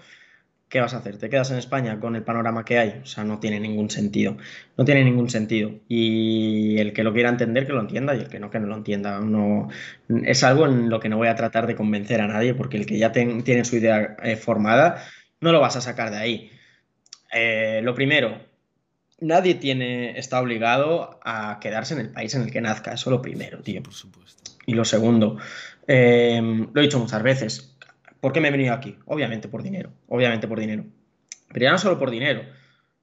¿qué 0.68 0.80
vas 0.80 0.94
a 0.94 0.98
hacer? 0.98 1.18
¿Te 1.18 1.30
quedas 1.30 1.50
en 1.50 1.58
España 1.58 2.00
con 2.00 2.16
el 2.16 2.24
panorama 2.24 2.64
que 2.64 2.78
hay? 2.78 3.00
O 3.02 3.06
sea, 3.06 3.24
no 3.24 3.40
tiene 3.40 3.60
ningún 3.60 3.90
sentido. 3.90 4.36
No 4.76 4.84
tiene 4.84 5.04
ningún 5.04 5.30
sentido. 5.30 5.72
Y 5.88 6.78
el 6.78 6.92
que 6.92 7.04
lo 7.04 7.12
quiera 7.14 7.30
entender, 7.30 7.66
que 7.66 7.72
lo 7.72 7.80
entienda, 7.80 8.14
y 8.16 8.20
el 8.20 8.28
que 8.28 8.40
no, 8.40 8.50
que 8.50 8.60
no 8.60 8.68
lo 8.68 8.76
entienda. 8.76 9.20
No, 9.20 9.68
es 10.08 10.44
algo 10.44 10.66
en 10.66 10.90
lo 10.90 11.00
que 11.00 11.08
no 11.08 11.18
voy 11.18 11.28
a 11.28 11.36
tratar 11.36 11.66
de 11.66 11.76
convencer 11.76 12.20
a 12.20 12.28
nadie, 12.28 12.54
porque 12.54 12.76
el 12.78 12.86
que 12.86 12.98
ya 12.98 13.12
tiene 13.12 13.64
su 13.64 13.76
idea 13.76 14.16
eh, 14.22 14.36
formada, 14.36 15.04
no 15.40 15.52
lo 15.52 15.60
vas 15.60 15.76
a 15.76 15.80
sacar 15.80 16.10
de 16.10 16.18
ahí. 16.18 16.50
Eh, 17.32 17.80
lo 17.82 17.94
primero, 17.94 18.47
nadie 19.20 19.54
tiene, 19.54 20.18
está 20.18 20.40
obligado 20.40 21.18
a 21.24 21.58
quedarse 21.60 21.94
en 21.94 22.00
el 22.00 22.10
país 22.10 22.34
en 22.34 22.42
el 22.42 22.52
que 22.52 22.60
nazca. 22.60 22.92
Eso 22.92 23.10
es 23.10 23.16
lo 23.16 23.22
primero, 23.22 23.60
tío. 23.60 23.82
Por 23.82 23.94
supuesto. 23.94 24.52
Y 24.66 24.74
lo 24.74 24.84
segundo, 24.84 25.38
eh, 25.86 26.40
lo 26.72 26.80
he 26.80 26.84
dicho 26.84 26.98
muchas 26.98 27.22
veces. 27.22 27.76
¿Por 28.20 28.32
qué 28.32 28.40
me 28.40 28.48
he 28.48 28.52
venido 28.52 28.74
aquí? 28.74 28.96
Obviamente 29.06 29.48
por 29.48 29.62
dinero. 29.62 29.90
Obviamente 30.08 30.48
por 30.48 30.60
dinero. 30.60 30.84
Pero 31.52 31.64
ya 31.64 31.72
no 31.72 31.78
solo 31.78 31.98
por 31.98 32.10
dinero. 32.10 32.42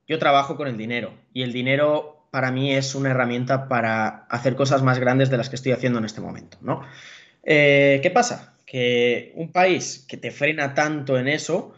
Yo 0.08 0.20
trabajo 0.20 0.56
con 0.56 0.68
el 0.68 0.78
dinero. 0.78 1.14
Y 1.34 1.44
el 1.44 1.54
dinero 1.54 2.28
para 2.32 2.52
mí 2.52 2.74
es 2.74 2.96
una 2.96 3.12
herramienta 3.12 3.70
para 3.70 4.26
hacer 4.30 4.56
cosas 4.56 4.84
más 4.84 5.00
grandes 5.00 5.30
de 5.30 5.38
las 5.38 5.50
que 5.50 5.56
estoy 5.56 5.72
haciendo 5.72 6.00
en 6.00 6.06
este 6.06 6.20
momento, 6.20 6.58
¿no? 6.62 6.82
Eh, 7.44 8.02
¿Qué 8.04 8.12
pasa? 8.12 8.58
Que 8.66 9.32
un 9.36 9.52
país 9.52 10.06
que 10.08 10.18
te 10.18 10.32
frena 10.32 10.74
tanto 10.74 11.18
en 11.18 11.30
eso, 11.30 11.74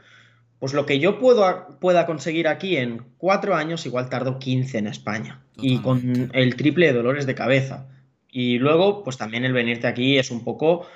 pues 0.60 0.74
lo 0.74 0.86
que 0.86 1.00
yo 1.00 1.20
puedo, 1.20 1.78
pueda 1.80 2.06
conseguir 2.06 2.48
aquí 2.48 2.78
en 2.78 3.04
cuatro 3.18 3.56
años, 3.56 3.86
igual 3.86 4.10
tardo 4.10 4.40
15 4.40 4.78
en 4.78 4.88
España. 4.88 5.42
Y 5.56 5.80
con 5.80 6.30
el 6.34 6.56
triple 6.56 6.88
de 6.88 6.94
dolores 6.94 7.26
de 7.26 7.36
cabeza. 7.36 7.88
Y 8.30 8.60
luego, 8.60 9.04
pues 9.04 9.18
también 9.18 9.46
el 9.46 9.54
venirte 9.54 9.88
aquí 9.88 10.18
es 10.18 10.30
un 10.32 10.44
poco 10.44 10.88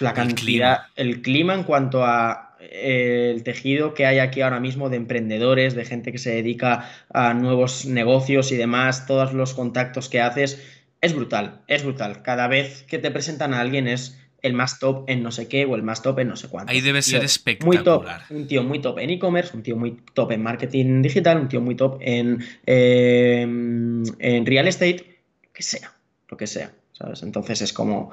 la 0.00 0.14
cantidad, 0.14 0.86
el 0.96 1.22
clima, 1.22 1.54
en 1.54 1.64
cuanto 1.64 2.04
a 2.04 2.56
eh, 2.60 3.32
el 3.34 3.42
tejido 3.42 3.94
que 3.94 4.06
hay 4.06 4.18
aquí 4.18 4.40
ahora 4.40 4.60
mismo 4.60 4.90
de 4.90 4.96
emprendedores, 4.96 5.74
de 5.74 5.84
gente 5.84 6.12
que 6.12 6.18
se 6.18 6.34
dedica 6.34 6.90
a 7.12 7.34
nuevos 7.34 7.86
negocios 7.86 8.52
y 8.52 8.56
demás, 8.56 9.06
todos 9.06 9.32
los 9.32 9.54
contactos 9.54 10.08
que 10.08 10.20
haces, 10.20 10.62
es 11.00 11.14
brutal, 11.14 11.60
es 11.68 11.84
brutal. 11.84 12.22
Cada 12.22 12.48
vez 12.48 12.84
que 12.84 12.98
te 12.98 13.10
presentan 13.10 13.54
a 13.54 13.60
alguien 13.60 13.86
es 13.86 14.18
el 14.42 14.52
más 14.52 14.78
top 14.78 15.08
en 15.08 15.22
no 15.22 15.32
sé 15.32 15.48
qué 15.48 15.64
o 15.64 15.74
el 15.74 15.82
más 15.82 16.02
top 16.02 16.20
en 16.20 16.28
no 16.28 16.36
sé 16.36 16.48
cuánto. 16.48 16.72
Ahí 16.72 16.80
debe 16.80 17.02
ser 17.02 17.24
espectacular. 17.24 17.84
Muy 17.84 17.84
top, 17.84 18.04
un 18.30 18.46
tío 18.46 18.62
muy 18.62 18.80
top 18.80 18.98
en 18.98 19.10
e-commerce, 19.10 19.56
un 19.56 19.62
tío 19.62 19.76
muy 19.76 19.96
top 20.14 20.32
en 20.32 20.42
marketing 20.42 21.02
digital, 21.02 21.40
un 21.40 21.48
tío 21.48 21.60
muy 21.60 21.74
top 21.74 21.98
en, 22.00 22.44
em, 22.66 24.02
en 24.18 24.46
real 24.46 24.68
estate, 24.68 25.20
lo 25.42 25.52
que 25.52 25.62
sea, 25.62 25.92
lo 26.28 26.36
que 26.36 26.46
sea, 26.46 26.72
¿sabes? 26.92 27.22
Entonces 27.22 27.62
es 27.62 27.72
como... 27.72 28.10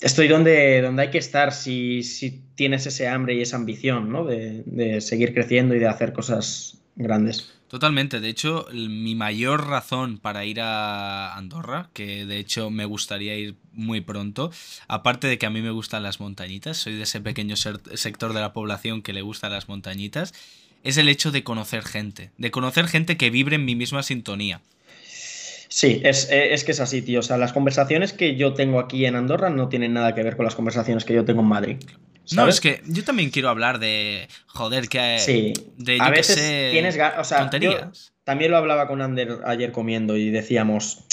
Estoy 0.00 0.28
donde, 0.28 0.80
donde 0.80 1.02
hay 1.02 1.10
que 1.10 1.18
estar 1.18 1.52
si, 1.52 2.04
si 2.04 2.40
tienes 2.54 2.86
ese 2.86 3.08
hambre 3.08 3.34
y 3.34 3.42
esa 3.42 3.56
ambición, 3.56 4.12
¿no? 4.12 4.24
De, 4.24 4.62
de 4.64 5.00
seguir 5.00 5.34
creciendo 5.34 5.74
y 5.74 5.80
de 5.80 5.88
hacer 5.88 6.12
cosas 6.12 6.78
grandes. 6.94 7.57
Totalmente, 7.68 8.20
de 8.20 8.30
hecho, 8.30 8.66
mi 8.72 9.14
mayor 9.14 9.68
razón 9.68 10.18
para 10.18 10.46
ir 10.46 10.60
a 10.60 11.36
Andorra, 11.36 11.90
que 11.92 12.24
de 12.24 12.38
hecho 12.38 12.70
me 12.70 12.86
gustaría 12.86 13.36
ir 13.36 13.56
muy 13.72 14.00
pronto, 14.00 14.50
aparte 14.88 15.26
de 15.26 15.36
que 15.36 15.44
a 15.44 15.50
mí 15.50 15.60
me 15.60 15.70
gustan 15.70 16.02
las 16.02 16.18
montañitas, 16.18 16.78
soy 16.78 16.94
de 16.94 17.02
ese 17.02 17.20
pequeño 17.20 17.56
sector 17.56 18.32
de 18.32 18.40
la 18.40 18.54
población 18.54 19.02
que 19.02 19.12
le 19.12 19.20
gustan 19.20 19.52
las 19.52 19.68
montañitas, 19.68 20.32
es 20.82 20.96
el 20.96 21.10
hecho 21.10 21.30
de 21.30 21.44
conocer 21.44 21.82
gente, 21.82 22.30
de 22.38 22.50
conocer 22.50 22.88
gente 22.88 23.18
que 23.18 23.28
vibre 23.28 23.56
en 23.56 23.66
mi 23.66 23.74
misma 23.74 24.02
sintonía. 24.02 24.62
Sí, 25.68 26.00
es, 26.02 26.28
es, 26.30 26.64
que 26.64 26.72
es 26.72 26.80
así, 26.80 27.02
tío. 27.02 27.20
O 27.20 27.22
sea, 27.22 27.36
las 27.36 27.52
conversaciones 27.52 28.14
que 28.14 28.36
yo 28.36 28.54
tengo 28.54 28.80
aquí 28.80 29.04
en 29.04 29.16
Andorra 29.16 29.50
no 29.50 29.68
tienen 29.68 29.92
nada 29.92 30.14
que 30.14 30.22
ver 30.22 30.36
con 30.36 30.46
las 30.46 30.54
conversaciones 30.54 31.04
que 31.04 31.12
yo 31.12 31.26
tengo 31.26 31.42
en 31.42 31.48
Madrid. 31.48 31.76
No, 32.34 32.48
es 32.48 32.60
que 32.60 32.82
yo 32.86 33.04
también 33.04 33.30
quiero 33.30 33.48
hablar 33.48 33.78
de, 33.78 34.28
joder, 34.46 34.88
que... 34.88 35.18
Sí, 35.18 35.52
de, 35.76 35.98
a 36.00 36.10
veces 36.10 36.70
tienes... 36.70 36.98
O 37.18 37.24
sea, 37.24 37.50
también 38.24 38.50
lo 38.50 38.56
hablaba 38.56 38.86
con 38.86 39.00
Ander 39.00 39.38
ayer 39.46 39.72
comiendo 39.72 40.16
y 40.16 40.30
decíamos, 40.30 41.04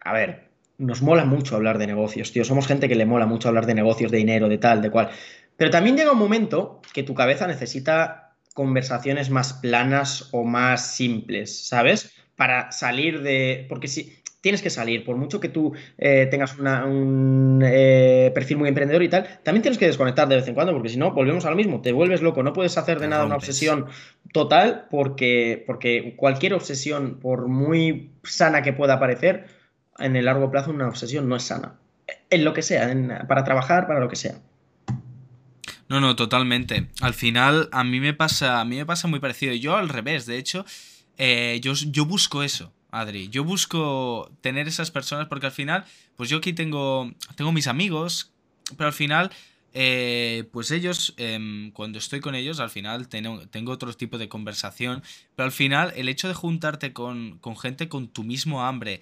a 0.00 0.12
ver, 0.12 0.48
nos 0.78 1.02
mola 1.02 1.24
mucho 1.24 1.54
hablar 1.56 1.78
de 1.78 1.86
negocios, 1.86 2.32
tío. 2.32 2.44
Somos 2.44 2.66
gente 2.66 2.88
que 2.88 2.96
le 2.96 3.06
mola 3.06 3.26
mucho 3.26 3.48
hablar 3.48 3.66
de 3.66 3.74
negocios, 3.74 4.10
de 4.10 4.18
dinero, 4.18 4.48
de 4.48 4.58
tal, 4.58 4.82
de 4.82 4.90
cual. 4.90 5.10
Pero 5.56 5.70
también 5.70 5.96
llega 5.96 6.12
un 6.12 6.18
momento 6.18 6.82
que 6.92 7.04
tu 7.04 7.14
cabeza 7.14 7.46
necesita 7.46 8.34
conversaciones 8.54 9.30
más 9.30 9.52
planas 9.52 10.28
o 10.32 10.44
más 10.44 10.94
simples, 10.94 11.66
¿sabes? 11.66 12.12
Para 12.36 12.72
salir 12.72 13.22
de... 13.22 13.66
Porque 13.68 13.88
si 13.88 14.18
tienes 14.44 14.60
que 14.60 14.68
salir. 14.68 15.06
Por 15.06 15.16
mucho 15.16 15.40
que 15.40 15.48
tú 15.48 15.72
eh, 15.96 16.28
tengas 16.30 16.58
un 16.58 17.62
eh, 17.64 18.30
perfil 18.34 18.58
muy 18.58 18.68
emprendedor 18.68 19.02
y 19.02 19.08
tal, 19.08 19.40
también 19.42 19.62
tienes 19.62 19.78
que 19.78 19.86
desconectar 19.86 20.28
de 20.28 20.36
vez 20.36 20.46
en 20.46 20.52
cuando, 20.52 20.74
porque 20.74 20.90
si 20.90 20.98
no, 20.98 21.12
volvemos 21.12 21.46
a 21.46 21.50
lo 21.50 21.56
mismo, 21.56 21.80
te 21.80 21.92
vuelves 21.92 22.20
loco. 22.20 22.42
No 22.42 22.52
puedes 22.52 22.76
hacer 22.76 23.00
de 23.00 23.08
nada 23.08 23.24
una 23.24 23.36
obsesión 23.36 23.86
total, 24.34 24.84
porque, 24.90 25.64
porque 25.66 26.12
cualquier 26.18 26.52
obsesión, 26.52 27.20
por 27.20 27.48
muy 27.48 28.10
sana 28.22 28.60
que 28.60 28.74
pueda 28.74 29.00
parecer, 29.00 29.46
en 29.98 30.14
el 30.14 30.26
largo 30.26 30.50
plazo 30.50 30.72
una 30.72 30.88
obsesión 30.88 31.26
no 31.26 31.36
es 31.36 31.44
sana. 31.44 31.76
En 32.28 32.44
lo 32.44 32.52
que 32.52 32.60
sea, 32.60 32.94
para 33.26 33.44
trabajar, 33.44 33.86
para 33.86 33.98
lo 33.98 34.10
que 34.10 34.16
sea. 34.16 34.34
No, 35.88 36.00
no, 36.00 36.16
totalmente. 36.16 36.88
Al 37.00 37.14
final, 37.14 37.70
a 37.72 37.82
mí 37.82 37.98
me 37.98 38.12
pasa, 38.12 38.60
a 38.60 38.66
mí 38.66 38.76
me 38.76 38.84
pasa 38.84 39.08
muy 39.08 39.20
parecido. 39.20 39.54
Yo 39.54 39.76
al 39.76 39.88
revés, 39.88 40.26
de 40.26 40.36
hecho, 40.36 40.66
eh, 41.16 41.60
yo, 41.62 41.72
yo 41.72 42.04
busco 42.04 42.42
eso. 42.42 42.73
Adri. 43.00 43.28
Yo 43.28 43.44
busco 43.44 44.30
tener 44.40 44.68
esas 44.68 44.90
personas 44.90 45.26
porque 45.28 45.46
al 45.46 45.52
final, 45.52 45.84
pues 46.16 46.30
yo 46.30 46.38
aquí 46.38 46.52
tengo, 46.52 47.12
tengo 47.36 47.52
mis 47.52 47.66
amigos, 47.66 48.32
pero 48.76 48.86
al 48.86 48.92
final, 48.92 49.30
eh, 49.72 50.44
pues 50.52 50.70
ellos, 50.70 51.14
em, 51.16 51.72
cuando 51.72 51.98
estoy 51.98 52.20
con 52.20 52.34
ellos, 52.34 52.60
al 52.60 52.70
final 52.70 53.08
tengo, 53.08 53.46
tengo, 53.48 53.72
otro 53.72 53.92
tipo 53.94 54.16
de 54.18 54.28
conversación, 54.28 55.02
pero 55.34 55.46
al 55.46 55.52
final 55.52 55.92
el 55.96 56.08
hecho 56.08 56.28
de 56.28 56.34
juntarte 56.34 56.92
con, 56.92 57.38
con 57.38 57.56
gente 57.58 57.88
con 57.88 58.08
tu 58.08 58.22
mismo 58.22 58.64
hambre, 58.64 59.00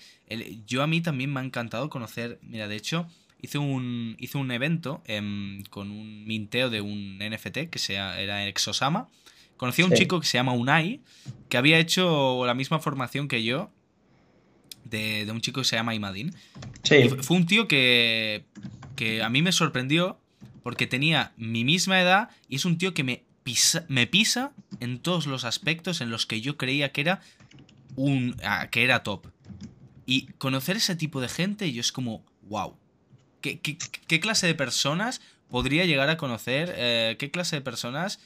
yo 0.66 0.82
a 0.82 0.86
mí 0.86 1.02
también 1.02 1.32
me 1.32 1.40
ha 1.40 1.44
encantado 1.44 1.90
conocer, 1.90 2.38
mira, 2.42 2.68
de 2.68 2.76
hecho, 2.76 3.06
hice 3.42 3.58
un, 3.58 4.16
hice 4.18 4.38
un 4.38 4.50
evento 4.52 5.02
em, 5.04 5.62
con 5.64 5.90
un 5.90 6.24
minteo 6.24 6.70
de 6.70 6.80
un 6.80 7.18
NFT 7.18 7.68
que 7.70 7.78
sea, 7.78 8.18
era 8.20 8.46
Exosama. 8.46 9.08
Conocí 9.58 9.82
a 9.82 9.86
un 9.86 9.92
chico 9.92 10.18
que 10.18 10.26
se 10.26 10.38
llama 10.38 10.54
Unai, 10.54 11.02
que 11.48 11.56
había 11.56 11.78
hecho 11.78 12.44
la 12.46 12.54
misma 12.54 12.80
formación 12.80 13.28
que 13.28 13.44
yo, 13.44 13.70
de, 14.84 15.26
un 15.30 15.40
chico 15.40 15.60
que 15.60 15.66
se 15.66 15.76
llama 15.76 15.94
Imadin. 15.94 16.34
Sí. 16.82 17.08
fue 17.20 17.36
un 17.36 17.46
tío 17.46 17.68
que, 17.68 18.44
que 18.96 19.22
a 19.22 19.28
mí 19.28 19.42
me 19.42 19.52
sorprendió 19.52 20.18
porque 20.62 20.86
tenía 20.86 21.32
mi 21.36 21.64
misma 21.64 22.00
edad 22.00 22.30
y 22.48 22.56
es 22.56 22.64
un 22.64 22.78
tío 22.78 22.94
que 22.94 23.04
me 23.04 23.24
pisa, 23.42 23.84
me 23.88 24.06
pisa 24.06 24.52
en 24.80 24.98
todos 24.98 25.26
los 25.26 25.44
aspectos 25.44 26.00
en 26.00 26.10
los 26.10 26.26
que 26.26 26.40
yo 26.40 26.56
creía 26.56 26.92
que 26.92 27.00
era 27.00 27.20
un 27.96 28.36
ah, 28.44 28.68
que 28.70 28.84
era 28.84 29.02
top. 29.02 29.26
Y 30.06 30.26
conocer 30.38 30.76
ese 30.76 30.96
tipo 30.96 31.20
de 31.20 31.28
gente, 31.28 31.72
yo 31.72 31.80
es 31.80 31.92
como, 31.92 32.24
wow. 32.48 32.76
¿Qué, 33.40 33.58
qué, 33.58 34.20
clase 34.20 34.46
de 34.46 34.54
personas 34.54 35.20
podría 35.48 35.84
llegar 35.84 36.08
a 36.10 36.16
conocer? 36.16 36.72
Eh, 36.76 37.16
¿Qué 37.18 37.30
clase 37.30 37.56
de 37.56 37.62
personas? 37.62 38.20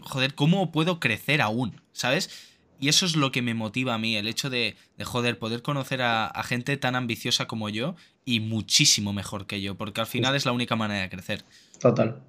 Joder, 0.00 0.34
¿cómo 0.34 0.72
puedo 0.72 0.98
crecer 0.98 1.40
aún? 1.40 1.80
¿Sabes? 1.92 2.47
Y 2.80 2.88
eso 2.88 3.06
es 3.06 3.16
lo 3.16 3.32
que 3.32 3.42
me 3.42 3.54
motiva 3.54 3.94
a 3.94 3.98
mí, 3.98 4.16
el 4.16 4.28
hecho 4.28 4.50
de, 4.50 4.76
de 4.96 5.04
joder, 5.04 5.38
poder 5.38 5.62
conocer 5.62 6.00
a, 6.02 6.30
gente 6.44 6.76
tan 6.76 6.94
ambiciosa 6.94 7.46
como 7.46 7.68
yo 7.68 7.96
y 8.24 8.40
muchísimo 8.40 9.12
mejor 9.12 9.46
que 9.46 9.60
yo, 9.60 9.74
porque 9.74 10.00
al 10.00 10.06
final 10.06 10.36
es 10.36 10.46
la 10.46 10.52
única 10.52 10.76
manera 10.76 11.02
de 11.02 11.08
crecer. 11.08 11.42
Total, 11.80 12.20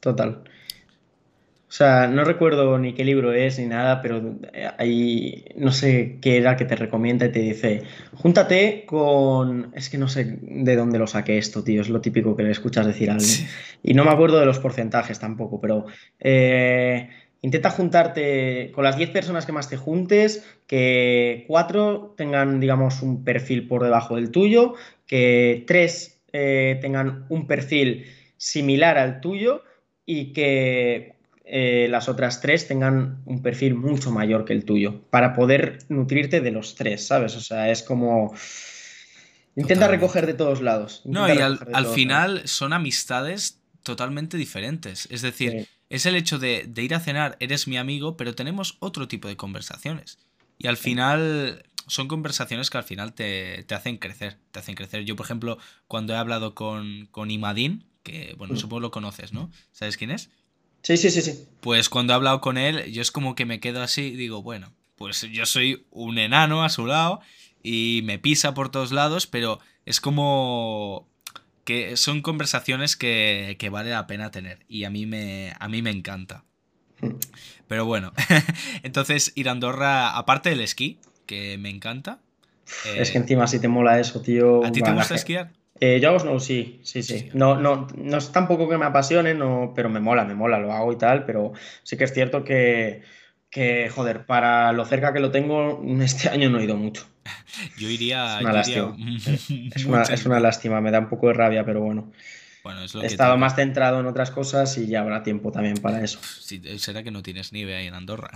total. 0.00 0.44
O 1.68 1.72
sea, 1.76 2.06
no 2.06 2.22
recuerdo 2.22 2.78
ni 2.78 2.94
qué 2.94 3.04
libro 3.04 3.32
es 3.32 3.58
ni 3.58 3.66
nada, 3.66 4.00
pero 4.00 4.38
ahí 4.78 5.44
no 5.56 5.72
sé 5.72 6.18
qué 6.22 6.36
era 6.36 6.56
que 6.56 6.64
te 6.64 6.76
recomienda 6.76 7.26
y 7.26 7.32
te 7.32 7.40
dice, 7.40 7.82
júntate 8.14 8.84
con... 8.86 9.72
Es 9.74 9.90
que 9.90 9.98
no 9.98 10.06
sé 10.08 10.38
de 10.40 10.76
dónde 10.76 11.00
lo 11.00 11.08
saqué 11.08 11.38
esto, 11.38 11.64
tío, 11.64 11.82
es 11.82 11.88
lo 11.88 12.00
típico 12.00 12.36
que 12.36 12.44
le 12.44 12.52
escuchas 12.52 12.86
decir 12.86 13.10
a 13.10 13.14
alguien. 13.14 13.48
Y 13.82 13.94
no 13.94 14.04
me 14.04 14.12
acuerdo 14.12 14.38
de 14.38 14.46
los 14.46 14.60
porcentajes 14.60 15.18
tampoco, 15.18 15.60
pero... 15.60 15.86
Eh, 16.20 17.10
Intenta 17.46 17.70
juntarte 17.70 18.72
con 18.74 18.82
las 18.82 18.96
10 18.96 19.10
personas 19.10 19.46
que 19.46 19.52
más 19.52 19.68
te 19.68 19.76
juntes, 19.76 20.44
que 20.66 21.44
4 21.46 22.14
tengan, 22.16 22.58
digamos, 22.58 23.02
un 23.02 23.22
perfil 23.22 23.68
por 23.68 23.84
debajo 23.84 24.16
del 24.16 24.32
tuyo, 24.32 24.74
que 25.06 25.62
3 25.64 26.22
eh, 26.32 26.78
tengan 26.80 27.24
un 27.28 27.46
perfil 27.46 28.04
similar 28.36 28.98
al 28.98 29.20
tuyo 29.20 29.62
y 30.04 30.32
que 30.32 31.14
eh, 31.44 31.86
las 31.88 32.08
otras 32.08 32.40
3 32.40 32.66
tengan 32.66 33.22
un 33.26 33.42
perfil 33.42 33.76
mucho 33.76 34.10
mayor 34.10 34.44
que 34.44 34.52
el 34.52 34.64
tuyo, 34.64 35.02
para 35.10 35.32
poder 35.32 35.78
nutrirte 35.88 36.40
de 36.40 36.50
los 36.50 36.74
tres, 36.74 37.06
¿sabes? 37.06 37.36
O 37.36 37.40
sea, 37.40 37.70
es 37.70 37.84
como... 37.84 38.34
Intenta 39.54 39.86
recoger 39.86 40.26
de 40.26 40.34
todos 40.34 40.62
lados. 40.62 41.02
No, 41.04 41.32
y 41.32 41.38
al, 41.38 41.86
final 41.94 42.42
son 42.48 42.72
amistades 42.72 43.60
totalmente 43.84 44.36
diferentes. 44.36 45.06
Es 45.12 45.22
decir, 45.22 45.68
es 45.88 46.06
el 46.06 46.16
hecho 46.16 46.38
de, 46.38 46.70
ir 46.76 46.94
a 46.94 47.00
cenar, 47.00 47.36
eres 47.40 47.68
mi 47.68 47.76
amigo, 47.76 48.16
pero 48.16 48.34
tenemos 48.34 48.76
otro 48.80 49.08
tipo 49.08 49.28
de 49.28 49.36
conversaciones. 49.36 50.18
Y 50.58 50.66
al 50.66 50.76
final 50.76 51.64
son 51.86 52.08
conversaciones 52.08 52.70
que 52.70 52.78
al 52.78 52.84
final 52.84 53.12
te, 53.12 53.64
hacen 53.70 53.98
crecer, 53.98 54.38
te 54.50 54.58
hacen 54.58 54.74
crecer. 54.74 55.04
Yo, 55.04 55.16
por 55.16 55.26
ejemplo, 55.26 55.58
cuando 55.86 56.14
he 56.14 56.16
hablado 56.16 56.54
con, 56.54 57.08
con 57.10 57.30
Imadín, 57.30 57.84
que 58.02 58.34
bueno, 58.38 58.54
mm. 58.54 58.58
supongo 58.58 58.80
lo 58.80 58.90
conoces, 58.90 59.32
¿no? 59.32 59.50
¿Sabes 59.72 59.96
quién 59.96 60.10
es? 60.10 60.30
Sí, 60.82 60.96
sí, 60.96 61.10
sí, 61.10 61.22
sí. 61.22 61.46
Pues 61.60 61.88
cuando 61.88 62.12
he 62.12 62.16
hablado 62.16 62.40
con 62.40 62.58
él, 62.58 62.92
yo 62.92 63.02
es 63.02 63.10
como 63.10 63.34
que 63.34 63.44
me 63.44 63.60
quedo 63.60 63.82
así 63.82 64.02
y 64.02 64.16
digo, 64.16 64.42
bueno, 64.42 64.72
pues 64.96 65.22
yo 65.22 65.46
soy 65.46 65.86
un 65.90 66.18
enano 66.18 66.64
a 66.64 66.68
su 66.68 66.86
lado 66.86 67.20
y 67.62 68.00
me 68.04 68.18
pisa 68.18 68.54
por 68.54 68.70
todos 68.70 68.92
lados, 68.92 69.26
pero 69.26 69.58
es 69.84 70.00
como 70.00 71.08
que 71.66 71.96
son 71.96 72.22
conversaciones 72.22 72.96
que, 72.96 73.68
vale 73.70 73.90
la 73.90 74.06
pena 74.06 74.30
tener 74.30 74.60
y 74.68 74.84
a 74.84 74.90
mí 74.90 75.04
me, 75.04 75.52
a 75.58 75.68
mí 75.68 75.82
me 75.82 75.90
encanta. 75.90 76.44
Pero 77.66 77.84
bueno, 77.84 78.12
entonces 78.84 79.32
ir 79.34 79.48
a 79.48 79.52
Andorra, 79.52 80.16
aparte 80.16 80.48
del 80.48 80.60
esquí, 80.60 80.98
que 81.26 81.58
me 81.58 81.68
encanta. 81.68 82.20
es 82.96 83.10
que 83.10 83.18
encima 83.18 83.48
si 83.48 83.58
te 83.58 83.68
mola 83.68 83.98
eso, 83.98 84.22
tío. 84.22 84.64
¿A 84.64 84.70
ti 84.70 84.80
te 84.80 84.92
gusta 84.92 85.16
esquiar? 85.16 85.50
Eh, 85.80 85.98
yo 86.00 86.08
hago 86.08 86.20
snow, 86.20 86.40
sí, 86.40 86.80
sí, 86.84 87.02
sí. 87.02 87.30
No, 87.34 87.60
no, 87.60 87.88
no 87.96 88.16
es 88.16 88.30
tampoco 88.30 88.68
que 88.68 88.78
me 88.78 88.86
apasione, 88.86 89.34
no, 89.34 89.72
pero 89.74 89.90
me 89.90 90.00
mola, 90.00 90.24
me 90.24 90.34
mola, 90.34 90.58
lo 90.58 90.72
hago 90.72 90.92
y 90.92 90.96
tal, 90.96 91.26
pero 91.26 91.52
sí 91.82 91.96
que 91.96 92.04
es 92.04 92.14
cierto 92.14 92.44
que, 92.44 93.02
que, 93.50 93.90
joder, 93.90 94.24
para 94.24 94.72
lo 94.72 94.84
cerca 94.84 95.12
que 95.12 95.20
lo 95.20 95.32
tengo, 95.32 95.82
este 96.00 96.28
año 96.28 96.48
no 96.48 96.60
he 96.60 96.64
ido 96.64 96.76
mucho. 96.76 97.06
Yo 97.78 97.88
iría. 97.88 98.36
Es 98.36 98.42
una, 98.42 98.52
lástima. 98.52 98.96
es, 100.10 100.26
una, 100.26 100.40
lástima, 100.40 100.80
me 100.80 100.90
da 100.90 101.00
un 101.00 101.08
poco 101.08 101.28
de 101.28 101.34
rabia, 101.34 101.64
pero 101.64 101.80
bueno. 101.80 102.12
bueno 102.62 102.82
es 102.82 102.94
lo 102.94 103.02
He 103.02 103.06
estado 103.06 103.36
más 103.36 103.54
centrado 103.54 104.00
en 104.00 104.06
otras 104.06 104.30
cosas 104.30 104.76
y 104.78 104.86
ya 104.86 105.00
habrá 105.00 105.22
tiempo 105.22 105.52
también 105.52 105.76
para 105.76 106.02
eso. 106.02 106.18
Sí, 106.22 106.60
será 106.78 107.02
que 107.02 107.10
no 107.10 107.22
tienes 107.22 107.52
nieve 107.52 107.76
ahí 107.76 107.86
en 107.86 107.94
Andorra. 107.94 108.30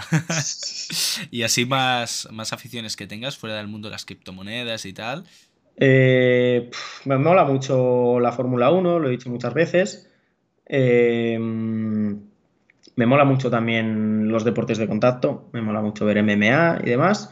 y 1.30 1.43
así 1.43 1.64
más, 1.66 2.28
más 2.30 2.53
aficiones 2.53 2.97
que 2.97 3.07
tengas 3.07 3.36
fuera 3.36 3.57
del 3.57 3.68
mundo 3.68 3.88
de 3.88 3.93
las 3.93 4.05
criptomonedas 4.05 4.84
y 4.84 4.93
tal. 4.93 5.24
Eh, 5.76 6.70
me 7.07 7.16
mola 7.16 7.45
mucho 7.45 8.20
la 8.20 8.32
Fórmula 8.32 8.70
1, 8.70 8.99
lo 8.99 9.09
he 9.09 9.12
dicho 9.12 9.30
muchas 9.30 9.55
veces. 9.55 10.11
Eh, 10.66 11.38
me 13.01 13.07
mola 13.07 13.24
mucho 13.24 13.51
también 13.51 14.28
los 14.28 14.45
deportes 14.45 14.76
de 14.76 14.86
contacto, 14.86 15.49
me 15.53 15.62
mola 15.62 15.80
mucho 15.80 16.05
ver 16.05 16.22
MMA 16.22 16.80
y 16.84 16.91
demás. 16.91 17.30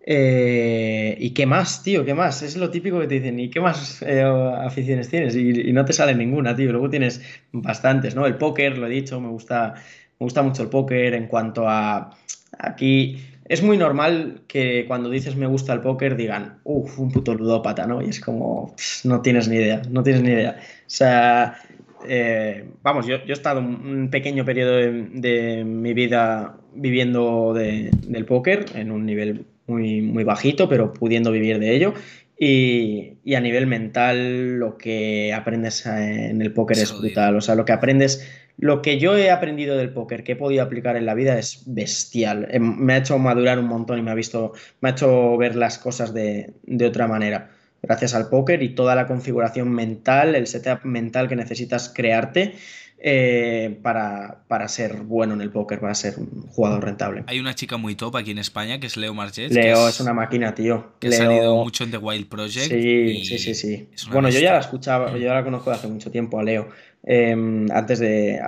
Eh, 0.00 1.16
¿Y 1.18 1.30
qué 1.30 1.46
más, 1.46 1.82
tío? 1.82 2.04
¿Qué 2.04 2.14
más? 2.14 2.42
Es 2.42 2.56
lo 2.56 2.70
típico 2.70 3.00
que 3.00 3.06
te 3.06 3.16
dicen, 3.16 3.38
¿y 3.38 3.50
qué 3.50 3.60
más 3.60 4.02
eh, 4.02 4.22
aficiones 4.22 5.08
tienes? 5.08 5.36
Y, 5.36 5.72
no 5.72 5.84
te 5.84 5.92
sale 5.92 6.14
ninguna, 6.14 6.56
tío. 6.56 6.72
Luego 6.72 6.88
tienes 6.88 7.20
bastantes, 7.52 8.14
¿no? 8.14 8.26
El 8.26 8.36
póker, 8.36 8.78
lo 8.78 8.86
he 8.86 8.90
dicho, 8.90 9.20
me 9.20 9.28
gusta, 9.28 9.74
me 10.18 10.24
gusta 10.24 10.42
mucho 10.42 10.62
el 10.62 10.68
póker 10.68 11.14
en 11.14 11.26
cuanto 11.26 11.68
a... 11.68 12.16
Aquí 12.58 13.18
es 13.44 13.62
muy 13.62 13.76
normal 13.76 14.42
que 14.46 14.84
cuando 14.86 15.10
dices 15.10 15.36
me 15.36 15.46
gusta 15.46 15.72
el 15.72 15.80
póker 15.80 16.16
digan, 16.16 16.58
uff, 16.64 16.98
un 16.98 17.10
puto 17.10 17.34
ludópata, 17.34 17.86
¿no? 17.86 18.02
Y 18.02 18.08
es 18.08 18.20
como, 18.20 18.74
no 19.04 19.22
tienes 19.22 19.48
ni 19.48 19.56
idea, 19.56 19.82
no 19.90 20.02
tienes 20.02 20.22
ni 20.22 20.30
idea. 20.30 20.56
O 20.58 20.62
sea, 20.86 21.58
eh, 22.06 22.68
vamos, 22.82 23.06
yo, 23.06 23.16
he 23.16 23.32
estado 23.32 23.60
un 23.60 24.08
pequeño 24.10 24.44
periodo 24.44 24.76
de, 24.76 25.64
mi 25.64 25.92
vida 25.94 26.56
viviendo 26.74 27.54
del 27.54 28.24
póker 28.26 28.66
en 28.74 28.90
un 28.90 29.04
nivel 29.06 29.46
muy, 29.68 30.02
muy 30.02 30.24
bajito, 30.24 30.68
pero 30.68 30.92
pudiendo 30.92 31.30
vivir 31.30 31.58
de 31.58 31.74
ello. 31.74 31.94
Y, 32.38 33.18
a 33.34 33.40
nivel 33.40 33.66
mental 33.66 34.58
lo 34.58 34.78
que 34.78 35.32
aprendes 35.32 35.84
en 35.86 36.40
el 36.40 36.52
póker 36.52 36.78
es 36.78 36.98
brutal. 36.98 37.36
O 37.36 37.40
sea, 37.40 37.54
lo 37.54 37.64
que 37.64 37.72
aprendes, 37.72 38.26
lo 38.56 38.80
que 38.80 38.98
yo 38.98 39.16
he 39.16 39.30
aprendido 39.30 39.76
del 39.76 39.90
póker, 39.90 40.24
que 40.24 40.32
he 40.32 40.36
podido 40.36 40.62
aplicar 40.62 40.96
en 40.96 41.06
la 41.06 41.14
vida 41.14 41.38
es 41.38 41.62
bestial. 41.66 42.48
Em, 42.50 42.76
me 42.78 42.94
ha 42.94 42.98
hecho 42.98 43.18
madurar 43.18 43.58
un 43.58 43.66
montón 43.66 43.98
y 43.98 44.02
me 44.02 44.10
ha 44.10 44.14
visto, 44.14 44.52
me 44.80 44.88
ha 44.88 44.92
hecho 44.92 45.36
ver 45.36 45.56
las 45.56 45.78
cosas 45.78 46.14
de, 46.14 46.54
de 46.62 46.86
otra 46.86 47.06
manera 47.06 47.50
gracias 47.82 48.14
al 48.14 48.28
póker 48.28 48.62
y 48.62 48.74
toda 48.74 48.94
la 48.94 49.06
configuración 49.06 49.70
mental, 49.70 50.34
el 50.34 50.46
setup 50.46 50.84
mental 50.84 51.28
que 51.28 51.36
necesitas 51.36 51.88
crearte 51.88 52.54
eh, 53.00 53.78
para, 53.82 54.42
para, 54.48 54.66
ser 54.68 55.02
bueno 55.02 55.34
en 55.34 55.40
el 55.40 55.50
póker, 55.50 55.78
para 55.78 55.94
ser 55.94 56.18
un 56.18 56.48
jugador 56.48 56.84
rentable. 56.84 57.24
Hay 57.26 57.38
una 57.38 57.54
chica 57.54 57.76
muy 57.76 57.94
top 57.94 58.16
aquí 58.16 58.32
en 58.32 58.38
España 58.38 58.80
que 58.80 58.88
es 58.88 58.96
Leo 58.96 59.14
Marget. 59.14 59.52
Leo 59.52 59.88
es, 59.88 60.00
una 60.00 60.12
máquina, 60.12 60.54
tío. 60.54 60.94
Que 60.98 61.08
ha 61.08 61.12
salido 61.12 61.56
mucho 61.56 61.84
en 61.84 61.92
The 61.92 61.98
Wild 61.98 62.28
Project. 62.28 62.70
Sí, 62.70 63.24
sí, 63.24 63.38
sí, 63.38 63.54
sí. 63.54 63.88
Bueno, 64.10 64.28
yo 64.30 64.40
ya 64.40 64.54
la 64.54 64.60
escuchaba, 64.60 65.12
yo 65.12 65.18
ya 65.18 65.34
la 65.34 65.44
conozco 65.44 65.70
de 65.70 65.76
hace 65.76 65.86
mucho 65.86 66.10
tiempo 66.10 66.40
a 66.40 66.42
Leo. 66.42 66.68
Em, 67.04 67.70
antes 67.70 68.00
de. 68.00 68.40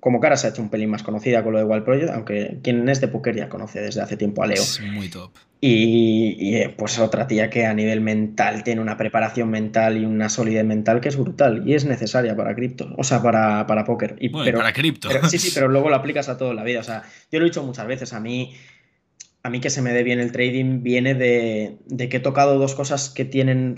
Como 0.00 0.18
cara 0.18 0.36
se 0.36 0.46
ha 0.46 0.50
hecho 0.50 0.62
un 0.62 0.70
pelín 0.70 0.90
más 0.90 1.02
conocida 1.02 1.42
con 1.42 1.52
lo 1.52 1.58
de 1.58 1.64
Wild 1.64 1.84
Project, 1.84 2.10
aunque 2.10 2.58
quien 2.62 2.88
es 2.88 3.00
de 3.00 3.08
póker 3.08 3.36
ya 3.36 3.48
conoce 3.48 3.80
desde 3.80 4.00
hace 4.00 4.16
tiempo 4.16 4.42
a 4.42 4.46
Leo. 4.46 4.62
Es 4.62 4.80
muy 4.80 5.08
top. 5.08 5.30
Y, 5.62 6.54
eh, 6.56 6.74
pues 6.74 6.98
otra 6.98 7.26
tía 7.26 7.50
que 7.50 7.66
a 7.66 7.74
nivel 7.74 8.00
mental 8.00 8.64
tiene 8.64 8.80
una 8.80 8.96
preparación 8.96 9.50
mental 9.50 9.98
y 9.98 10.06
una 10.06 10.30
solidez 10.30 10.64
mental 10.64 11.02
que 11.02 11.10
es 11.10 11.16
brutal 11.16 11.68
y 11.68 11.74
es 11.74 11.84
necesaria 11.84 12.34
para 12.34 12.54
cripto, 12.54 12.94
o 12.96 13.04
sea, 13.04 13.22
para, 13.22 13.66
para 13.66 13.84
póker. 13.84 14.16
Y, 14.18 14.30
pero, 14.30 14.58
para 14.58 14.72
cripto. 14.72 15.10
sí, 15.28 15.38
sí, 15.38 15.50
pero 15.54 15.68
luego 15.68 15.90
lo 15.90 15.96
aplicas 15.96 16.30
a 16.30 16.38
toda 16.38 16.54
la 16.54 16.64
vida. 16.64 16.80
O 16.80 16.84
sea, 16.84 17.02
yo 17.30 17.38
lo 17.38 17.44
he 17.44 17.50
dicho 17.50 17.62
muchas 17.62 17.86
veces, 17.86 18.14
a 18.14 18.20
mí, 18.20 18.54
a 19.42 19.50
mí 19.50 19.60
que 19.60 19.68
se 19.68 19.82
me 19.82 19.92
dé 19.92 20.02
bien 20.02 20.18
el 20.18 20.32
trading 20.32 20.82
viene 20.82 21.14
de, 21.14 21.76
de 21.84 22.08
que 22.08 22.16
he 22.16 22.20
tocado 22.20 22.58
dos 22.58 22.74
cosas 22.74 23.10
que 23.10 23.26
tienen 23.26 23.76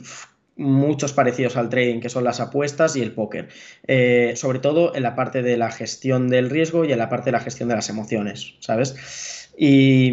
muchos 0.56 1.12
parecidos 1.12 1.56
al 1.56 1.68
trading, 1.68 2.00
que 2.00 2.08
son 2.08 2.24
las 2.24 2.40
apuestas 2.40 2.96
y 2.96 3.02
el 3.02 3.12
póker. 3.12 3.48
Eh, 3.86 4.34
sobre 4.36 4.58
todo 4.58 4.94
en 4.94 5.02
la 5.02 5.14
parte 5.14 5.42
de 5.42 5.56
la 5.56 5.70
gestión 5.70 6.28
del 6.28 6.50
riesgo 6.50 6.84
y 6.84 6.92
en 6.92 6.98
la 6.98 7.08
parte 7.08 7.26
de 7.26 7.32
la 7.32 7.40
gestión 7.40 7.68
de 7.68 7.76
las 7.76 7.88
emociones, 7.88 8.54
¿sabes? 8.60 9.50
Y, 9.56 10.12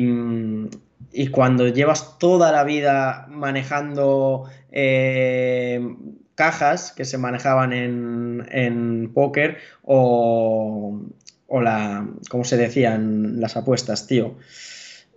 cuando 1.32 1.68
llevas 1.68 2.18
toda 2.20 2.52
la 2.52 2.64
vida 2.64 3.26
manejando 3.30 4.46
eh, 4.72 5.82
cajas 6.36 6.92
que 6.92 7.04
se 7.04 7.18
manejaban 7.18 7.74
en, 7.74 8.48
en 8.52 9.12
póker 9.14 9.58
o, 9.84 11.02
o 11.48 11.62
la, 11.62 12.08
¿cómo 12.30 12.44
se 12.44 12.58
decían 12.58 13.42
las 13.42 13.58
apuestas, 13.58 14.08
tío? 14.08 14.36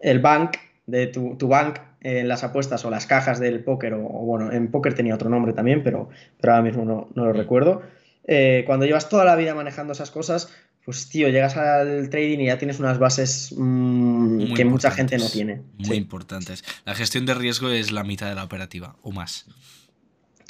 El 0.01 0.19
bank, 0.19 0.57
de 0.87 1.07
tu, 1.07 1.37
tu 1.37 1.49
bank 1.49 1.79
en 2.01 2.29
las 2.29 2.43
apuestas 2.43 2.85
o 2.85 2.91
las 2.91 3.07
cajas 3.07 3.39
del 3.39 3.63
póker, 3.63 3.95
o, 3.95 4.01
bueno, 4.01 4.53
en 4.53 4.71
póker 4.71 4.95
tenía 4.95 5.15
otro 5.15 5.29
nombre 5.29 5.53
también, 5.53 5.83
pero, 5.83 6.11
pero 6.41 6.55
ahora 6.55 6.65
mismo 6.65 6.85
no, 6.85 7.09
lo 7.15 7.33
recuerdo. 7.33 7.83
Eh, 8.25 8.65
cuando 8.67 8.87
llevas 8.87 9.09
toda 9.09 9.25
la 9.25 9.37
vida 9.37 9.55
manejando 9.55 9.93
esas 9.93 10.11
cosas, 10.11 10.53
pues 10.85 11.09
tío, 11.09 11.29
llegas 11.29 11.57
al 11.57 12.11
trading 12.11 12.41
y 12.41 12.47
ya 12.47 12.59
tienes 12.59 12.81
unas 12.81 12.99
bases 12.99 13.55
mm, 13.57 14.55
que 14.55 14.65
mucha 14.65 14.91
gente 14.91 15.17
no 15.19 15.29
tiene. 15.29 15.63
Muy 15.79 15.97
importantes. 15.97 16.65
La 16.85 16.95
gestión 16.95 17.25
de 17.25 17.35
riesgo 17.35 17.69
es 17.69 17.93
la 17.93 18.03
mitad 18.03 18.29
de 18.29 18.35
la 18.35 18.45
operativa, 18.45 18.97
o 19.03 19.13
más. 19.13 19.47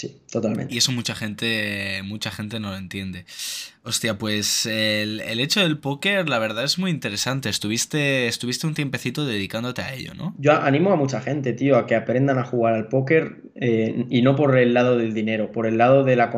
Sí, 0.03 0.20
totalmente. 0.32 0.74
Y 0.74 0.78
eso 0.78 0.90
mucha 0.90 1.14
gente, 1.14 2.03
mucha 2.03 2.32
gente 2.32 2.59
no 2.59 2.70
lo 2.70 2.76
entiende. 2.76 3.24
Hostia, 3.84 4.18
pues 4.18 4.66
el, 4.66 5.20
hecho 5.38 5.61
del 5.61 5.78
póker, 5.78 6.28
la 6.28 6.40
verdad 6.40 6.64
es 6.64 6.76
muy 6.76 6.90
interesante. 6.90 7.48
Estuviste, 7.48 8.26
estuviste 8.26 8.66
un 8.66 8.74
tiempecito 8.74 9.24
dedicándote 9.24 9.80
a 9.80 9.94
ello, 9.94 10.12
¿no? 10.14 10.34
Yo 10.38 10.61
animo 10.61 10.90
a 10.90 10.96
mucha 10.96 11.20
gente, 11.20 11.53
tío, 11.53 11.76
a 11.76 11.86
que 11.86 11.94
aprendan 11.94 12.38
a 12.38 12.42
jugar 12.42 12.74
al 12.74 12.88
póker 12.88 13.42
eh, 13.55 14.07
y 14.11 14.22
no 14.22 14.34
por 14.34 14.59
el 14.59 14.74
lado 14.74 14.98
del 14.98 15.14
dinero, 15.14 15.53
por 15.53 15.66
el 15.66 15.78
lado 15.78 16.03
de 16.03 16.16
la... 16.16 16.32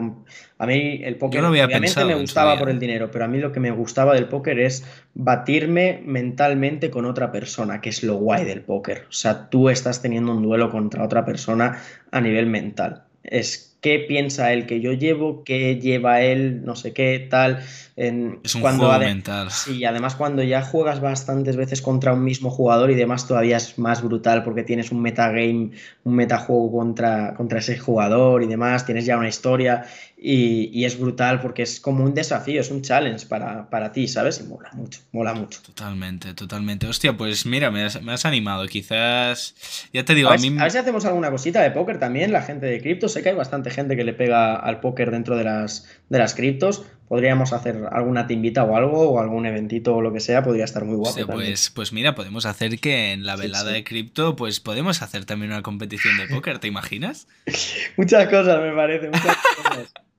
A 0.59 0.67
mí 0.67 1.01
el 1.03 1.17
póker 1.17 1.43
obviamente 1.43 2.05
me 2.05 2.17
gustaba 2.17 2.59
por 2.59 2.69
el 2.69 2.79
dinero, 2.79 3.11
pero 3.11 3.25
a 3.25 3.29
mí 3.29 3.39
lo 3.39 3.51
que 3.51 3.61
me 3.61 3.71
gustaba 3.71 4.13
del 4.13 4.29
póker 4.29 4.59
es 4.61 4.85
batirme 5.15 6.03
mentalmente 6.05 6.91
con 6.91 7.07
otra 7.07 7.33
persona, 7.33 7.81
que 7.81 7.89
es 7.89 8.03
lo 8.03 8.17
guay 8.17 8.45
del 8.45 8.61
póker. 8.61 9.07
O 9.09 9.13
sea, 9.13 9.49
tú 9.49 9.71
estás 9.71 10.03
teniendo 10.03 10.33
un 10.33 10.43
duelo 10.43 10.71
contra 10.71 11.03
otra 11.03 11.25
persona 11.25 11.79
a 12.11 12.21
nivel 12.21 12.45
mental 12.45 13.04
es 13.25 13.75
qué 13.85 13.99
piensa 13.99 14.51
él 14.55 14.65
que 14.65 14.81
yo 14.81 14.95
llevo, 14.95 15.45
qué 15.45 15.79
lleva 15.79 16.23
él, 16.23 16.65
no 16.65 16.75
sé 16.75 16.95
qué, 16.95 17.27
tal. 17.29 17.63
es 17.97 18.55
un 18.55 18.61
cuando 18.63 18.87
juego 18.87 18.99
mental. 18.99 19.51
Sí, 19.51 19.85
además 19.85 20.15
cuando 20.15 20.43
ya 20.43 20.63
juegas 20.63 21.03
bastantes 21.03 21.57
veces 21.57 21.83
contra 21.83 22.15
un 22.15 22.25
mismo 22.25 22.49
jugador 22.51 22.91
y 22.91 22.95
demás 22.95 23.29
todavía 23.29 23.59
es 23.59 23.79
más 23.79 24.03
brutal 24.03 24.43
porque 24.43 24.63
tienes 24.63 24.91
un 24.91 25.03
metagame, 25.03 25.73
un 26.05 26.15
metajuego 26.15 26.73
contra, 26.73 27.35
contra 27.35 27.59
ese 27.59 27.77
jugador 27.77 28.43
y 28.43 28.47
demás, 28.47 28.87
tienes 28.87 29.05
ya 29.05 29.19
una 29.19 29.29
historia 29.29 29.85
y, 30.27 30.87
es 30.87 30.99
brutal 30.99 31.43
porque 31.43 31.63
es 31.63 31.81
como 31.81 32.03
un 32.03 32.15
desafío, 32.15 32.59
es 32.59 32.71
un 32.71 32.81
challenge 32.81 33.27
para, 33.27 33.69
para, 33.69 33.93
ti, 33.93 34.09
¿sabes? 34.09 34.41
Y 34.41 34.45
mola 34.45 34.71
mucho, 34.73 35.01
mola 35.13 35.35
mucho. 35.35 35.61
Totalmente, 35.61 36.33
totalmente. 36.33 36.87
Hostia, 36.87 37.15
pues 37.15 37.45
mira, 37.45 37.71
me 37.71 37.85
has, 37.85 38.25
animado. 38.25 38.67
Quizás, 38.67 39.55
ya 39.93 40.07
te 40.07 40.15
digo, 40.15 40.31
a, 40.31 40.39
mí... 40.39 40.49
a 40.59 40.63
ver 40.63 40.71
si 40.71 40.79
hacemos 40.79 41.05
alguna 41.05 41.31
cosita 41.31 41.61
de 41.61 41.73
póker 41.73 41.99
también, 41.99 42.33
la 42.33 42.41
gente 42.41 42.65
de 42.65 42.81
cripto. 42.81 43.11
Sé 43.11 43.23
que 43.23 43.29
hay 43.29 43.35
bastante 43.35 43.71
gente 43.71 43.97
que 43.97 44.05
le 44.05 44.15
pega 44.15 44.57
al 44.57 44.81
póker 44.81 45.11
dentro 45.11 45.37
de 45.37 45.45
las, 45.45 45.87
de 46.09 46.19
las 46.19 46.35
criptos. 46.35 46.87
Podríamos 47.07 47.53
hacer 47.53 47.83
alguna 47.93 48.27
timbita 48.27 48.65
o 48.65 48.79
algo, 48.79 49.11
o 49.11 49.21
algún 49.21 49.45
eventito 49.45 49.95
o 49.95 50.01
lo 50.01 50.11
que 50.11 50.21
sea, 50.21 50.43
podría 50.43 50.65
estar 50.65 50.87
muy 50.87 50.97
guapo. 50.97 51.21
pues, 51.27 51.69
pues 51.69 51.93
mira, 51.93 52.15
podemos 52.15 52.47
hacer 52.47 52.81
que 52.81 53.13
en 53.13 53.27
la 53.27 53.37
velada 53.37 53.73
de 53.73 53.85
cripto, 53.85 54.37
pues 54.37 54.61
podemos 54.61 55.03
hacer 55.03 55.27
también 55.27 55.53
una 55.53 55.61
competición 55.61 56.17
de 56.17 56.29
póker, 56.29 56.61
¿te 56.61 56.69
imaginas? 56.69 57.29
muchas 57.99 58.27
cosas, 58.31 58.59
me 58.63 58.73
parece, 58.73 59.09
muchas 59.09 59.37
cosas. 59.37 59.93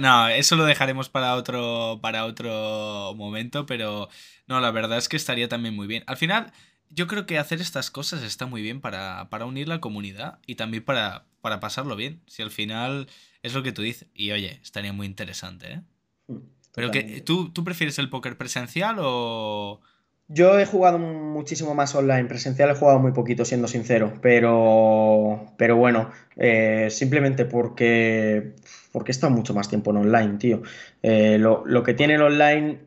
No, 0.00 0.28
eso 0.28 0.56
lo 0.56 0.64
dejaremos 0.64 1.08
para 1.08 1.34
otro, 1.34 1.98
para 2.00 2.24
otro 2.24 3.14
momento, 3.16 3.66
pero 3.66 4.08
no, 4.46 4.60
la 4.60 4.70
verdad 4.70 4.98
es 4.98 5.08
que 5.08 5.16
estaría 5.16 5.48
también 5.48 5.74
muy 5.74 5.86
bien. 5.86 6.04
Al 6.06 6.16
final, 6.16 6.52
yo 6.90 7.06
creo 7.06 7.26
que 7.26 7.38
hacer 7.38 7.60
estas 7.60 7.90
cosas 7.90 8.22
está 8.22 8.46
muy 8.46 8.62
bien 8.62 8.80
para, 8.80 9.28
para 9.30 9.46
unir 9.46 9.68
la 9.68 9.80
comunidad 9.80 10.38
y 10.46 10.54
también 10.54 10.84
para, 10.84 11.26
para 11.40 11.60
pasarlo 11.60 11.96
bien. 11.96 12.20
Si 12.26 12.42
al 12.42 12.50
final 12.50 13.08
es 13.42 13.54
lo 13.54 13.62
que 13.62 13.72
tú 13.72 13.82
dices. 13.82 14.08
Y 14.14 14.30
oye, 14.30 14.60
estaría 14.62 14.92
muy 14.92 15.06
interesante, 15.06 15.72
¿eh? 15.72 15.80
Mm, 16.28 16.38
pero 16.74 16.90
que, 16.90 17.20
¿tú, 17.20 17.50
¿tú 17.50 17.64
prefieres 17.64 17.98
el 17.98 18.08
póker 18.08 18.38
presencial 18.38 18.96
o...? 19.00 19.80
Yo 20.28 20.58
he 20.58 20.64
jugado 20.64 20.98
muchísimo 20.98 21.74
más 21.74 21.94
online, 21.94 22.24
presencial 22.24 22.70
he 22.70 22.74
jugado 22.74 22.98
muy 22.98 23.12
poquito, 23.12 23.44
siendo 23.44 23.68
sincero, 23.68 24.14
pero, 24.22 25.52
pero 25.58 25.76
bueno, 25.76 26.10
eh, 26.36 26.88
simplemente 26.90 27.44
porque, 27.44 28.54
porque 28.92 29.10
he 29.10 29.14
estado 29.14 29.32
mucho 29.32 29.54
más 29.54 29.68
tiempo 29.68 29.90
en 29.90 29.96
online, 29.98 30.38
tío. 30.38 30.62
Eh, 31.02 31.38
lo, 31.38 31.64
lo, 31.66 31.82
que 31.82 31.94
tiene 31.94 32.14
el 32.14 32.22
online 32.22 32.78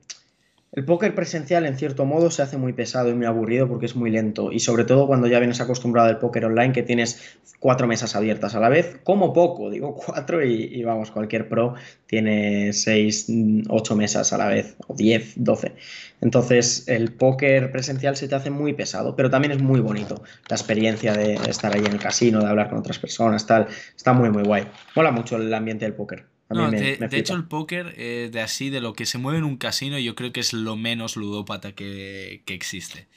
el 0.76 0.84
póker 0.84 1.16
presencial, 1.16 1.66
en 1.66 1.78
cierto 1.78 2.04
modo, 2.04 2.30
se 2.30 2.42
hace 2.42 2.58
muy 2.58 2.74
pesado 2.74 3.10
y 3.10 3.14
muy 3.14 3.26
aburrido 3.26 3.66
porque 3.70 3.86
es 3.86 3.96
muy 3.96 4.12
lento. 4.12 4.52
Y 4.52 4.60
sobre 4.60 4.84
todo 4.84 5.08
cuando 5.08 5.28
ya 5.28 5.40
vienes 5.40 5.62
acostumbrado 5.62 6.10
al 6.10 6.20
póker 6.20 6.44
online, 6.46 6.74
que 6.74 6.84
tienes 6.84 7.38
cuatro 7.60 7.88
mesas 7.88 8.14
abiertas 8.14 8.56
a 8.56 8.60
la 8.60 8.68
vez, 8.68 9.00
como 9.06 9.32
poco, 9.32 9.70
digo 9.70 9.96
cuatro, 10.06 10.44
y, 10.44 10.84
vamos, 10.84 11.12
cualquier 11.12 11.48
pro 11.48 11.76
tiene 12.08 12.74
seis, 12.74 13.28
ocho 13.70 13.96
mesas 13.96 14.34
a 14.34 14.38
la 14.38 14.48
vez, 14.50 14.76
o 14.88 14.94
diez, 14.94 15.34
doce. 15.38 15.76
Entonces, 16.20 16.90
el 16.90 17.14
póker 17.14 17.72
presencial 17.72 18.18
se 18.18 18.28
te 18.28 18.36
hace 18.36 18.50
muy 18.50 18.74
pesado, 18.74 19.16
pero 19.16 19.30
también 19.30 19.54
es 19.54 19.62
muy 19.62 19.80
bonito. 19.80 20.24
La 20.50 20.58
experiencia 20.58 21.14
de 21.14 21.36
estar 21.50 21.74
ahí 21.74 21.86
en 21.86 21.94
el 21.94 22.00
casino, 22.00 22.42
de 22.42 22.48
hablar 22.48 22.70
con 22.70 22.80
otras 22.80 23.00
personas, 23.00 23.48
tal, 23.48 23.68
está 23.96 24.12
muy, 24.12 24.30
muy 24.30 24.44
guay. 24.44 24.68
Mola 24.94 25.12
mucho 25.12 25.38
el 25.38 25.54
ambiente 25.54 25.86
del 25.86 25.94
póker 25.94 26.35
de, 26.72 27.08
hecho, 27.12 27.36
el 27.36 27.45
póker, 27.45 27.93
eh, 27.97 28.30
de 28.32 28.41
así, 28.41 28.70
de 28.70 28.82
lo 28.82 28.93
que 28.93 29.06
se 29.06 29.18
mueve 29.18 29.39
en 29.39 29.43
un 29.43 29.58
casino, 29.58 29.99
yo 29.99 30.16
creo 30.16 30.32
que 30.32 30.39
es 30.39 30.53
lo 30.53 30.76
menos 30.76 31.16
ludópata 31.16 31.74
que, 31.74 32.41
existe. 32.47 33.08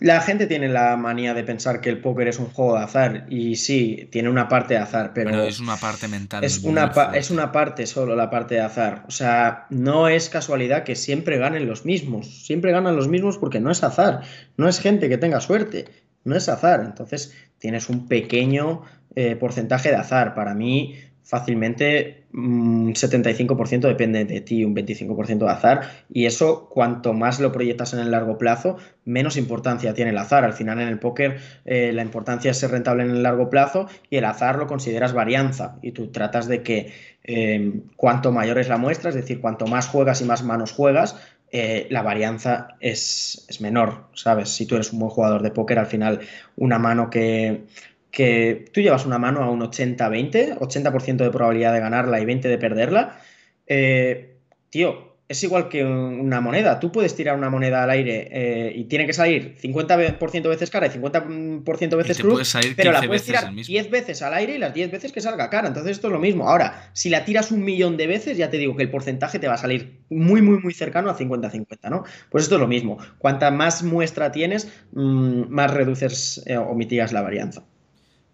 La 0.00 0.20
gente 0.20 0.46
tiene 0.46 0.68
la 0.68 0.96
manía 0.96 1.34
de 1.34 1.42
pensar 1.42 1.80
que 1.80 1.90
el 1.90 2.00
póker 2.00 2.28
es 2.28 2.38
un 2.38 2.46
juego 2.46 2.76
de 2.76 2.84
azar, 2.84 3.26
y 3.28 3.56
sí, 3.56 4.08
tiene 4.12 4.28
una 4.28 4.48
parte 4.48 4.74
de 4.74 4.80
azar, 4.80 5.12
pero. 5.12 5.42
es 5.42 5.58
una 5.58 5.76
parte 5.76 6.06
mental. 6.06 6.44
Es 6.44 6.62
una, 6.62 6.92
es 7.14 7.30
una 7.30 7.50
parte 7.50 7.86
solo, 7.86 8.14
la 8.14 8.30
parte 8.30 8.54
de 8.54 8.60
azar. 8.60 9.04
O 9.08 9.10
sea, 9.10 9.66
no 9.70 10.08
es 10.08 10.28
casualidad 10.28 10.84
que 10.84 10.94
siempre 10.94 11.38
ganen 11.38 11.66
los 11.66 11.84
mismos. 11.84 12.44
Siempre 12.44 12.70
ganan 12.70 12.94
los 12.94 13.08
mismos 13.08 13.38
porque 13.38 13.60
no 13.60 13.70
es 13.70 13.82
azar. 13.82 14.22
No 14.56 14.68
es 14.68 14.80
gente 14.80 15.08
que 15.08 15.18
tenga 15.18 15.40
suerte. 15.40 15.86
No 16.24 16.36
es 16.36 16.48
azar. 16.48 16.80
Entonces, 16.84 17.34
tienes 17.58 17.88
un 17.88 18.06
pequeño 18.06 18.82
eh, 19.16 19.34
porcentaje 19.34 19.88
de 19.88 19.96
azar. 19.96 20.34
Para 20.34 20.54
mí 20.54 20.94
fácilmente 21.28 22.24
un 22.32 22.94
75% 22.94 23.80
depende 23.80 24.24
de 24.24 24.40
ti, 24.40 24.64
un 24.64 24.74
25% 24.74 25.44
de 25.44 25.50
azar, 25.50 25.82
y 26.10 26.24
eso 26.24 26.70
cuanto 26.70 27.12
más 27.12 27.38
lo 27.38 27.52
proyectas 27.52 27.92
en 27.92 28.00
el 28.00 28.10
largo 28.10 28.38
plazo, 28.38 28.78
menos 29.04 29.36
importancia 29.36 29.92
tiene 29.92 30.12
el 30.12 30.16
azar. 30.16 30.44
Al 30.44 30.54
final 30.54 30.80
en 30.80 30.88
el 30.88 30.98
póker 30.98 31.36
eh, 31.66 31.92
la 31.92 32.00
importancia 32.00 32.50
es 32.50 32.56
ser 32.56 32.70
rentable 32.70 33.02
en 33.02 33.10
el 33.10 33.22
largo 33.22 33.50
plazo 33.50 33.88
y 34.08 34.16
el 34.16 34.24
azar 34.24 34.56
lo 34.56 34.66
consideras 34.66 35.12
varianza 35.12 35.76
y 35.82 35.92
tú 35.92 36.06
tratas 36.08 36.48
de 36.48 36.62
que 36.62 36.92
eh, 37.24 37.82
cuanto 37.96 38.32
mayor 38.32 38.58
es 38.58 38.70
la 38.70 38.78
muestra, 38.78 39.10
es 39.10 39.14
decir, 39.14 39.42
cuanto 39.42 39.66
más 39.66 39.86
juegas 39.86 40.22
y 40.22 40.24
más 40.24 40.42
manos 40.42 40.72
juegas, 40.72 41.14
eh, 41.52 41.88
la 41.90 42.00
varianza 42.00 42.68
es, 42.80 43.44
es, 43.48 43.60
menor, 43.60 44.06
¿sabes? 44.14 44.48
Si 44.48 44.64
tú 44.64 44.76
eres 44.76 44.94
un 44.94 45.00
buen 45.00 45.10
jugador 45.10 45.42
de 45.42 45.50
póker, 45.50 45.78
al 45.78 45.86
final 45.86 46.20
una 46.56 46.78
mano 46.78 47.10
que 47.10 47.64
que 48.10 48.66
tú 48.72 48.80
llevas 48.80 49.06
una 49.06 49.18
mano 49.18 49.42
a 49.42 49.50
un 49.50 49.60
80-20, 49.60 50.58
80%, 50.58 51.16
de 51.16 51.30
probabilidad 51.30 51.72
de 51.72 51.80
ganarla 51.80 52.20
y 52.20 52.24
20% 52.24 52.40
de 52.42 52.58
perderla, 52.58 53.20
eh, 53.66 54.36
tío, 54.70 55.08
es 55.28 55.42
igual 55.42 55.68
que 55.68 55.84
una 55.84 56.40
moneda. 56.40 56.80
Tú 56.80 56.90
puedes 56.90 57.14
tirar 57.14 57.36
una 57.36 57.50
moneda 57.50 57.84
al 57.84 57.90
aire 57.90 58.28
eh, 58.30 58.72
y 58.74 58.84
tiene 58.84 59.06
que 59.06 59.12
salir 59.12 59.56
50% 59.60 60.48
veces 60.48 60.70
cara 60.70 60.86
y 60.86 60.90
50% 60.90 61.96
veces 61.96 62.18
cruz, 62.18 62.56
pero 62.74 62.92
la 62.92 63.02
puedes 63.02 63.24
tirar 63.24 63.54
10 63.54 63.90
veces 63.90 64.22
al 64.22 64.32
aire 64.32 64.54
y 64.54 64.58
las 64.58 64.72
10 64.72 64.90
veces 64.90 65.12
que 65.12 65.20
salga 65.20 65.50
cara. 65.50 65.68
Entonces 65.68 65.92
esto 65.92 66.06
es 66.06 66.14
lo 66.14 66.18
mismo. 66.18 66.48
Ahora, 66.48 66.90
si 66.94 67.10
la 67.10 67.26
tiras 67.26 67.52
un 67.52 67.62
millón 67.62 67.98
de 67.98 68.06
veces, 68.06 68.38
ya 68.38 68.48
te 68.48 68.56
digo 68.56 68.74
que 68.74 68.82
el 68.82 68.90
porcentaje 68.90 69.38
te 69.38 69.48
va 69.48 69.54
a 69.54 69.58
salir 69.58 70.00
muy, 70.08 70.40
muy, 70.40 70.60
muy 70.60 70.72
cercano 70.72 71.10
a 71.10 71.18
50-50, 71.18 71.90
¿no? 71.90 72.04
Pues 72.30 72.44
esto 72.44 72.54
es 72.54 72.60
lo 72.60 72.68
mismo. 72.68 72.96
Cuanta 73.18 73.50
más 73.50 73.82
muestra 73.82 74.32
tienes, 74.32 74.72
mm, 74.92 75.42
más 75.50 75.74
reduces 75.74 76.42
eh, 76.46 76.56
o 76.56 76.74
mitigas 76.74 77.12
la 77.12 77.20
varianza. 77.20 77.64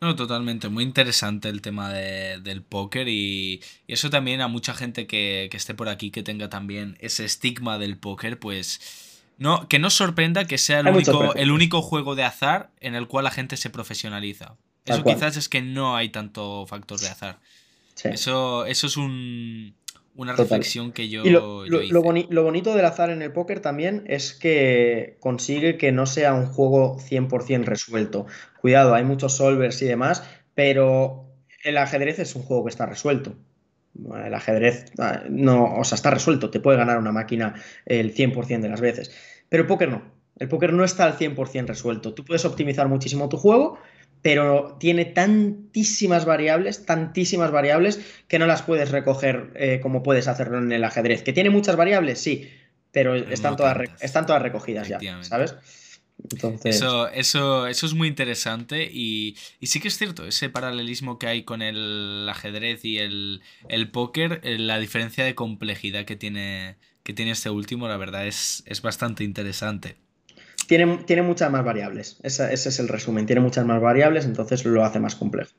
No, 0.05 0.17
totalmente. 0.17 0.69
Muy 0.69 0.85
interesante 0.85 1.49
el 1.49 1.63
tema 1.63 1.91
del 1.91 2.63
póker 2.63 3.09
y, 3.09 3.63
eso 3.89 4.11
también 4.11 4.43
a 4.43 4.49
mucha 4.49 4.75
gente 4.75 5.07
que, 5.07 5.49
esté 5.51 5.73
por 5.73 5.89
aquí 5.89 6.11
que 6.11 6.23
tenga 6.23 6.51
también 6.51 6.99
ese 7.01 7.25
estigma 7.25 7.79
del 7.79 7.97
póker, 7.97 8.39
pues 8.39 9.23
no, 9.39 9.67
que 9.67 9.79
no 9.79 9.89
sorprenda 9.89 10.47
que 10.47 10.59
sea 10.59 10.81
el 10.81 10.89
único, 10.89 11.35
el 11.35 11.51
único 11.51 11.81
juego 11.81 12.17
de 12.17 12.23
azar 12.23 12.71
en 12.81 12.95
el 12.95 13.09
cual 13.09 13.25
la 13.25 13.31
gente 13.31 13.57
se 13.57 13.71
profesionaliza. 13.71 14.59
eso 14.85 15.03
quizás 15.03 15.39
es 15.39 15.49
que 15.49 15.63
no 15.63 15.97
hay 15.97 16.11
tanto 16.11 16.67
factor 16.67 17.01
de 17.01 17.09
azar. 17.09 17.41
Eso, 18.03 18.67
eso 18.67 18.87
es 18.87 18.99
un, 18.99 19.75
una 20.17 20.35
reflexión 20.35 20.93
que 20.93 21.09
yo. 21.09 21.25
lo, 21.25 21.65
lo, 21.67 22.43
bonito 22.43 22.75
del 22.75 22.85
azar 22.85 23.11
en 23.11 23.23
el 23.23 23.33
póker 23.33 23.61
también 23.61 24.05
es 24.07 24.33
que 24.33 25.17
consigue 25.21 25.77
que 25.77 25.93
no 25.93 26.07
sea 26.07 26.35
un 26.35 26.47
juego 26.47 26.99
100% 26.99 27.65
resuelto. 27.65 28.27
Cuidado, 28.61 28.95
hay 28.95 29.05
muchos 29.05 29.37
solvers 29.37 29.83
y 29.83 29.87
demás, 29.87 30.23
pero 30.55 31.27
el 31.65 31.77
ajedrez 31.79 32.19
es 32.19 32.37
un 32.37 32.43
juego 32.43 32.65
que 32.65 32.71
está 32.71 32.87
resuelto. 32.87 33.35
El 34.25 34.35
ajedrez 34.35 34.87
ah, 34.99 35.23
no, 35.29 35.77
o 35.77 35.85
sea, 35.85 35.97
está 35.97 36.11
resuelto, 36.11 36.51
te 36.51 36.61
puede 36.61 36.79
ganar 36.79 36.99
una 36.99 37.13
máquina 37.13 37.55
el 37.87 38.15
100% 38.15 38.61
de 38.61 38.69
las 38.69 38.81
veces. 38.81 39.15
Pero 39.49 39.63
el 39.63 39.67
póker 39.67 39.89
no. 39.89 40.03
El 40.37 40.49
póker 40.49 40.73
no 40.73 40.85
está 40.85 41.05
al 41.05 41.17
100% 41.17 41.67
resuelto. 41.67 42.13
Tú 42.13 42.25
puedes 42.25 42.45
optimizar 42.45 42.89
muchísimo 42.89 43.29
tu 43.29 43.37
juego, 43.37 43.79
pero 44.25 44.79
tiene 44.81 45.05
tantísimas 45.05 46.25
variables, 46.25 46.87
tantísimas 46.87 47.51
variables, 47.51 48.01
que 48.27 48.39
no 48.39 48.47
las 48.47 48.63
puedes 48.63 48.91
recoger 48.91 49.53
eh, 49.55 49.81
como 49.83 50.03
puedes 50.03 50.29
hacerlo 50.29 50.57
en 50.57 50.73
el 50.73 50.83
ajedrez. 50.83 51.23
¿Que 51.23 51.35
tiene 51.35 51.51
muchas 51.51 51.77
variables? 51.77 52.23
Sí, 52.23 52.51
pero 52.91 53.15
están, 53.17 53.55
todas, 53.55 53.77
están 54.01 54.25
todas 54.25 54.41
recogidas 54.41 54.89
ya, 54.89 54.99
¿sabes? 55.23 55.55
Entonces... 56.31 56.77
Eso, 56.77 57.07
eso, 57.09 57.67
eso 57.67 57.85
es 57.85 57.93
muy 57.93 58.09
interesante 58.09 58.89
y, 58.91 59.37
sí 59.61 59.79
que 59.79 59.89
es 59.89 59.99
cierto, 59.99 60.27
ese 60.27 60.49
paralelismo 60.49 61.19
que 61.19 61.27
hay 61.27 61.43
con 61.43 61.61
el 61.61 62.27
ajedrez 62.31 62.83
y 62.87 62.97
el, 62.97 63.43
el 63.69 63.91
póker, 63.91 64.41
eh, 64.43 64.57
la 64.59 64.79
diferencia 64.79 65.23
de 65.23 65.35
complejidad 65.35 66.07
que 66.07 66.17
tiene, 66.17 66.79
que 67.03 67.13
tiene 67.13 67.33
este 67.33 67.51
último, 67.51 67.89
la 67.89 67.99
verdad 67.99 68.27
es, 68.27 68.63
es 68.65 68.81
bastante 68.81 69.23
interesante. 69.23 69.97
Tiene, 70.67 71.23
muchas 71.23 71.51
más 71.51 71.65
variables. 71.65 72.19
ese 72.23 72.53
es 72.53 72.79
el 72.79 72.89
resumen. 72.89 73.27
Tiene 73.27 73.41
muchas 73.41 73.65
más 73.67 73.81
variables, 73.81 74.25
entonces 74.25 74.65
lo 74.65 74.85
hace 74.85 75.01
más 75.01 75.15
complejo. 75.15 75.51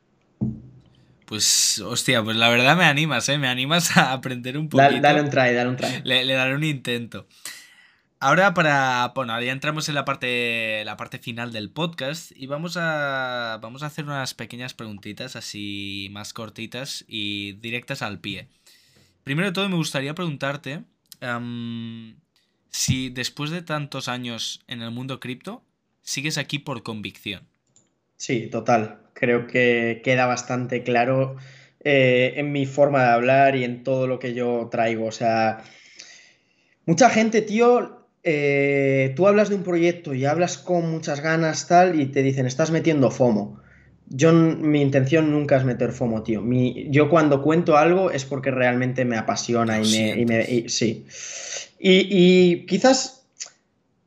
Pues, 1.25 1.79
hostia, 1.79 2.23
pues 2.23 2.37
la 2.37 2.49
verdad 2.49 2.77
me 2.77 2.85
animas, 2.85 3.27
¿eh? 3.29 3.37
Me 3.37 3.47
animas 3.47 3.97
a 3.97 4.13
aprender 4.13 4.57
un 4.57 4.69
poquito. 4.69 5.01
Dale, 5.01 5.21
un 5.21 5.29
try, 5.29 5.53
dale 5.53 5.69
un 5.69 5.75
try. 5.75 6.01
Le, 6.03 6.33
daré 6.33 6.55
un 6.55 6.63
intento. 6.63 7.27
Ahora 8.19 8.53
para, 8.53 9.11
bueno, 9.13 9.39
ya 9.41 9.51
entramos 9.51 9.89
en 9.89 9.95
la 9.95 10.05
parte, 10.05 10.83
la 10.85 10.97
parte 10.97 11.19
final 11.19 11.51
del 11.51 11.69
podcast 11.69 12.31
y 12.35 12.47
vamos 12.47 12.77
a, 12.77 13.59
vamos 13.61 13.83
a 13.83 13.87
hacer 13.87 14.05
unas 14.05 14.33
pequeñas 14.33 14.73
preguntitas 14.73 15.35
así 15.35 16.09
más 16.11 16.33
cortitas 16.33 17.03
y 17.07 17.53
directas 17.53 18.01
al 18.01 18.19
pie. 18.19 18.47
Primero 19.23 19.49
de 19.49 19.53
todo 19.53 19.67
me 19.67 19.75
gustaría 19.75 20.15
preguntarte, 20.15 20.83
si 22.75 23.09
después 23.09 23.51
de 23.51 23.61
tantos 23.61 24.09
años 24.09 24.61
en 24.67 24.81
el 24.81 24.91
mundo 24.91 25.21
cripto, 25.21 25.63
sigues 26.01 26.37
aquí 26.37 26.59
por 26.59 26.83
convicción. 26.83 27.43
Sí, 28.17 28.47
total. 28.47 28.99
Creo 29.13 29.47
que 29.47 30.01
queda 30.03 30.25
bastante 30.25 30.83
claro 30.83 31.37
eh, 31.85 32.33
en 32.35 32.51
mi 32.51 32.65
forma 32.65 33.01
de 33.01 33.09
hablar 33.11 33.55
y 33.55 33.63
en 33.63 33.85
todo 33.85 34.07
lo 34.07 34.19
que 34.19 34.33
yo 34.33 34.67
traigo. 34.69 35.05
O 35.05 35.13
sea, 35.13 35.63
mucha 36.85 37.09
gente, 37.09 37.41
tío, 37.41 38.07
eh, 38.23 39.13
tú 39.15 39.25
hablas 39.25 39.47
de 39.47 39.55
un 39.55 39.63
proyecto 39.63 40.13
y 40.13 40.25
hablas 40.25 40.57
con 40.57 40.91
muchas 40.91 41.21
ganas, 41.21 41.69
tal, 41.69 41.97
y 41.97 42.07
te 42.07 42.23
dicen, 42.23 42.45
estás 42.45 42.71
metiendo 42.71 43.09
FOMO. 43.09 43.61
Yo, 44.07 44.33
mi 44.33 44.81
intención 44.81 45.31
nunca 45.31 45.55
es 45.55 45.63
meter 45.63 45.93
FOMO, 45.93 46.23
tío. 46.23 46.41
Mi, 46.41 46.87
yo 46.89 47.09
cuando 47.09 47.41
cuento 47.41 47.77
algo 47.77 48.11
es 48.11 48.25
porque 48.25 48.51
realmente 48.51 49.05
me 49.05 49.15
apasiona 49.15 49.81
y 49.81 49.89
me, 49.89 50.19
y 50.19 50.25
me, 50.25 50.69
sí. 50.69 51.05
Y, 51.79 52.65
quizás, 52.65 53.27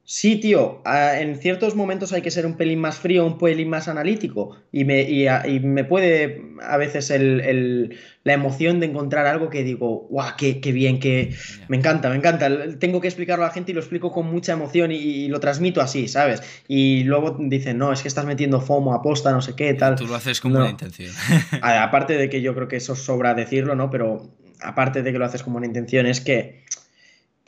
sí, 0.04 0.36
tío, 0.36 0.82
en 0.84 1.36
ciertos 1.36 1.74
momentos 1.76 2.12
hay 2.12 2.22
que 2.22 2.30
ser 2.30 2.46
un 2.46 2.56
pelín 2.56 2.80
más 2.80 2.98
frío, 2.98 3.24
un 3.26 3.38
pelín 3.38 3.68
más 3.68 3.88
analítico. 3.88 4.56
Y 4.72 4.84
me, 4.84 5.02
y 5.02 5.60
me 5.60 5.84
puede 5.84 6.48
a 6.62 6.76
veces 6.76 7.10
el, 7.10 7.98
la 8.24 8.32
emoción 8.32 8.80
de 8.80 8.86
encontrar 8.86 9.26
algo 9.26 9.48
que 9.48 9.64
digo, 9.64 10.06
guau, 10.10 10.34
qué, 10.36 10.60
qué 10.60 10.72
bien, 10.72 11.00
que 11.00 11.34
me 11.68 11.76
encanta, 11.76 12.10
me 12.10 12.16
encanta. 12.16 12.48
Tengo 12.78 13.00
que 13.00 13.08
explicarlo 13.08 13.44
a 13.44 13.48
la 13.48 13.54
gente 13.54 13.72
y 13.72 13.74
lo 13.74 13.80
explico 13.80 14.12
con 14.12 14.26
mucha 14.26 14.52
emoción 14.52 14.92
y, 14.92 15.28
lo 15.28 15.40
transmito 15.40 15.80
así, 15.80 16.08
¿sabes? 16.08 16.42
Y 16.68 17.04
luego 17.04 17.36
dicen, 17.38 17.78
no, 17.78 17.92
es 17.92 18.02
que 18.02 18.08
estás 18.08 18.24
metiendo 18.24 18.60
FOMO, 18.60 18.94
aposta, 18.94 19.32
no 19.32 19.42
sé 19.42 19.54
qué, 19.54 19.74
tal. 19.74 19.96
Tú 19.96 20.06
lo 20.06 20.14
haces 20.14 20.40
con 20.40 20.52
buena 20.52 20.70
intención. 20.70 21.12
aparte 21.62 22.16
de 22.16 22.28
que 22.28 22.40
yo 22.40 22.54
creo 22.54 22.68
que 22.68 22.76
eso 22.76 22.94
sobra 22.94 23.34
decirlo, 23.34 23.74
¿no? 23.74 23.90
Pero 23.90 24.30
aparte 24.60 25.02
de 25.02 25.12
que 25.12 25.18
lo 25.18 25.24
haces 25.24 25.42
con 25.42 25.52
buena 25.52 25.66
intención, 25.66 26.06
es 26.06 26.20
que 26.20 26.64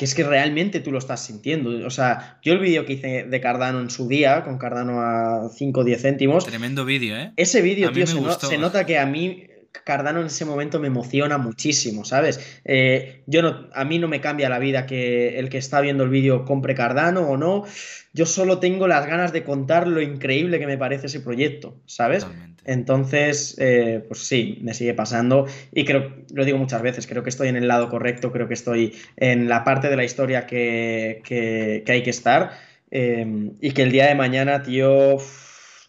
que 0.01 0.07
es 0.07 0.15
que 0.15 0.25
realmente 0.25 0.81
tú 0.81 0.93
lo 0.93 0.99
estás 0.99 1.27
sintiendo. 1.27 1.87
O 1.87 1.91
sea, 1.91 2.39
yo 2.43 2.55
el 2.55 2.59
vídeo 2.59 2.87
que 2.87 2.95
hice 2.95 3.25
de 3.25 3.41
Cardano 3.43 3.81
en 3.83 3.91
su 3.91 4.09
día, 4.09 4.45
con 4.45 4.57
Cardano 4.57 4.99
a 5.03 5.51
5 5.55 5.79
o 5.79 5.85
10 5.85 6.01
céntimos. 6.01 6.47
Tremendo 6.47 6.87
vídeo, 6.87 7.19
¿eh? 7.19 7.35
Ese 7.37 7.61
vídeo, 7.61 7.93
tío, 7.93 8.07
se, 8.07 8.57
nota 8.57 8.87
que 8.87 8.99
a 8.99 9.05
mí 9.05 9.49
Cardano 9.85 10.21
en 10.21 10.29
ese 10.29 10.47
momento 10.47 10.81
me 10.81 10.87
emociona 10.87 11.37
muchísimo, 11.37 12.07
¿sabes? 12.07 12.41
Eh, 12.65 13.25
yo 13.27 13.43
no, 13.43 13.69
a 13.75 13.85
mí 13.85 13.99
no 13.99 14.09
me 14.09 14.23
cambia 14.23 14.49
la 14.49 14.59
vida 14.59 14.87
que 14.87 15.39
el 15.39 15.51
que 15.51 15.59
está 15.59 15.83
viendo 15.83 16.03
el 16.03 16.09
vídeo 16.09 16.47
compre 16.47 16.75
Cardano 16.75 17.29
o 17.29 17.37
no. 17.37 17.65
Yo 18.15 18.25
solo 18.25 18.59
tengo 18.59 18.89
las 18.89 19.07
ganas 19.07 19.35
de 19.35 19.45
contar 19.45 19.87
lo 19.87 20.01
increíble 20.01 20.59
que 20.59 20.67
me 20.67 20.79
parece 20.79 21.09
ese 21.09 21.21
proyecto, 21.21 21.79
¿sabes? 21.85 22.27
Entonces, 22.65 23.57
eh, 23.59 24.05
pues 24.07 24.21
sí, 24.21 24.59
me 24.63 24.75
sigue 24.75 24.95
pasando 24.95 25.47
y 25.73 25.85
creo, 25.85 26.15
lo 26.33 26.45
digo 26.45 26.59
muchas 26.59 26.83
veces, 26.83 27.07
creo 27.07 27.23
que 27.23 27.31
estoy 27.31 27.49
en 27.49 27.57
el 27.57 27.69
lado 27.69 27.89
correcto, 27.89 28.33
creo 28.33 28.49
que 28.49 28.55
estoy 28.55 28.95
en 29.17 29.49
la 29.49 29.65
parte 29.65 29.89
de 29.89 29.97
la 29.97 30.05
historia 30.05 30.47
que, 30.47 31.23
hay 31.87 32.03
que 32.03 32.11
estar 32.11 32.59
eh, 32.91 33.51
y 33.61 33.71
que 33.73 33.83
el 33.83 33.93
día 33.93 34.07
de 34.07 34.15
mañana, 34.15 34.63
tío, 34.63 35.17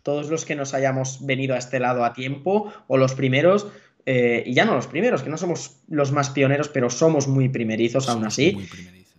todos 0.04 0.30
los 0.30 0.46
que 0.46 0.56
nos 0.56 0.74
hayamos 0.74 1.26
venido 1.26 1.56
a 1.56 1.58
este 1.58 1.80
lado 1.80 2.06
a 2.06 2.14
tiempo 2.14 2.72
o 2.88 2.98
los 2.98 3.16
primeros, 3.16 3.68
eh, 4.06 4.44
y 4.46 4.54
ya 4.54 4.66
no 4.66 4.74
los 4.74 4.88
primeros, 4.88 5.24
que 5.24 5.30
no 5.30 5.38
somos 5.38 5.82
los 5.88 6.12
más 6.12 6.30
pioneros, 6.30 6.70
pero 6.70 6.90
somos 6.90 7.28
muy 7.28 7.50
primerizos 7.50 8.10
aún 8.10 8.26
así. 8.26 8.58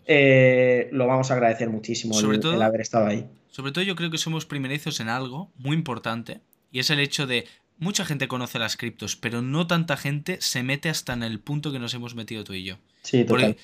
lo 0.09 1.07
vamos 1.07 1.31
a 1.31 1.35
agradecer 1.35 1.71
muchísimo 1.71 2.19
el, 2.19 2.63
haber 2.63 2.81
estado 2.81 3.07
ahí. 3.07 3.27
Sobre 3.51 3.71
todo 3.71 3.85
yo 3.85 3.95
creo 3.95 4.11
que 4.11 4.19
somos 4.19 4.47
primerizos 4.47 4.99
en 5.01 5.11
algo 5.11 5.53
muy 5.57 5.77
importante 5.77 6.41
y 6.73 6.81
es 6.81 6.91
el 6.91 6.99
hecho 6.99 7.27
de 7.27 7.47
mucha 7.79 8.05
gente 8.05 8.29
conoce 8.29 8.59
las 8.59 8.77
criptos, 8.77 9.17
pero 9.17 9.43
no 9.43 9.67
tanta 9.67 9.97
gente 9.97 10.39
se 10.41 10.63
mete 10.63 10.89
hasta 10.89 11.13
en 11.13 11.23
el 11.23 11.39
punto 11.39 11.71
que 11.71 11.79
nos 11.79 11.95
hemos 11.95 12.15
metido 12.15 12.43
tú 12.45 12.55
y 12.55 12.65
yo. 12.65 12.79
Sí, 13.03 13.25
total. 13.25 13.57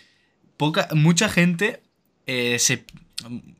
poca, 0.57 0.89
mucha 0.93 1.29
gente 1.29 1.81
eh, 2.27 2.59
se, 2.59 2.85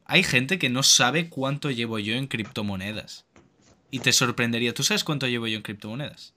hay 0.05 0.23
gente 0.23 0.59
que 0.59 0.69
no 0.69 0.83
sabe 0.83 1.29
cuánto 1.29 1.71
llevo 1.71 1.99
yo 1.99 2.15
en 2.15 2.27
criptomonedas. 2.27 3.25
Y 3.91 4.01
te 4.01 4.13
sorprendería. 4.13 4.75
¿Tú 4.75 4.83
sabes 4.83 5.03
cuánto 5.05 5.27
llevo 5.27 5.47
yo 5.47 5.57
en 5.57 5.63
criptomonedas? 5.63 6.35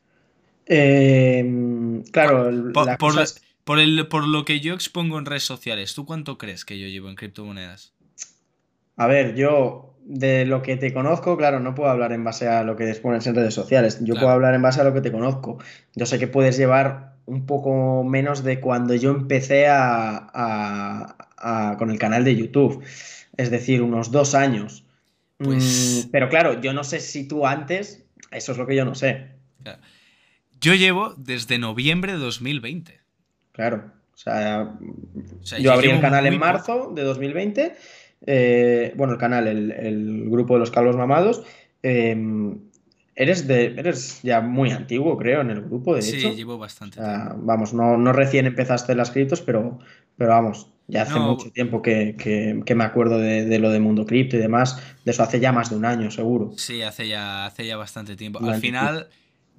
Em, 0.66 2.04
claro, 2.04 2.50
por, 2.74 2.98
por, 3.66 3.80
el, 3.80 4.08
por 4.08 4.26
lo 4.26 4.46
que 4.46 4.62
yo 4.62 4.74
expongo 4.74 5.20
en 5.20 5.26
redes 5.26 5.44
sociales, 5.44 5.94
¿tú 5.94 6.06
cuánto 6.06 6.38
crees 6.38 6.64
que 6.64 6.80
yo 6.80 6.88
llevo 6.88 7.10
en 7.10 7.16
criptomonedas? 7.16 7.94
A 8.96 9.08
ver, 9.08 9.36
yo 9.36 9.91
de 10.12 10.46
lo 10.46 10.62
que 10.62 10.76
te 10.76 10.94
conozco, 10.94 11.38
claro, 11.38 11.62
no 11.62 11.74
puedo 11.74 11.90
hablar 11.90 12.12
en 12.12 12.26
base 12.26 12.46
a 12.46 12.66
lo 12.66 12.76
que 12.76 12.90
expones 12.90 13.26
en 13.28 13.36
redes 13.36 13.54
sociales. 13.54 14.00
Yo 14.02 14.16
puedo 14.16 14.30
hablar 14.30 14.54
en 14.54 14.62
base 14.62 14.82
a 14.82 14.84
lo 14.84 14.94
que 14.94 15.00
te 15.00 15.10
conozco. 15.10 15.58
Yo 15.96 16.06
sé 16.06 16.20
que 16.20 16.28
puedes 16.28 16.58
llevar 16.58 17.14
un 17.26 17.46
poco 17.46 18.04
menos 18.04 18.44
de 18.44 18.60
cuando 18.60 18.94
yo 18.94 19.12
empecé 19.12 19.68
a, 19.70 21.16
con 21.80 21.92
el 21.92 21.98
canal 21.98 22.26
de 22.26 22.36
YouTube. 22.36 22.84
Es 23.38 23.52
decir, 23.52 23.82
unos 23.82 24.12
dos 24.12 24.36
años. 24.36 24.84
Pues... 25.38 26.04
Mm, 26.06 26.12
pero 26.12 26.28
claro, 26.28 26.60
yo 26.60 26.74
no 26.74 26.84
sé 26.84 27.00
si 27.00 27.26
tú 27.26 27.48
antes, 27.48 28.04
eso 28.32 28.52
es 28.52 28.58
lo 28.58 28.68
que 28.68 28.76
yo 28.76 28.84
no 28.84 28.96
sé. 28.96 29.30
Yo 30.60 30.76
llevo 30.76 31.16
desde 31.16 31.58
noviembre 31.58 32.12
de 32.12 32.18
2020. 32.20 33.00
Claro. 33.54 33.94
O 34.14 34.18
sea, 34.18 34.76
yo 35.58 35.72
abrí 35.72 35.90
el 35.90 36.02
canal 36.02 36.28
en 36.28 36.38
marzo 36.38 36.92
de 36.94 37.02
2020 37.02 37.76
eh, 38.26 38.94
bueno, 38.96 39.14
el 39.14 39.20
canal, 39.20 39.48
el, 39.48 40.30
grupo 40.30 40.54
de 40.56 40.60
los 40.60 40.72
calvos 40.72 40.96
mamados. 40.96 41.44
Em, 41.84 42.60
eres, 43.16 43.48
de, 43.48 43.66
eres 43.78 44.22
ya 44.22 44.42
muy 44.42 44.72
antiguo, 44.72 45.18
creo, 45.18 45.42
en 45.42 45.50
el 45.50 45.62
grupo, 45.62 45.96
de 45.96 46.02
sí, 46.02 46.18
hecho. 46.18 46.34
llevo 46.34 46.58
bastante 46.58 47.00
Vamos, 47.38 47.74
no, 47.74 47.98
no, 47.98 48.14
recién 48.14 48.46
empezaste 48.46 48.96
las 48.96 49.12
criptos, 49.12 49.42
pero, 49.42 49.80
pero 50.18 50.32
vamos, 50.32 50.68
Ya 50.88 51.04
hace 51.04 51.20
mucho 51.20 51.52
tiempo 51.52 51.82
que, 51.82 52.64
me 52.76 52.84
acuerdo 52.84 53.18
de, 53.18 53.60
lo 53.60 53.70
de 53.72 53.80
Mundo 53.80 54.06
Cripto 54.06 54.36
y 54.36 54.40
demás. 54.40 54.82
De 55.04 55.12
eso 55.12 55.24
hace 55.24 55.40
ya 55.40 55.52
más 55.52 55.70
de 55.70 55.76
un 55.78 55.86
año, 55.86 56.12
seguro. 56.12 56.52
Sí, 56.58 56.82
hace 56.82 57.08
ya, 57.08 57.46
hace 57.46 57.66
ya 57.66 57.78
bastante 57.78 58.16
tiempo. 58.16 58.40
Al 58.40 58.60
final, 58.60 59.10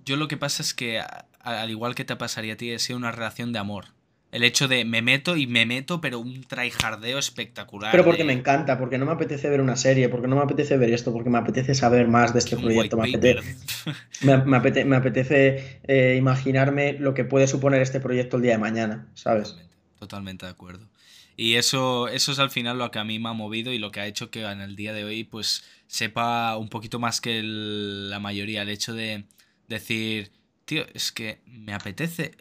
yo 0.04 0.16
lo 0.16 0.28
que 0.28 0.36
pasa 0.36 0.62
es 0.62 0.74
que, 0.74 1.00
al 1.40 1.70
igual 1.70 1.94
que 1.94 2.04
te 2.04 2.14
pasaría 2.16 2.54
a 2.54 2.56
ti, 2.56 2.70
es 2.70 2.88
una 2.90 3.10
relación 3.10 3.52
de 3.52 3.58
amor. 3.58 3.86
El 4.32 4.44
hecho 4.44 4.66
de 4.66 4.86
me 4.86 5.02
meto 5.02 5.36
y 5.36 5.46
me 5.46 5.66
meto, 5.66 6.00
pero 6.00 6.18
un 6.18 6.42
tryhardeo 6.44 7.18
espectacular. 7.18 7.90
Pero 7.92 8.02
porque 8.02 8.24
me 8.24 8.32
encanta, 8.32 8.78
porque 8.78 8.96
no 8.96 9.04
me 9.04 9.12
apetece 9.12 9.50
ver 9.50 9.60
una 9.60 9.76
serie, 9.76 10.08
porque 10.08 10.26
no 10.26 10.36
me 10.36 10.42
apetece 10.42 10.78
ver 10.78 10.90
esto, 10.90 11.12
porque 11.12 11.28
me 11.28 11.36
apetece 11.36 11.74
saber 11.74 12.08
más 12.08 12.32
de 12.32 12.38
este 12.38 12.56
proyecto. 12.56 12.96
Me 12.96 13.10
apetece, 14.56 14.84
me, 14.86 14.96
apetece, 14.96 15.80
eh, 15.86 16.16
imaginarme 16.16 16.94
lo 16.94 17.12
que 17.12 17.24
puede 17.24 17.46
suponer 17.46 17.82
este 17.82 18.00
proyecto 18.00 18.38
el 18.38 18.42
día 18.42 18.52
de 18.52 18.58
mañana, 18.58 19.06
¿sabes? 19.12 19.54
Totalmente, 19.98 20.46
de 20.46 20.52
acuerdo. 20.52 20.88
Y 21.36 21.56
eso, 21.56 22.08
eso 22.08 22.32
es 22.32 22.38
al 22.38 22.50
final 22.50 22.78
lo 22.78 22.90
que 22.90 23.00
a 23.00 23.04
mí 23.04 23.18
me 23.18 23.28
ha 23.28 23.34
movido 23.34 23.70
y 23.70 23.78
lo 23.78 23.90
que 23.90 24.00
ha 24.00 24.06
hecho 24.06 24.30
que 24.30 24.44
en 24.44 24.62
el 24.62 24.76
día 24.76 24.94
de 24.94 25.04
hoy 25.04 25.24
pues 25.24 25.64
sepa 25.86 26.56
un 26.56 26.70
poquito 26.70 26.98
más 26.98 27.20
que 27.20 27.42
la 27.42 28.18
mayoría. 28.18 28.62
El 28.62 28.70
hecho 28.70 28.94
de 28.94 29.24
decir, 29.68 30.32
tío, 30.64 30.86
es 30.94 31.12
que 31.12 31.40
me 31.44 31.74
apetece 31.74 32.32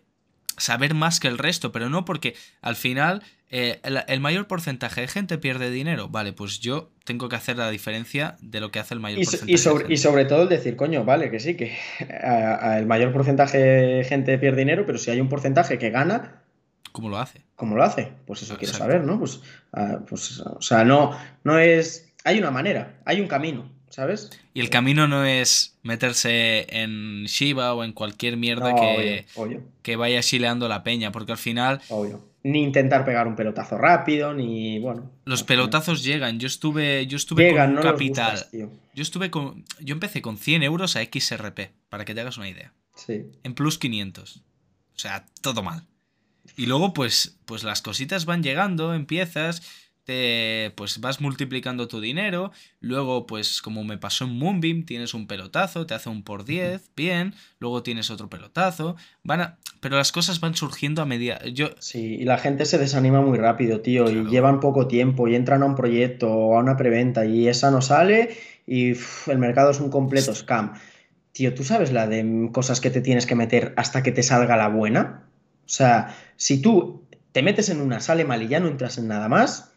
saber 0.61 0.93
más 0.93 1.19
que 1.19 1.27
el 1.27 1.37
resto, 1.37 1.71
pero 1.71 1.89
no 1.89 2.05
porque 2.05 2.35
al 2.61 2.75
final 2.75 3.23
eh, 3.49 3.81
el, 4.07 4.19
mayor 4.21 4.47
porcentaje 4.47 5.01
de 5.01 5.07
gente 5.09 5.37
pierde 5.37 5.69
dinero. 5.69 6.07
Vale, 6.07 6.31
pues 6.31 6.61
yo 6.61 6.89
tengo 7.03 7.27
que 7.27 7.35
hacer 7.35 7.57
la 7.57 7.69
diferencia 7.69 8.37
de 8.41 8.61
lo 8.61 8.71
que 8.71 8.79
hace 8.79 8.93
el 8.93 9.01
mayor 9.01 9.19
porcentaje. 9.19 9.51
Y 9.51 9.57
sobre, 9.57 9.93
y 9.93 9.97
sobre 9.97 10.25
todo 10.25 10.43
el 10.43 10.49
decir, 10.49 10.77
coño, 10.77 11.03
vale, 11.03 11.29
que 11.29 11.41
sí, 11.41 11.55
que 11.55 11.77
el 11.99 12.85
mayor 12.85 13.11
porcentaje 13.11 13.57
de 13.57 14.03
gente 14.05 14.37
pierde 14.37 14.59
dinero, 14.59 14.85
pero 14.85 14.97
si 14.97 15.11
hay 15.11 15.19
un 15.19 15.27
porcentaje 15.27 15.77
que 15.77 15.89
gana... 15.89 16.43
¿Cómo 16.93 17.09
lo 17.09 17.17
hace? 17.17 17.41
¿Cómo 17.55 17.75
lo 17.75 17.83
hace? 17.83 18.13
Pues 18.25 18.41
eso 18.41 18.57
quiero 18.57 18.73
saber, 18.73 19.03
¿no? 19.03 19.19
Pues, 19.19 19.41
ah, 19.73 19.99
pues, 20.07 20.39
o 20.39 20.61
sea, 20.61 20.83
no, 20.85 21.17
no 21.43 21.59
es... 21.59 22.13
Hay 22.23 22.37
una 22.39 22.51
manera, 22.51 22.99
hay 23.05 23.19
un 23.19 23.27
camino. 23.27 23.69
¿Sabes? 23.91 24.31
Y 24.53 24.61
el 24.61 24.69
camino 24.69 25.07
no 25.07 25.25
es 25.25 25.77
meterse 25.83 26.65
en 26.69 27.25
Shiba 27.25 27.73
o 27.73 27.83
en 27.83 27.93
cualquier 27.93 28.37
mierda 28.37 28.73
que, 28.75 29.25
que 29.83 29.95
vaya 29.95 30.21
chileando 30.21 30.67
la 30.67 30.83
peña, 30.83 31.11
porque 31.11 31.33
al 31.33 31.37
final... 31.37 31.81
Ni 32.43 32.63
intentar 32.63 33.05
pegar 33.05 33.27
un 33.27 33.35
pelotazo 33.35 33.77
rápido, 33.77 34.33
ni 34.33 34.79
bueno. 34.79 35.11
Los 35.25 35.43
pelotazos 35.43 36.03
llegan. 36.03 36.39
Yo 36.39 36.47
estuve, 36.47 37.05
yo 37.05 37.15
estuve 37.15 37.55
con 37.55 37.77
un 37.77 37.83
capital. 37.83 38.47
yo 38.51 39.03
estuve 39.03 39.29
con. 39.29 39.63
Yo 39.79 39.93
empecé 39.93 40.23
con 40.23 40.37
100 40.37 40.63
euros 40.63 40.95
a 40.95 41.03
XRP, 41.03 41.59
para 41.89 42.03
que 42.03 42.15
te 42.15 42.21
hagas 42.21 42.37
una 42.37 42.49
idea. 42.49 42.73
Sí. 42.95 43.27
En 43.43 43.53
plus 43.53 43.77
500. 43.77 44.37
O 44.37 44.99
sea, 44.99 45.27
todo 45.41 45.61
mal. 45.61 45.85
Y 46.57 46.65
luego, 46.65 46.93
pues, 46.93 47.37
pues 47.45 47.63
las 47.63 47.83
cositas 47.83 48.25
van 48.25 48.41
llegando, 48.41 48.95
empiezas 48.95 49.61
pues 50.75 50.99
vas 50.99 51.21
multiplicando 51.21 51.87
tu 51.87 52.01
dinero, 52.01 52.51
luego 52.79 53.25
pues 53.25 53.61
como 53.61 53.83
me 53.83 53.97
pasó 53.97 54.25
en 54.25 54.37
Moonbeam, 54.37 54.85
tienes 54.85 55.13
un 55.13 55.27
pelotazo, 55.27 55.85
te 55.85 55.93
hace 55.93 56.09
un 56.09 56.23
por 56.23 56.45
10, 56.45 56.91
bien, 56.95 57.33
luego 57.59 57.83
tienes 57.83 58.09
otro 58.11 58.29
pelotazo, 58.29 58.95
van 59.23 59.41
a, 59.41 59.57
pero 59.79 59.97
las 59.97 60.11
cosas 60.11 60.39
van 60.39 60.55
surgiendo 60.55 61.01
a 61.01 61.05
medida... 61.05 61.45
Yo... 61.45 61.69
Sí, 61.79 62.15
y 62.19 62.23
la 62.23 62.37
gente 62.37 62.65
se 62.65 62.77
desanima 62.77 63.21
muy 63.21 63.37
rápido, 63.37 63.81
tío, 63.81 64.09
y 64.09 64.29
llevan 64.29 64.59
poco 64.59 64.87
tiempo 64.87 65.27
y 65.27 65.35
entran 65.35 65.63
a 65.63 65.65
un 65.65 65.75
proyecto 65.75 66.31
o 66.31 66.57
a 66.57 66.59
una 66.59 66.77
preventa 66.77 67.25
y 67.25 67.47
esa 67.47 67.71
no 67.71 67.81
sale 67.81 68.37
y 68.67 68.93
el 69.27 69.37
mercado 69.37 69.71
es 69.71 69.79
un 69.79 69.89
completo 69.89 70.33
scam. 70.33 70.73
Tío, 71.31 71.53
¿tú 71.53 71.63
sabes 71.63 71.91
la 71.91 72.07
de 72.07 72.49
cosas 72.51 72.81
que 72.81 72.89
te 72.89 73.01
tienes 73.01 73.25
que 73.25 73.35
meter 73.35 73.73
hasta 73.77 74.03
que 74.03 74.11
te 74.11 74.23
salga 74.23 74.57
la 74.57 74.67
buena? 74.67 75.27
O 75.65 75.69
sea, 75.69 76.15
si 76.35 76.61
tú 76.61 77.05
te 77.31 77.41
metes 77.41 77.69
en 77.69 77.81
una, 77.81 77.99
sale 77.99 78.25
mal 78.25 78.41
y 78.43 78.47
ya 78.47 78.59
no 78.59 78.67
entras 78.67 78.97
en 78.97 79.07
nada 79.07 79.29
más, 79.29 79.70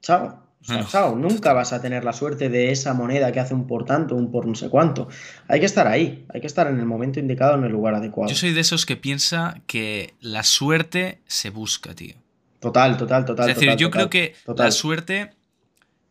chao. 0.00 0.46
chao, 0.90 1.16
nunca 1.16 1.52
vas 1.52 1.72
a 1.72 1.80
tener 1.80 2.04
la 2.04 2.12
suerte 2.12 2.48
de 2.48 2.70
esa 2.70 2.94
moneda 2.94 3.32
que 3.32 3.40
hace 3.40 3.54
un 3.54 3.66
por 3.66 3.84
tanto, 3.84 4.14
un 4.14 4.30
por 4.30 4.46
no 4.46 4.54
sé 4.54 4.68
cuánto. 4.68 5.08
Hay 5.48 5.60
que 5.60 5.66
estar 5.66 5.86
ahí, 5.86 6.26
hay 6.32 6.40
que 6.40 6.46
estar 6.46 6.66
en 6.66 6.78
el 6.78 6.86
momento 6.86 7.20
indicado, 7.20 7.56
en 7.56 7.64
el 7.64 7.72
lugar 7.72 7.94
adecuado. 7.94 8.30
Yo 8.30 8.36
soy 8.36 8.52
de 8.52 8.60
esos 8.60 8.86
que 8.86 8.96
piensa 8.96 9.60
que 9.66 10.14
la 10.20 10.42
suerte 10.42 11.20
se 11.26 11.50
busca, 11.50 11.94
tío. 11.94 12.14
Total, 12.60 12.96
total, 12.98 13.24
total. 13.24 13.48
Es 13.48 13.56
decir, 13.56 13.74
yo 13.76 13.90
creo 13.90 14.10
que 14.10 14.34
la 14.54 14.70
suerte, 14.70 15.32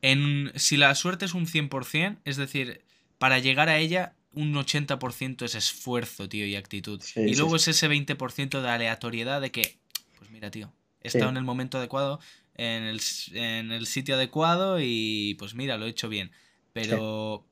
en, 0.01 0.51
si 0.55 0.77
la 0.77 0.95
suerte 0.95 1.25
es 1.25 1.35
un 1.35 1.45
100%, 1.45 2.17
es 2.25 2.37
decir, 2.37 2.81
para 3.19 3.37
llegar 3.37 3.69
a 3.69 3.77
ella, 3.77 4.13
un 4.33 4.53
80% 4.53 5.43
es 5.43 5.55
esfuerzo, 5.55 6.27
tío, 6.27 6.45
y 6.45 6.55
actitud. 6.55 7.01
y 7.15 7.35
luego 7.35 7.55
es 7.55 7.67
ese 7.67 7.87
20% 7.87 8.61
de 8.61 8.69
aleatoriedad 8.69 9.41
de 9.41 9.51
que, 9.51 9.77
pues 10.17 10.31
mira, 10.31 10.49
tío, 10.49 10.71
he 11.01 11.07
estado 11.07 11.29
en 11.29 11.37
el 11.37 11.43
momento 11.43 11.77
adecuado, 11.77 12.19
en 12.59 13.71
el, 13.71 13.85
sitio 13.85 14.15
adecuado 14.15 14.79
y 14.81 15.35
pues 15.39 15.55
mira, 15.55 15.77
lo 15.77 15.85
he 15.85 15.89
hecho 15.89 16.09
bien. 16.09 16.31
Pero 16.73 17.45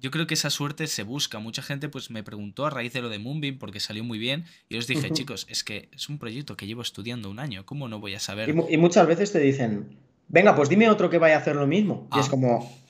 yo 0.00 0.10
creo 0.10 0.26
que 0.26 0.34
esa 0.34 0.50
suerte 0.50 0.86
se 0.86 1.02
busca. 1.02 1.38
Mucha 1.38 1.62
gente 1.62 1.88
pues 1.88 2.10
me 2.10 2.22
preguntó 2.22 2.64
a 2.64 2.70
raíz 2.70 2.92
de 2.92 3.02
lo 3.02 3.10
de 3.10 3.18
Moonbeam 3.18 3.58
porque 3.58 3.80
salió 3.80 4.02
muy 4.02 4.18
bien 4.18 4.46
y 4.68 4.78
os 4.78 4.86
dije, 4.86 5.10
chicos, 5.10 5.46
es 5.50 5.62
que 5.62 5.90
es 5.92 6.08
un 6.08 6.18
proyecto 6.18 6.56
que 6.56 6.66
llevo 6.66 6.82
estudiando 6.82 7.30
un 7.30 7.38
año, 7.38 7.66
¿cómo 7.66 7.88
no 7.88 8.00
voy 8.00 8.14
a 8.14 8.20
saber? 8.20 8.48
Y, 8.48 8.76
muchas 8.78 9.06
veces 9.06 9.30
te 9.30 9.40
dicen, 9.40 9.98
venga, 10.28 10.56
pues 10.56 10.68
dime 10.68 10.88
otro 10.88 11.10
que 11.10 11.18
vaya 11.18 11.36
a 11.36 11.38
hacer 11.40 11.56
lo 11.56 11.66
mismo. 11.66 12.08
Y 12.16 12.20
es 12.20 12.26
ah. 12.26 12.30
como, 12.30 12.80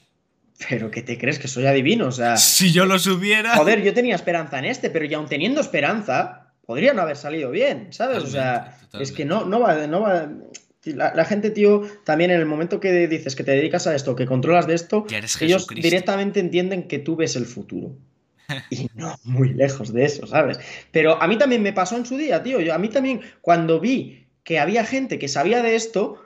pero 0.68 0.90
¿qué 0.90 1.02
te 1.02 1.18
crees? 1.18 1.40
Que 1.40 1.48
soy 1.48 1.66
adivino, 1.66 2.06
o 2.06 2.12
sea... 2.12 2.36
Si 2.36 2.72
yo 2.72 2.86
lo 2.86 2.98
subiera... 2.98 3.56
Joder, 3.56 3.82
yo 3.82 3.93
tenía 3.93 4.14
esperanza 4.14 4.60
en 4.60 4.66
este, 4.66 4.89
pero 4.89 5.05
ya 5.05 5.16
aun 5.16 5.27
teniendo 5.27 5.60
esperanza, 5.60 6.55
podría 6.64 6.94
no 6.94 7.02
haber 7.02 7.16
salido 7.16 7.51
bien, 7.51 7.93
¿sabes? 7.93 8.22
o 8.22 8.28
sea, 8.28 8.78
es 9.01 9.10
que 9.10 9.24
no, 9.24 9.44
no 9.47 9.59
va... 9.59 9.89
No 9.89 10.02
va 10.02 10.28
la, 10.85 11.24
gente, 11.24 11.51
tío, 11.51 11.82
también 12.05 12.31
en 12.31 12.40
el 12.40 12.47
momento 12.47 12.81
que 12.81 13.07
dices 13.07 13.36
que 13.36 13.44
te 13.44 13.52
dedicas 13.52 13.86
a 13.86 13.94
esto, 13.94 14.16
que 14.16 14.27
controlas 14.27 14.66
de 14.66 14.74
esto, 14.74 15.07
ellos 15.40 15.66
directamente 15.66 16.40
entienden 16.40 16.89
que 16.89 16.98
tú 16.98 17.16
ves 17.16 17.36
el 17.36 17.47
futuro. 17.47 17.94
Y 18.70 18.89
no, 18.94 19.16
muy 19.24 19.52
lejos 19.52 19.93
de 19.93 20.05
eso, 20.05 20.27
¿sabes? 20.27 20.59
Pero 20.90 21.23
a 21.23 21.28
mí 21.28 21.39
también 21.39 21.62
me 21.62 21.73
pasó 21.73 21.97
en 21.97 22.07
su 22.07 22.16
día, 22.16 22.43
tío. 22.43 22.61
Yo, 22.61 22.74
a 22.74 22.78
mí 22.78 22.89
también, 22.89 23.20
cuando 23.40 23.78
vi 23.78 24.27
que 24.43 24.59
había 24.59 24.85
gente 24.85 25.19
que 25.19 25.28
sabía 25.28 25.62
de 25.62 25.77
esto 25.77 26.20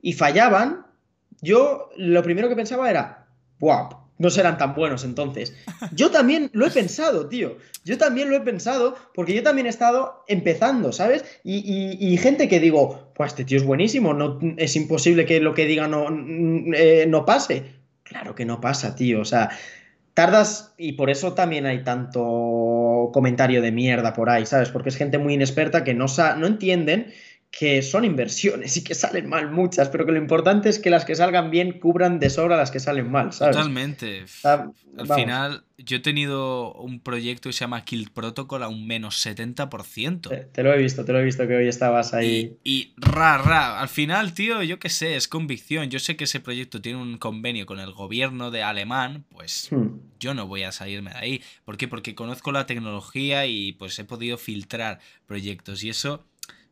y 0.00 0.12
fallaban, 0.12 0.86
yo 1.40 1.90
lo 1.96 2.22
primero 2.22 2.48
que 2.48 2.56
pensaba 2.56 2.90
era, 2.90 3.26
¡guau! 3.58 4.03
No 4.18 4.30
serán 4.30 4.58
tan 4.58 4.74
buenos 4.74 5.04
entonces. 5.04 5.54
Yo 5.92 6.10
también 6.10 6.50
lo 6.52 6.66
he 6.66 6.70
pensado, 6.72 7.28
tío. 7.28 7.58
Yo 7.84 7.98
también 7.98 8.30
lo 8.30 8.36
he 8.36 8.40
pensado 8.40 8.96
porque 9.14 9.34
yo 9.34 9.42
también 9.42 9.66
he 9.66 9.70
estado 9.70 10.24
empezando, 10.28 10.92
¿sabes? 10.92 11.24
Y, 11.44 12.16
gente 12.18 12.48
que 12.48 12.60
digo, 12.60 13.12
pues 13.14 13.32
este 13.32 13.44
tío 13.44 13.58
es 13.58 13.64
buenísimo, 13.64 14.14
no, 14.14 14.38
es 14.56 14.76
imposible 14.76 15.26
que 15.26 15.40
lo 15.40 15.54
que 15.54 15.66
diga 15.66 15.88
no, 15.88 16.06
eh, 16.74 17.06
no 17.08 17.26
pase. 17.26 17.64
Claro 18.02 18.34
que 18.34 18.44
no 18.44 18.60
pasa, 18.60 18.94
tío. 18.94 19.20
O 19.20 19.24
sea, 19.24 19.50
tardas 20.14 20.74
y 20.78 20.92
por 20.92 21.10
eso 21.10 21.34
también 21.34 21.66
hay 21.66 21.82
tanto 21.82 23.10
comentario 23.12 23.60
de 23.60 23.72
mierda 23.72 24.14
por 24.14 24.30
ahí, 24.30 24.46
¿sabes? 24.46 24.70
Porque 24.70 24.88
es 24.88 24.96
gente 24.96 25.18
muy 25.18 25.34
inexperta 25.34 25.84
que 25.84 25.94
no, 25.94 26.06
no 26.38 26.46
entienden 26.46 27.12
que 27.56 27.82
son 27.82 28.04
inversiones 28.04 28.76
y 28.76 28.82
que 28.82 28.94
salen 28.94 29.28
mal 29.28 29.50
muchas, 29.50 29.88
pero 29.88 30.04
que 30.04 30.12
lo 30.12 30.18
importante 30.18 30.68
es 30.68 30.78
que 30.80 30.90
las 30.90 31.04
que 31.04 31.14
salgan 31.14 31.50
bien 31.50 31.78
cubran 31.78 32.18
de 32.18 32.28
sobra 32.28 32.56
las 32.56 32.70
que 32.70 32.80
salen 32.80 33.10
mal, 33.10 33.32
¿sabes? 33.32 33.56
Totalmente. 33.56 34.24
Al 34.42 35.06
final, 35.14 35.64
yo 35.78 35.98
he 35.98 36.00
tenido 36.00 36.72
un 36.74 37.00
proyecto 37.00 37.48
que 37.48 37.52
se 37.52 37.60
llama 37.60 37.84
Kill 37.84 38.10
Protocol 38.10 38.64
a 38.64 38.68
un 38.68 38.86
menos 38.86 39.24
70%. 39.24 40.50
Te, 40.52 40.62
lo 40.64 40.72
he 40.72 40.78
visto, 40.78 41.04
te 41.04 41.12
lo 41.12 41.20
he 41.20 41.24
visto 41.24 41.46
que 41.46 41.54
hoy 41.54 41.68
estabas 41.68 42.12
ahí. 42.12 42.56
Y, 42.64 42.92
ra, 42.96 43.38
ra, 43.38 43.80
al 43.80 43.88
final, 43.88 44.34
tío, 44.34 44.62
yo 44.64 44.80
qué 44.80 44.88
sé, 44.88 45.14
es 45.14 45.28
convicción. 45.28 45.90
Yo 45.90 46.00
sé 46.00 46.16
que 46.16 46.24
ese 46.24 46.40
proyecto 46.40 46.80
tiene 46.82 47.00
un 47.00 47.18
convenio 47.18 47.66
con 47.66 47.78
el 47.78 47.92
gobierno 47.92 48.50
de 48.50 48.64
alemán, 48.64 49.26
pues 49.28 49.68
hmm. 49.70 49.98
yo 50.18 50.34
no 50.34 50.48
voy 50.48 50.64
a 50.64 50.72
salirme 50.72 51.10
de 51.10 51.18
ahí. 51.18 51.42
¿Por 51.64 51.76
qué? 51.76 51.86
Porque 51.86 52.16
conozco 52.16 52.50
la 52.50 52.66
tecnología 52.66 53.46
y 53.46 53.72
pues 53.72 53.96
he 53.98 54.04
podido 54.04 54.38
filtrar 54.38 54.98
proyectos 55.26 55.84
y 55.84 55.90
eso 55.90 56.24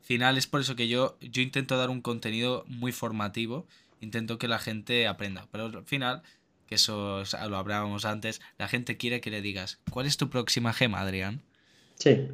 final 0.03 0.37
es 0.37 0.47
por 0.47 0.61
eso 0.61 0.77
que 0.77 0.89
yo, 0.89 1.17
yo 1.21 1.43
intento 1.43 1.79
dar 1.79 1.91
un 1.91 2.03
contenido 2.03 2.65
muy 2.67 2.93
formativo, 2.93 3.67
intento 4.01 4.39
que 4.39 4.49
la 4.49 4.59
gente 4.59 5.07
aprenda, 5.07 5.47
pero 5.51 5.67
al 5.67 5.85
final, 5.85 6.23
que 6.67 6.75
eso 6.75 7.23
lo 7.49 7.57
hablábamos 7.57 8.05
antes, 8.05 8.41
la 8.59 8.69
gente 8.69 8.97
quiere 8.97 9.21
que 9.21 9.31
le 9.31 9.41
digas, 9.41 9.79
¿cuál 9.91 10.07
es 10.07 10.17
tu 10.17 10.29
próxima 10.29 10.73
gema, 10.73 11.01
Adrián? 11.01 11.41
Sí. 11.99 12.29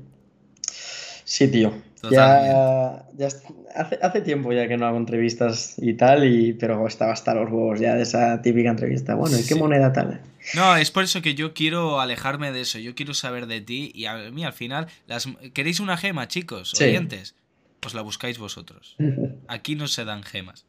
Sí, 1.24 1.48
tío. 1.48 1.74
Ya, 2.10 3.04
ya 3.16 3.26
hace, 3.74 3.98
hace, 4.00 4.20
tiempo 4.20 4.52
ya 4.52 4.68
que 4.68 4.76
no 4.76 4.86
hago 4.86 4.96
entrevistas 4.96 5.74
y 5.76 5.94
tal, 5.94 6.24
y, 6.24 6.52
pero 6.52 6.86
estaba 6.86 7.12
hasta 7.12 7.34
los 7.34 7.50
huevos 7.50 7.80
ya 7.80 7.96
de 7.96 8.02
esa 8.02 8.40
típica 8.40 8.70
entrevista. 8.70 9.14
Bueno, 9.14 9.36
¿y 9.38 9.44
qué 9.44 9.56
moneda 9.56 9.92
tal? 9.92 10.20
No, 10.54 10.76
es 10.76 10.92
por 10.92 11.02
eso 11.02 11.20
que 11.20 11.34
yo 11.34 11.54
quiero 11.54 12.00
alejarme 12.00 12.52
de 12.52 12.60
eso. 12.60 12.78
Yo 12.78 12.94
quiero 12.94 13.14
saber 13.14 13.46
de 13.46 13.60
ti 13.60 13.90
y 13.94 14.06
a 14.06 14.30
mí 14.30 14.44
al 14.44 14.52
final, 14.52 14.86
las, 15.08 15.28
¿queréis 15.52 15.80
una 15.80 15.96
gema, 15.96 16.28
chicos? 16.28 16.80
Oyentes 16.80 17.34
pues 17.80 17.94
la 17.94 18.02
buscáis 18.02 18.38
vosotros. 18.38 18.96
Aquí 19.48 19.74
no 19.74 19.88
se 19.88 20.04
dan 20.04 20.22
gemas. 20.22 20.66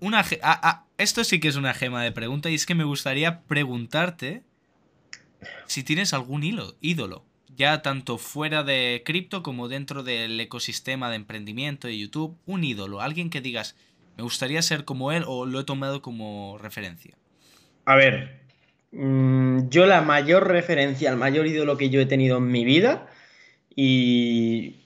Una 0.00 0.24
esto 0.98 1.24
sí 1.24 1.40
que 1.40 1.48
es 1.48 1.56
una 1.56 1.74
gema 1.74 2.02
de 2.02 2.12
pregunta 2.12 2.50
y 2.50 2.54
es 2.54 2.66
que 2.66 2.74
me 2.74 2.84
gustaría 2.84 3.42
preguntarte 3.42 4.42
si 5.66 5.82
tienes 5.82 6.12
algún 6.12 6.42
hilo, 6.44 6.76
ídolo. 6.80 7.24
ya 7.56 7.82
tanto 7.82 8.18
fuera 8.18 8.64
de 8.64 9.02
cripto 9.04 9.42
como 9.42 9.68
dentro 9.68 10.02
del 10.02 10.40
ecosistema 10.40 11.08
de 11.08 11.16
emprendimiento 11.16 11.86
de 11.86 11.96
YouTube, 11.96 12.36
un 12.46 12.64
ídolo, 12.64 13.00
alguien 13.00 13.30
que 13.30 13.40
digas, 13.40 13.76
me 14.16 14.24
gustaría 14.24 14.60
ser 14.62 14.84
como 14.84 15.12
él 15.12 15.24
o 15.26 15.46
lo 15.46 15.60
he 15.60 15.64
tomado 15.64 16.02
como 16.02 16.58
referencia. 16.58 17.16
A 17.84 17.94
ver, 17.94 18.40
mm, 18.92 19.68
yo 19.68 19.86
la 19.86 20.00
mayor 20.00 20.48
referencia, 20.48 21.10
el 21.10 21.16
mayor 21.16 21.46
ídolo 21.46 21.76
que 21.76 21.90
yo 21.90 22.00
he 22.00 22.06
tenido 22.06 22.38
en 22.38 22.48
mi 22.48 22.64
vida, 22.64 23.08
y 23.76 24.83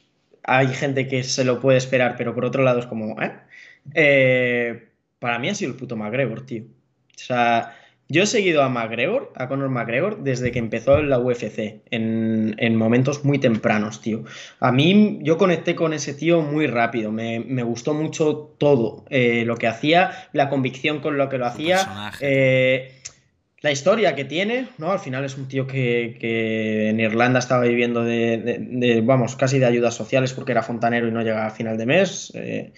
hay 0.48 0.68
gente 0.68 1.06
que 1.08 1.22
se 1.22 1.44
lo 1.44 1.60
puede 1.60 1.78
esperar, 1.78 2.16
pero 2.16 2.34
por 2.34 2.44
otro 2.44 2.62
lado 2.62 2.80
es 2.80 2.86
como, 2.86 3.20
¿eh? 3.20 3.32
eh 3.94 4.88
para 5.18 5.38
mí 5.38 5.48
ha 5.48 5.54
sido 5.54 5.72
el 5.72 5.76
puto 5.76 5.96
McGregor, 5.96 6.46
tío. 6.46 6.62
O 6.62 7.18
sea, 7.18 7.76
yo 8.08 8.22
he 8.22 8.26
seguido 8.26 8.62
a 8.62 8.70
McGregor, 8.70 9.32
a 9.36 9.48
Conor 9.48 9.68
McGregor, 9.68 10.22
desde 10.22 10.50
que 10.50 10.58
empezó 10.58 10.98
en 10.98 11.10
la 11.10 11.18
UFC, 11.18 11.82
en, 11.90 12.76
momentos 12.76 13.24
muy 13.24 13.38
tempranos, 13.38 14.00
tío. 14.00 14.24
A 14.60 14.72
mí, 14.72 15.18
yo 15.22 15.36
conecté 15.36 15.74
con 15.74 15.92
ese 15.92 16.14
tío 16.14 16.40
muy 16.40 16.66
rápido, 16.66 17.12
me, 17.12 17.62
gustó 17.64 17.92
mucho 17.92 18.54
todo, 18.56 19.04
eh, 19.10 19.44
lo 19.44 19.56
que 19.56 19.66
hacía, 19.66 20.28
la 20.32 20.48
convicción 20.48 21.00
con 21.00 21.18
lo 21.18 21.28
que 21.28 21.36
lo 21.36 21.46
hacía, 21.46 22.12
eh, 22.20 22.94
la 23.60 23.72
historia 23.72 24.14
que 24.14 24.24
tiene, 24.24 24.68
¿no? 24.78 24.92
Al 24.92 25.00
final 25.00 25.24
es 25.24 25.36
un 25.36 25.48
tío 25.48 25.66
que, 25.66 26.88
en 26.90 27.00
Irlanda 27.00 27.38
estaba 27.38 27.64
viviendo 27.64 28.04
de, 28.04 29.02
vamos, 29.04 29.36
casi 29.36 29.58
de 29.58 29.66
ayudas 29.66 29.94
sociales 29.94 30.32
porque 30.32 30.52
era 30.52 30.62
fontanero 30.62 31.08
y 31.08 31.12
no 31.12 31.22
llegaba 31.22 31.46
a 31.46 31.50
final 31.50 31.76
de 31.76 31.86
mes. 31.86 32.32
Eh, 32.34 32.72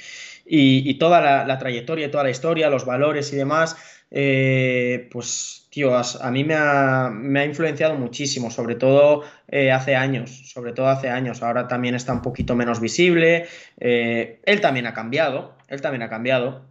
y, 0.47 0.94
toda 0.94 1.20
la, 1.20 1.44
la 1.44 1.59
trayectoria, 1.59 2.11
toda 2.11 2.24
la 2.24 2.31
historia, 2.31 2.70
los 2.70 2.85
valores 2.85 3.32
y 3.32 3.36
demás 3.36 3.77
eh, 4.11 5.09
pues, 5.12 5.69
tío, 5.70 5.97
a 5.97 6.31
mí 6.31 6.44
me 6.44 6.55
ha, 6.55 7.44
influenciado 7.44 7.94
muchísimo, 7.94 8.51
sobre 8.51 8.74
todo 8.74 9.23
eh, 9.48 9.70
hace 9.70 9.94
años, 9.94 10.51
sobre 10.52 10.73
todo 10.73 10.89
hace 10.89 11.09
años. 11.09 11.43
Ahora 11.43 11.69
también 11.69 11.94
está 11.94 12.12
un 12.12 12.23
poquito 12.23 12.57
menos 12.57 12.81
visible. 12.81 13.47
Eh, 13.78 14.40
él 14.44 14.61
también 14.61 14.86
ha 14.86 14.94
cambiado, 14.94 15.57
él 15.69 15.81
también 15.81 16.02
ha 16.02 16.09
cambiado, 16.09 16.66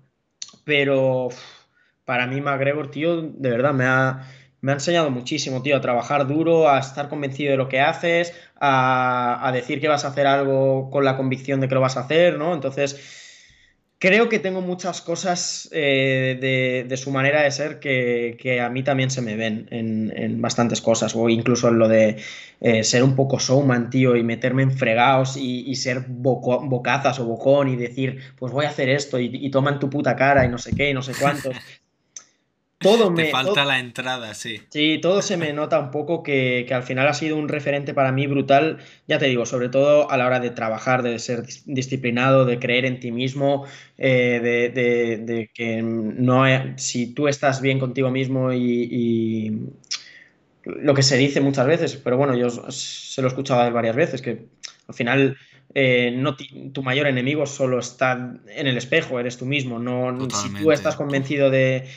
pero 0.65 1.30
para 2.10 2.26
mí 2.26 2.41
McGregor, 2.41 2.90
tío, 2.90 3.22
de 3.22 3.52
verdad 3.52 3.72
me 3.72 3.86
ha, 3.86 4.27
me 4.61 4.72
enseñado 4.72 5.11
muchísimo, 5.11 5.61
tío, 5.61 5.77
a 5.77 5.80
trabajar 5.80 6.26
duro, 6.27 6.68
a 6.68 6.80
estar 6.80 7.07
convencido 7.07 7.52
de 7.52 7.57
lo 7.57 7.69
que 7.69 7.81
haces, 7.81 8.34
a, 8.60 9.48
a 9.48 9.52
decir 9.52 9.80
que 9.80 9.88
vas 9.88 10.06
a 10.06 10.07
hacer 10.07 10.26
algo 10.26 10.90
con 10.90 11.06
la 11.06 11.15
convicción 11.15 11.60
de 11.61 11.68
que 11.68 11.76
lo 11.76 11.81
vas 11.81 11.98
a 11.98 11.99
hacer, 11.99 12.40
¿no? 12.40 12.56
Entonces 12.56 13.19
creo 13.99 14.30
que 14.30 14.40
tengo 14.40 14.61
muchas 14.61 15.02
cosas 15.02 15.69
eh, 15.72 16.86
de, 16.88 16.98
su 16.98 17.11
manera 17.11 17.44
de 17.44 17.52
ser 17.52 17.80
que, 17.80 18.60
a 18.64 18.69
mí 18.69 18.81
también 18.81 19.11
se 19.11 19.22
me 19.22 19.36
ven 19.36 19.68
en, 19.72 20.41
bastantes 20.41 20.81
cosas, 20.81 21.15
o 21.15 21.30
incluso 21.30 21.68
en 21.68 21.77
lo 21.77 21.88
de 21.88 22.15
eh, 22.61 22.84
ser 22.84 23.03
un 23.03 23.15
poco 23.15 23.40
showman, 23.40 23.90
tío, 23.90 24.15
y 24.15 24.23
meterme 24.23 24.64
en 24.64 24.72
fregados 24.72 25.38
y, 25.38 25.76
ser 25.76 26.06
bocazas 26.07 27.19
o 27.19 27.26
bocón 27.26 27.68
y 27.68 27.76
decir, 27.76 28.19
pues 28.38 28.52
voy 28.53 28.65
a 28.65 28.69
hacer 28.69 28.90
esto 28.90 29.19
y, 29.19 29.30
y 29.34 29.52
toman 29.52 29.80
tu 29.80 29.90
puta 29.90 30.15
cara 30.15 30.45
y 30.45 30.49
no 30.49 30.57
sé 30.57 30.73
qué 30.76 30.90
y 30.90 30.94
no 30.94 31.02
sé 31.02 31.11
cuántos. 31.19 31.56
todo 32.80 33.11
me. 33.11 33.26
falta 33.26 33.65
la 33.65 33.80
entrada, 33.80 34.34
sí. 34.34 34.61
Sí, 34.69 34.99
todo 35.01 35.22
se 35.22 35.38
me 35.38 35.51
nota 35.53 35.80
un 35.80 35.91
poco 35.91 36.23
que, 36.23 36.65
al 36.72 36.84
final 36.84 37.07
ha 37.07 37.14
sido 37.14 37.35
un 37.35 37.49
referente 37.49 37.93
para 37.93 38.11
mí 38.11 38.26
brutal, 38.26 38.77
ya 39.07 39.19
te 39.19 39.26
digo, 39.26 39.45
sobre 39.45 39.69
todo 39.69 40.10
a 40.10 40.18
la 40.18 40.26
hora 40.26 40.39
de 40.39 40.49
trabajar, 40.49 41.03
de 41.03 41.19
ser 41.19 41.43
disciplinado, 41.65 42.45
de 42.45 42.57
creer 42.57 42.85
en 42.85 42.99
ti 42.99 43.11
mismo, 43.11 43.65
eh, 43.97 44.39
de, 44.41 45.51
que 45.53 45.81
no 45.81 46.45
si 46.77 47.14
tú 47.14 47.27
estás 47.27 47.61
bien 47.61 47.80
contigo 47.80 48.10
mismo 48.11 48.53
y, 48.53 49.68
lo 50.64 50.93
que 50.93 51.03
se 51.03 51.18
dice 51.18 51.41
muchas 51.41 51.65
veces, 51.65 51.95
pero 51.95 52.18
bueno, 52.18 52.35
yo 52.35 52.49
se 52.49 53.22
lo 53.22 53.27
he 53.27 53.30
escuchado 53.30 53.72
varias 53.72 53.95
veces, 53.95 54.22
que 54.22 54.45
al 54.88 54.93
final 54.93 55.38
eh, 55.76 56.12
no 56.16 56.36
tu 56.74 56.82
mayor 56.82 57.08
enemigo 57.08 57.46
solo 57.46 57.80
está 57.80 58.34
en 58.48 58.68
el 58.68 58.78
espejo, 58.78 59.20
eres 59.20 59.38
tú 59.38 59.46
mismo. 59.46 59.80
No, 59.80 60.18
si 60.30 60.54
tú 60.54 60.72
estás 60.72 60.96
convencido 60.96 61.50
de, 61.52 61.88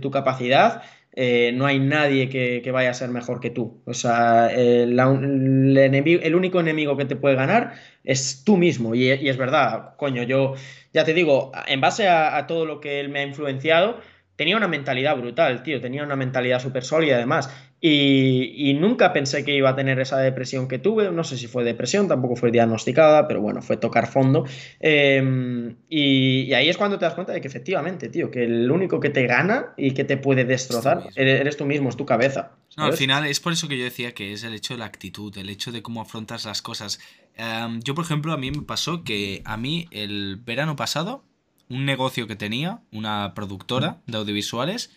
tu 0.00 0.10
capacidad, 0.10 0.82
eh, 1.12 1.50
no 1.52 1.66
hay 1.66 1.80
nadie 1.80 2.28
que, 2.28 2.70
vaya 2.70 2.90
a 2.90 2.94
ser 2.94 3.10
mejor 3.10 3.40
que 3.40 3.50
tú. 3.50 3.82
O 3.84 3.94
sea, 3.94 4.48
el, 4.48 4.98
el, 4.98 6.34
único 6.34 6.60
enemigo 6.60 6.96
que 6.96 7.04
te 7.04 7.16
puede 7.16 7.34
ganar 7.34 7.74
es 8.04 8.44
tú 8.44 8.56
mismo. 8.56 8.94
Y, 8.94 9.10
es 9.10 9.36
verdad, 9.36 9.96
coño, 9.96 10.22
yo 10.22 10.54
ya 10.92 11.04
te 11.04 11.12
digo, 11.12 11.50
en 11.66 11.80
base 11.80 12.08
a, 12.08 12.46
todo 12.46 12.64
lo 12.64 12.80
que 12.80 13.00
él 13.00 13.08
me 13.08 13.20
ha 13.20 13.24
influenciado, 13.24 14.00
tenía 14.40 14.56
una 14.56 14.68
mentalidad 14.68 15.18
brutal, 15.18 15.62
tío, 15.62 15.82
tenía 15.82 16.02
una 16.02 16.16
mentalidad 16.16 16.62
súper 16.62 16.82
sólida 16.82 17.16
además. 17.16 17.50
Y, 17.78 18.74
nunca 18.80 19.12
pensé 19.12 19.44
que 19.44 19.54
iba 19.54 19.68
a 19.68 19.76
tener 19.76 20.00
esa 20.00 20.16
depresión 20.16 20.66
que 20.66 20.78
tuve. 20.78 21.10
No 21.10 21.24
sé 21.24 21.36
si 21.36 21.46
fue 21.46 21.62
depresión, 21.62 22.08
tampoco 22.08 22.36
fue 22.36 22.50
diagnosticada, 22.50 23.28
pero 23.28 23.42
bueno, 23.42 23.60
fue 23.60 23.76
tocar 23.76 24.06
fondo. 24.06 24.46
Em, 24.80 25.76
y, 25.90 26.54
ahí 26.54 26.70
es 26.70 26.78
cuando 26.78 26.98
te 26.98 27.04
das 27.04 27.12
cuenta 27.12 27.34
de 27.34 27.42
que 27.42 27.48
efectivamente, 27.48 28.08
tío, 28.08 28.30
que 28.30 28.44
el 28.44 28.70
único 28.70 28.98
que 28.98 29.10
te 29.10 29.26
gana 29.26 29.74
y 29.76 29.90
que 29.90 30.04
te 30.04 30.16
puede 30.16 30.46
destrozar 30.46 31.10
eres 31.14 31.58
tú 31.58 31.66
mismo, 31.66 31.90
es 31.90 31.98
tu 31.98 32.06
cabeza. 32.06 32.52
No, 32.78 32.84
al 32.84 32.94
final 32.94 33.26
es 33.26 33.40
por 33.40 33.52
eso 33.52 33.68
que 33.68 33.76
yo 33.76 33.84
decía 33.84 34.14
que 34.14 34.32
es 34.32 34.42
el 34.42 34.54
hecho 34.54 34.72
de 34.72 34.78
la 34.78 34.86
actitud, 34.86 35.36
el 35.36 35.50
hecho 35.50 35.70
de 35.70 35.82
cómo 35.82 36.00
afrontas 36.00 36.46
las 36.46 36.62
cosas. 36.62 36.98
Em, 37.36 37.80
yo, 37.82 37.94
por 37.94 38.06
ejemplo, 38.06 38.32
a 38.32 38.38
mí 38.38 38.50
me 38.50 38.62
pasó 38.62 39.04
que 39.04 39.42
a 39.44 39.58
mí 39.58 39.86
el 39.90 40.36
verano 40.36 40.76
pasado, 40.76 41.24
un 41.70 41.86
negocio 41.86 42.26
que 42.26 42.36
tenía, 42.36 42.80
una 42.92 43.32
productora 43.34 44.02
de 44.06 44.18
audiovisuales, 44.18 44.90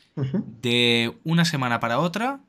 de 0.61 1.15
una 1.23 1.45
semana 1.45 1.79
para 1.79 1.99
otra 1.99 2.41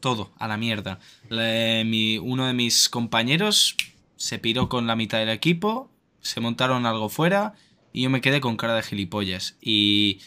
todo 0.00 0.32
a 0.38 0.48
la 0.48 0.56
mierda. 0.56 0.98
uno 1.28 2.46
de 2.46 2.54
mis 2.54 2.88
compañeros 2.88 3.76
se 4.16 4.38
piró 4.38 4.68
con 4.68 4.86
la 4.86 4.96
mitad 4.96 5.18
del 5.18 5.28
equipo, 5.28 5.90
se 6.20 6.40
montaron 6.40 6.86
algo 6.86 7.08
fuera 7.08 7.54
y 7.92 8.02
yo 8.02 8.10
me 8.10 8.20
quedé 8.20 8.40
con 8.40 8.56
cara 8.56 8.74
de 8.74 8.82
gilipollas. 8.82 9.56
Y. 9.60 10.20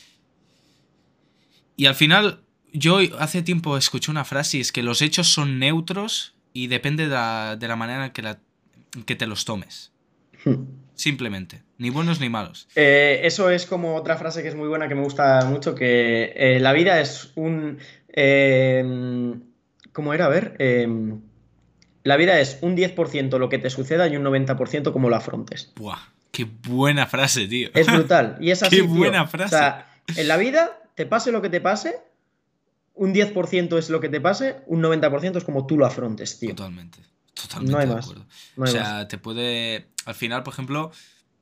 Y 1.75 1.87
al 1.87 1.95
final, 1.95 2.41
yo 2.71 2.99
hace 3.19 3.41
tiempo 3.41 3.77
escuché 3.77 4.11
una 4.11 4.25
frase 4.25 4.57
y 4.57 4.61
es 4.61 4.71
que 4.71 4.83
los 4.83 5.01
hechos 5.01 5.27
son 5.27 5.57
neutros 5.57 6.35
y 6.53 6.67
depende 6.67 7.07
de 7.07 7.09
la, 7.67 7.75
manera 7.75 8.05
en 8.05 8.11
que, 8.11 8.21
la, 8.21 8.39
que 9.05 9.15
te 9.15 9.25
los 9.25 9.43
tomes. 9.43 9.91
Hmm. 10.45 10.65
Simplemente. 10.95 11.63
Ni 11.77 11.89
buenos 11.89 12.19
ni 12.19 12.29
malos. 12.29 12.67
Eh, 12.75 13.21
eso 13.23 13.49
es 13.49 13.65
como 13.65 13.95
otra 13.95 14.17
frase 14.17 14.41
que 14.41 14.49
es 14.49 14.55
muy 14.55 14.67
buena, 14.67 14.87
que 14.87 14.95
me 14.95 15.03
gusta 15.03 15.45
mucho, 15.45 15.75
que 15.75 16.33
eh, 16.35 16.59
la 16.59 16.73
vida 16.73 16.99
es 17.01 17.31
un... 17.35 17.79
Eh, 18.09 19.33
¿Cómo 19.91 20.13
era? 20.13 20.25
A 20.25 20.29
ver. 20.29 20.55
Em, 20.59 21.21
la 22.03 22.17
vida 22.17 22.39
es 22.39 22.57
un 22.61 22.75
10% 22.75 23.37
lo 23.37 23.49
que 23.49 23.59
te 23.59 23.69
suceda 23.69 24.07
y 24.07 24.17
un 24.17 24.23
90% 24.23 24.91
como 24.91 25.09
lo 25.09 25.15
afrontes. 25.15 25.71
Buah, 25.75 25.99
qué 26.31 26.45
buena 26.45 27.05
frase, 27.07 27.47
tío. 27.47 27.69
Es 27.73 27.87
brutal. 27.87 28.37
Y 28.41 28.51
es 28.51 28.63
así. 28.63 28.77
Qué 28.77 28.81
buena 28.81 29.27
frase. 29.27 29.55
O 29.55 29.57
sea, 29.57 29.87
en 30.15 30.27
la 30.27 30.37
vida, 30.37 30.79
te 30.95 31.05
pase 31.05 31.31
lo 31.31 31.41
que 31.41 31.49
te 31.49 31.61
pase, 31.61 31.95
un 32.95 33.13
10% 33.13 33.77
es 33.77 33.89
lo 33.89 33.99
que 33.99 34.09
te 34.09 34.19
pase, 34.19 34.57
un 34.67 34.81
90% 34.81 35.37
es 35.37 35.43
como 35.43 35.65
tú 35.65 35.77
lo 35.77 35.85
afrontes, 35.85 36.39
tío. 36.39 36.49
Totalmente. 36.55 36.99
Totalmente 37.33 37.71
no 37.71 37.79
hay 37.79 37.87
de 37.87 37.93
acuerdo. 37.93 38.25
o 38.57 38.67
sea, 38.67 39.07
te 39.07 39.17
puede. 39.17 39.87
Al 40.05 40.15
final, 40.15 40.43
por 40.43 40.53
ejemplo, 40.53 40.91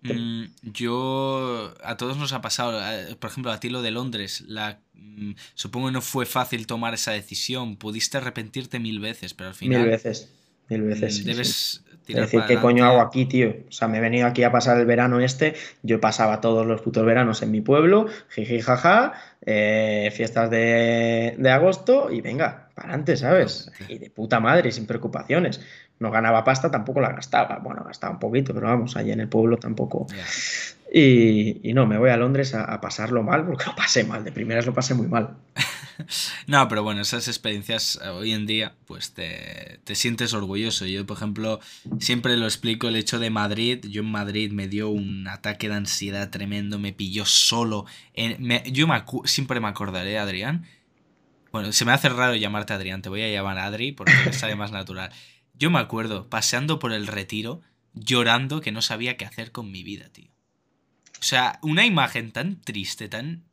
Mm, 0.04 0.46
yo, 0.64 1.74
a 1.84 1.96
todos 1.96 2.18
nos 2.18 2.34
ha 2.34 2.42
pasado, 2.42 2.82
por 3.20 3.30
ejemplo, 3.30 3.52
a 3.52 3.60
ti 3.60 3.70
lo 3.70 3.82
de 3.82 3.92
Londres, 3.92 4.44
la, 4.48 4.80
mm, 4.94 5.34
supongo 5.54 5.88
que 5.88 5.94
no 5.94 6.02
fue 6.02 6.26
fácil 6.26 6.66
tomar 6.66 6.94
esa 6.94 7.12
decisión, 7.12 7.76
pudiste 7.76 8.18
arrepentirte 8.18 8.80
mil 8.80 9.00
veces, 9.00 9.34
pero 9.34 9.50
al 9.50 9.56
final... 9.56 9.82
Mil 9.82 9.90
veces, 9.90 10.30
mil 10.70 10.82
veces. 10.82 11.24
Debes 11.24 11.84
decir, 12.08 12.42
¿qué 12.48 12.58
coño 12.58 12.84
hago 12.86 13.00
aquí, 13.00 13.26
tío? 13.26 13.56
O 13.70 13.72
sea, 13.72 13.88
me 13.88 14.00
he 14.00 14.02
venido 14.02 14.26
aquí 14.26 14.42
a 14.42 14.52
pasar 14.52 14.80
el 14.80 14.88
verano 14.88 15.20
este, 15.20 15.54
yo 15.84 16.02
pasaba 16.02 16.42
todos 16.42 16.66
los 16.66 16.82
putos 16.82 17.06
veranos 17.06 17.44
en 17.44 17.52
mi 17.52 17.62
pueblo, 17.62 18.08
jiji, 18.30 18.60
jaja, 18.60 19.14
eh, 19.46 20.12
fiestas 20.14 20.50
de, 20.50 21.36
de 21.38 21.50
agosto 21.52 22.12
y 22.12 22.22
venga, 22.22 22.71
para 22.82 22.94
adelante, 22.94 23.18
¿sabes? 23.18 23.72
Y 23.88 23.98
de 24.00 24.10
puta 24.10 24.40
madre, 24.40 24.72
sin 24.72 24.88
preocupaciones 24.88 25.62
no 26.02 26.10
ganaba 26.10 26.44
pasta, 26.44 26.72
tampoco 26.72 27.00
la 27.00 27.12
gastaba. 27.12 27.60
Bueno, 27.60 27.84
gastaba 27.86 28.14
un 28.14 28.20
poquito, 28.20 28.54
pero 28.56 28.68
vamos, 28.68 28.98
allí 28.98 29.12
en 29.12 29.22
el 29.22 29.30
pueblo 29.30 29.58
tampoco. 29.58 30.08
Y, 30.92 31.72
no, 31.74 31.86
me 31.86 32.00
voy 32.00 32.10
a 32.10 32.18
Londres 32.18 32.56
a, 32.56 32.82
pasarlo 32.82 33.22
mal, 33.22 33.46
porque 33.46 33.66
lo 33.68 33.76
pasé 33.76 34.04
mal, 34.04 34.24
de 34.24 34.32
primeras 34.32 34.66
lo 34.66 34.74
pasé 34.74 34.96
muy 34.96 35.08
mal. 35.08 35.38
no, 36.48 36.68
pero 36.68 36.82
bueno, 36.82 37.02
esas 37.02 37.28
experiencias 37.28 38.00
eh, 38.04 38.10
hoy 38.10 38.34
en 38.34 38.48
día, 38.48 38.74
pues 38.88 39.14
te, 39.14 39.80
sientes 39.94 40.34
orgulloso. 40.34 40.88
Yo, 40.88 41.06
por 41.06 41.18
ejemplo, 41.18 41.60
siempre 42.00 42.36
lo 42.36 42.46
explico, 42.46 42.88
el 42.88 42.96
hecho 42.96 43.20
de 43.20 43.30
Madrid, 43.30 43.86
yo 43.88 44.02
en 44.02 44.10
Madrid 44.10 44.52
me 44.52 44.68
dio 44.68 44.90
un 44.90 45.28
ataque 45.28 45.70
de 45.70 45.76
ansiedad 45.76 46.32
tremendo, 46.32 46.80
me 46.80 46.94
pilló 46.94 47.26
solo. 47.26 47.86
yo 48.66 48.88
siempre 49.26 49.60
me 49.60 49.68
acordaré, 49.68 50.18
Adrián. 50.18 50.66
Bueno, 51.52 51.72
se 51.74 51.86
me 51.86 51.92
hace 51.92 52.10
raro 52.10 52.36
llamarte 52.36 52.74
Adrián, 52.74 53.02
te 53.02 53.10
voy 53.10 53.22
a 53.24 53.30
llamar 53.30 53.60
Adri 53.60 53.92
porque 53.92 54.14
me 54.26 54.34
sale 54.34 54.56
más 54.56 54.72
natural. 54.72 55.12
Yo 55.54 55.70
me 55.70 55.80
acuerdo, 55.80 56.30
paseando 56.30 56.80
por 56.80 56.94
el 56.94 57.08
retiro, 57.08 57.62
llorando 57.94 58.62
que 58.62 58.72
no 58.72 58.82
sabía 58.82 59.18
qué 59.18 59.26
hacer 59.26 59.52
con 59.52 59.72
mi 59.72 59.84
vida, 59.84 60.10
tío. 60.10 60.32
O 61.20 61.24
sea, 61.24 61.60
una 61.62 61.86
imagen 61.86 62.32
tan 62.32 62.60
triste, 62.62 63.10
tan... 63.10 63.44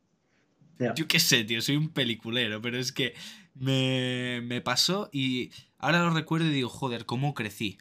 Yo 0.95 1.09
qué 1.09 1.19
sé, 1.19 1.43
tío, 1.43 1.61
soy 1.61 1.75
un 1.75 1.89
peliculero, 1.89 2.61
pero 2.61 2.79
es 2.79 2.93
que 2.93 3.13
me, 3.53 4.39
me 4.43 4.61
pasó 4.61 5.09
y 5.11 5.51
ahora 5.77 5.99
lo 5.99 6.11
recuerdo 6.11 6.47
y 6.47 6.53
digo, 6.53 6.69
joder, 6.69 7.05
¿cómo 7.05 7.33
crecí? 7.33 7.77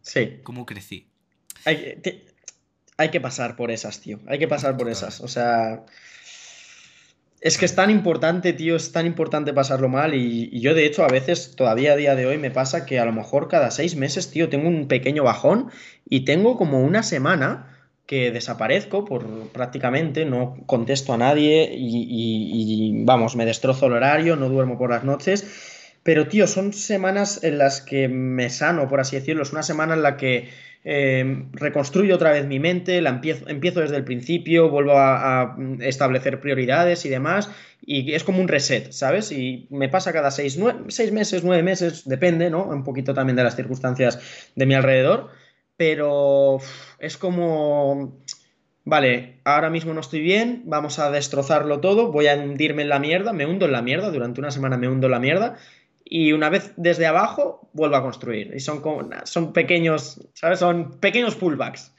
Sí. 0.00 0.38
¿Cómo 0.44 0.64
crecí? 0.64 1.08
Hay, 1.64 2.00
hay 2.96 3.10
que 3.10 3.20
pasar 3.20 3.56
por 3.56 3.72
esas, 3.72 4.00
tío. 4.00 4.20
Hay 4.28 4.38
que 4.38 4.46
pasar 4.46 4.76
por 4.76 4.88
esas. 4.88 5.20
O 5.20 5.26
sea, 5.28 5.84
es 7.40 7.56
que 7.56 7.64
es 7.64 7.74
tan 7.74 7.90
importante, 7.90 8.52
tío, 8.52 8.76
es 8.76 8.90
tan 8.92 9.06
importante 9.06 9.52
pasarlo 9.52 9.88
mal 9.88 10.14
y, 10.14 10.60
yo 10.60 10.74
de 10.74 10.86
hecho 10.86 11.04
a 11.04 11.08
veces, 11.08 11.54
todavía 11.54 11.92
a 11.92 11.96
día 11.96 12.14
de 12.14 12.26
hoy 12.26 12.38
me 12.38 12.50
pasa 12.50 12.84
que 12.84 12.98
a 12.98 13.04
lo 13.04 13.12
mejor 13.12 13.48
cada 13.48 13.70
seis 13.70 13.94
meses, 13.94 14.30
tío, 14.30 14.48
tengo 14.48 14.68
un 14.68 14.88
pequeño 14.88 15.22
bajón 15.22 15.70
y 16.08 16.24
tengo 16.24 16.56
como 16.56 16.80
una 16.80 17.02
semana 17.02 17.76
que 18.06 18.32
desaparezco 18.32 19.04
por 19.04 19.26
prácticamente, 19.50 20.24
no 20.24 20.56
contesto 20.66 21.12
a 21.12 21.18
nadie 21.18 21.70
y, 21.72 23.04
vamos, 23.04 23.36
me 23.36 23.44
destrozo 23.44 23.86
el 23.86 23.92
horario, 23.92 24.34
no 24.34 24.48
duermo 24.48 24.78
por 24.78 24.90
las 24.90 25.04
noches. 25.04 25.76
Pero, 26.02 26.26
tío, 26.26 26.46
son 26.46 26.72
semanas 26.72 27.44
en 27.44 27.58
las 27.58 27.82
que 27.82 28.08
me 28.08 28.48
sano, 28.48 28.88
por 28.88 29.00
así 29.00 29.16
decirlo. 29.16 29.42
Es 29.42 29.52
una 29.52 29.62
semana 29.62 29.92
en 29.92 30.02
la 30.02 30.16
que 30.16 30.48
eh, 30.84 31.44
reconstruyo 31.52 32.14
otra 32.14 32.32
vez 32.32 32.46
mi 32.46 32.60
mente, 32.60 33.00
la 33.00 33.10
empiezo, 33.10 33.80
desde 33.80 33.96
el 33.96 34.04
principio, 34.04 34.70
vuelvo 34.70 34.92
a, 34.94 35.56
establecer 35.80 36.40
prioridades 36.40 37.04
y 37.04 37.08
demás, 37.08 37.50
y 37.84 38.12
es 38.12 38.24
como 38.24 38.40
un 38.40 38.48
reset, 38.48 38.92
¿sabes? 38.92 39.32
Y 39.32 39.66
me 39.70 39.88
pasa 39.88 40.12
cada 40.12 40.30
seis, 40.30 40.58
seis 40.88 41.12
meses, 41.12 41.44
nueve 41.44 41.62
meses, 41.62 42.08
depende, 42.08 42.50
¿no? 42.50 42.64
Un 42.64 42.84
poquito 42.84 43.14
también 43.14 43.36
de 43.36 43.44
las 43.44 43.56
circunstancias 43.56 44.50
de 44.54 44.66
mi 44.66 44.74
alrededor, 44.74 45.30
pero 45.76 46.58
es 46.98 47.16
como... 47.16 48.18
Vale, 48.84 49.40
ahora 49.44 49.68
mismo 49.68 49.92
no 49.92 50.00
estoy 50.00 50.20
bien, 50.20 50.62
vamos 50.64 50.98
a 50.98 51.10
destrozarlo 51.10 51.80
todo, 51.80 52.10
voy 52.10 52.26
a 52.26 52.36
hundirme 52.36 52.80
en 52.80 52.88
la 52.88 52.98
mierda, 52.98 53.34
me 53.34 53.44
hundo 53.44 53.66
en 53.66 53.72
la 53.72 53.82
mierda, 53.82 54.10
durante 54.10 54.40
una 54.40 54.50
semana 54.50 54.78
me 54.78 54.88
hundo 54.88 55.08
en 55.08 55.10
la 55.10 55.18
mierda, 55.20 55.58
y 56.10 56.32
una 56.32 56.48
vez 56.48 56.72
desde 56.76 57.06
abajo 57.06 57.68
vuelvo 57.72 57.96
a 57.96 58.02
construir. 58.02 58.52
Y 58.54 58.60
son, 58.60 58.80
como, 58.80 59.08
son 59.24 59.52
pequeños, 59.52 60.20
¿sabes? 60.34 60.58
Son 60.60 60.98
pequeños 61.00 61.34
pullbacks. 61.34 61.92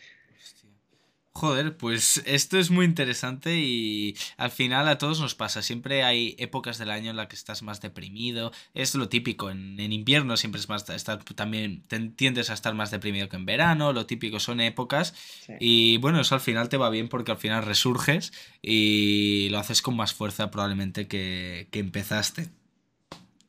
Joder, 1.31 1.77
pues 1.77 2.21
esto 2.25 2.57
es 2.57 2.69
muy 2.69 2.85
interesante 2.85 3.55
y 3.59 4.17
al 4.35 4.51
final 4.51 4.89
a 4.89 4.97
todos 4.97 5.21
nos 5.21 5.35
pasa. 5.35 5.61
Siempre 5.61 6.03
hay 6.03 6.35
épocas 6.37 6.79
del 6.79 6.89
año 6.89 7.11
en 7.11 7.15
las 7.15 7.27
que 7.27 7.35
estás 7.35 7.61
más 7.61 7.79
deprimido. 7.79 8.51
Es 8.73 8.93
lo 8.95 9.07
típico. 9.07 9.49
En, 9.49 9.79
invierno 9.79 10.35
siempre 10.35 10.59
es 10.59 10.67
más. 10.67 10.89
Estar, 10.89 11.23
también 11.23 11.83
tiendes 12.17 12.49
a 12.49 12.53
estar 12.53 12.73
más 12.73 12.91
deprimido 12.91 13.29
que 13.29 13.37
en 13.37 13.45
verano. 13.45 13.93
Lo 13.93 14.05
típico 14.05 14.39
son 14.41 14.59
épocas. 14.59 15.13
Y 15.61 15.97
bueno, 15.97 16.19
eso 16.19 16.35
al 16.35 16.41
final 16.41 16.67
te 16.67 16.77
va 16.77 16.89
bien 16.89 17.07
porque 17.07 17.31
al 17.31 17.37
final 17.37 17.63
resurges 17.63 18.33
y 18.61 19.47
lo 19.49 19.59
haces 19.59 19.81
con 19.81 19.95
más 19.95 20.13
fuerza 20.13 20.51
probablemente 20.51 21.07
que, 21.07 21.69
que 21.71 21.79
empezaste. 21.79 22.49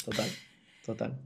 Total. 0.05 0.31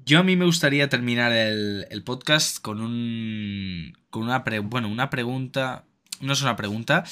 Yo 0.05 0.19
a 0.19 0.23
mí 0.23 0.36
me 0.36 0.45
gustaría 0.45 0.89
terminar 0.89 1.32
el, 1.32 2.03
podcast 2.05 2.61
con 2.61 2.81
un. 2.81 3.97
con 4.11 4.24
una, 4.24 4.45
bueno, 4.62 4.89
una 4.89 5.11
pregunta. 5.11 5.85
No 6.20 6.32
es 6.32 6.43
una 6.43 6.57
pregunta. 6.57 7.05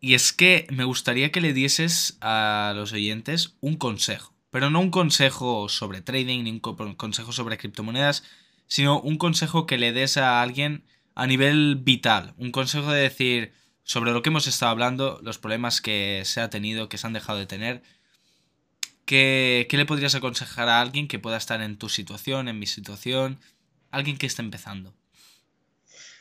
Y 0.00 0.14
es 0.14 0.32
que 0.32 0.66
me 0.70 0.84
gustaría 0.84 1.32
que 1.32 1.40
le 1.40 1.52
dieses 1.52 2.18
a 2.20 2.72
los 2.76 2.92
oyentes 2.92 3.56
un 3.60 3.76
consejo. 3.76 4.34
Pero 4.50 4.70
no 4.70 4.80
un 4.80 4.90
consejo 4.90 5.68
sobre 5.68 6.02
trading, 6.02 6.44
ni 6.44 6.50
un 6.50 6.94
consejo 6.94 7.32
sobre 7.32 7.58
criptomonedas, 7.58 8.22
sino 8.66 9.00
un 9.00 9.16
consejo 9.16 9.66
que 9.66 9.78
le 9.78 9.92
des 9.92 10.16
a 10.16 10.42
alguien 10.42 10.84
a 11.14 11.26
nivel 11.26 11.76
vital. 11.76 12.34
Un 12.36 12.52
consejo 12.52 12.92
de 12.92 13.00
decir 13.00 13.52
sobre 13.82 14.12
lo 14.12 14.22
que 14.22 14.30
hemos 14.30 14.46
estado 14.46 14.72
hablando, 14.72 15.20
los 15.22 15.38
problemas 15.38 15.80
que 15.80 16.22
se 16.24 16.40
ha 16.40 16.50
tenido, 16.50 16.88
que 16.88 16.98
se 16.98 17.06
han 17.06 17.12
dejado 17.12 17.38
de 17.38 17.46
tener 17.46 17.82
¿Qué, 19.04 19.66
le 19.70 19.86
podrías 19.86 20.14
aconsejar 20.14 20.68
a 20.68 20.80
alguien 20.80 21.08
que 21.08 21.18
pueda 21.18 21.36
estar 21.36 21.60
en 21.60 21.76
tu 21.76 21.88
situación, 21.88 22.48
en 22.48 22.58
mi 22.58 22.66
situación? 22.66 23.38
Alguien 23.90 24.16
que 24.16 24.26
esté 24.26 24.42
empezando. 24.42 24.94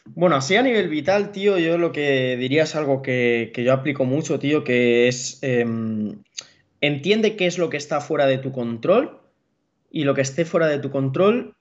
Bueno, 0.05 0.35
así 0.35 0.57
a 0.57 0.61
nivel 0.61 0.89
vital, 0.89 1.31
tío, 1.31 1.57
yo 1.57 1.77
lo 1.77 1.93
que 1.93 2.35
diría 2.35 2.63
es 2.63 2.75
algo 2.75 3.01
que, 3.01 3.53
yo 3.55 3.71
aplico 3.71 4.03
mucho, 4.03 4.37
tío, 4.37 4.65
que 4.65 5.07
es 5.07 5.39
em, 5.41 6.21
entiende 6.81 7.37
qué 7.37 7.47
es 7.47 7.57
lo 7.57 7.69
que 7.69 7.77
está 7.77 8.01
fuera 8.01 8.25
de 8.25 8.37
tu 8.37 8.51
control 8.51 9.21
y 9.89 10.03
lo 10.03 10.13
que 10.13 10.21
esté 10.21 10.43
fuera 10.43 10.67
de 10.67 10.79
tu 10.79 10.91
control, 10.91 11.55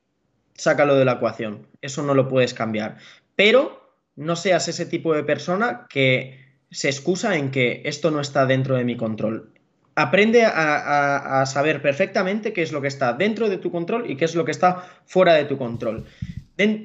sácalo 0.54 0.96
de 0.96 1.04
la 1.04 1.12
ecuación. 1.12 1.68
Eso 1.82 2.02
no 2.02 2.14
lo 2.14 2.28
puedes 2.28 2.52
cambiar. 2.52 2.98
Pero 3.36 3.96
no 4.16 4.34
seas 4.34 4.66
ese 4.66 4.86
tipo 4.86 5.14
de 5.14 5.22
persona 5.22 5.86
que 5.88 6.58
se 6.72 6.88
excusa 6.88 7.36
en 7.36 7.52
que 7.52 7.82
esto 7.84 8.10
no 8.10 8.20
está 8.20 8.44
dentro 8.46 8.74
de 8.74 8.84
mi 8.84 8.96
control 8.96 9.51
aprende 9.94 10.44
a, 10.44 11.44
saber 11.46 11.82
perfectamente 11.82 12.52
qué 12.52 12.62
es 12.62 12.72
lo 12.72 12.80
que 12.80 12.88
está 12.88 13.12
dentro 13.12 13.48
de 13.48 13.58
tu 13.58 13.70
control 13.70 14.10
y 14.10 14.16
qué 14.16 14.24
es 14.24 14.34
lo 14.34 14.44
que 14.44 14.50
está 14.50 14.84
fuera 15.04 15.34
de 15.34 15.44
tu 15.44 15.58
control. 15.58 16.06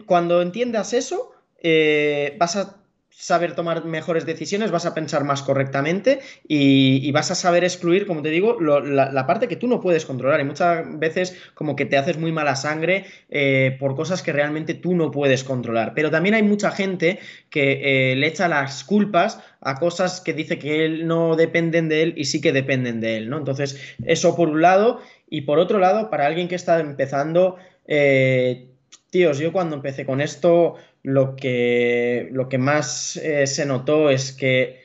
cuando 0.05 0.41
entiendas 0.41 0.93
eso, 0.93 1.31
eh, 1.61 2.35
vas 2.39 2.55
a 2.55 2.75
saber 3.19 3.55
tomar 3.55 3.83
mejores 3.83 4.27
decisiones, 4.27 4.69
vas 4.69 4.85
a 4.85 4.93
pensar 4.93 5.23
más 5.23 5.41
correctamente 5.41 6.19
y, 6.47 7.11
vas 7.11 7.31
a 7.31 7.35
saber 7.35 7.63
excluir, 7.63 8.05
como 8.05 8.21
te 8.21 8.29
digo, 8.29 8.59
la, 8.59 9.25
parte 9.25 9.47
que 9.47 9.55
tú 9.55 9.67
no 9.67 9.81
puedes 9.81 10.05
controlar. 10.05 10.39
Y 10.39 10.43
muchas 10.43 10.85
veces 10.99 11.35
como 11.55 11.75
que 11.75 11.85
te 11.85 11.97
haces 11.97 12.19
muy 12.19 12.31
mala 12.31 12.55
sangre 12.55 13.05
eh, 13.29 13.75
por 13.79 13.95
cosas 13.95 14.21
que 14.21 14.31
realmente 14.33 14.75
tú 14.75 14.93
no 14.93 15.09
puedes 15.09 15.43
controlar. 15.43 15.93
Pero 15.95 16.11
también 16.11 16.35
hay 16.35 16.43
mucha 16.43 16.69
gente 16.69 17.17
que 17.49 18.11
eh, 18.11 18.15
le 18.15 18.27
echa 18.27 18.47
las 18.47 18.83
culpas 18.83 19.39
a 19.61 19.79
cosas 19.79 20.21
que 20.21 20.33
dice 20.33 20.59
que 20.59 20.85
él 20.85 21.07
no 21.07 21.35
dependen 21.35 21.89
de 21.89 22.03
él 22.03 22.13
y 22.17 22.25
sí 22.25 22.39
que 22.39 22.53
dependen 22.53 23.01
de 23.01 23.17
él, 23.17 23.29
¿no? 23.29 23.39
Entonces, 23.39 23.95
eso 24.05 24.35
por 24.35 24.49
un 24.49 24.61
lado. 24.61 25.01
Y 25.27 25.41
por 25.41 25.57
otro 25.57 25.79
lado, 25.79 26.11
para 26.11 26.27
alguien 26.27 26.47
que 26.47 26.55
está 26.55 26.79
empezando, 26.79 27.55
eh, 27.87 28.67
tíos, 29.09 29.39
yo 29.39 29.51
cuando 29.51 29.75
empecé 29.75 30.05
con 30.05 30.21
esto 30.21 30.75
lo 31.07 31.37
que, 31.37 32.27
lo 32.33 32.49
que 32.49 32.57
más 32.57 33.15
eh, 33.15 33.47
se 33.47 33.65
notó 33.65 34.09
es 34.09 34.33
que 34.33 34.81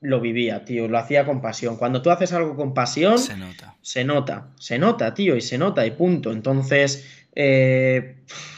lo 0.00 0.18
vivía, 0.18 0.64
tío, 0.64 0.88
lo 0.88 0.96
hacía 0.96 1.26
con 1.26 1.42
pasión. 1.42 1.76
Cuando 1.76 2.00
tú 2.00 2.10
haces 2.10 2.32
algo 2.32 2.56
con 2.56 2.72
pasión, 2.72 3.18
se 3.18 3.36
nota. 3.36 3.76
Se 3.82 4.04
nota, 4.04 4.48
se 4.58 4.78
nota, 4.78 5.12
tío, 5.12 5.36
y 5.36 5.42
se 5.42 5.58
nota 5.58 5.84
y 5.84 5.90
punto. 5.90 6.32
Entonces, 6.32 7.23
eh, 7.36 8.16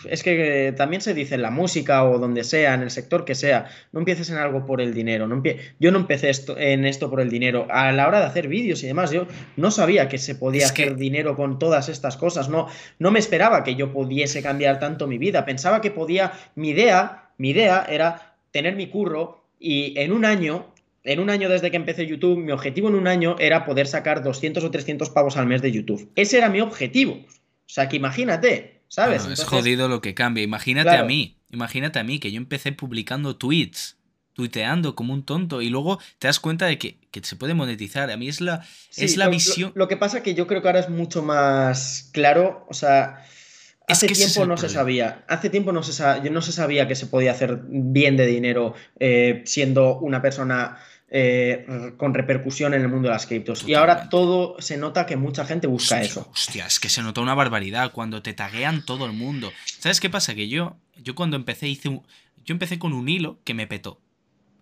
es 0.09 0.23
que 0.23 0.75
también 0.77 1.01
se 1.01 1.15
dice 1.15 1.35
en 1.35 1.43
la 1.43 1.51
música 1.51 2.05
o 2.05 2.19
donde 2.19 2.45
sea, 2.45 2.75
en 2.75 2.83
el 2.83 2.91
sector 2.91 3.25
que 3.25 3.35
sea, 3.35 3.69
no 3.93 4.01
empieces 4.01 4.31
en 4.31 4.37
algo 4.37 4.67
por 4.67 4.81
el 4.81 4.95
dinero. 4.95 5.27
No 5.27 5.43
yo 5.81 5.91
no 5.91 5.99
empecé 5.99 6.31
esto, 6.31 6.57
en 6.59 6.85
esto 6.85 7.11
por 7.11 7.21
el 7.21 7.31
dinero. 7.31 7.67
A 7.71 7.93
la 7.93 8.07
hora 8.07 8.21
de 8.21 8.27
hacer 8.27 8.49
vídeos 8.49 8.83
y 8.83 8.87
demás, 8.87 9.11
yo 9.11 9.27
no 9.57 9.71
sabía 9.71 10.09
que 10.09 10.19
se 10.19 10.35
podía 10.35 10.67
hacer 10.67 10.97
dinero 10.97 11.37
con 11.37 11.59
todas 11.59 11.89
estas 11.89 12.17
cosas. 12.17 12.49
No, 12.49 12.69
no 12.99 13.11
me 13.11 13.19
esperaba 13.19 13.65
que 13.65 13.75
yo 13.75 13.93
pudiese 13.93 14.43
cambiar 14.43 14.79
tanto 14.79 15.07
mi 15.07 15.19
vida. 15.19 15.45
Pensaba 15.45 15.81
que 15.81 15.91
podía, 15.91 16.33
mi 16.55 16.71
idea, 16.71 17.31
mi 17.39 17.51
idea 17.51 17.87
era 17.89 18.37
tener 18.51 18.77
mi 18.77 18.89
curro 18.89 19.45
y 19.59 19.99
en 19.99 20.13
un 20.13 20.25
año 20.25 20.73
en 21.07 21.21
un 21.21 21.31
año 21.31 21.49
desde 21.49 21.71
que 21.71 21.77
empecé 21.77 22.05
YouTube, 22.05 22.37
mi 22.39 22.51
objetivo 22.51 22.89
en 22.89 22.97
un 22.97 23.07
año 23.07 23.37
era 23.39 23.65
poder 23.65 23.87
sacar 23.87 24.25
200 24.25 24.65
o 24.65 24.71
300 24.73 25.09
pavos 25.11 25.37
al 25.37 25.47
mes 25.47 25.63
de 25.63 25.71
YouTube. 25.71 26.11
Ese 26.17 26.37
era 26.37 26.49
mi 26.49 26.61
objetivo. 26.61 27.21
O 27.67 27.69
sea, 27.69 27.89
que 27.89 27.97
imagínate, 27.97 28.83
¿sabes? 28.89 29.27
es 29.27 29.45
jodido 29.45 29.89
lo 29.89 30.01
que 30.01 30.15
cambia. 30.15 30.45
Imagínate 30.45 30.97
a 30.97 31.03
mí, 31.03 31.39
imagínate 31.51 31.99
a 31.99 32.05
mí, 32.05 32.21
que 32.21 32.31
yo 32.31 32.39
empecé 32.39 32.73
publicando 32.73 33.37
tweets, 33.37 33.97
tuiteando 34.33 34.95
como 34.95 35.13
un 35.13 35.25
tonto, 35.25 35.63
y 35.63 35.69
luego 35.69 35.99
te 36.19 36.29
das 36.29 36.39
cuenta 36.39 36.67
de 36.67 36.79
que, 36.79 36.99
se 37.23 37.37
puede 37.37 37.55
monetizar. 37.55 38.11
A 38.11 38.17
mí 38.17 38.29
es 38.29 38.41
la, 38.41 38.65
es 38.97 39.17
la 39.17 39.29
visión. 39.29 39.73
Lo, 39.75 39.89
que 39.89 39.97
pasa 39.97 40.23
que 40.23 40.35
yo 40.35 40.47
creo 40.47 40.63
que 40.63 40.69
ahora 40.69 40.81
es 40.81 40.89
mucho 40.89 41.23
más 41.23 42.11
claro, 42.13 42.67
o 42.69 42.75
sea... 42.75 43.25
Hace 43.89 44.09
tiempo 44.09 44.47
no 44.47 44.57
se 44.57 44.69
sabía, 44.69 45.25
hace 45.29 45.49
tiempo 45.49 45.71
no 45.71 45.85
se, 45.85 46.31
no 46.31 46.43
se 46.43 46.51
sabía 46.51 46.89
que 46.89 46.97
se 46.97 47.07
podía 47.07 47.31
hacer 47.31 47.61
bien 47.69 48.17
de 48.17 48.27
dinero 48.27 48.75
eh, 48.99 49.43
siendo 49.47 50.01
una 50.01 50.21
persona 50.21 50.79
eh, 51.09 51.93
con 51.97 52.15
repercusión 52.15 52.75
en 52.75 52.83
el 52.83 52.89
mundo 52.89 53.09
de 53.09 53.15
las 53.15 53.27
criptos. 53.27 53.67
Y 53.67 53.75
ahora 53.75 54.09
todo 54.09 54.61
se 54.61 54.77
nota 54.77 55.07
que 55.07 55.17
mucha 55.17 55.45
gente 55.45 55.67
busca 55.67 56.01
eso. 56.03 56.29
Hostia, 56.33 56.67
es 56.67 56.81
que 56.81 56.89
se 56.89 57.03
nota 57.03 57.21
una 57.21 57.35
barbaridad 57.35 57.93
cuando 57.93 58.23
te 58.23 58.33
taguean 58.33 58.85
todo 58.85 59.07
el 59.07 59.13
mundo. 59.13 59.53
¿Sabes 59.65 60.01
qué 60.01 60.11
pasa? 60.11 60.35
Que 60.35 60.49
yo, 60.49 60.77
yo 60.97 61.15
cuando 61.15 61.37
empecé 61.37 61.69
hice 61.69 61.89
un, 61.89 62.03
yo 62.45 62.53
empecé 62.55 62.79
con 62.79 62.93
un 62.93 63.09
hilo 63.09 63.39
que 63.45 63.55
me 63.55 63.67
petó. 63.67 64.01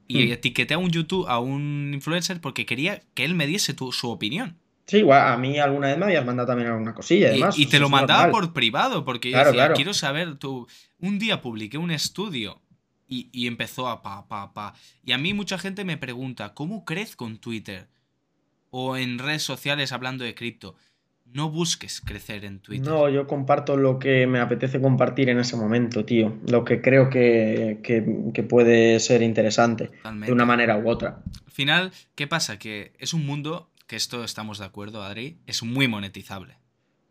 Y 0.07 0.27
hmm. 0.27 0.33
etiqueté 0.33 0.75
a 0.75 0.79
un 0.79 0.91
YouTube, 0.91 1.27
a 1.29 1.39
un 1.39 1.93
influencer, 1.95 2.41
porque 2.41 2.67
quería 2.67 3.03
que 3.15 3.25
él 3.25 3.35
me 3.35 3.47
diese 3.47 3.75
su 3.93 4.11
opinión. 4.11 4.59
Sí, 4.87 4.99
igual, 4.99 5.33
a 5.33 5.37
mí 5.39 5.59
alguna 5.59 5.89
vez 5.89 5.97
me 5.97 6.05
habías 6.05 6.27
mandado 6.27 6.49
también 6.49 6.69
alguna 6.69 6.93
cosilla. 6.93 7.29
Además, 7.29 7.59
y, 7.59 7.67
te 7.67 7.79
lo 7.79 7.89
mandaba 7.89 8.31
por 8.31 8.53
privado, 8.53 9.05
porque 9.07 9.31
yo 9.31 9.43
decía, 9.43 9.73
quiero 9.73 9.95
saber, 9.95 10.37
tú, 10.37 10.67
un 10.99 11.19
día 11.19 11.41
publiqué 11.41 11.79
un 11.79 11.91
estudio 11.91 12.61
y, 13.09 13.47
empezó 13.47 13.89
a 13.89 14.03
pa, 14.03 14.27
pa, 14.29 14.53
pa. 14.53 14.75
Y 15.05 15.13
a 15.13 15.19
mí 15.19 15.35
mucha 15.35 15.59
gente 15.59 15.85
me 15.85 15.97
pregunta, 15.97 16.55
¿cómo 16.55 16.85
crezco 16.85 17.27
en 17.27 17.39
Twitter? 17.39 17.89
O 18.71 18.97
en 18.97 19.19
redes 19.19 19.43
sociales 19.43 19.93
hablando 19.93 20.25
de 20.25 20.35
cripto. 20.35 20.75
No 21.33 21.51
busques 21.51 22.01
crecer 22.01 22.45
en 22.45 22.61
Twitter. 22.61 22.87
No, 22.87 23.09
yo 23.09 23.27
comparto 23.27 23.77
lo 23.77 23.99
que 23.99 24.27
me 24.27 24.41
apetece 24.41 24.81
compartir 24.81 25.31
en 25.31 25.39
ese 25.39 25.57
momento, 25.57 26.05
tío. 26.05 26.37
Lo 26.49 26.65
que 26.65 26.81
creo 26.81 27.09
que, 27.11 28.45
puede 28.49 29.01
ser 29.01 29.23
interesante. 29.23 29.91
De 30.25 30.33
una 30.33 30.45
manera 30.45 30.77
u 30.79 30.89
otra. 30.89 31.23
Al 31.47 31.53
final, 31.53 31.93
¿qué 32.15 32.27
pasa? 32.27 32.59
Que 32.59 32.93
es 32.99 33.15
un 33.15 33.27
mundo, 33.27 33.71
que 33.87 33.97
esto 33.97 34.23
estamos 34.23 34.59
de 34.59 34.67
acuerdo, 34.67 35.03
Adri, 35.03 35.39
es 35.47 35.63
muy 35.63 35.89
monetizable. 35.89 36.57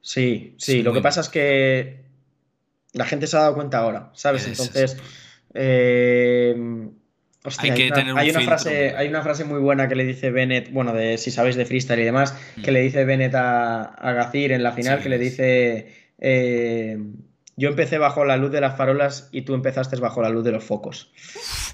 Sí, 0.02 0.56
sí, 0.58 0.84
lo 0.84 0.94
que 0.94 1.02
pasa 1.02 1.22
es 1.22 1.30
que 1.30 2.04
la 2.94 3.06
gente 3.06 3.26
se 3.28 3.38
ha 3.38 3.42
dado 3.42 3.56
cuenta 3.56 3.80
ahora, 3.80 4.12
¿sabes? 4.14 4.48
Entonces, 4.48 4.98
eh, 5.54 6.56
hay, 7.60 7.72
que 7.72 7.88
una, 7.88 7.96
tener 7.96 8.14
una 8.14 8.42
frase, 8.42 8.96
hay 8.96 9.08
una 9.08 9.22
frase 9.22 9.44
muy 9.44 9.60
buena 9.60 9.88
que 9.88 9.96
le 9.96 10.06
dice 10.06 10.32
Bennett, 10.32 10.72
bueno, 10.72 10.94
de 10.94 11.18
si 11.18 11.30
sabéis 11.30 11.56
de 11.56 11.66
freestyle 11.66 12.00
y 12.00 12.06
demás, 12.06 12.38
que 12.64 12.72
mm. 12.72 12.74
le 12.74 12.82
dice 12.82 13.06
Bennett 13.06 13.36
a, 13.36 13.84
a 13.84 14.14
Gazir 14.14 14.52
en 14.52 14.64
la 14.64 14.72
final, 14.72 15.02
que 15.02 15.10
le 15.10 15.18
dice, 15.18 16.14
eh, 16.20 16.98
yo 17.56 17.70
empecé 17.70 17.98
bajo 17.98 18.26
la 18.26 18.38
luz 18.38 18.52
de 18.52 18.62
las 18.62 18.78
farolas 18.78 19.30
y 19.32 19.42
tú 19.42 19.54
empezaste 19.54 19.98
bajo 19.98 20.22
la 20.22 20.30
luz 20.30 20.44
de 20.44 20.52
los 20.52 20.64
focos. 20.64 21.12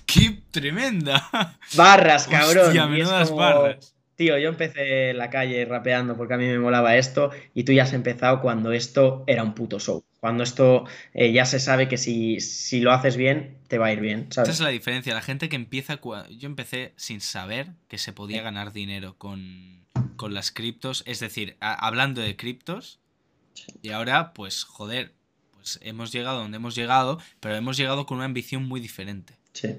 ¡Qué 0.05 0.41
tremenda! 0.51 1.29
Barras, 1.75 2.27
cabrón. 2.27 2.67
Hostia, 2.67 2.87
menudas 2.87 3.31
barras. 3.31 3.95
Tío, 4.15 4.37
yo 4.37 4.49
empecé 4.49 5.11
en 5.11 5.17
la 5.17 5.29
calle 5.29 5.63
rapeando 5.65 6.17
porque 6.17 6.33
a 6.33 6.37
mí 6.37 6.45
me 6.45 6.59
molaba 6.59 6.97
esto 6.97 7.31
y 7.53 7.63
tú 7.63 7.71
ya 7.71 7.83
has 7.83 7.93
empezado 7.93 8.41
cuando 8.41 8.73
esto 8.73 9.23
era 9.27 9.43
un 9.43 9.53
puto 9.53 9.79
show. 9.79 10.03
Cuando 10.19 10.43
esto 10.43 10.85
eh, 11.13 11.31
ya 11.31 11.45
se 11.45 11.59
sabe 11.59 11.87
que 11.87 11.97
si, 11.97 12.41
si, 12.41 12.81
lo 12.81 12.91
haces 12.91 13.15
bien, 13.15 13.57
te 13.67 13.77
va 13.77 13.87
a 13.87 13.93
ir 13.93 14.01
bien. 14.01 14.27
¿sabes? 14.31 14.49
Esa 14.49 14.63
es 14.63 14.65
la 14.65 14.69
diferencia. 14.69 15.13
La 15.13 15.21
gente 15.21 15.47
que 15.47 15.55
empieza. 15.55 15.99
Yo 16.29 16.47
empecé 16.47 16.93
sin 16.97 17.21
saber 17.21 17.69
que 17.87 17.97
se 17.97 18.11
podía 18.11 18.41
ganar 18.41 18.73
dinero 18.73 19.15
con, 19.17 19.85
con 20.17 20.33
las 20.33 20.51
criptos. 20.51 21.03
Es 21.05 21.19
decir, 21.19 21.55
hablando 21.59 22.21
de 22.21 22.35
criptos. 22.35 22.99
Y 23.81 23.89
ahora, 23.89 24.33
pues, 24.33 24.63
joder, 24.63 25.13
pues 25.51 25.79
hemos 25.81 26.11
llegado 26.11 26.39
donde 26.39 26.57
hemos 26.57 26.75
llegado, 26.75 27.19
pero 27.39 27.55
hemos 27.55 27.77
llegado 27.77 28.05
con 28.05 28.17
una 28.17 28.25
ambición 28.25 28.67
muy 28.67 28.79
diferente. 28.79 29.37
Sí. 29.53 29.77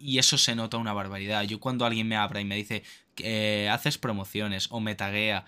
Y, 0.00 0.18
eso 0.18 0.38
se 0.38 0.54
nota 0.54 0.76
una 0.76 0.92
barbaridad. 0.92 1.42
Yo 1.44 1.60
cuando 1.60 1.86
alguien 1.86 2.08
me 2.08 2.16
abra 2.16 2.40
y 2.40 2.44
me 2.44 2.56
dice 2.56 2.82
que 3.14 3.68
haces 3.70 3.98
promociones 3.98 4.68
o 4.70 4.80
me 4.80 4.94
taguea, 4.94 5.44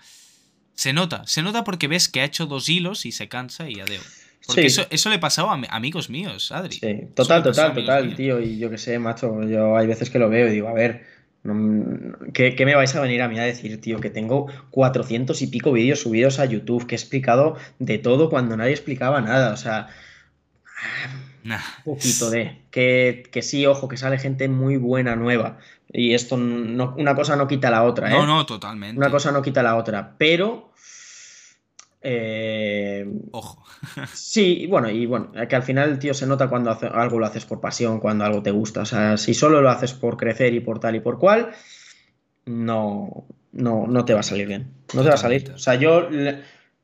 se 0.81 0.93
nota, 0.93 1.21
se 1.27 1.43
nota 1.43 1.63
porque 1.63 1.87
ves 1.87 2.09
que 2.09 2.21
ha 2.21 2.25
hecho 2.25 2.47
dos 2.47 2.67
hilos 2.67 3.05
y 3.05 3.11
se 3.11 3.29
cansa 3.29 3.69
y 3.69 3.79
adeo. 3.79 4.01
Porque 4.47 4.65
eso, 4.65 4.87
eso 4.89 5.11
le 5.11 5.19
pasaba 5.19 5.53
a 5.53 5.75
amigos 5.75 6.09
míos, 6.09 6.51
Adri. 6.51 6.77
Sí, 6.77 7.07
total, 7.13 7.43
total, 7.43 7.75
total, 7.75 8.15
tío. 8.15 8.39
Y 8.39 8.57
yo 8.57 8.71
qué 8.71 8.79
sé, 8.79 8.97
macho, 8.97 9.43
yo 9.43 9.77
hay 9.77 9.85
veces 9.85 10.09
que 10.09 10.17
lo 10.17 10.27
veo 10.27 10.47
y 10.47 10.51
digo, 10.53 10.69
a 10.69 10.73
ver, 10.73 11.05
¿qué, 12.33 12.55
me 12.65 12.73
vais 12.73 12.95
a 12.95 13.01
venir 13.01 13.21
a 13.21 13.27
mí 13.27 13.37
a 13.37 13.43
decir, 13.43 13.79
tío? 13.79 13.99
Que 13.99 14.09
tengo 14.09 14.47
400 14.71 15.39
y 15.43 15.47
pico 15.47 15.71
vídeos 15.71 15.99
subidos 15.99 16.39
a 16.39 16.45
YouTube, 16.45 16.87
que 16.87 16.95
he 16.95 16.97
explicado 16.97 17.57
de 17.77 17.99
todo 17.99 18.31
cuando 18.31 18.57
nadie 18.57 18.71
explicaba 18.71 19.21
nada, 19.21 19.53
o 19.53 19.57
sea... 19.57 19.89
Un 21.43 21.93
poquito 21.95 22.31
de. 22.31 22.59
Que, 22.71 23.23
que, 23.31 23.41
sí, 23.43 23.67
ojo, 23.67 23.87
que 23.87 23.97
sale 23.97 24.17
gente 24.17 24.47
muy 24.47 24.77
buena, 24.77 25.15
nueva. 25.15 25.59
Y 25.93 26.15
esto, 26.15 26.37
no, 26.37 26.95
una 26.97 27.15
cosa 27.15 27.35
no 27.35 27.47
quita 27.47 27.69
la 27.69 27.83
otra, 27.83 28.09
¿eh? 28.09 28.13
No, 28.13 28.25
no, 28.25 28.45
totalmente. 28.47 28.97
Una 28.97 29.11
cosa 29.11 29.31
no 29.31 29.41
quita 29.43 29.61
la 29.61 29.75
otra. 29.75 30.15
Pero. 30.17 30.70
Eh, 32.01 33.05
ojo. 33.31 33.63
sí, 34.13 34.65
bueno, 34.67 34.89
y 34.89 35.05
bueno, 35.05 35.31
que 35.47 35.55
al 35.55 35.63
final, 35.63 35.99
tío, 35.99 36.13
se 36.13 36.27
nota 36.27 36.47
cuando 36.47 36.77
algo 36.93 37.19
lo 37.19 37.25
haces 37.25 37.45
por 37.45 37.61
pasión, 37.61 37.99
cuando 37.99 38.25
algo 38.25 38.41
te 38.41 38.51
gusta. 38.51 38.81
O 38.81 38.85
sea, 38.85 39.17
si 39.17 39.33
solo 39.33 39.61
lo 39.61 39.69
haces 39.69 39.93
por 39.93 40.17
crecer 40.17 40.53
y 40.53 40.59
por 40.59 40.79
tal 40.79 40.95
y 40.95 40.99
por 40.99 41.19
cual, 41.19 41.51
no, 42.45 43.25
no, 43.51 43.87
no 43.87 44.05
te 44.05 44.13
va 44.13 44.21
a 44.21 44.23
salir 44.23 44.47
bien. 44.47 44.71
No 44.93 45.03
te 45.03 45.09
va 45.09 45.15
a 45.15 45.17
salir. 45.17 45.51
O 45.53 45.57
sea, 45.57 45.75
yo, 45.75 46.09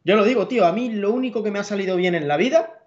yo 0.03 0.15
lo 0.15 0.23
digo, 0.23 0.48
tío, 0.48 0.65
a 0.65 0.72
mí 0.72 0.89
lo 0.89 1.11
único 1.11 1.44
que 1.44 1.52
me 1.52 1.60
ha 1.60 1.64
salido 1.64 1.95
bien 1.95 2.15
en 2.15 2.27
la 2.27 2.38
vida 2.38 2.77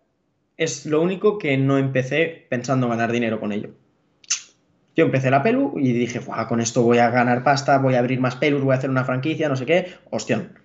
es 0.57 0.87
lo 0.87 1.01
único 1.01 1.39
que 1.39 1.57
no 1.57 1.79
empecé 1.79 2.47
pensando 2.49 2.89
ganar 2.89 3.11
dinero 3.13 3.41
con 3.41 3.53
ello. 3.53 3.71
Yo 4.95 5.05
empecé 5.07 5.31
la 5.31 5.43
pelu 5.43 5.75
y 5.79 5.93
dije, 5.93 6.21
con 6.49 6.61
esto 6.61 6.83
voy 6.83 6.99
a 6.99 7.11
ganar 7.11 7.43
pasta, 7.43 7.79
voy 7.79 7.95
a 7.95 8.01
abrir 8.01 8.21
más 8.21 8.37
pelus, 8.37 8.63
voy 8.63 8.75
a 8.75 8.79
hacer 8.79 8.91
una 8.91 9.05
franquicia, 9.05 9.49
no 9.49 9.57
sé 9.57 9.65
qué. 9.65 9.95
Hostión. 10.11 10.59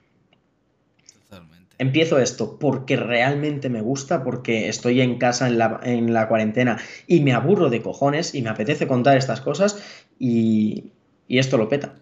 Empiezo 1.77 2.19
esto 2.19 2.57
porque 2.60 2.95
realmente 2.95 3.69
me 3.69 3.81
gusta, 3.81 4.23
porque 4.23 4.69
estoy 4.69 5.02
en 5.02 5.18
casa 5.18 5.47
en 5.47 5.57
la, 5.57 5.80
en 5.84 6.14
la, 6.14 6.27
cuarentena 6.27 6.77
y 7.07 7.19
me 7.19 7.34
aburro 7.34 7.69
de 7.69 7.81
cojones 7.81 8.34
y 8.34 8.41
me 8.41 8.49
apetece 8.49 8.88
contar 8.88 9.18
estas 9.18 9.41
cosas 9.41 9.84
y, 10.18 10.91
y 11.27 11.39
esto 11.39 11.57
lo 11.57 11.68
peta. 11.68 11.95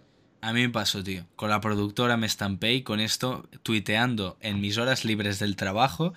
A 0.44 0.52
mí 0.52 0.60
me 0.60 0.70
pasó, 0.70 1.02
tío. 1.02 1.26
Con 1.38 1.50
la 1.50 1.62
productora 1.62 2.18
me 2.18 2.28
estampé 2.28 2.74
y 2.74 2.82
con 2.82 3.00
esto 3.00 3.48
tuiteando 3.64 4.38
en 4.42 4.60
mis 4.60 4.78
horas 4.78 5.06
libres 5.06 5.40
del 5.40 5.56
trabajo. 5.56 6.14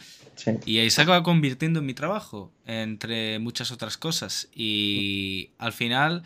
Y 0.64 0.78
ahí 0.78 0.90
se 0.90 1.02
acaba 1.02 1.22
convirtiendo 1.22 1.78
en 1.78 1.86
mi 1.86 1.94
trabajo, 1.94 2.50
entre 2.66 3.38
muchas 3.38 3.70
otras 3.70 3.96
cosas. 3.96 4.48
Y 4.52 5.50
al 5.58 5.72
final, 5.72 6.24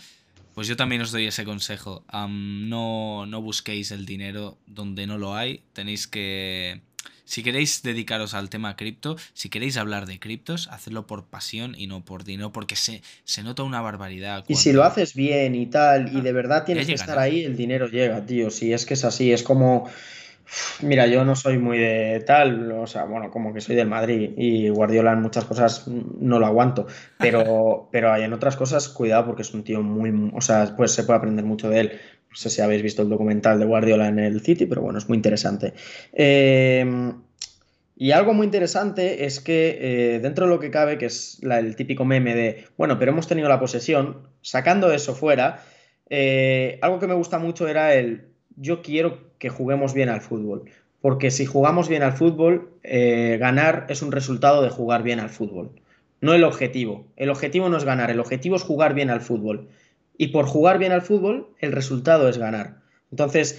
pues 0.55 0.67
yo 0.67 0.77
también 0.77 1.03
os 1.03 1.13
doy 1.13 1.27
ese 1.27 1.45
consejo. 1.45 2.03
no, 2.11 3.27
no 3.27 3.43
busquéis 3.43 3.91
el 3.91 4.07
dinero 4.07 4.57
donde 4.67 5.07
no 5.07 5.19
lo 5.19 5.37
hay. 5.37 5.63
Tenéis 5.75 6.07
que 6.07 6.81
si 7.31 7.45
queréis 7.45 7.85
dedicaros 7.85 8.35
al 8.35 8.51
tema 8.51 8.75
cripto, 8.75 9.17
si 9.35 9.51
queréis 9.51 9.77
hablar 9.77 10.07
de 10.07 10.19
criptos, 10.19 10.67
hacedlo 10.67 11.07
por 11.07 11.27
pasión 11.27 11.77
y 11.79 11.87
no 11.87 12.05
por 12.05 12.25
dinero, 12.25 12.51
porque 12.51 12.75
se, 12.75 13.03
se 13.23 13.45
nota 13.45 13.63
una 13.63 13.81
barbaridad. 13.81 14.45
Y 14.49 14.57
si 14.57 14.73
lo 14.73 14.83
haces 14.83 15.15
bien 15.15 15.55
y 15.55 15.67
tal, 15.67 16.13
y 16.13 16.19
ah, 16.19 16.23
de 16.23 16.33
verdad 16.33 16.65
tienes 16.65 16.89
que 16.89 16.95
estar 16.95 17.21
ahí, 17.21 17.45
el 17.45 17.57
dinero 17.57 17.87
llega, 17.87 18.27
tío. 18.27 18.51
Si 18.51 18.73
es 18.73 18.85
que 18.85 18.95
es 18.95 19.05
así, 19.05 19.31
es 19.31 19.45
como. 19.45 19.89
Mira, 20.83 21.07
yo 21.07 21.25
no 21.25 21.37
soy 21.37 21.59
muy 21.59 21.79
de 21.79 22.23
tal, 22.27 22.73
o 22.73 22.87
sea, 22.87 23.05
bueno, 23.05 23.31
como 23.31 23.53
que 23.55 23.61
soy 23.61 23.77
del 23.77 23.89
Madrid 23.89 24.33
y 24.37 24.69
Guardiola 24.69 25.13
en 25.13 25.23
muchas 25.23 25.45
cosas 25.45 25.87
no 25.87 26.39
lo 26.39 26.47
aguanto, 26.47 26.87
pero, 27.19 27.89
pero 27.93 28.13
hay 28.13 28.25
en 28.25 28.33
otras 28.33 28.57
cosas, 28.57 28.89
cuidado 28.89 29.27
porque 29.27 29.43
es 29.43 29.55
un 29.55 29.65
tío 29.65 29.83
muy, 29.83 30.33
o 30.35 30.41
sea, 30.41 30.75
pues 30.77 30.93
se 30.93 31.05
puede 31.05 31.19
aprender 31.19 31.45
mucho 31.45 31.69
de 31.69 31.81
él. 31.81 31.93
No 32.31 32.37
sé 32.37 32.49
si 32.49 32.63
habéis 32.63 32.83
visto 32.83 33.03
el 33.03 33.09
documental 33.09 33.59
de 33.59 33.67
Guardiola 33.67 34.07
en 34.07 34.21
el 34.21 34.41
City, 34.41 34.67
pero 34.67 34.83
bueno, 34.83 34.99
es 34.99 35.09
muy 35.09 35.17
interesante. 35.17 35.75
Eh, 36.13 37.13
y 38.01 38.13
algo 38.13 38.33
muy 38.33 38.47
interesante 38.47 39.27
es 39.27 39.41
que 39.41 39.77
eh, 39.79 40.21
dentro 40.21 40.47
de 40.47 40.51
lo 40.51 40.59
que 40.59 40.71
cabe, 40.71 40.97
que 40.97 41.05
es 41.05 41.39
el 41.43 41.77
típico 41.77 42.07
meme 42.07 42.35
de, 42.35 42.65
bueno, 42.79 42.99
pero 42.99 43.13
hemos 43.13 43.29
tenido 43.29 43.47
la 43.47 43.61
posesión, 43.61 44.27
sacando 44.41 44.91
eso 44.91 45.15
fuera, 45.15 45.63
eh, 46.09 46.79
algo 46.81 46.99
que 46.99 47.07
me 47.07 47.13
gusta 47.13 47.39
mucho 47.39 47.69
era 47.69 47.93
el, 47.93 48.30
yo 48.61 48.83
quiero 48.83 49.19
que 49.39 49.49
juguemos 49.49 49.95
bien 49.95 50.09
al 50.09 50.21
fútbol. 50.21 50.65
Porque 51.01 51.31
si 51.31 51.47
jugamos 51.47 51.89
bien 51.89 52.03
al 52.03 52.13
fútbol, 52.13 52.79
ganar 52.83 53.87
es 53.89 54.03
un 54.03 54.13
resultado 54.13 54.63
de 54.63 54.69
jugar 54.69 55.03
bien 55.03 55.19
al 55.19 55.31
fútbol. 55.31 55.73
No 56.21 56.35
el 56.35 56.45
objetivo. 56.45 57.07
El 57.17 57.31
objetivo 57.31 57.69
no 57.69 57.79
es 57.79 57.85
ganar, 57.85 58.11
el 58.11 58.21
objetivo 58.21 58.57
es 58.57 58.63
jugar 58.63 58.95
bien 58.95 59.09
al 59.09 59.23
fútbol. 59.23 59.69
Y 60.19 60.29
por 60.29 60.45
jugar 60.45 60.79
bien 60.79 60.93
al 60.93 61.03
fútbol, 61.03 61.49
el 61.59 61.73
resultado 61.73 62.29
es 62.29 62.37
ganar. 62.37 62.83
Entonces, 63.11 63.59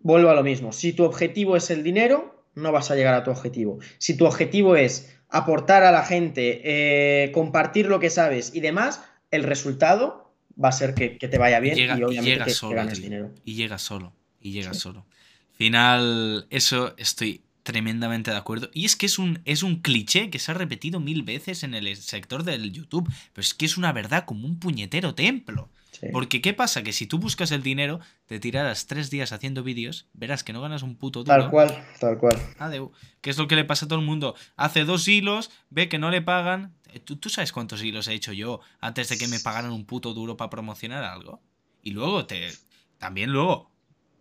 vuelvo 0.00 0.30
a 0.30 0.34
lo 0.34 0.42
mismo. 0.42 0.72
Si 0.72 0.94
tu 0.94 1.04
objetivo 1.04 1.56
es 1.56 1.70
el 1.70 1.82
dinero, 1.82 2.42
no 2.54 2.72
vas 2.72 2.90
a 2.90 2.96
llegar 2.96 3.14
a 3.14 3.22
tu 3.22 3.30
objetivo. 3.30 3.78
Si 3.98 4.16
tu 4.16 4.26
objetivo 4.26 4.76
es 4.76 5.14
aportar 5.28 5.82
a 5.82 5.92
la 5.92 6.02
gente, 6.02 6.60
eh, 6.64 7.32
compartir 7.32 7.86
lo 7.86 8.00
que 8.00 8.10
sabes 8.10 8.54
y 8.54 8.60
demás, 8.60 9.04
el 9.30 9.44
resultado 9.44 10.32
va 10.62 10.70
a 10.70 10.72
ser 10.72 10.94
que, 10.94 11.10
te 11.10 11.38
vaya 11.38 11.60
bien 11.60 11.78
y, 11.78 12.02
obviamente 12.02 12.44
que, 12.44 12.74
ganes 12.74 13.00
dinero. 13.00 13.30
Y 13.44 13.54
llega 13.54 13.78
solo, 13.78 14.12
y 14.40 14.52
llega 14.52 14.74
solo. 14.74 15.06
Final, 15.52 16.46
eso 16.50 16.94
estoy 16.96 17.42
tremendamente 17.62 18.30
de 18.30 18.36
acuerdo. 18.36 18.70
Y 18.72 18.84
es 18.84 18.96
que 18.96 19.06
es 19.06 19.18
un, 19.18 19.40
es 19.44 19.62
un 19.62 19.76
cliché 19.76 20.30
que 20.30 20.38
se 20.38 20.50
ha 20.50 20.54
repetido 20.54 21.00
mil 21.00 21.22
veces 21.22 21.62
en 21.62 21.74
el 21.74 21.94
sector 21.96 22.44
del 22.44 22.72
YouTube, 22.72 23.08
pero 23.32 23.42
es 23.42 23.54
que 23.54 23.66
es 23.66 23.76
una 23.76 23.92
verdad 23.92 24.24
como 24.24 24.46
un 24.46 24.58
puñetero 24.58 25.14
templo. 25.14 25.70
Porque 26.12 26.40
¿qué 26.40 26.54
pasa? 26.54 26.82
Que 26.82 26.92
si 26.92 27.06
tú 27.06 27.18
buscas 27.18 27.50
el 27.50 27.62
dinero, 27.62 28.00
te 28.26 28.40
tirarás 28.40 28.86
tres 28.86 29.10
días 29.10 29.32
haciendo 29.32 29.62
vídeos, 29.62 30.06
verás 30.14 30.44
que 30.44 30.52
no 30.52 30.60
ganas 30.60 30.82
un 30.82 30.96
puto 30.96 31.24
duro. 31.24 31.36
Tal 31.36 31.50
cual, 31.50 31.84
tal 31.98 32.16
cual. 32.16 32.40
Adeu. 32.58 32.92
¿Qué 33.20 33.30
es 33.30 33.38
lo 33.38 33.48
que 33.48 33.56
le 33.56 33.64
pasa 33.64 33.84
a 33.84 33.88
todo 33.88 33.98
el 33.98 34.06
mundo? 34.06 34.34
Hace 34.56 34.84
dos 34.84 35.06
hilos, 35.08 35.50
ve 35.68 35.88
que 35.88 35.98
no 35.98 36.10
le 36.10 36.22
pagan. 36.22 36.74
Eh, 36.88 37.00
¿Tú, 37.00 37.28
sabes 37.28 37.52
cuántos 37.52 37.82
hilos 37.82 38.08
he 38.08 38.14
hecho 38.14 38.32
yo 38.32 38.60
antes 38.80 39.08
de 39.08 39.18
que 39.18 39.28
me 39.28 39.40
pagaran 39.40 39.72
un 39.72 39.84
puto 39.84 40.14
duro 40.14 40.36
para 40.36 40.50
promocionar 40.50 41.04
algo? 41.04 41.42
Y 41.82 41.90
luego 41.90 42.26
te... 42.26 42.50
También 42.98 43.30
luego, 43.30 43.70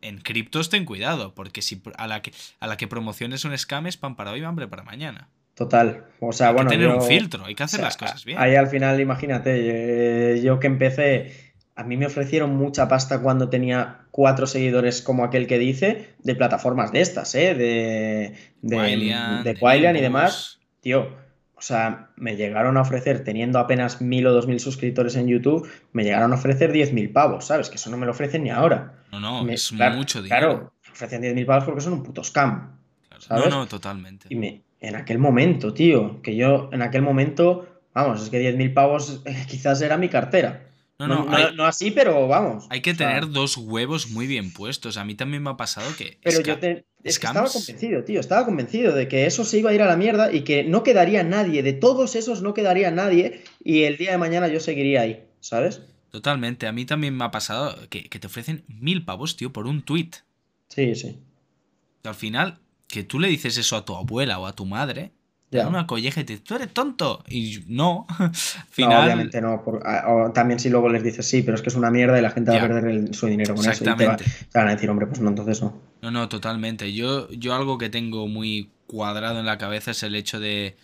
en 0.01 0.19
criptos 0.19 0.69
ten 0.69 0.85
cuidado, 0.85 1.33
porque 1.35 1.61
si 1.61 1.81
a 1.97 2.07
la 2.07 2.21
que, 2.21 2.31
a 2.59 2.67
la 2.67 2.77
que 2.77 2.87
promociones 2.87 3.45
un 3.45 3.57
scam 3.57 3.87
es 3.87 3.97
pan 3.97 4.15
para 4.15 4.31
hoy, 4.31 4.43
hambre 4.43 4.67
para 4.67 4.83
mañana. 4.83 5.29
Total. 5.55 6.05
O 6.19 6.31
sea, 6.31 6.49
hay 6.49 6.53
bueno. 6.53 6.69
Que 6.69 6.77
tener 6.77 6.91
un 6.91 7.01
filtro, 7.01 7.45
hay 7.45 7.55
que 7.55 7.63
hacer 7.63 7.81
las 7.81 7.97
cosas 7.97 8.23
bien. 8.23 8.37
Ahí 8.39 8.55
al 8.55 8.67
final, 8.67 8.99
imagínate, 8.99 10.35
eh, 10.35 10.41
yo 10.41 10.59
que 10.59 10.67
empecé 10.67 11.49
a 11.79 11.83
mí 11.85 11.95
me 11.95 12.07
ofrecieron 12.07 12.57
mucha 12.57 12.89
pasta 12.89 13.21
cuando 13.21 13.47
tenía 13.47 13.99
cuatro 14.11 14.47
seguidores 14.47 15.01
como 15.01 15.23
aquel 15.23 15.47
que 15.47 15.57
dice, 15.57 16.09
de 16.21 16.35
plataformas 16.35 16.91
de 16.91 16.99
estas, 16.99 17.33
¿eh? 17.35 17.55
De, 17.55 18.35
de, 18.61 18.77
de 19.45 19.97
y 19.97 20.01
demás. 20.01 20.59
Tío, 20.81 21.07
o 21.59 21.61
sea, 21.61 22.07
me 22.15 22.37
llegaron 22.37 22.77
a 22.77 22.81
ofrecer, 22.81 23.25
teniendo 23.25 23.59
apenas 23.59 24.01
mil 24.01 24.25
o 24.27 24.31
dos 24.31 24.47
mil 24.47 24.61
suscriptores 24.61 25.17
en 25.17 25.27
YouTube, 25.27 25.69
me 25.91 26.05
llegaron 26.05 26.31
a 26.31 26.35
ofrecer 26.35 26.71
diez 26.71 26.93
mil 26.93 27.11
pavos, 27.11 27.45
¿sabes? 27.45 27.69
Que 27.69 27.75
eso 27.75 27.89
no 27.89 27.97
me 27.97 28.05
lo 28.05 28.13
ofrecen 28.13 28.43
ni 28.43 28.49
ahora. 28.49 28.93
No, 29.11 29.19
no, 29.19 29.49
es 29.49 29.73
mucho 29.73 30.21
dinero. 30.21 30.39
Claro, 30.39 30.73
ofrecen 30.89 31.21
diez 31.21 31.35
mil 31.35 31.45
pavos 31.45 31.65
porque 31.65 31.81
son 31.81 31.93
un 31.93 32.03
puto 32.03 32.23
scam. 32.23 32.77
¿sabes? 33.17 33.49
No, 33.49 33.59
no, 33.59 33.67
totalmente. 33.67 34.27
Y 34.29 34.35
me, 34.35 34.61
en 34.79 34.95
aquel 34.95 35.19
momento, 35.19 35.73
tío, 35.73 36.21
que 36.21 36.37
yo 36.37 36.69
en 36.71 36.81
aquel 36.81 37.01
momento, 37.01 37.67
vamos, 37.93 38.23
es 38.23 38.29
que 38.29 38.39
diez 38.39 38.55
mil 38.55 38.73
pavos 38.73 39.21
eh, 39.25 39.45
quizás 39.49 39.81
era 39.81 39.97
mi 39.97 40.07
cartera. 40.07 40.68
No, 40.99 41.25
no, 41.53 41.65
así, 41.65 41.91
pero 41.91 42.27
vamos. 42.27 42.65
Hay 42.69 42.81
que 42.81 42.93
tener 42.93 43.29
dos 43.29 43.55
huevos 43.55 44.09
muy 44.09 44.27
bien 44.27 44.51
puestos. 44.51 44.97
A 44.97 45.05
mí 45.05 45.15
también 45.15 45.41
me 45.41 45.49
ha 45.49 45.55
pasado 45.57 45.89
que. 45.97 46.17
Pero 46.21 46.41
yo 46.41 46.59
te, 46.59 46.85
estaba 47.03 47.49
convencido, 47.49 48.03
tío. 48.03 48.19
Estaba 48.19 48.45
convencido 48.45 48.93
de 48.93 49.07
que 49.07 49.25
eso 49.25 49.45
se 49.45 49.59
iba 49.59 49.69
a 49.69 49.73
ir 49.73 49.81
a 49.81 49.85
la 49.85 49.95
mierda 49.95 50.33
y 50.33 50.41
que 50.41 50.65
no 50.65 50.83
quedaría 50.83 51.23
nadie. 51.23 51.63
De 51.63 51.71
todos 51.71 52.15
esos 52.15 52.41
no 52.41 52.53
quedaría 52.53 52.91
nadie. 52.91 53.43
Y 53.63 53.83
el 53.83 53.95
día 53.95 54.11
de 54.11 54.17
mañana 54.17 54.49
yo 54.49 54.59
seguiría 54.59 55.01
ahí, 55.01 55.23
¿sabes? 55.39 55.81
Totalmente. 56.11 56.67
A 56.67 56.73
mí 56.73 56.85
también 56.85 57.15
me 57.15 57.23
ha 57.23 57.31
pasado 57.31 57.77
que, 57.89 58.01
te 58.01 58.27
ofrecen 58.27 58.65
mil 58.67 59.05
pavos, 59.05 59.37
tío, 59.37 59.53
por 59.53 59.67
un 59.67 59.83
tweet. 59.83 60.11
Sí, 60.67 60.95
sí. 60.95 61.17
al 62.03 62.15
final, 62.15 62.59
que 62.87 63.03
tú 63.03 63.19
le 63.19 63.29
dices 63.29 63.57
eso 63.57 63.77
a 63.77 63.85
tu 63.85 63.95
abuela 63.95 64.37
o 64.37 64.45
a 64.45 64.53
tu 64.53 64.65
madre, 64.65 65.13
te 65.49 65.65
una 65.65 65.87
colleja 65.87 66.21
y 66.21 66.23
te 66.25 66.37
tú 66.37 66.55
eres 66.55 66.71
tonto. 66.73 67.23
Y 67.27 67.63
no, 67.67 68.05
final... 68.69 69.05
obviamente 69.05 69.41
no. 69.41 69.63
también 70.33 70.59
si 70.59 70.69
luego 70.69 70.89
les 70.89 71.03
dices 71.03 71.25
sí, 71.27 71.41
pero 71.41 71.55
es 71.55 71.61
que 71.61 71.69
es 71.69 71.75
una 71.75 71.89
mierda 71.89 72.19
y 72.19 72.21
la 72.21 72.31
gente 72.31 72.51
va 72.51 72.57
a 72.57 72.67
perder 72.67 73.13
su 73.13 73.27
dinero 73.27 73.55
con 73.55 73.69
eso. 73.69 73.83
Y 73.83 73.95
te, 73.95 74.05
van 74.05 74.67
a 74.67 74.71
decir, 74.71 74.89
hombre, 74.89 75.07
pues 75.07 75.19
no, 75.19 75.29
entonces 75.29 75.61
no. 75.61 75.81
No, 76.01 76.11
no, 76.11 76.29
totalmente. 76.29 76.93
Yo, 76.93 77.29
yo 77.31 77.55
algo 77.55 77.77
que 77.77 77.89
tengo 77.89 78.27
muy 78.27 78.71
cuadrado 78.87 79.39
en 79.39 79.45
la 79.45 79.57
cabeza 79.57 79.91
es 79.91 80.03
el 80.03 80.15
hecho 80.15 80.39
de, 80.39 80.75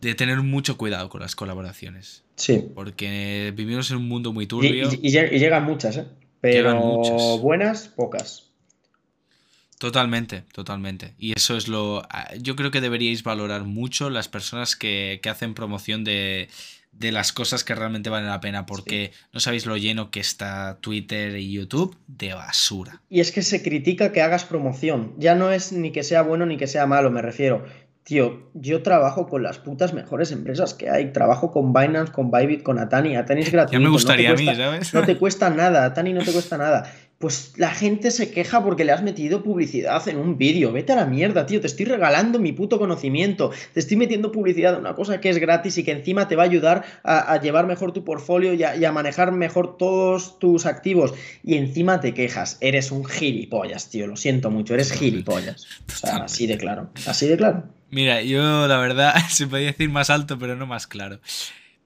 de 0.00 0.14
tener 0.14 0.38
mucho 0.42 0.76
cuidado 0.76 1.08
con 1.08 1.20
las 1.20 1.34
colaboraciones. 1.34 2.24
Sí. 2.36 2.64
Porque 2.74 3.52
vivimos 3.54 3.90
en 3.90 3.98
un 3.98 4.08
mundo 4.08 4.32
muy 4.32 4.46
turbio. 4.46 4.88
Y, 4.92 5.10
llegan 5.10 5.64
muchas, 5.64 5.96
¿eh? 5.98 6.06
Pero 6.40 7.38
buenas, 7.38 7.88
pocas. 7.88 8.49
Totalmente, 9.80 10.42
totalmente. 10.52 11.14
Y 11.18 11.32
eso 11.34 11.56
es 11.56 11.66
lo... 11.66 12.02
Yo 12.38 12.54
creo 12.54 12.70
que 12.70 12.82
deberíais 12.82 13.22
valorar 13.22 13.64
mucho 13.64 14.10
las 14.10 14.28
personas 14.28 14.76
que, 14.76 15.18
hacen 15.24 15.54
promoción 15.54 16.04
de, 16.04 16.50
las 17.00 17.32
cosas 17.32 17.64
que 17.64 17.74
realmente 17.74 18.10
valen 18.10 18.28
la 18.28 18.42
pena, 18.42 18.66
porque 18.66 19.12
no 19.32 19.40
sabéis 19.40 19.64
lo 19.64 19.78
lleno 19.78 20.10
que 20.10 20.20
está 20.20 20.76
Twitter 20.82 21.34
y 21.38 21.50
YouTube 21.50 21.96
de 22.08 22.34
basura. 22.34 23.00
Y 23.08 23.20
es 23.20 23.32
que 23.32 23.40
se 23.40 23.62
critica 23.62 24.12
que 24.12 24.20
hagas 24.20 24.44
promoción. 24.44 25.14
Ya 25.16 25.34
no 25.34 25.50
es 25.50 25.72
ni 25.72 25.92
que 25.92 26.02
sea 26.02 26.20
bueno 26.20 26.44
ni 26.44 26.58
que 26.58 26.66
sea 26.66 26.86
malo, 26.86 27.10
me 27.10 27.22
refiero. 27.22 27.64
Tío, 28.02 28.50
yo 28.52 28.82
trabajo 28.82 29.28
con 29.28 29.42
las 29.42 29.60
putas 29.60 29.94
mejores 29.94 30.30
empresas 30.30 30.74
que 30.74 30.90
hay. 30.90 31.10
Trabajo 31.10 31.52
con 31.52 31.72
Binance, 31.72 32.12
con 32.12 32.30
Bybit, 32.30 32.62
con 32.62 32.78
Atani. 32.78 33.16
Atani 33.16 33.40
es 33.40 33.50
gratuito. 33.50 33.78
Ya 33.78 33.82
me 33.82 33.90
gustaría 33.90 34.32
a 34.32 34.34
mí, 34.34 34.44
¿sabes? 34.44 34.92
No 34.92 35.06
te 35.06 35.16
cuesta 35.16 35.48
nada. 35.48 35.86
Atani 35.86 36.12
no 36.12 36.22
te 36.22 36.32
cuesta 36.32 36.58
nada 36.58 36.92
pues 37.20 37.52
la 37.58 37.70
gente 37.70 38.10
se 38.12 38.30
queja 38.30 38.64
porque 38.64 38.82
le 38.82 38.92
has 38.92 39.02
metido 39.02 39.42
publicidad 39.42 40.08
en 40.08 40.16
un 40.16 40.38
vídeo. 40.38 40.72
Vete 40.72 40.94
a 40.94 40.96
la 40.96 41.04
mierda, 41.04 41.44
tío. 41.44 41.60
Te 41.60 41.66
estoy 41.66 41.84
regalando 41.84 42.38
mi 42.38 42.52
puto 42.52 42.78
conocimiento. 42.78 43.50
Te 43.74 43.80
estoy 43.80 43.98
metiendo 43.98 44.32
publicidad 44.32 44.72
en 44.72 44.80
una 44.80 44.94
cosa 44.94 45.20
que 45.20 45.28
es 45.28 45.36
gratis 45.36 45.76
y 45.76 45.84
que 45.84 45.92
encima 45.92 46.28
te 46.28 46.36
va 46.36 46.44
a 46.44 46.46
ayudar 46.46 46.82
a, 47.04 47.38
llevar 47.38 47.66
mejor 47.66 47.92
tu 47.92 48.04
portfolio 48.04 48.54
y 48.54 48.64
a, 48.64 48.92
manejar 48.92 49.32
mejor 49.32 49.76
todos 49.76 50.38
tus 50.38 50.64
activos. 50.64 51.12
Y 51.44 51.56
encima 51.56 52.00
te 52.00 52.14
quejas. 52.14 52.56
Eres 52.62 52.90
un 52.90 53.04
gilipollas, 53.04 53.90
tío. 53.90 54.06
Lo 54.06 54.16
siento 54.16 54.50
mucho. 54.50 54.72
Eres 54.72 54.90
gilipollas. 54.90 55.66
O 55.88 55.92
sea, 55.92 56.16
así 56.24 56.46
de 56.46 56.56
claro. 56.56 56.88
Así 57.06 57.28
de 57.28 57.36
claro. 57.36 57.64
Mira, 57.90 58.22
yo 58.22 58.66
la 58.66 58.78
verdad 58.78 59.14
se 59.28 59.46
podía 59.46 59.66
decir 59.66 59.90
más 59.90 60.08
alto, 60.08 60.38
pero 60.38 60.56
no 60.56 60.64
más 60.64 60.86
claro. 60.86 61.20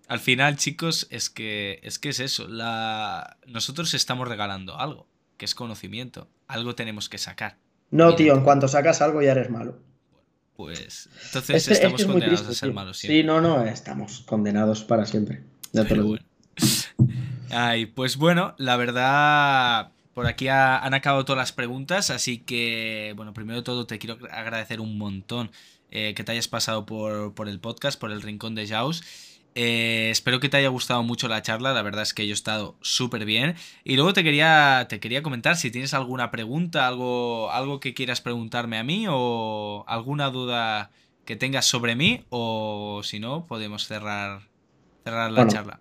Al 0.07 0.21
final, 0.21 0.57
chicos, 0.57 1.09
es 1.11 1.29
que 1.29 1.81
es 1.83 1.99
que 1.99 2.11
es 2.11 2.21
eso. 2.21 2.47
La... 2.47 3.37
Nosotros 3.49 3.95
estamos 3.95 4.29
regalando 4.29 4.79
algo 4.79 5.09
que 5.37 5.45
es 5.45 5.55
conocimiento. 5.55 6.29
Algo 6.47 6.75
tenemos 6.75 7.09
que 7.09 7.19
sacar. 7.19 7.57
No, 7.91 8.15
tío, 8.15 8.35
en 8.35 8.43
cuanto 8.43 8.69
sacas 8.69 9.01
algo 9.03 9.23
ya 9.23 9.33
eres 9.33 9.51
malo. 9.51 9.79
Pues 10.57 11.09
entonces 11.27 11.69
estamos 11.69 12.05
condenados 12.05 12.49
a 12.49 12.55
ser 12.55 12.73
malos 12.73 12.99
siempre. 12.99 13.21
Sí, 13.21 13.27
no, 13.27 13.41
no, 13.41 13.65
estamos 13.65 14.21
condenados 14.21 14.85
para 14.85 15.05
siempre. 15.05 15.43
Ya 15.73 15.85
te 15.85 15.97
lo 15.97 16.05
digo. 16.05 16.17
Ay, 17.51 17.87
pues 17.87 18.17
bueno, 18.17 18.55
la 18.59 18.77
verdad, 18.77 19.91
por 20.13 20.27
aquí 20.27 20.49
han 20.49 20.95
acabado 20.95 21.25
todas 21.25 21.39
las 21.39 21.53
preguntas, 21.53 22.11
así 22.11 22.39
que, 22.39 23.13
bueno, 23.17 23.33
primero 23.33 23.59
de 23.59 23.65
todo 23.65 23.87
te 23.87 23.99
quiero 23.99 24.19
agradecer 24.31 24.81
un 24.81 24.97
montón 24.97 25.51
eh, 25.91 26.15
que 26.15 26.25
te 26.25 26.33
hayas 26.33 26.49
pasado 26.49 26.87
por, 26.87 27.35
por, 27.35 27.49
el 27.49 27.61
podcast, 27.61 28.01
por 28.01 28.11
el 28.11 28.23
Rincón 28.23 28.55
de 28.55 28.67
Jaws. 28.67 29.03
Eh, 29.55 30.09
espero 30.11 30.41
que 30.41 30.49
te 30.49 30.57
haya 30.57 30.69
gustado 30.69 31.03
mucho 31.03 31.29
la 31.29 31.43
charla, 31.43 31.73
la 31.73 31.83
verdad 31.83 32.03
es 32.03 32.13
que 32.13 32.27
yo 32.27 32.33
he 32.33 32.35
estado 32.35 32.77
súper 32.81 33.25
bien. 33.25 33.55
Y 33.85 33.97
luego 33.97 34.13
te 34.13 34.25
quería, 34.25 34.87
te 34.89 35.01
quería 35.01 35.23
comentar 35.23 35.57
si 35.57 35.71
tienes 35.71 35.95
alguna 35.95 36.31
pregunta, 36.31 36.89
algo, 36.89 37.51
algo 37.53 37.79
que 37.81 37.95
quieras 37.95 38.21
preguntarme 38.21 38.79
a 38.79 38.85
mí 38.85 39.07
o 39.09 39.85
alguna 39.87 40.31
duda 40.31 40.91
que 41.25 41.37
tengas 41.37 41.67
sobre 41.67 41.95
mí 41.95 42.25
o 42.31 43.01
si 43.05 43.21
no, 43.21 43.47
podemos 43.47 43.87
cerrar, 43.87 44.41
cerrar 45.05 45.31
la 45.31 45.47
charla. 45.47 45.81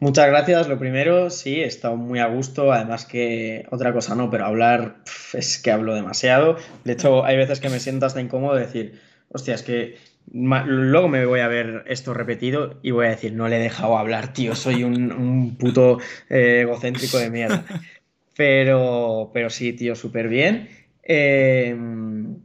Muchas 0.00 0.28
gracias. 0.28 0.66
Lo 0.66 0.78
primero, 0.78 1.28
sí, 1.28 1.56
he 1.60 1.66
estado 1.66 1.94
muy 1.96 2.20
a 2.20 2.26
gusto. 2.26 2.72
Además 2.72 3.04
que 3.04 3.66
otra 3.70 3.92
cosa 3.92 4.14
no, 4.14 4.30
pero 4.30 4.46
hablar 4.46 4.96
es 5.34 5.58
que 5.58 5.70
hablo 5.70 5.94
demasiado. 5.94 6.56
De 6.84 6.94
hecho, 6.94 7.24
hay 7.24 7.36
veces 7.36 7.60
que 7.60 7.68
me 7.68 7.80
siento 7.80 8.06
hasta 8.06 8.22
incómodo 8.22 8.54
de 8.54 8.62
decir, 8.62 9.00
hostia, 9.28 9.54
es 9.54 9.62
que 9.62 9.98
Luego 10.32 11.08
me 11.08 11.26
voy 11.26 11.40
a 11.40 11.48
ver 11.48 11.84
esto 11.88 12.14
repetido 12.14 12.78
y 12.82 12.92
voy 12.92 13.06
a 13.06 13.10
decir, 13.10 13.32
no 13.32 13.48
le 13.48 13.56
he 13.56 13.60
dejado 13.60 13.98
hablar, 13.98 14.32
tío, 14.32 14.54
soy 14.54 14.84
un, 14.84 15.56
puto 15.58 15.98
eh, 16.28 16.60
egocéntrico 16.62 17.18
de 17.18 17.30
mierda. 17.30 17.64
Pero, 18.36 19.32
pero 19.34 19.50
sí, 19.50 19.74
tío, 19.74 19.94
súper 19.94 20.28
bien. 20.28 20.70
Em, 21.02 22.38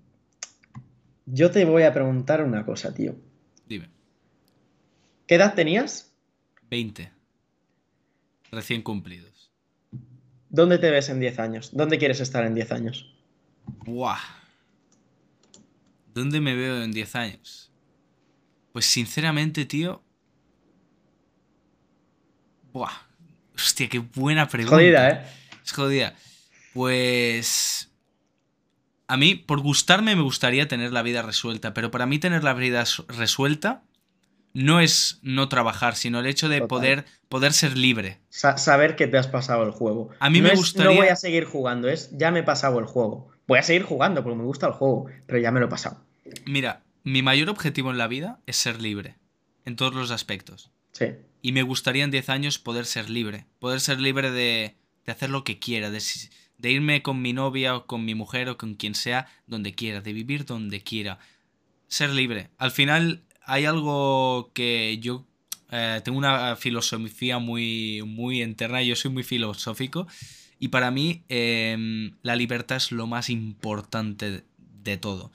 yo 1.25 1.51
te 1.51 1.63
voy 1.63 1.83
a 1.83 1.93
preguntar 1.93 2.43
una 2.43 2.65
cosa, 2.65 2.93
tío. 2.93 3.15
Dime. 3.65 3.87
¿Qué 5.25 5.35
edad 5.35 5.53
tenías? 5.53 6.13
20. 6.69 7.11
Recién 8.51 8.81
cumplidos. 8.81 9.51
¿Dónde 10.49 10.79
te 10.79 10.91
ves 10.91 11.07
en 11.09 11.19
10 11.19 11.39
años? 11.39 11.69
¿Dónde 11.73 11.97
quieres 11.97 12.19
estar 12.19 12.45
en 12.45 12.55
10 12.55 12.71
años? 12.73 13.15
Buah. 13.85 14.19
¿Dónde 16.13 16.39
me 16.39 16.55
veo 16.55 16.81
en 16.81 16.91
10 16.91 17.15
años? 17.15 17.64
Pues 18.75 18.87
sinceramente, 18.87 19.63
tío. 19.63 20.03
Buah. 22.73 22.91
Hostia, 23.55 23.87
qué 23.87 23.99
buena 23.99 24.49
pregunta. 24.49 24.75
Jodida, 24.75 25.09
¿eh? 25.11 25.25
Es 25.63 25.71
jodida. 25.71 26.13
Pues. 26.73 27.89
A 29.07 29.15
mí, 29.15 29.35
por 29.35 29.61
gustarme, 29.61 30.13
me 30.17 30.23
gustaría 30.23 30.67
tener 30.67 30.91
la 30.91 31.03
vida 31.03 31.21
resuelta. 31.21 31.73
Pero 31.73 31.89
para 31.89 32.05
mí, 32.05 32.19
tener 32.19 32.43
la 32.43 32.53
vida 32.53 32.83
resuelta 33.07 33.83
no 34.51 34.81
es 34.81 35.19
no 35.21 35.47
trabajar, 35.47 35.95
sino 35.95 36.19
el 36.19 36.25
hecho 36.25 36.49
de 36.49 36.67
poder, 36.67 37.05
poder 37.29 37.53
ser 37.53 37.77
libre. 37.77 38.19
saber 38.29 38.97
que 38.97 39.07
te 39.07 39.17
has 39.17 39.27
pasado 39.27 39.63
el 39.63 39.71
juego. 39.71 40.09
A 40.19 40.29
mí 40.29 40.41
me 40.41 40.53
gustaría. 40.53 40.91
No 40.91 40.97
voy 40.97 41.07
a 41.07 41.15
seguir 41.15 41.45
jugando, 41.45 41.87
es 41.87 42.09
ya 42.11 42.29
me 42.29 42.39
he 42.39 42.43
pasado 42.43 42.79
el 42.79 42.85
juego. 42.87 43.29
Voy 43.47 43.57
a 43.57 43.63
seguir 43.63 43.83
jugando 43.83 44.21
porque 44.21 44.37
me 44.37 44.43
gusta 44.43 44.67
el 44.67 44.73
juego, 44.73 45.05
pero 45.27 45.39
ya 45.39 45.51
me 45.51 45.61
lo 45.61 45.67
he 45.67 45.69
pasado. 45.69 46.03
Mira, 46.45 46.81
mi 47.05 47.21
mayor 47.21 47.49
objetivo 47.49 47.91
en 47.91 47.97
la 47.97 48.07
vida 48.07 48.41
es 48.47 48.57
ser 48.57 48.81
libre, 48.81 49.15
en 49.63 49.77
todos 49.77 49.93
los 49.93 50.11
aspectos. 50.11 50.71
Sí. 50.91 51.05
Y 51.41 51.51
me 51.51 51.61
gustaría 51.61 52.03
en 52.03 52.11
10 52.11 52.29
años 52.29 52.59
poder 52.59 52.85
ser 52.85 53.09
libre, 53.09 53.45
poder 53.59 53.79
ser 53.79 54.01
libre 54.01 54.31
de, 54.31 54.75
de 55.05 55.11
hacer 55.11 55.29
lo 55.29 55.43
que 55.43 55.59
quiera, 55.59 55.91
de, 55.91 56.01
de, 56.57 56.71
irme 56.71 57.03
con 57.03 57.21
mi 57.21 57.31
novia 57.31 57.75
o 57.75 57.85
con 57.85 58.03
mi 58.03 58.15
mujer 58.15 58.49
o 58.49 58.57
con 58.57 58.73
quien 58.73 58.95
sea, 58.95 59.27
donde 59.45 59.75
quiera, 59.75 60.01
de 60.01 60.13
vivir 60.13 60.45
donde 60.45 60.81
quiera. 60.81 61.19
Ser 61.87 62.09
libre. 62.09 62.49
Al 62.57 62.71
final 62.71 63.23
hay 63.43 63.65
algo 63.65 64.51
que 64.53 64.97
yo 64.99 65.27
eh, 65.71 66.01
tengo 66.03 66.17
una 66.17 66.55
filosofía 66.55 67.37
muy, 67.37 68.01
muy 68.03 68.41
interna, 68.41 68.81
yo 68.81 68.95
soy 68.95 69.11
muy 69.11 69.23
filosófico 69.23 70.07
y 70.59 70.69
para 70.69 70.89
mí 70.89 71.23
em, 71.29 72.15
la 72.23 72.35
libertad 72.35 72.77
es 72.77 72.91
lo 72.91 73.05
más 73.05 73.29
importante 73.29 74.43
de 74.57 74.97
todo. 74.97 75.31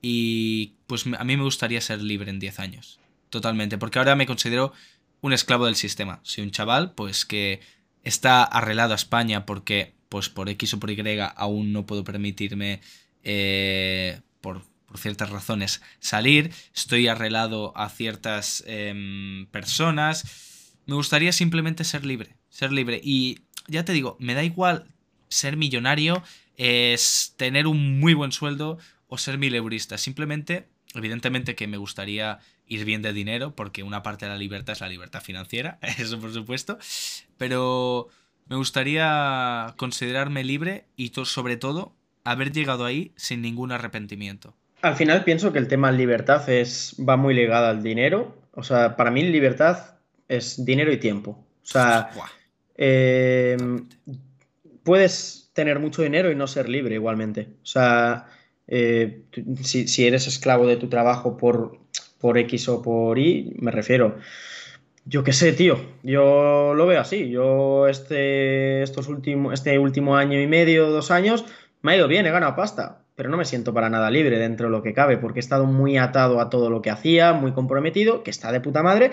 Y 0.00 0.74
pues 0.88 1.04
a 1.06 1.22
mí 1.24 1.36
me 1.36 1.44
gustaría 1.44 1.80
ser 1.80 2.02
libre 2.02 2.30
en 2.30 2.40
10 2.40 2.58
años. 2.58 2.98
Totalmente. 3.30 3.78
Porque 3.78 3.98
ahora 3.98 4.16
me 4.16 4.26
considero 4.26 4.72
un 5.20 5.32
esclavo 5.32 5.66
del 5.66 5.76
sistema. 5.76 6.18
Soy 6.22 6.44
un 6.44 6.50
chaval, 6.50 6.94
pues 6.94 7.26
que 7.26 7.60
está 8.02 8.42
arreglado 8.42 8.94
a 8.94 8.96
España 8.96 9.44
porque, 9.44 9.94
pues 10.08 10.30
por 10.30 10.48
X 10.48 10.74
o 10.74 10.80
por 10.80 10.90
Y, 10.90 10.98
aún 11.36 11.72
no 11.72 11.84
puedo 11.84 12.04
permitirme, 12.04 12.80
eh, 13.22 14.20
por, 14.40 14.64
ciertas 14.96 15.28
razones, 15.28 15.82
salir. 16.00 16.50
Estoy 16.74 17.06
arreglado 17.08 17.76
a 17.76 17.90
ciertas 17.90 18.64
em, 18.66 19.46
personas. 19.48 20.72
Me 20.86 20.94
gustaría 20.94 21.32
simplemente 21.32 21.84
ser 21.84 22.06
libre. 22.06 22.36
Ser 22.48 22.72
libre. 22.72 22.98
Y 23.04 23.40
ya 23.66 23.84
te 23.84 23.92
digo, 23.92 24.16
me 24.18 24.32
da 24.32 24.42
igual 24.42 24.86
ser 25.28 25.58
millonario, 25.58 26.22
es 26.56 27.34
tener 27.36 27.66
un 27.66 28.00
muy 28.00 28.14
buen 28.14 28.32
sueldo 28.32 28.78
o 29.06 29.18
ser 29.18 29.36
mileurista. 29.36 29.98
Simplemente, 29.98 30.68
evidentemente 30.98 31.54
que 31.54 31.66
me 31.66 31.76
gustaría 31.76 32.38
ir 32.66 32.84
bien 32.84 33.02
de 33.02 33.12
dinero, 33.12 33.54
porque 33.54 33.82
una 33.82 34.02
parte 34.02 34.26
de 34.26 34.32
la 34.32 34.38
libertad 34.38 34.72
es 34.72 34.80
la 34.80 34.88
libertad 34.88 35.22
financiera, 35.22 35.78
eso 35.98 36.20
por 36.20 36.32
supuesto, 36.32 36.78
pero 37.36 38.08
me 38.48 38.56
gustaría 38.56 39.74
considerarme 39.76 40.44
libre 40.44 40.86
y 40.96 41.12
sobre 41.24 41.56
todo 41.56 41.94
haber 42.24 42.52
llegado 42.52 42.84
ahí 42.84 43.12
sin 43.16 43.42
ningún 43.42 43.72
arrepentimiento. 43.72 44.54
Al 44.82 44.96
final 44.96 45.24
pienso 45.24 45.52
que 45.52 45.58
el 45.58 45.68
tema 45.68 45.90
libertad 45.90 46.48
es, 46.48 46.94
va 46.98 47.16
muy 47.16 47.34
ligado 47.34 47.66
al 47.66 47.82
dinero. 47.82 48.36
O 48.52 48.62
sea, 48.62 48.96
para 48.96 49.10
mí 49.10 49.22
libertad 49.22 49.96
es 50.28 50.64
dinero 50.64 50.92
y 50.92 50.98
tiempo. 50.98 51.44
O 51.62 51.66
sea, 51.66 52.10
em, 52.76 53.88
puedes 54.84 55.50
tener 55.52 55.80
mucho 55.80 56.02
dinero 56.02 56.30
y 56.30 56.36
no 56.36 56.46
ser 56.46 56.68
libre 56.68 56.94
igualmente. 56.94 57.48
O 57.62 57.66
sea, 57.66 58.26
eh, 58.68 59.22
si, 59.62 60.06
eres 60.06 60.26
esclavo 60.26 60.66
de 60.66 60.76
tu 60.76 60.88
trabajo 60.88 61.36
por, 61.36 61.78
por 62.20 62.38
X 62.38 62.68
o 62.68 62.82
por 62.82 63.18
Y, 63.18 63.54
me 63.58 63.70
refiero. 63.70 64.18
Yo 65.04 65.24
qué 65.24 65.32
sé, 65.32 65.52
tío. 65.52 65.80
Yo 66.02 66.74
lo 66.74 66.86
veo 66.86 67.00
así. 67.00 67.30
Yo 67.30 67.88
este, 67.88 68.82
estos 68.82 69.08
este 69.52 69.78
último 69.78 70.16
año 70.16 70.40
y 70.40 70.46
medio, 70.46 70.90
dos 70.90 71.10
años, 71.10 71.46
me 71.82 71.92
ha 71.92 71.96
ido 71.96 72.08
bien, 72.08 72.26
he 72.26 72.30
ganado 72.30 72.56
pasta, 72.56 73.02
pero 73.14 73.30
no 73.30 73.36
me 73.36 73.44
siento 73.44 73.72
para 73.72 73.88
nada 73.88 74.10
libre 74.10 74.38
dentro 74.38 74.66
de 74.66 74.72
lo 74.72 74.82
que 74.82 74.92
cabe, 74.94 75.16
porque 75.16 75.38
he 75.38 75.40
estado 75.40 75.64
muy 75.64 75.96
atado 75.96 76.40
a 76.40 76.50
todo 76.50 76.70
lo 76.70 76.82
que 76.82 76.90
hacía, 76.90 77.32
muy 77.32 77.52
comprometido, 77.52 78.22
que 78.22 78.30
está 78.30 78.52
de 78.52 78.60
puta 78.60 78.82
madre, 78.82 79.12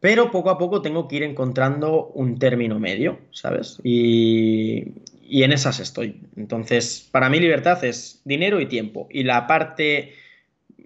pero 0.00 0.30
poco 0.30 0.50
a 0.50 0.58
poco 0.58 0.80
tengo 0.80 1.08
que 1.08 1.16
ir 1.16 1.22
encontrando 1.24 2.06
un 2.14 2.38
término 2.38 2.78
medio, 2.78 3.18
¿sabes? 3.32 3.80
Y, 3.82 4.94
en 5.30 5.52
esas 5.52 5.80
estoy. 5.80 6.20
Entonces, 6.36 7.08
para 7.10 7.28
mí 7.28 7.40
libertad 7.40 7.82
es 7.84 8.20
dinero 8.24 8.60
y 8.60 8.66
tiempo. 8.66 9.08
Y 9.10 9.24
la 9.24 9.46
parte 9.46 10.14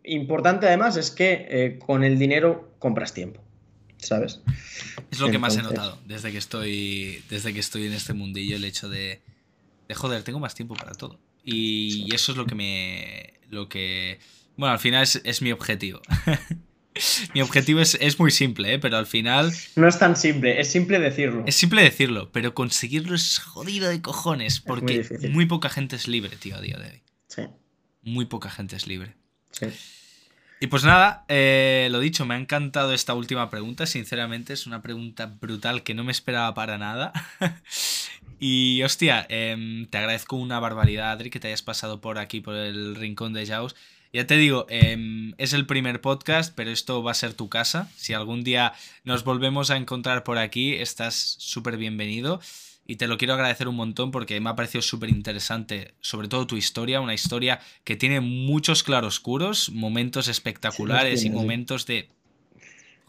importante 0.04 0.66
además 0.66 0.96
es 0.96 1.10
que 1.10 1.46
eh, 1.48 1.78
con 1.78 2.04
el 2.04 2.18
dinero 2.18 2.74
compras 2.78 3.14
tiempo. 3.14 3.40
¿sabes? 3.98 4.40
Es 5.10 5.20
lo 5.20 5.30
que 5.30 5.38
más 5.38 5.56
he 5.56 5.62
notado 5.62 5.98
desde 6.06 6.32
que 6.32 6.38
estoy 6.38 7.22
desde 7.30 7.54
que 7.54 7.60
estoy 7.60 7.86
en 7.86 7.92
este 7.92 8.12
mundillo, 8.12 8.56
el 8.56 8.64
hecho 8.64 8.88
de, 8.88 9.22
de 9.88 9.94
joder, 9.94 10.22
tengo 10.22 10.40
más 10.40 10.54
tiempo 10.54 10.74
para 10.74 10.92
todo. 10.92 11.18
Y 11.44 12.14
eso 12.14 12.32
es 12.32 12.38
lo 12.38 12.46
que 12.46 12.54
me... 12.54 13.34
Lo 13.50 13.68
que... 13.68 14.20
Bueno, 14.56 14.72
al 14.72 14.78
final 14.78 15.02
es, 15.02 15.42
mi 15.42 15.50
objetivo. 15.50 16.00
mi 17.34 17.40
objetivo 17.40 17.80
es, 17.80 18.18
muy 18.18 18.30
simple, 18.30 18.74
¿eh? 18.74 18.78
pero 18.78 18.96
al 18.96 19.06
final... 19.06 19.52
No 19.76 19.88
es 19.88 19.98
tan 19.98 20.16
simple, 20.16 20.60
es 20.60 20.70
simple 20.70 20.98
decirlo. 20.98 21.44
Es 21.46 21.54
simple 21.54 21.82
decirlo, 21.82 22.30
pero 22.32 22.54
conseguirlo 22.54 23.14
es 23.14 23.38
jodido 23.38 23.88
de 23.88 24.02
cojones, 24.02 24.60
porque 24.60 25.06
muy, 25.30 25.46
poca 25.46 25.68
gente 25.68 25.96
es 25.96 26.08
libre, 26.08 26.36
tío, 26.36 26.56
a 26.56 26.60
día 26.60 26.78
de 26.78 26.90
hoy. 26.90 27.02
Sí. 27.28 27.42
Muy 28.02 28.26
poca 28.26 28.50
gente 28.50 28.76
es 28.76 28.86
libre. 28.86 29.14
Sí. 29.52 29.66
Y 30.62 30.68
pues 30.68 30.84
nada, 30.84 31.24
eh, 31.28 31.88
lo 31.90 31.98
dicho, 31.98 32.24
me 32.24 32.34
ha 32.34 32.38
encantado 32.38 32.92
esta 32.92 33.14
última 33.14 33.50
pregunta, 33.50 33.84
sinceramente 33.84 34.52
es 34.52 34.66
una 34.66 34.80
pregunta 34.80 35.26
brutal 35.26 35.82
que 35.82 35.92
no 35.92 36.04
me 36.04 36.12
esperaba 36.12 36.54
para 36.54 36.78
nada. 36.78 37.12
y 38.38 38.80
hostia, 38.84 39.26
em, 39.28 39.86
te 39.86 39.98
agradezco 39.98 40.36
una 40.36 40.60
barbaridad, 40.60 41.10
Adri, 41.10 41.30
que 41.30 41.40
te 41.40 41.48
hayas 41.48 41.62
pasado 41.62 42.00
por 42.00 42.18
aquí, 42.18 42.40
por 42.40 42.54
el 42.54 42.94
rincón 42.94 43.32
de 43.32 43.44
Jaws. 43.44 43.74
Ya 44.12 44.26
te 44.26 44.36
digo, 44.36 44.66
em, 44.68 45.32
es 45.38 45.54
el 45.54 45.64
primer 45.64 46.02
podcast, 46.02 46.54
pero 46.54 46.70
esto 46.70 47.02
va 47.02 47.12
a 47.12 47.14
ser 47.14 47.32
tu 47.32 47.48
casa. 47.48 47.90
Si 47.96 48.12
algún 48.12 48.44
día 48.44 48.74
nos 49.04 49.24
volvemos 49.24 49.70
a 49.70 49.78
encontrar 49.78 50.22
por 50.22 50.36
aquí, 50.36 50.74
estás 50.74 51.14
súper 51.38 51.78
bienvenido 51.78 52.38
y 52.86 52.96
te 52.96 53.06
lo 53.06 53.16
quiero 53.16 53.32
agradecer 53.32 53.68
un 53.68 53.76
montón 53.76 54.10
porque 54.10 54.38
me 54.38 54.50
ha 54.50 54.54
parecido 54.54 54.82
súper 54.82 55.08
interesante, 55.08 55.94
sobre 56.02 56.28
todo 56.28 56.46
tu 56.46 56.58
historia, 56.58 57.00
una 57.00 57.14
historia 57.14 57.60
que 57.84 57.96
tiene 57.96 58.20
muchos 58.20 58.82
claroscuros, 58.82 59.70
momentos 59.70 60.28
espectaculares 60.28 61.24
y 61.24 61.30
momentos 61.30 61.86
de 61.86 62.10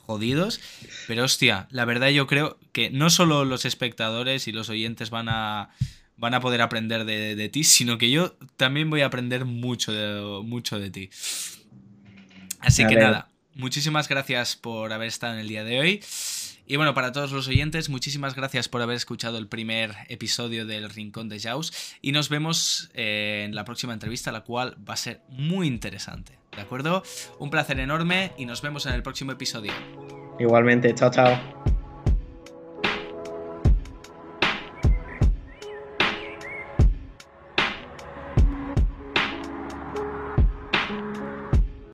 jodidos, 0.06 0.62
pero 1.08 1.26
hostia, 1.26 1.68
la 1.70 1.84
verdad 1.84 2.10
yo 2.10 2.28
creo 2.28 2.58
que 2.72 2.92
no 2.92 3.10
solo 3.10 3.44
los 3.44 3.66
espectadores 3.66 4.48
y 4.48 4.54
los 4.54 4.70
oyentes 4.70 5.10
van 5.10 5.28
a, 5.28 5.70
van 6.18 6.34
a 6.34 6.40
poder 6.40 6.62
aprender 6.62 7.06
de, 7.06 7.50
ti, 7.50 7.64
sino 7.64 7.98
que 7.98 8.10
yo 8.10 8.36
también 8.58 8.90
voy 8.90 9.02
a 9.02 9.08
aprender 9.08 9.46
mucho 9.46 9.92
de, 9.92 10.44
mucho 10.44 10.80
de 10.80 10.90
ti. 10.90 11.10
Así 12.60 12.86
que 12.88 12.96
nada, 12.96 13.30
muchísimas 13.56 14.08
gracias 14.08 14.56
por 14.56 14.94
haber 14.94 15.08
estado 15.08 15.34
en 15.34 15.40
el 15.40 15.48
día 15.48 15.64
de 15.64 15.80
hoy. 15.80 16.02
Y 16.66 16.78
bueno, 16.78 16.94
para 16.94 17.12
todos 17.12 17.32
los 17.32 17.48
oyentes, 17.48 17.90
muchísimas 17.90 18.36
gracias 18.36 18.70
por 18.70 18.82
haber 18.82 18.96
escuchado 18.96 19.38
el 19.38 19.48
primer 19.48 19.96
episodio 20.08 20.66
del 20.66 20.90
Rincón 20.90 21.28
de 21.28 21.40
Jaws 21.40 21.74
y 22.02 22.14
nos 22.14 22.30
vemos 22.30 22.90
eh, 22.94 23.44
en 23.46 23.54
la 23.54 23.66
próxima 23.66 23.94
entrevista, 23.94 24.32
la 24.32 24.42
cual 24.42 24.78
va 24.88 24.94
a 24.94 24.98
ser 24.98 25.22
muy 25.28 25.68
interesante. 25.68 26.40
¿De 26.56 26.62
acuerdo? 26.62 27.04
Un 27.40 27.50
placer 27.50 27.80
enorme 27.80 28.32
y 28.38 28.46
nos 28.46 28.62
vemos 28.62 28.86
en 28.86 28.94
el 28.94 29.04
próximo 29.04 29.34
episodio. 29.34 29.74
Igualmente, 30.40 30.94
chao, 30.96 31.12
chao. 31.12 31.73